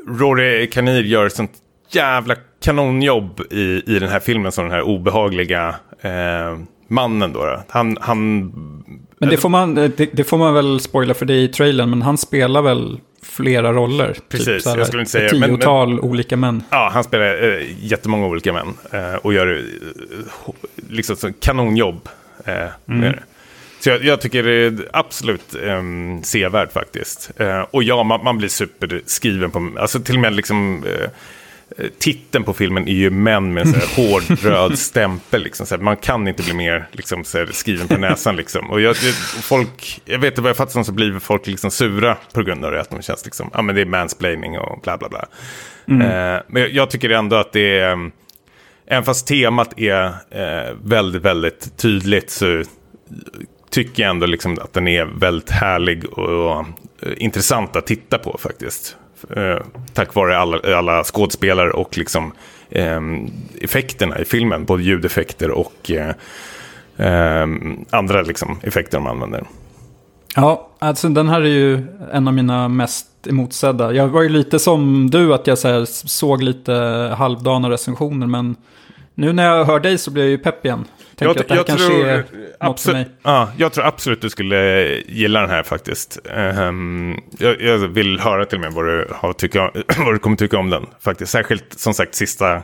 Rory 0.06 0.70
Kanir 0.70 1.02
gör 1.02 1.28
sånt 1.28 1.52
jävla 1.90 2.36
kanonjobb 2.62 3.40
i, 3.50 3.82
i 3.86 3.98
den 3.98 4.08
här 4.08 4.20
filmen 4.20 4.52
som 4.52 4.64
den 4.64 4.72
här 4.72 4.82
obehagliga 4.82 5.74
eh, 6.00 6.58
mannen 6.90 7.32
då. 7.32 7.62
Han, 7.68 7.98
han... 8.00 8.40
Men 9.18 9.28
det 9.28 9.36
får, 9.36 9.48
man, 9.48 9.74
det, 9.74 10.08
det, 10.12 10.24
får 10.24 10.38
man 10.38 10.54
väl 10.54 10.80
spoila 10.80 11.14
för 11.14 11.26
dig 11.26 11.44
i 11.44 11.48
trailern, 11.48 11.90
men 11.90 12.02
han 12.02 12.18
spelar 12.18 12.62
väl 12.62 13.00
flera 13.22 13.72
roller. 13.72 14.12
Typ 14.12 14.28
Precis, 14.28 14.64
typ, 14.64 14.76
jag 14.76 14.86
skulle 14.86 15.02
inte 15.02 15.12
säga 15.12 15.26
Ett 15.26 15.30
tiotal 15.30 15.88
men, 15.88 15.96
men, 15.96 16.04
olika 16.04 16.36
män. 16.36 16.62
Ja, 16.70 16.90
han 16.92 17.04
spelar 17.04 17.58
eh, 17.58 17.66
jättemånga 17.80 18.26
olika 18.26 18.52
män. 18.52 18.74
Eh, 18.90 19.14
och 19.14 19.34
gör 19.34 19.56
eh, 19.56 20.54
liksom 20.88 21.16
så 21.16 21.32
kanonjobb. 21.32 22.08
Eh, 22.44 22.54
mm. 22.88 23.14
Så 23.80 23.90
jag, 23.90 24.04
jag, 24.04 24.20
tycker 24.20 24.42
det 24.42 24.52
är 24.52 24.88
absolut 24.92 25.54
eh, 25.54 25.82
sevärd 26.22 26.72
faktiskt. 26.72 27.30
Eh, 27.36 27.60
och 27.70 27.82
ja, 27.82 28.02
man, 28.02 28.24
man, 28.24 28.38
blir 28.38 28.48
superskriven 28.48 29.50
på, 29.50 29.72
alltså 29.78 30.00
till 30.00 30.14
och 30.14 30.20
med 30.20 30.32
liksom... 30.32 30.84
Eh, 31.78 31.86
titeln 31.98 32.44
på 32.44 32.55
filmen 32.55 32.88
är 32.88 32.92
ju 32.92 33.10
män 33.10 33.55
med 33.55 33.66
en 33.66 33.72
så 33.72 34.02
hård 34.02 34.22
röd 34.42 34.78
stämpel. 34.78 35.42
Liksom, 35.42 35.66
så 35.66 35.76
här, 35.76 35.82
man 35.82 35.97
kan 35.97 36.28
inte 36.28 36.42
bli 36.42 36.55
mer 36.55 36.88
liksom, 36.92 37.24
så 37.24 37.38
här, 37.38 37.47
skriven 37.47 37.88
på 37.88 37.97
näsan. 37.97 38.36
Liksom. 38.36 38.70
Och 38.70 38.80
jag, 38.80 38.94
det, 38.94 39.12
folk, 39.42 40.01
jag 40.05 40.18
vet 40.18 40.32
inte 40.32 40.40
vad 40.40 40.48
jag 40.48 40.56
fattar 40.56 40.82
så 40.82 40.92
blir 40.92 41.18
folk 41.18 41.47
liksom 41.47 41.70
sura 41.70 42.16
på 42.34 42.42
grund 42.42 42.64
av 42.64 42.72
det. 42.72 42.80
Att 42.80 42.90
de 42.90 43.02
känns 43.02 43.24
liksom, 43.24 43.51
ja 43.55 43.62
men 43.62 43.74
det 43.74 43.80
är 43.80 43.86
mansplaining 43.86 44.59
och 44.59 44.80
bla 44.82 44.98
bla 44.98 45.09
bla. 45.09 45.26
Eh, 45.90 46.42
men 46.47 46.62
jag, 46.62 46.70
jag 46.70 46.90
tycker 46.90 47.10
ändå 47.10 47.36
att 47.36 47.52
det 47.52 47.78
är, 47.78 47.92
mm, 47.92 48.12
även 48.86 49.05
fast 49.05 49.26
temat 49.26 49.80
är 49.80 50.05
eh, 50.30 50.74
väldigt, 50.84 51.22
väldigt 51.22 51.76
tydligt 51.76 52.30
så 52.30 52.62
tycker 53.70 54.02
jag 54.02 54.10
ändå 54.10 54.26
liksom 54.26 54.59
att 54.60 54.72
den 54.72 54.88
är 54.88 55.05
väldigt 55.05 55.51
härlig 55.51 56.05
och, 56.05 56.28
och 56.28 56.66
eh, 57.02 57.12
intressant 57.16 57.76
att 57.76 57.86
titta 57.86 58.18
på 58.18 58.38
faktiskt. 58.38 58.97
Eh, 59.36 59.59
tack 59.94 60.14
vare 60.14 60.38
alla, 60.38 60.76
alla 60.76 61.05
skådespelare 61.05 61.70
och 61.70 61.98
liksom 61.98 62.32
eh, 62.70 63.01
effekterna 63.60 64.18
i 64.18 64.24
filmen, 64.24 64.64
både 64.64 64.82
ljudeffekter 64.82 65.51
och 65.51 65.90
eh, 65.90 66.14
eh, 66.97 67.47
andra 67.90 68.22
liksom, 68.22 68.59
effekter 68.62 68.98
de 68.98 69.06
använder. 69.06 69.44
Ja, 70.36 70.68
alltså 70.78 71.09
den 71.09 71.28
här 71.28 71.40
är 71.40 71.47
ju 71.47 71.86
en 72.12 72.28
av 72.28 72.34
mina 72.34 72.68
mest 72.68 73.06
emotsedda. 73.26 73.92
Jag 73.92 74.09
var 74.09 74.22
ju 74.22 74.28
lite 74.28 74.59
som 74.59 75.10
du, 75.10 75.34
att 75.34 75.47
jag 75.47 75.59
så 75.59 75.68
här 75.68 75.84
såg 75.84 76.42
lite 76.42 76.72
halvdana 77.18 77.70
recensioner, 77.70 78.26
men 78.26 78.56
nu 79.14 79.32
när 79.32 79.47
jag 79.47 79.64
hör 79.64 79.80
dig 79.80 79.98
så 79.98 80.10
blir 80.10 80.22
jag 80.22 80.30
ju 80.30 80.38
pepp 80.38 80.64
igen. 80.64 80.84
Tänker 81.20 81.34
Jag, 81.34 81.40
att 81.40 81.48
det 81.48 81.55
här 81.55 81.64
kanske 81.64 81.86
tror, 81.86 82.06
är 82.06 82.16
något 82.18 82.30
för 82.30 82.56
absolut, 82.60 83.06
mig. 83.06 83.16
ja, 83.22 83.52
jag 83.56 83.72
tror 83.72 83.84
absolut 83.84 84.20
du 84.22 84.30
skulle 84.30 84.86
gilla 85.09 85.40
den 85.40 85.51
här 85.51 85.62
faktiskt. 85.62 86.18
Ehm, 86.30 87.16
jag, 87.38 87.62
jag 87.62 87.78
vill 87.78 88.20
höra 88.20 88.44
till 88.44 88.59
och 88.59 88.62
med 88.62 88.72
vad 88.72 88.84
du, 88.84 89.09
har 89.10 89.32
tycka, 89.32 89.70
vad 89.98 90.14
du 90.14 90.18
kommer 90.18 90.36
tycka 90.36 90.59
om 90.59 90.70
den. 90.70 90.86
Faktiskt. 91.01 91.32
Särskilt 91.32 91.78
som 91.80 91.94
sagt 91.94 92.14
sista 92.14 92.55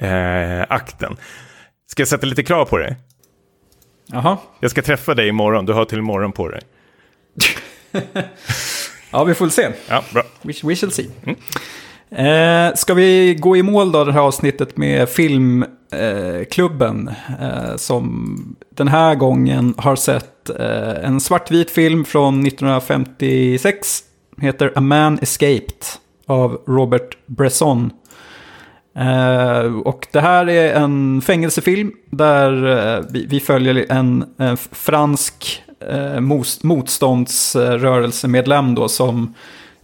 eh, 0.00 0.62
akten. 0.68 1.16
Ska 1.86 2.00
jag 2.00 2.08
sätta 2.08 2.26
lite 2.26 2.42
krav 2.42 2.64
på 2.64 2.78
dig? 2.78 2.96
Jaha, 4.06 4.38
Jag 4.60 4.70
ska 4.70 4.82
träffa 4.82 5.14
dig 5.14 5.28
imorgon, 5.28 5.66
du 5.66 5.72
har 5.72 5.84
till 5.84 5.98
imorgon 5.98 6.32
på 6.32 6.48
dig. 6.48 6.60
ja 9.10 9.24
vi 9.24 9.34
får 9.34 9.44
väl 9.44 9.52
se. 9.52 9.72
Ja, 9.88 10.04
bra. 10.12 10.22
We, 10.42 10.52
we 10.62 10.76
shall 10.76 10.92
see. 10.92 11.10
Eh, 12.10 12.74
ska 12.74 12.94
vi 12.94 13.34
gå 13.34 13.56
i 13.56 13.62
mål 13.62 13.92
då 13.92 14.04
det 14.04 14.12
här 14.12 14.20
avsnittet 14.20 14.76
med 14.76 15.08
filmklubben 15.08 17.10
eh, 17.40 17.70
eh, 17.70 17.76
som 17.76 18.56
den 18.74 18.88
här 18.88 19.14
gången 19.14 19.74
har 19.76 19.96
sett 19.96 20.50
eh, 20.50 21.04
en 21.04 21.20
svartvit 21.20 21.70
film 21.70 22.04
från 22.04 22.46
1956. 22.46 24.00
Heter 24.40 24.72
A 24.74 24.80
Man 24.80 25.18
Escaped 25.22 25.84
av 26.26 26.60
Robert 26.66 27.18
Bresson. 27.26 27.90
Eh, 28.96 29.74
och 29.84 30.06
det 30.12 30.20
här 30.20 30.48
är 30.48 30.74
en 30.74 31.20
fängelsefilm 31.20 31.92
där 32.10 32.66
eh, 32.96 33.00
vi, 33.10 33.26
vi 33.26 33.40
följer 33.40 33.86
en, 33.88 34.24
en 34.38 34.56
fransk 34.56 35.62
eh, 35.90 36.20
motståndsrörelsemedlem 36.62 38.74
då 38.74 38.88
som 38.88 39.34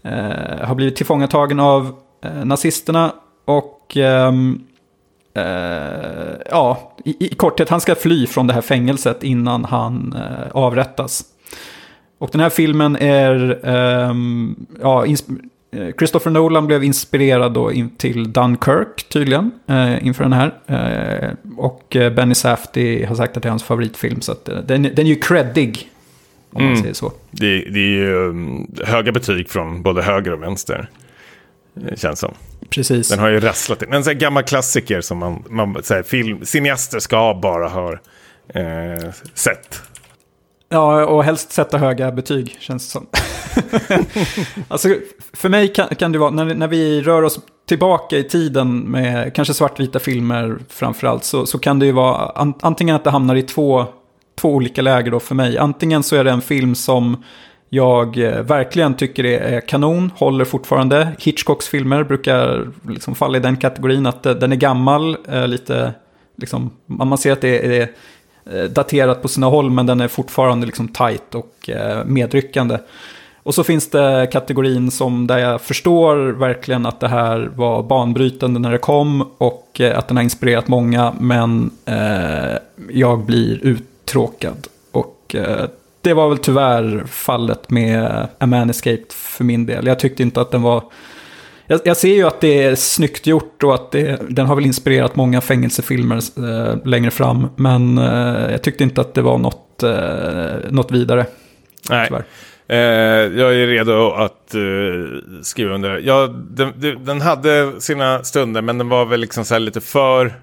eh, 0.03 0.67
har 0.67 0.75
blivit 0.75 0.97
tillfångatagen 0.97 1.61
av 1.61 1.95
eh, 2.23 2.45
nazisterna 2.45 3.13
och 3.45 3.97
ehm, 3.97 4.61
eh, 5.35 5.43
ja, 6.51 6.95
i, 7.05 7.17
i 7.27 7.35
korthet, 7.35 7.69
han 7.69 7.81
ska 7.81 7.95
fly 7.95 8.27
från 8.27 8.47
det 8.47 8.53
här 8.55 8.61
fängelset 8.61 9.23
innan 9.25 9.65
han 9.65 10.15
eh, 10.17 10.51
avrättas. 10.53 11.25
Och 12.19 12.29
den 12.33 12.41
här 12.41 12.51
filmen 12.51 12.97
är, 12.97 13.61
ehm, 13.65 14.57
ja, 14.83 15.05
Christopher 15.99 16.31
Nolan 16.31 16.67
blev 16.67 16.85
inspirerad 16.85 17.53
då 17.53 17.73
in 17.73 17.91
till 17.97 18.33
Dunkirk 18.33 19.09
tydligen 19.09 19.51
eh, 19.67 20.07
inför 20.07 20.25
den 20.25 20.33
här. 20.33 20.55
Eh, 20.67 21.31
och 21.57 21.87
Benny 22.17 22.35
Safdie 22.35 23.07
har 23.07 23.15
sagt 23.15 23.37
att 23.37 23.43
det 23.43 23.47
är 23.47 23.51
hans 23.51 23.63
favoritfilm, 23.63 24.21
så 24.21 24.33
att, 24.33 24.49
eh, 24.49 24.59
den, 24.59 24.83
den 24.83 24.99
är 24.99 25.03
ju 25.11 25.17
creddig. 25.17 25.91
Om 26.53 26.63
man 26.63 26.71
Mm. 26.73 26.83
säger 26.83 26.95
så. 26.95 27.13
Det, 27.31 27.47
det 27.47 27.79
är 27.81 27.89
ju 27.89 28.15
um, 28.15 28.67
höga 28.85 29.13
betyg 29.13 29.51
från 29.51 29.83
både 29.83 30.03
höger 30.03 30.33
och 30.33 30.43
vänster. 30.43 30.89
Det 31.75 32.01
känns 32.01 32.21
som. 32.21 32.35
Precis. 32.71 33.09
Den 33.09 33.19
har 33.19 33.29
ju 33.29 33.41
rasslat 33.41 33.83
in. 33.83 33.93
En 33.93 34.05
sån 34.05 34.13
här 34.13 34.21
gammal 34.21 34.43
klassiker 34.43 35.01
som 35.01 35.19
man, 35.19 35.45
man 35.51 35.83
så 35.83 35.95
här, 35.95 36.03
film, 36.03 36.45
cineaster 36.45 36.99
ska 36.99 37.39
bara 37.43 37.69
ha 37.69 37.93
eh, 38.55 39.11
sett. 39.35 39.83
Ja, 40.69 41.07
och 41.07 41.25
helst 41.25 41.53
sätta 41.53 41.79
höga 41.79 42.13
betyg, 42.13 42.57
känns 42.61 42.87
det 42.87 42.91
som. 42.91 43.07
alltså, 44.69 44.89
för 45.33 45.49
mig 45.49 45.73
kan, 45.73 45.89
kan 45.89 46.13
det 46.13 46.19
vara, 46.19 46.31
när, 46.31 46.55
när 46.55 46.69
vi 46.69 47.03
rör 47.03 47.23
oss 47.23 47.41
tillbaka 47.69 48.19
i 48.19 48.25
tiden 48.25 48.79
med 48.79 49.35
kanske 49.35 49.55
svartvita 49.55 49.99
filmer 49.99 50.59
framförallt, 50.69 51.25
så, 51.25 51.47
så 51.47 51.59
kan 51.59 51.79
det 51.79 51.87
ju 51.87 51.93
vara 51.93 52.29
an, 52.29 52.55
antingen 52.61 52.97
att 52.97 53.05
det 53.05 53.11
hamnar 53.11 53.35
i 53.35 53.43
två, 53.43 53.87
två 54.41 54.55
olika 54.55 54.83
läger 54.83 55.11
då 55.11 55.21
för 55.21 55.35
mig. 55.35 55.59
Antingen 55.59 56.03
så 56.03 56.17
är 56.17 56.25
det 56.25 56.31
en 56.31 56.43
film 56.43 56.75
som 56.75 57.25
jag 57.73 58.19
eh, 58.19 58.43
verkligen 58.43 58.95
tycker 58.95 59.23
det 59.23 59.39
är 59.39 59.61
kanon, 59.61 60.11
håller 60.17 60.45
fortfarande. 60.45 61.09
Hitchcocks 61.19 61.69
filmer 61.69 62.05
brukar 62.05 62.69
liksom 62.89 63.15
falla 63.15 63.39
i 63.39 63.41
den 63.41 63.57
kategorin, 63.57 64.07
att 64.07 64.27
eh, 64.27 64.35
den 64.35 64.53
är 64.53 64.57
gammal, 64.57 65.17
eh, 65.29 65.49
lite, 65.49 65.93
liksom, 66.37 66.71
man 66.87 67.19
ser 67.19 67.33
att 67.33 67.41
det 67.41 67.81
är 67.81 67.89
daterat 68.69 69.23
på 69.23 69.29
sina 69.29 69.47
håll, 69.47 69.71
men 69.71 69.87
den 69.87 70.01
är 70.01 70.09
fortfarande 70.09 70.67
liksom 70.67 70.89
tight 70.89 71.35
och 71.35 71.71
medryckande. 72.05 72.79
Och 73.43 73.55
så 73.55 73.65
finns 73.65 73.91
det 73.91 74.29
kategorin 74.33 74.91
som 74.91 75.27
där 75.27 75.39
jag 75.39 75.61
förstår 75.61 76.17
verkligen 76.17 76.87
att 76.87 77.01
det 77.01 77.09
här 77.09 77.51
var 77.57 77.83
banbrytande 77.83 78.61
när 78.61 78.73
det 78.73 78.79
kom 78.79 79.29
och 79.39 79.81
att 79.95 80.09
den 80.09 80.17
har 80.17 80.25
inspirerat 80.25 80.69
många, 80.69 81.13
men 81.21 81.71
eh, 81.85 82.59
jag 82.91 83.25
blir 83.25 83.59
uttråkad. 83.63 84.67
Och 84.93 85.35
eh, 85.35 85.65
det 86.02 86.14
var 86.14 86.28
väl 86.28 86.39
tyvärr 86.39 87.05
fallet 87.06 87.70
med 87.70 88.28
A 88.39 88.47
Man 88.47 88.70
Escaped 88.70 89.12
för 89.12 89.44
min 89.44 89.66
del. 89.66 89.86
Jag 89.86 89.98
tyckte 89.98 90.22
inte 90.22 90.40
att 90.40 90.51
den 90.51 90.62
var... 90.62 90.85
Jag, 91.66 91.81
jag 91.85 91.97
ser 91.97 92.14
ju 92.14 92.27
att 92.27 92.40
det 92.40 92.62
är 92.62 92.74
snyggt 92.74 93.27
gjort 93.27 93.62
och 93.62 93.74
att 93.74 93.90
det, 93.90 94.20
den 94.28 94.47
har 94.47 94.55
väl 94.56 94.66
inspirerat 94.66 95.16
många 95.16 95.40
fängelsefilmer 95.40 96.16
eh, 96.16 96.77
längre 96.85 97.10
fram. 97.10 97.48
Men 97.56 97.98
eh, 97.98 98.51
jag 98.51 98.62
tyckte 98.62 98.85
inte 98.85 99.01
att 99.01 99.14
det 99.14 99.22
var 99.22 99.39
något, 99.39 99.82
eh, 99.82 100.70
något 100.70 100.93
vidare. 100.93 101.27
Nej. 101.90 102.09
Tyvärr. 102.09 102.24
Eh, 102.68 103.39
jag 103.40 103.55
är 103.55 103.66
redo 103.66 104.10
att 104.10 104.55
eh, 104.55 104.60
skriva 105.43 105.74
under. 105.74 105.98
Ja, 106.05 106.27
den, 106.51 106.72
den- 107.05 107.20
hade 107.20 107.81
sina 107.81 108.24
stunder, 108.24 108.62
men 108.62 108.78
den 108.78 108.89
var 108.89 109.05
väl 109.05 109.20
liksom 109.20 109.44
så 109.44 109.59
lite 109.59 109.81
för 109.81 110.35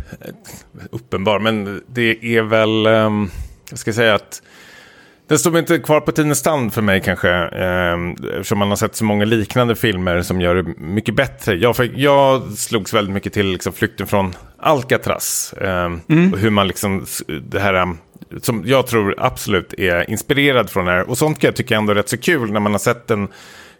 uppenbar. 0.90 1.38
Men 1.38 1.82
det 1.86 2.36
är 2.36 2.42
väl, 2.42 2.86
um, 2.86 3.30
jag 3.70 3.78
ska 3.78 3.92
säga 3.92 4.14
att 4.14 4.42
den 5.28 5.38
stod 5.38 5.58
inte 5.58 5.78
kvar 5.78 6.00
på 6.00 6.12
tidens 6.12 6.38
stand 6.38 6.72
för 6.72 6.82
mig 6.82 7.00
kanske. 7.00 7.30
Eh, 7.30 7.96
eftersom 8.30 8.58
man 8.58 8.68
har 8.68 8.76
sett 8.76 8.96
så 8.96 9.04
många 9.04 9.24
liknande 9.24 9.76
filmer 9.76 10.22
som 10.22 10.40
gör 10.40 10.54
det 10.54 10.74
mycket 10.78 11.14
bättre. 11.14 11.54
Jag, 11.54 11.76
för, 11.76 11.90
jag 11.96 12.42
slogs 12.52 12.94
väldigt 12.94 13.14
mycket 13.14 13.32
till 13.32 13.46
liksom, 13.46 13.72
flykten 13.72 14.06
från 14.06 14.34
Alcatraz. 14.58 15.52
Eh, 15.52 15.92
och 16.32 16.38
hur 16.38 16.50
man 16.50 16.68
liksom, 16.68 17.06
det 17.42 17.60
här 17.60 17.74
um, 17.74 17.98
som 18.42 18.62
jag 18.66 18.86
tror 18.86 19.14
absolut 19.18 19.74
är 19.78 20.10
inspirerad 20.10 20.70
från 20.70 20.84
det 20.84 20.92
här. 20.92 21.10
Och 21.10 21.18
sånt 21.18 21.38
kan 21.38 21.48
jag 21.48 21.56
tycka 21.56 21.76
ändå 21.76 21.90
är 21.90 21.94
rätt 21.94 22.08
så 22.08 22.18
kul 22.18 22.52
när 22.52 22.60
man 22.60 22.72
har 22.72 22.78
sett 22.78 23.10
en 23.10 23.28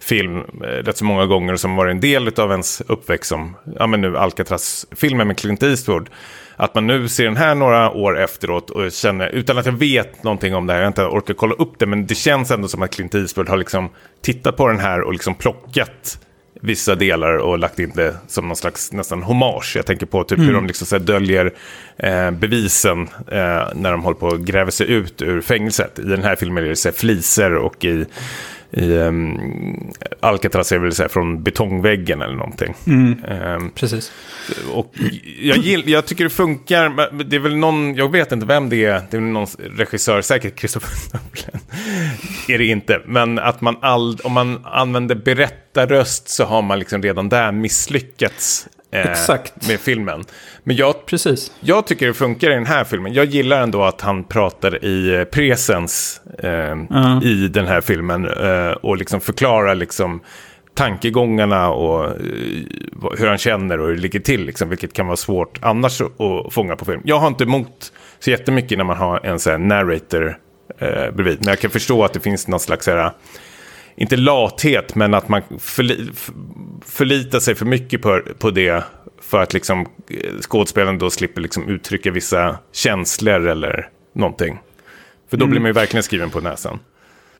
film 0.01 0.39
eh, 0.39 0.66
rätt 0.66 0.97
så 0.97 1.05
många 1.05 1.27
gånger 1.27 1.56
som 1.56 1.77
var 1.77 1.86
en 1.86 2.01
del 2.01 2.28
av 2.28 2.51
ens 2.51 2.82
uppväxt 2.86 3.28
som, 3.28 3.56
ja 3.78 3.86
men 3.86 4.01
nu 4.01 4.18
Alcatraz-filmen 4.18 5.27
med 5.27 5.39
Clint 5.39 5.62
Eastwood. 5.62 6.10
Att 6.56 6.74
man 6.74 6.86
nu 6.86 7.09
ser 7.09 7.24
den 7.24 7.36
här 7.36 7.55
några 7.55 7.90
år 7.90 8.18
efteråt 8.18 8.70
och 8.70 8.93
känner, 8.93 9.28
utan 9.28 9.59
att 9.59 9.66
jag 9.66 9.73
vet 9.73 10.23
någonting 10.24 10.55
om 10.55 10.66
det 10.66 10.73
här, 10.73 10.81
jag 10.81 10.89
inte 10.89 11.05
orkat 11.05 11.36
kolla 11.36 11.55
upp 11.55 11.78
det, 11.78 11.86
men 11.86 12.06
det 12.06 12.14
känns 12.14 12.51
ändå 12.51 12.68
som 12.68 12.82
att 12.82 12.94
Clint 12.94 13.14
Eastwood 13.14 13.48
har 13.48 13.56
liksom 13.56 13.89
tittat 14.23 14.56
på 14.56 14.68
den 14.68 14.78
här 14.78 15.01
och 15.01 15.12
liksom 15.12 15.35
plockat 15.35 16.18
vissa 16.60 16.94
delar 16.94 17.36
och 17.36 17.59
lagt 17.59 17.78
in 17.78 17.93
det 17.94 18.16
som 18.27 18.48
någon 18.48 18.56
slags 18.56 18.93
nästan 18.93 19.23
hommage. 19.23 19.73
Jag 19.77 19.86
tänker 19.86 20.06
på 20.06 20.24
typ 20.24 20.39
hur 20.39 20.52
de 20.52 20.66
liksom 20.66 20.86
så 20.86 20.98
döljer 20.98 21.52
eh, 21.97 22.31
bevisen 22.31 23.02
eh, 23.28 23.68
när 23.74 23.90
de 23.90 24.05
håller 24.05 24.18
på 24.18 24.28
att 24.28 24.40
gräva 24.40 24.70
sig 24.70 24.90
ut 24.90 25.23
ur 25.23 25.40
fängelset. 25.40 25.98
I 25.98 26.02
den 26.02 26.23
här 26.23 26.36
filmen 26.36 26.64
är 26.64 26.68
det 26.68 26.77
så 26.77 26.93
fliser 26.93 27.55
och 27.55 27.85
i, 27.85 28.06
i 28.70 28.93
um, 28.93 29.93
Alcatraz 30.20 30.72
är 30.72 30.78
väl 30.78 30.93
så 30.93 31.09
från 31.09 31.43
betongväggen 31.43 32.22
eller 32.22 32.34
någonting. 32.34 32.74
Ehm, 33.28 33.70
Precis. 33.70 34.12
och 34.72 34.94
jag, 35.40 35.56
gill, 35.56 35.88
jag 35.88 36.06
tycker 36.06 36.24
det 36.24 36.30
funkar, 36.30 36.88
men 36.88 37.28
det 37.28 37.36
är 37.36 37.40
väl 37.40 37.56
någon, 37.56 37.94
jag 37.94 38.12
vet 38.12 38.32
inte 38.32 38.47
vem 38.47 38.68
det 38.68 38.84
är, 38.84 39.02
det 39.10 39.16
är 39.16 39.20
väl 39.20 39.30
någon 39.30 39.47
regissör, 39.59 40.22
säkert 40.22 40.59
Christopher 40.59 40.90
Nolan. 41.12 41.60
är 42.48 42.59
det 42.59 42.66
inte, 42.66 43.01
men 43.06 43.38
att 43.38 43.60
man 43.60 43.76
all, 43.80 44.16
om 44.24 44.32
man 44.32 44.64
använder 44.64 45.14
berättarröst 45.14 46.28
så 46.28 46.44
har 46.44 46.62
man 46.62 46.78
liksom 46.78 47.02
redan 47.02 47.28
där 47.28 47.52
misslyckats 47.52 48.68
Exakt. 49.05 49.68
med 49.68 49.81
filmen. 49.81 50.24
Men 50.64 50.77
jag, 50.77 51.06
Precis. 51.06 51.52
jag 51.60 51.86
tycker 51.86 52.06
det 52.06 52.14
funkar 52.14 52.51
i 52.51 52.55
den 52.55 52.66
här 52.66 52.85
filmen. 52.85 53.12
Jag 53.12 53.24
gillar 53.24 53.62
ändå 53.62 53.85
att 53.85 54.01
han 54.01 54.24
pratar 54.24 54.85
i 54.85 55.14
eh, 55.14 55.24
presens 55.24 56.20
eh, 56.39 56.77
i 57.23 57.48
den 57.48 57.66
här 57.66 57.81
filmen 57.81 58.28
eh, 58.28 58.70
och 58.70 58.97
liksom 58.97 59.20
förklarar 59.20 59.74
liksom 59.74 60.20
tankegångarna 60.77 61.70
och 61.70 62.05
eh, 62.05 62.12
hur 63.18 63.27
han 63.27 63.39
känner 63.39 63.81
och 63.81 63.86
hur 63.86 63.94
det 63.94 64.01
ligger 64.01 64.20
till. 64.20 64.44
Liksom, 64.47 64.68
vilket 64.68 64.93
kan 64.93 65.06
vara 65.06 65.16
svårt 65.16 65.59
annars 65.62 66.01
att 66.01 66.52
fånga 66.52 66.77
på 66.77 66.85
film. 66.85 67.01
Jag 67.05 67.18
har 67.18 67.28
inte 67.28 67.44
emot 67.44 67.93
så 68.18 68.31
jättemycket 68.31 68.78
när 68.78 68.85
man 68.85 68.97
har 68.97 69.27
en 69.27 69.39
sån 69.39 69.51
här 69.51 69.59
narrator 69.59 70.39
eh, 70.78 71.10
bredvid. 71.14 71.39
Men 71.39 71.48
jag 71.48 71.59
kan 71.59 71.70
förstå 71.70 72.05
att 72.05 72.12
det 72.12 72.20
finns 72.20 72.48
någon 72.48 72.60
slags, 72.60 72.86
här, 72.86 73.12
inte 73.97 74.16
lathet, 74.16 74.94
men 74.94 75.14
att 75.14 75.28
man 75.28 75.43
förli 75.59 76.10
förlitar 76.86 77.40
sig 77.40 77.54
för 77.54 77.66
mycket 77.66 78.02
på, 78.02 78.20
på 78.38 78.50
det. 78.50 78.84
För 79.20 79.42
att 79.42 79.54
liksom, 79.54 79.80
eh, 79.80 80.40
skådespelaren 80.40 80.98
då 80.98 81.10
slipper 81.10 81.40
liksom 81.40 81.68
uttrycka 81.68 82.10
vissa 82.10 82.58
känslor 82.72 83.46
eller 83.46 83.88
någonting. 84.12 84.58
För 85.30 85.36
då 85.36 85.44
mm. 85.44 85.50
blir 85.50 85.60
man 85.60 85.68
ju 85.68 85.72
verkligen 85.72 86.02
skriven 86.02 86.30
på 86.30 86.40
näsan. 86.40 86.78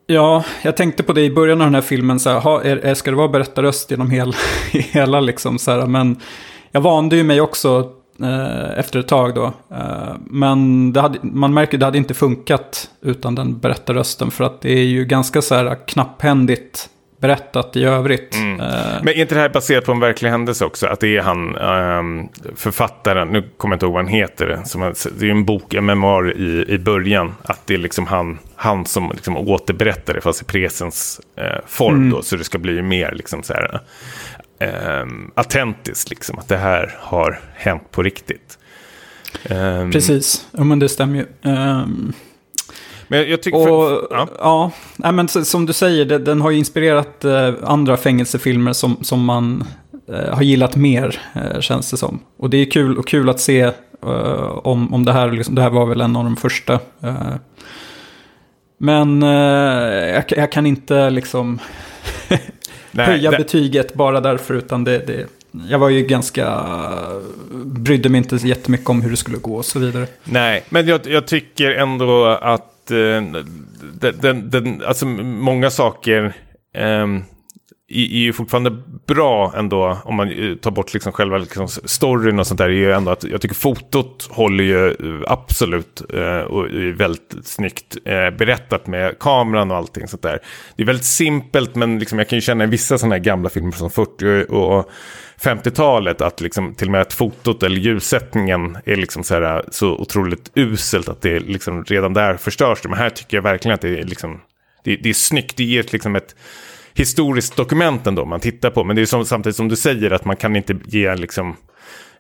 Ja, 0.07 0.45
jag 0.63 0.77
tänkte 0.77 1.03
på 1.03 1.13
det 1.13 1.23
i 1.23 1.31
början 1.31 1.61
av 1.61 1.67
den 1.67 1.75
här 1.75 1.83
filmen, 1.83 2.21
så 2.21 2.31
här, 2.31 2.41
ha, 2.41 2.63
är, 2.63 2.95
ska 2.95 3.11
det 3.11 3.17
vara 3.17 3.29
berättarröst 3.29 3.91
genom 3.91 4.11
hel, 4.11 4.35
hela 4.73 5.21
liksom 5.21 5.59
så 5.59 5.71
här, 5.71 5.87
men 5.87 6.21
jag 6.71 6.81
vande 6.81 7.17
ju 7.17 7.23
mig 7.23 7.41
också 7.41 7.93
eh, 8.23 8.79
efter 8.79 8.99
ett 8.99 9.09
tag 9.09 9.35
då. 9.35 9.45
Eh, 9.71 10.15
men 10.21 10.95
hade, 10.97 11.19
man 11.23 11.55
märker 11.55 11.77
att 11.77 11.81
det 11.81 11.87
hade 11.87 11.99
inte 11.99 12.15
funkat 12.15 12.91
utan 13.03 13.35
den 13.35 13.59
berättarrösten, 13.59 14.31
för 14.31 14.45
att 14.45 14.61
det 14.61 14.73
är 14.73 14.85
ju 14.85 15.05
ganska 15.05 15.43
så 15.43 15.55
här 15.55 15.87
knapphändigt 15.87 16.89
berättat 17.21 17.77
i 17.77 17.85
övrigt. 17.85 18.35
Mm. 18.35 18.61
Uh, 18.61 18.67
Men 19.03 19.09
är 19.09 19.21
inte 19.21 19.35
det 19.35 19.41
här 19.41 19.49
baserat 19.49 19.85
på 19.85 19.93
en 19.93 20.01
verklig 20.01 20.31
händelse 20.31 20.65
också? 20.65 20.87
Att 20.87 21.01
det 21.01 21.17
är 21.17 21.23
han, 21.23 21.57
um, 21.57 22.29
författaren, 22.57 23.29
nu 23.29 23.51
kommer 23.57 23.73
jag 23.73 23.77
inte 23.77 23.87
ihåg 23.87 23.95
vad 23.95 24.05
han 24.05 24.15
heter, 24.15 24.61
som, 24.65 24.95
det 25.19 25.27
är 25.27 25.31
en 25.31 25.45
bok, 25.45 25.75
en 25.75 25.85
memoar 25.85 26.37
i, 26.37 26.65
i 26.69 26.79
början. 26.79 27.35
Att 27.43 27.67
det 27.67 27.75
är 27.75 27.79
liksom 27.79 28.07
han, 28.07 28.39
han 28.55 28.87
som 28.87 29.11
liksom 29.11 29.37
återberättar 29.37 30.15
det, 30.15 30.21
fast 30.21 30.43
i 30.43 30.45
presens 30.45 31.21
uh, 31.41 31.45
form 31.67 31.97
mm. 31.97 32.11
då. 32.11 32.23
Så 32.23 32.37
det 32.37 32.45
ska 32.45 32.59
bli 32.59 32.83
mer 32.83 33.13
liksom 33.13 33.43
så 33.43 33.53
här, 33.53 33.81
um, 35.03 35.31
autentiskt, 35.35 36.11
liksom. 36.11 36.39
Att 36.39 36.49
det 36.49 36.57
här 36.57 36.97
har 36.99 37.41
hänt 37.55 37.91
på 37.91 38.03
riktigt. 38.03 38.59
Um, 39.51 39.93
Precis, 39.93 40.49
ja, 40.53 40.65
men 40.65 40.79
det 40.79 40.89
stämmer 40.89 41.19
ju. 41.19 41.51
Um, 41.51 42.13
men 43.09 43.31
jag 43.31 43.43
tycker... 43.43 43.59
Och, 43.59 43.89
för, 43.89 44.07
ja. 44.39 44.71
ja 44.97 45.13
men 45.13 45.29
som 45.29 45.67
du 45.67 45.73
säger, 45.73 46.05
det, 46.05 46.19
den 46.19 46.41
har 46.41 46.51
ju 46.51 46.59
inspirerat 46.59 47.25
eh, 47.25 47.55
andra 47.63 47.97
fängelsefilmer 47.97 48.73
som, 48.73 48.97
som 49.01 49.25
man 49.25 49.65
eh, 50.09 50.35
har 50.35 50.43
gillat 50.43 50.77
mer, 50.77 51.21
eh, 51.35 51.61
känns 51.61 51.91
det 51.91 51.97
som. 51.97 52.21
Och 52.37 52.51
det 52.51 52.57
är 52.57 52.71
kul, 52.71 52.99
och 52.99 53.07
kul 53.07 53.29
att 53.29 53.41
se 53.41 53.61
eh, 54.07 54.59
om, 54.63 54.95
om 54.95 55.05
det 55.05 55.13
här, 55.13 55.33
liksom, 55.33 55.55
det 55.55 55.63
här 55.63 55.71
var 55.71 55.87
väl 55.87 56.01
en 56.01 56.17
av 56.17 56.25
de 56.25 56.37
första. 56.37 56.75
Eh. 57.03 57.35
men 58.79 59.23
eh, 59.23 59.29
jag, 60.15 60.25
jag, 60.29 60.53
kan 60.53 60.67
inte 60.67 61.11
liksom 61.11 61.59
nej, 62.91 63.07
höja 63.07 63.31
det... 63.31 63.37
betyget 63.37 63.95
bara 63.95 64.21
därför, 64.21 64.55
utan 64.55 64.85
det, 64.85 64.99
det 64.99 65.27
jag 65.69 65.79
var 65.79 65.89
ju 65.89 66.03
ganska, 66.03 66.65
brydde 67.65 68.09
mig 68.09 68.19
inte 68.19 68.37
jättemycket 68.37 68.89
om 68.89 69.03
hur 69.03 69.11
det 69.11 69.17
skulle 69.17 69.39
gå 69.39 69.57
och 69.57 69.65
så 69.65 69.79
vidare. 69.79 70.07
Nej, 70.25 70.65
men 70.69 70.87
jag, 70.87 71.07
jag 71.07 71.27
tycker 71.27 71.71
ändå 71.71 72.25
att 72.27 72.76
Eh, 72.91 73.23
den, 74.01 74.21
den, 74.21 74.51
den, 74.51 74.83
alltså 74.85 75.07
många 75.07 75.71
saker 75.71 76.33
eh, 76.75 77.07
är 77.89 78.19
ju 78.19 78.33
fortfarande 78.33 78.71
bra 79.07 79.53
ändå 79.57 79.99
om 80.05 80.15
man 80.15 80.31
eh, 80.31 80.55
tar 80.55 80.71
bort 80.71 80.95
liksom 80.95 81.13
själva 81.13 81.39
liksom 81.39 81.69
storyn 81.69 82.39
och 82.39 82.47
sånt 82.47 82.59
där. 82.59 82.69
Är 82.69 82.73
ju 82.73 82.93
ändå 82.93 83.11
att 83.11 83.25
jag 83.25 83.41
tycker 83.41 83.55
fotot 83.55 84.29
håller 84.31 84.65
ju 84.65 84.89
eh, 84.89 85.33
absolut 85.33 86.03
eh, 86.15 86.39
och 86.39 86.67
är 86.67 86.93
väldigt 86.93 87.37
snyggt 87.43 87.97
eh, 88.05 88.31
berättat 88.31 88.87
med 88.87 89.19
kameran 89.19 89.71
och 89.71 89.77
allting 89.77 90.09
sånt 90.09 90.23
där. 90.23 90.39
Det 90.77 90.83
är 90.83 90.87
väldigt 90.87 91.05
simpelt 91.05 91.75
men 91.75 91.99
liksom 91.99 92.19
jag 92.19 92.29
kan 92.29 92.37
ju 92.37 92.41
känna 92.41 92.65
i 92.65 92.67
vissa 92.67 92.99
sådana 92.99 93.15
här 93.15 93.23
gamla 93.23 93.49
filmer 93.49 93.73
som 93.73 93.91
40 93.91 94.53
och 94.53 94.91
50-talet 95.41 96.21
att 96.21 96.41
liksom, 96.41 96.75
till 96.75 96.89
och 96.89 96.93
med 96.93 97.01
att 97.01 97.13
fotot 97.13 97.63
eller 97.63 97.77
ljussättningen 97.77 98.79
är 98.85 98.97
liksom 98.97 99.25
så, 99.25 99.35
här, 99.35 99.43
eh, 99.43 99.63
så 99.71 99.89
otroligt 99.89 100.51
uselt 100.55 101.09
att 101.09 101.23
det 101.23 101.41
liksom 101.41 101.85
redan 101.85 102.15
där 102.15 102.37
förstörs 102.37 102.81
det. 102.83 102.89
Men 102.89 102.99
här 102.99 103.11
tycker 103.11 103.37
jag 103.37 103.43
verkligen 103.43 103.75
att 103.75 103.81
det 103.81 103.99
är, 103.99 104.05
liksom, 104.05 104.41
det, 104.85 104.97
det 104.97 105.09
är 105.09 105.15
snyggt, 105.15 105.57
det 105.57 105.65
ger 105.65 105.85
liksom 105.91 106.17
ett 106.17 106.35
historiskt 106.97 107.57
dokument 107.57 108.07
ändå 108.07 108.25
man 108.25 108.41
tittar 108.41 108.71
på. 108.71 108.85
Men 108.85 108.97
det 108.97 109.03
är 109.03 109.07
som, 109.07 109.25
samtidigt 109.25 109.57
som 109.57 109.69
du 109.69 109.77
säger 109.77 110.11
att 110.11 110.25
man 110.25 110.37
kan 110.37 110.57
inte 110.57 110.77
ge 110.85 111.15
liksom 111.15 111.57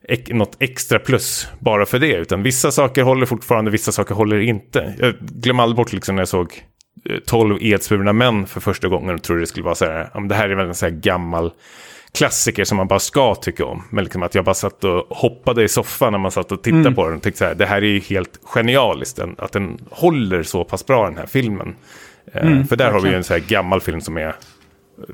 ek, 0.08 0.34
något 0.34 0.56
extra 0.58 0.98
plus 0.98 1.48
bara 1.58 1.86
för 1.86 1.98
det. 1.98 2.16
Utan 2.16 2.42
vissa 2.42 2.70
saker 2.70 3.02
håller 3.02 3.26
fortfarande, 3.26 3.70
vissa 3.70 3.92
saker 3.92 4.14
håller 4.14 4.38
inte. 4.38 4.94
Jag 4.98 5.14
glömmer 5.20 5.62
aldrig 5.62 5.76
bort 5.76 5.92
liksom 5.92 6.16
när 6.16 6.20
jag 6.20 6.28
såg 6.28 6.62
12 7.26 7.56
eh, 7.56 7.68
edsburna 7.68 8.12
män 8.12 8.46
för 8.46 8.60
första 8.60 8.88
gången 8.88 9.14
och 9.14 9.22
trodde 9.22 9.40
det 9.40 9.46
skulle 9.46 9.64
vara 9.64 9.74
så 9.74 9.84
här, 9.84 10.28
det 10.28 10.34
här 10.34 10.48
är 10.48 10.54
väl 10.54 10.68
en 10.68 10.74
så 10.74 10.86
här 10.86 10.92
gammal 10.92 11.52
klassiker 12.14 12.64
som 12.64 12.76
man 12.76 12.88
bara 12.88 12.98
ska 12.98 13.34
tycka 13.34 13.64
om. 13.64 13.82
Men 13.90 14.04
liksom 14.04 14.22
att 14.22 14.34
jag 14.34 14.44
bara 14.44 14.54
satt 14.54 14.84
och 14.84 15.06
hoppade 15.10 15.64
i 15.64 15.68
soffan 15.68 16.12
när 16.12 16.18
man 16.18 16.30
satt 16.30 16.52
och 16.52 16.62
tittade 16.62 16.80
mm. 16.80 16.94
på 16.94 17.06
den. 17.06 17.16
Och 17.16 17.22
tänkte 17.22 17.38
så 17.38 17.44
här, 17.44 17.54
det 17.54 17.66
här 17.66 17.76
är 17.76 17.86
ju 17.86 18.00
helt 18.00 18.40
genialiskt. 18.42 19.18
Att 19.38 19.52
den 19.52 19.78
håller 19.90 20.42
så 20.42 20.64
pass 20.64 20.86
bra 20.86 21.04
den 21.04 21.18
här 21.18 21.26
filmen. 21.26 21.74
Eh, 22.32 22.46
mm, 22.46 22.66
för 22.66 22.76
där 22.76 22.90
har 22.90 23.00
vi 23.00 23.08
ju 23.08 23.14
en 23.14 23.24
så 23.24 23.32
här 23.32 23.40
gammal 23.40 23.80
film 23.80 24.00
som 24.00 24.16
är, 24.16 24.34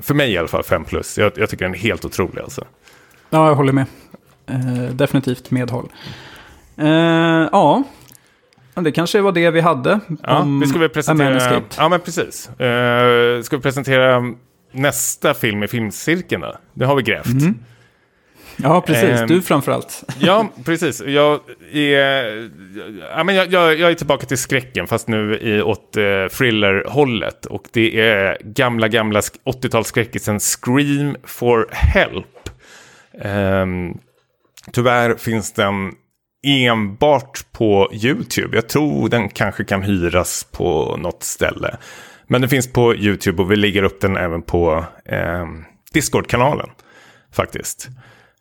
för 0.01 0.13
mig 0.13 0.31
i 0.31 0.37
alla 0.37 0.47
fall, 0.47 0.63
5 0.63 0.85
plus. 0.85 1.17
Jag, 1.17 1.31
jag, 1.35 1.49
tycker 1.49 1.65
den 1.65 1.73
är 1.73 1.79
helt 1.79 2.05
otrolig 2.05 2.41
alltså. 2.41 2.65
Ja, 3.29 3.47
jag 3.47 3.55
håller 3.55 3.73
med. 3.73 3.85
Uh, 4.51 4.89
definitivt 4.89 5.51
medhåll. 5.51 5.89
Uh, 6.79 6.87
ja, 7.51 7.83
det 8.73 8.91
kanske 8.91 9.21
var 9.21 9.31
det 9.31 9.51
vi 9.51 9.61
hade. 9.61 9.99
Ja, 10.23 10.47
vi 10.61 10.67
ska 10.67 10.79
väl 10.79 10.89
presentera... 10.89 11.61
Ja, 11.77 11.89
men 11.89 11.99
precis. 11.99 12.49
Uh, 12.49 13.41
ska 13.41 13.57
vi 13.57 13.61
presentera 13.61 14.33
nästa 14.71 15.33
film 15.33 15.63
i 15.63 15.67
filmcirkeln 15.67 16.41
då? 16.41 16.55
Det 16.73 16.85
har 16.85 16.95
vi 16.95 17.03
grävt. 17.03 17.25
Mm. 17.25 17.59
Ja, 18.57 18.81
precis. 18.81 19.21
Um, 19.21 19.27
du 19.27 19.41
framförallt. 19.41 20.03
ja, 20.19 20.49
precis. 20.65 21.01
Jag 21.05 21.39
är, 21.71 22.49
ja, 23.15 23.23
men 23.23 23.35
jag, 23.35 23.53
jag, 23.53 23.79
jag, 23.79 23.91
är 23.91 23.95
tillbaka 23.95 24.25
till 24.25 24.37
skräcken, 24.37 24.87
fast 24.87 25.07
nu 25.07 25.39
i, 25.41 25.61
åt 25.61 25.97
uh, 25.97 26.27
thriller-hållet. 26.27 27.45
Och 27.45 27.63
det 27.71 28.01
är 28.01 28.37
gamla, 28.43 28.87
gamla 28.87 29.19
80-talsskräckisen 29.19 30.39
Scream 30.39 31.15
for 31.23 31.67
Help. 31.71 32.49
Um, 33.23 33.97
tyvärr 34.71 35.15
finns 35.15 35.53
den 35.53 35.91
enbart 36.43 37.51
på 37.51 37.89
YouTube. 37.93 38.57
Jag 38.57 38.69
tror 38.69 39.09
den 39.09 39.29
kanske 39.29 39.63
kan 39.63 39.83
hyras 39.83 40.47
på 40.51 40.97
något 40.97 41.23
ställe. 41.23 41.77
Men 42.27 42.41
den 42.41 42.49
finns 42.49 42.73
på 42.73 42.95
YouTube 42.95 43.43
och 43.43 43.51
vi 43.51 43.55
lägger 43.55 43.83
upp 43.83 44.01
den 44.01 44.17
även 44.17 44.41
på 44.41 44.85
eh, 45.05 45.45
Discord-kanalen. 45.93 46.69
Faktiskt. 47.31 47.89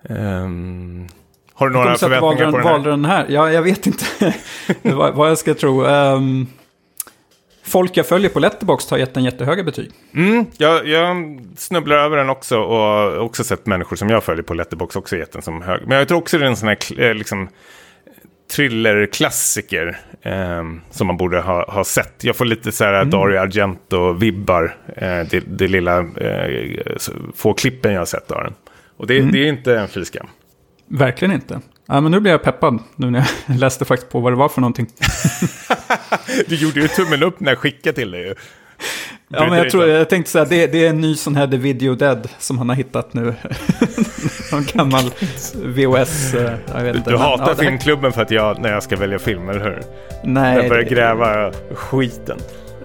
Um, 0.09 1.09
har 1.55 1.69
du 1.69 1.75
några 1.75 1.97
förväntningar 1.97 2.51
på 2.51 2.57
den 2.57 2.67
här? 2.67 2.73
valde 2.73 2.91
den 2.91 3.05
här? 3.05 3.27
Ja, 3.29 3.53
jag 3.53 3.63
vet 3.63 3.87
inte 3.87 4.05
vad, 4.83 5.15
vad, 5.15 5.31
jag 5.31 5.39
ska 5.39 5.55
tro. 5.55 5.85
Um, 5.85 6.47
folk 7.65 7.97
jag 7.97 8.07
följer 8.07 8.31
på 8.31 8.41
Letterboxd 8.41 8.91
har 8.91 8.99
gett 8.99 9.15
den 9.15 9.25
jättehöga 9.25 9.65
betyg. 9.65 9.91
Mm, 10.15 10.47
jag, 10.57 10.89
jag 10.89 11.41
snubblar 11.57 11.97
över 11.97 12.17
den 12.17 12.31
också 12.31 12.59
och 12.59 12.77
har 12.77 13.19
också 13.19 13.45
sett 13.45 13.67
människor 13.67 13.97
som 13.97 14.09
jag 14.09 14.25
följer 14.25 14.43
på 14.43 14.55
Letterboxd 14.55 14.97
också 14.97 15.17
gett 15.17 15.33
den 15.33 15.43
som 15.43 15.63
hög. 15.63 15.81
Men 15.87 15.99
jag 15.99 16.09
tror 16.09 16.19
också 16.19 16.39
det 16.39 16.45
är 16.45 16.49
en 16.49 16.57
sån 16.57 16.69
här 16.69 17.01
eh, 17.01 17.15
liksom, 17.15 17.49
thrillerklassiker 18.57 19.99
eh, 20.23 20.63
som 20.91 21.07
man 21.07 21.17
borde 21.17 21.41
ha, 21.41 21.71
ha 21.71 21.85
sett. 21.85 22.25
Jag 22.25 22.37
får 22.37 22.45
lite 22.45 22.73
så 22.73 22.85
här 22.85 22.95
mm. 22.95 23.11
Dario 23.11 23.39
Argento-vibbar, 23.39 24.75
eh, 24.97 25.27
det, 25.31 25.41
det, 25.47 25.69
lilla 25.69 25.99
eh, 25.99 26.87
få 27.35 27.55
klippen 27.55 27.93
jag 27.93 28.01
har 28.01 28.07
sett 28.07 28.31
av 28.31 28.43
den. 28.43 28.55
Och 28.97 29.07
det, 29.07 29.19
mm. 29.19 29.33
det 29.33 29.39
är 29.39 29.49
inte 29.49 29.79
en 29.79 29.89
fy 29.89 30.05
skam. 30.05 30.27
Verkligen 30.89 31.35
inte. 31.35 31.61
Ja, 31.89 32.01
men 32.01 32.13
nu 32.13 32.21
blir 32.21 32.33
jag 32.33 32.43
peppad 32.43 32.79
nu 32.97 33.11
när 33.11 33.27
jag 33.47 33.59
läste 33.59 33.85
faktiskt 33.85 34.13
på 34.13 34.21
vad 34.21 34.33
det 34.33 34.37
var 34.37 34.49
för 34.49 34.61
någonting. 34.61 34.87
du 36.47 36.57
gjorde 36.57 36.81
ju 36.81 36.89
tummen 36.89 37.23
upp 37.23 37.41
när 37.41 37.51
jag 37.51 37.59
skickade 37.59 37.97
till 37.97 38.11
dig. 38.11 38.35
Ja, 39.29 39.47
men 39.49 39.59
jag, 39.59 39.71
tror, 39.71 39.89
jag 39.89 40.09
tänkte 40.09 40.31
säga, 40.31 40.45
det, 40.45 40.67
det 40.67 40.87
är 40.87 40.91
en 40.91 41.01
ny 41.01 41.15
sån 41.15 41.37
här 41.37 41.47
The 41.47 41.57
Video 41.57 41.95
Dead 41.95 42.29
som 42.39 42.59
han 42.59 42.69
har 42.69 42.77
hittat 42.77 43.15
nu. 43.15 43.35
Någon 44.53 44.65
gammal 44.73 45.05
VOS. 45.55 46.35
Eh, 46.35 46.53
jag 46.75 46.83
vet 46.83 46.97
inte. 46.97 47.11
Du, 47.11 47.17
hatar 47.17 47.49
ja, 47.49 47.55
filmklubben 47.55 48.13
för 48.13 48.23
att 48.23 48.31
jag, 48.31 48.61
när 48.61 48.73
jag 48.73 48.83
ska 48.83 48.97
välja 48.97 49.19
film, 49.19 49.49
eller 49.49 49.61
hur? 49.61 49.83
Nej. 50.25 50.57
Jag 50.57 50.69
börjar 50.69 50.83
gräva 50.83 51.53
skiten. 51.75 52.39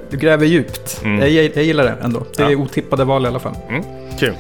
Du 0.10 0.18
gräver 0.18 0.46
djupt. 0.46 1.02
Mm. 1.04 1.20
Jag, 1.20 1.30
jag, 1.56 1.64
gillar 1.64 1.84
det 1.84 1.96
ändå. 2.02 2.26
Det 2.38 2.44
är 2.44 2.50
ja. 2.50 2.58
otippade 2.58 3.04
val 3.04 3.26
i 3.26 3.28
alla 3.28 3.40
fall. 3.40 3.56
Mm. 3.70 3.84
Kul. 4.20 4.34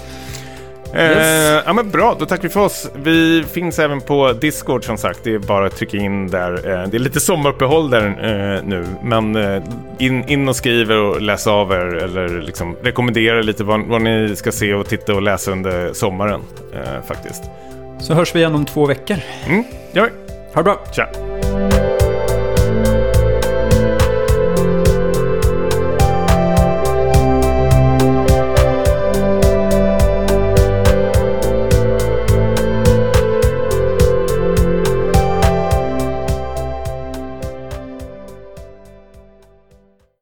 Yes. 0.95 1.17
Eh, 1.17 1.63
ja 1.65 1.73
men 1.73 1.89
bra, 1.89 2.15
då 2.19 2.25
tackar 2.25 2.43
vi 2.43 2.49
för 2.49 2.59
oss. 2.59 2.91
Vi 2.95 3.43
finns 3.51 3.79
även 3.79 4.01
på 4.01 4.33
Discord 4.33 4.85
som 4.85 4.97
sagt. 4.97 5.19
Det 5.23 5.33
är 5.33 5.39
bara 5.39 5.65
att 5.65 5.75
trycka 5.75 5.97
in 5.97 6.27
där. 6.27 6.51
Eh, 6.53 6.87
det 6.89 6.97
är 6.97 6.99
lite 6.99 7.19
sommaruppehåll 7.19 7.89
där 7.89 8.05
eh, 8.05 8.63
nu. 8.63 8.85
Men 9.03 9.35
eh, 9.35 9.63
in, 9.97 10.29
in 10.29 10.49
och 10.49 10.55
skriver 10.55 10.97
och 10.97 11.21
läs 11.21 11.47
av 11.47 11.71
er 11.71 11.95
eller 11.95 12.41
liksom 12.41 12.75
rekommendera 12.83 13.41
lite 13.41 13.63
vad, 13.63 13.81
vad 13.81 14.01
ni 14.01 14.35
ska 14.35 14.51
se 14.51 14.73
och 14.73 14.87
titta 14.89 15.13
och 15.13 15.21
läsa 15.21 15.51
under 15.51 15.93
sommaren 15.93 16.41
eh, 16.73 17.05
faktiskt. 17.07 17.43
Så 17.99 18.13
hörs 18.13 18.35
vi 18.35 18.39
igen 18.39 18.55
om 18.55 18.65
två 18.65 18.85
veckor. 18.85 19.17
Mm, 19.47 19.63
gör 19.91 20.03
vi. 20.03 20.11
Ha 20.53 20.61
det 20.61 20.63
bra. 20.63 20.79
Tja. 20.91 21.07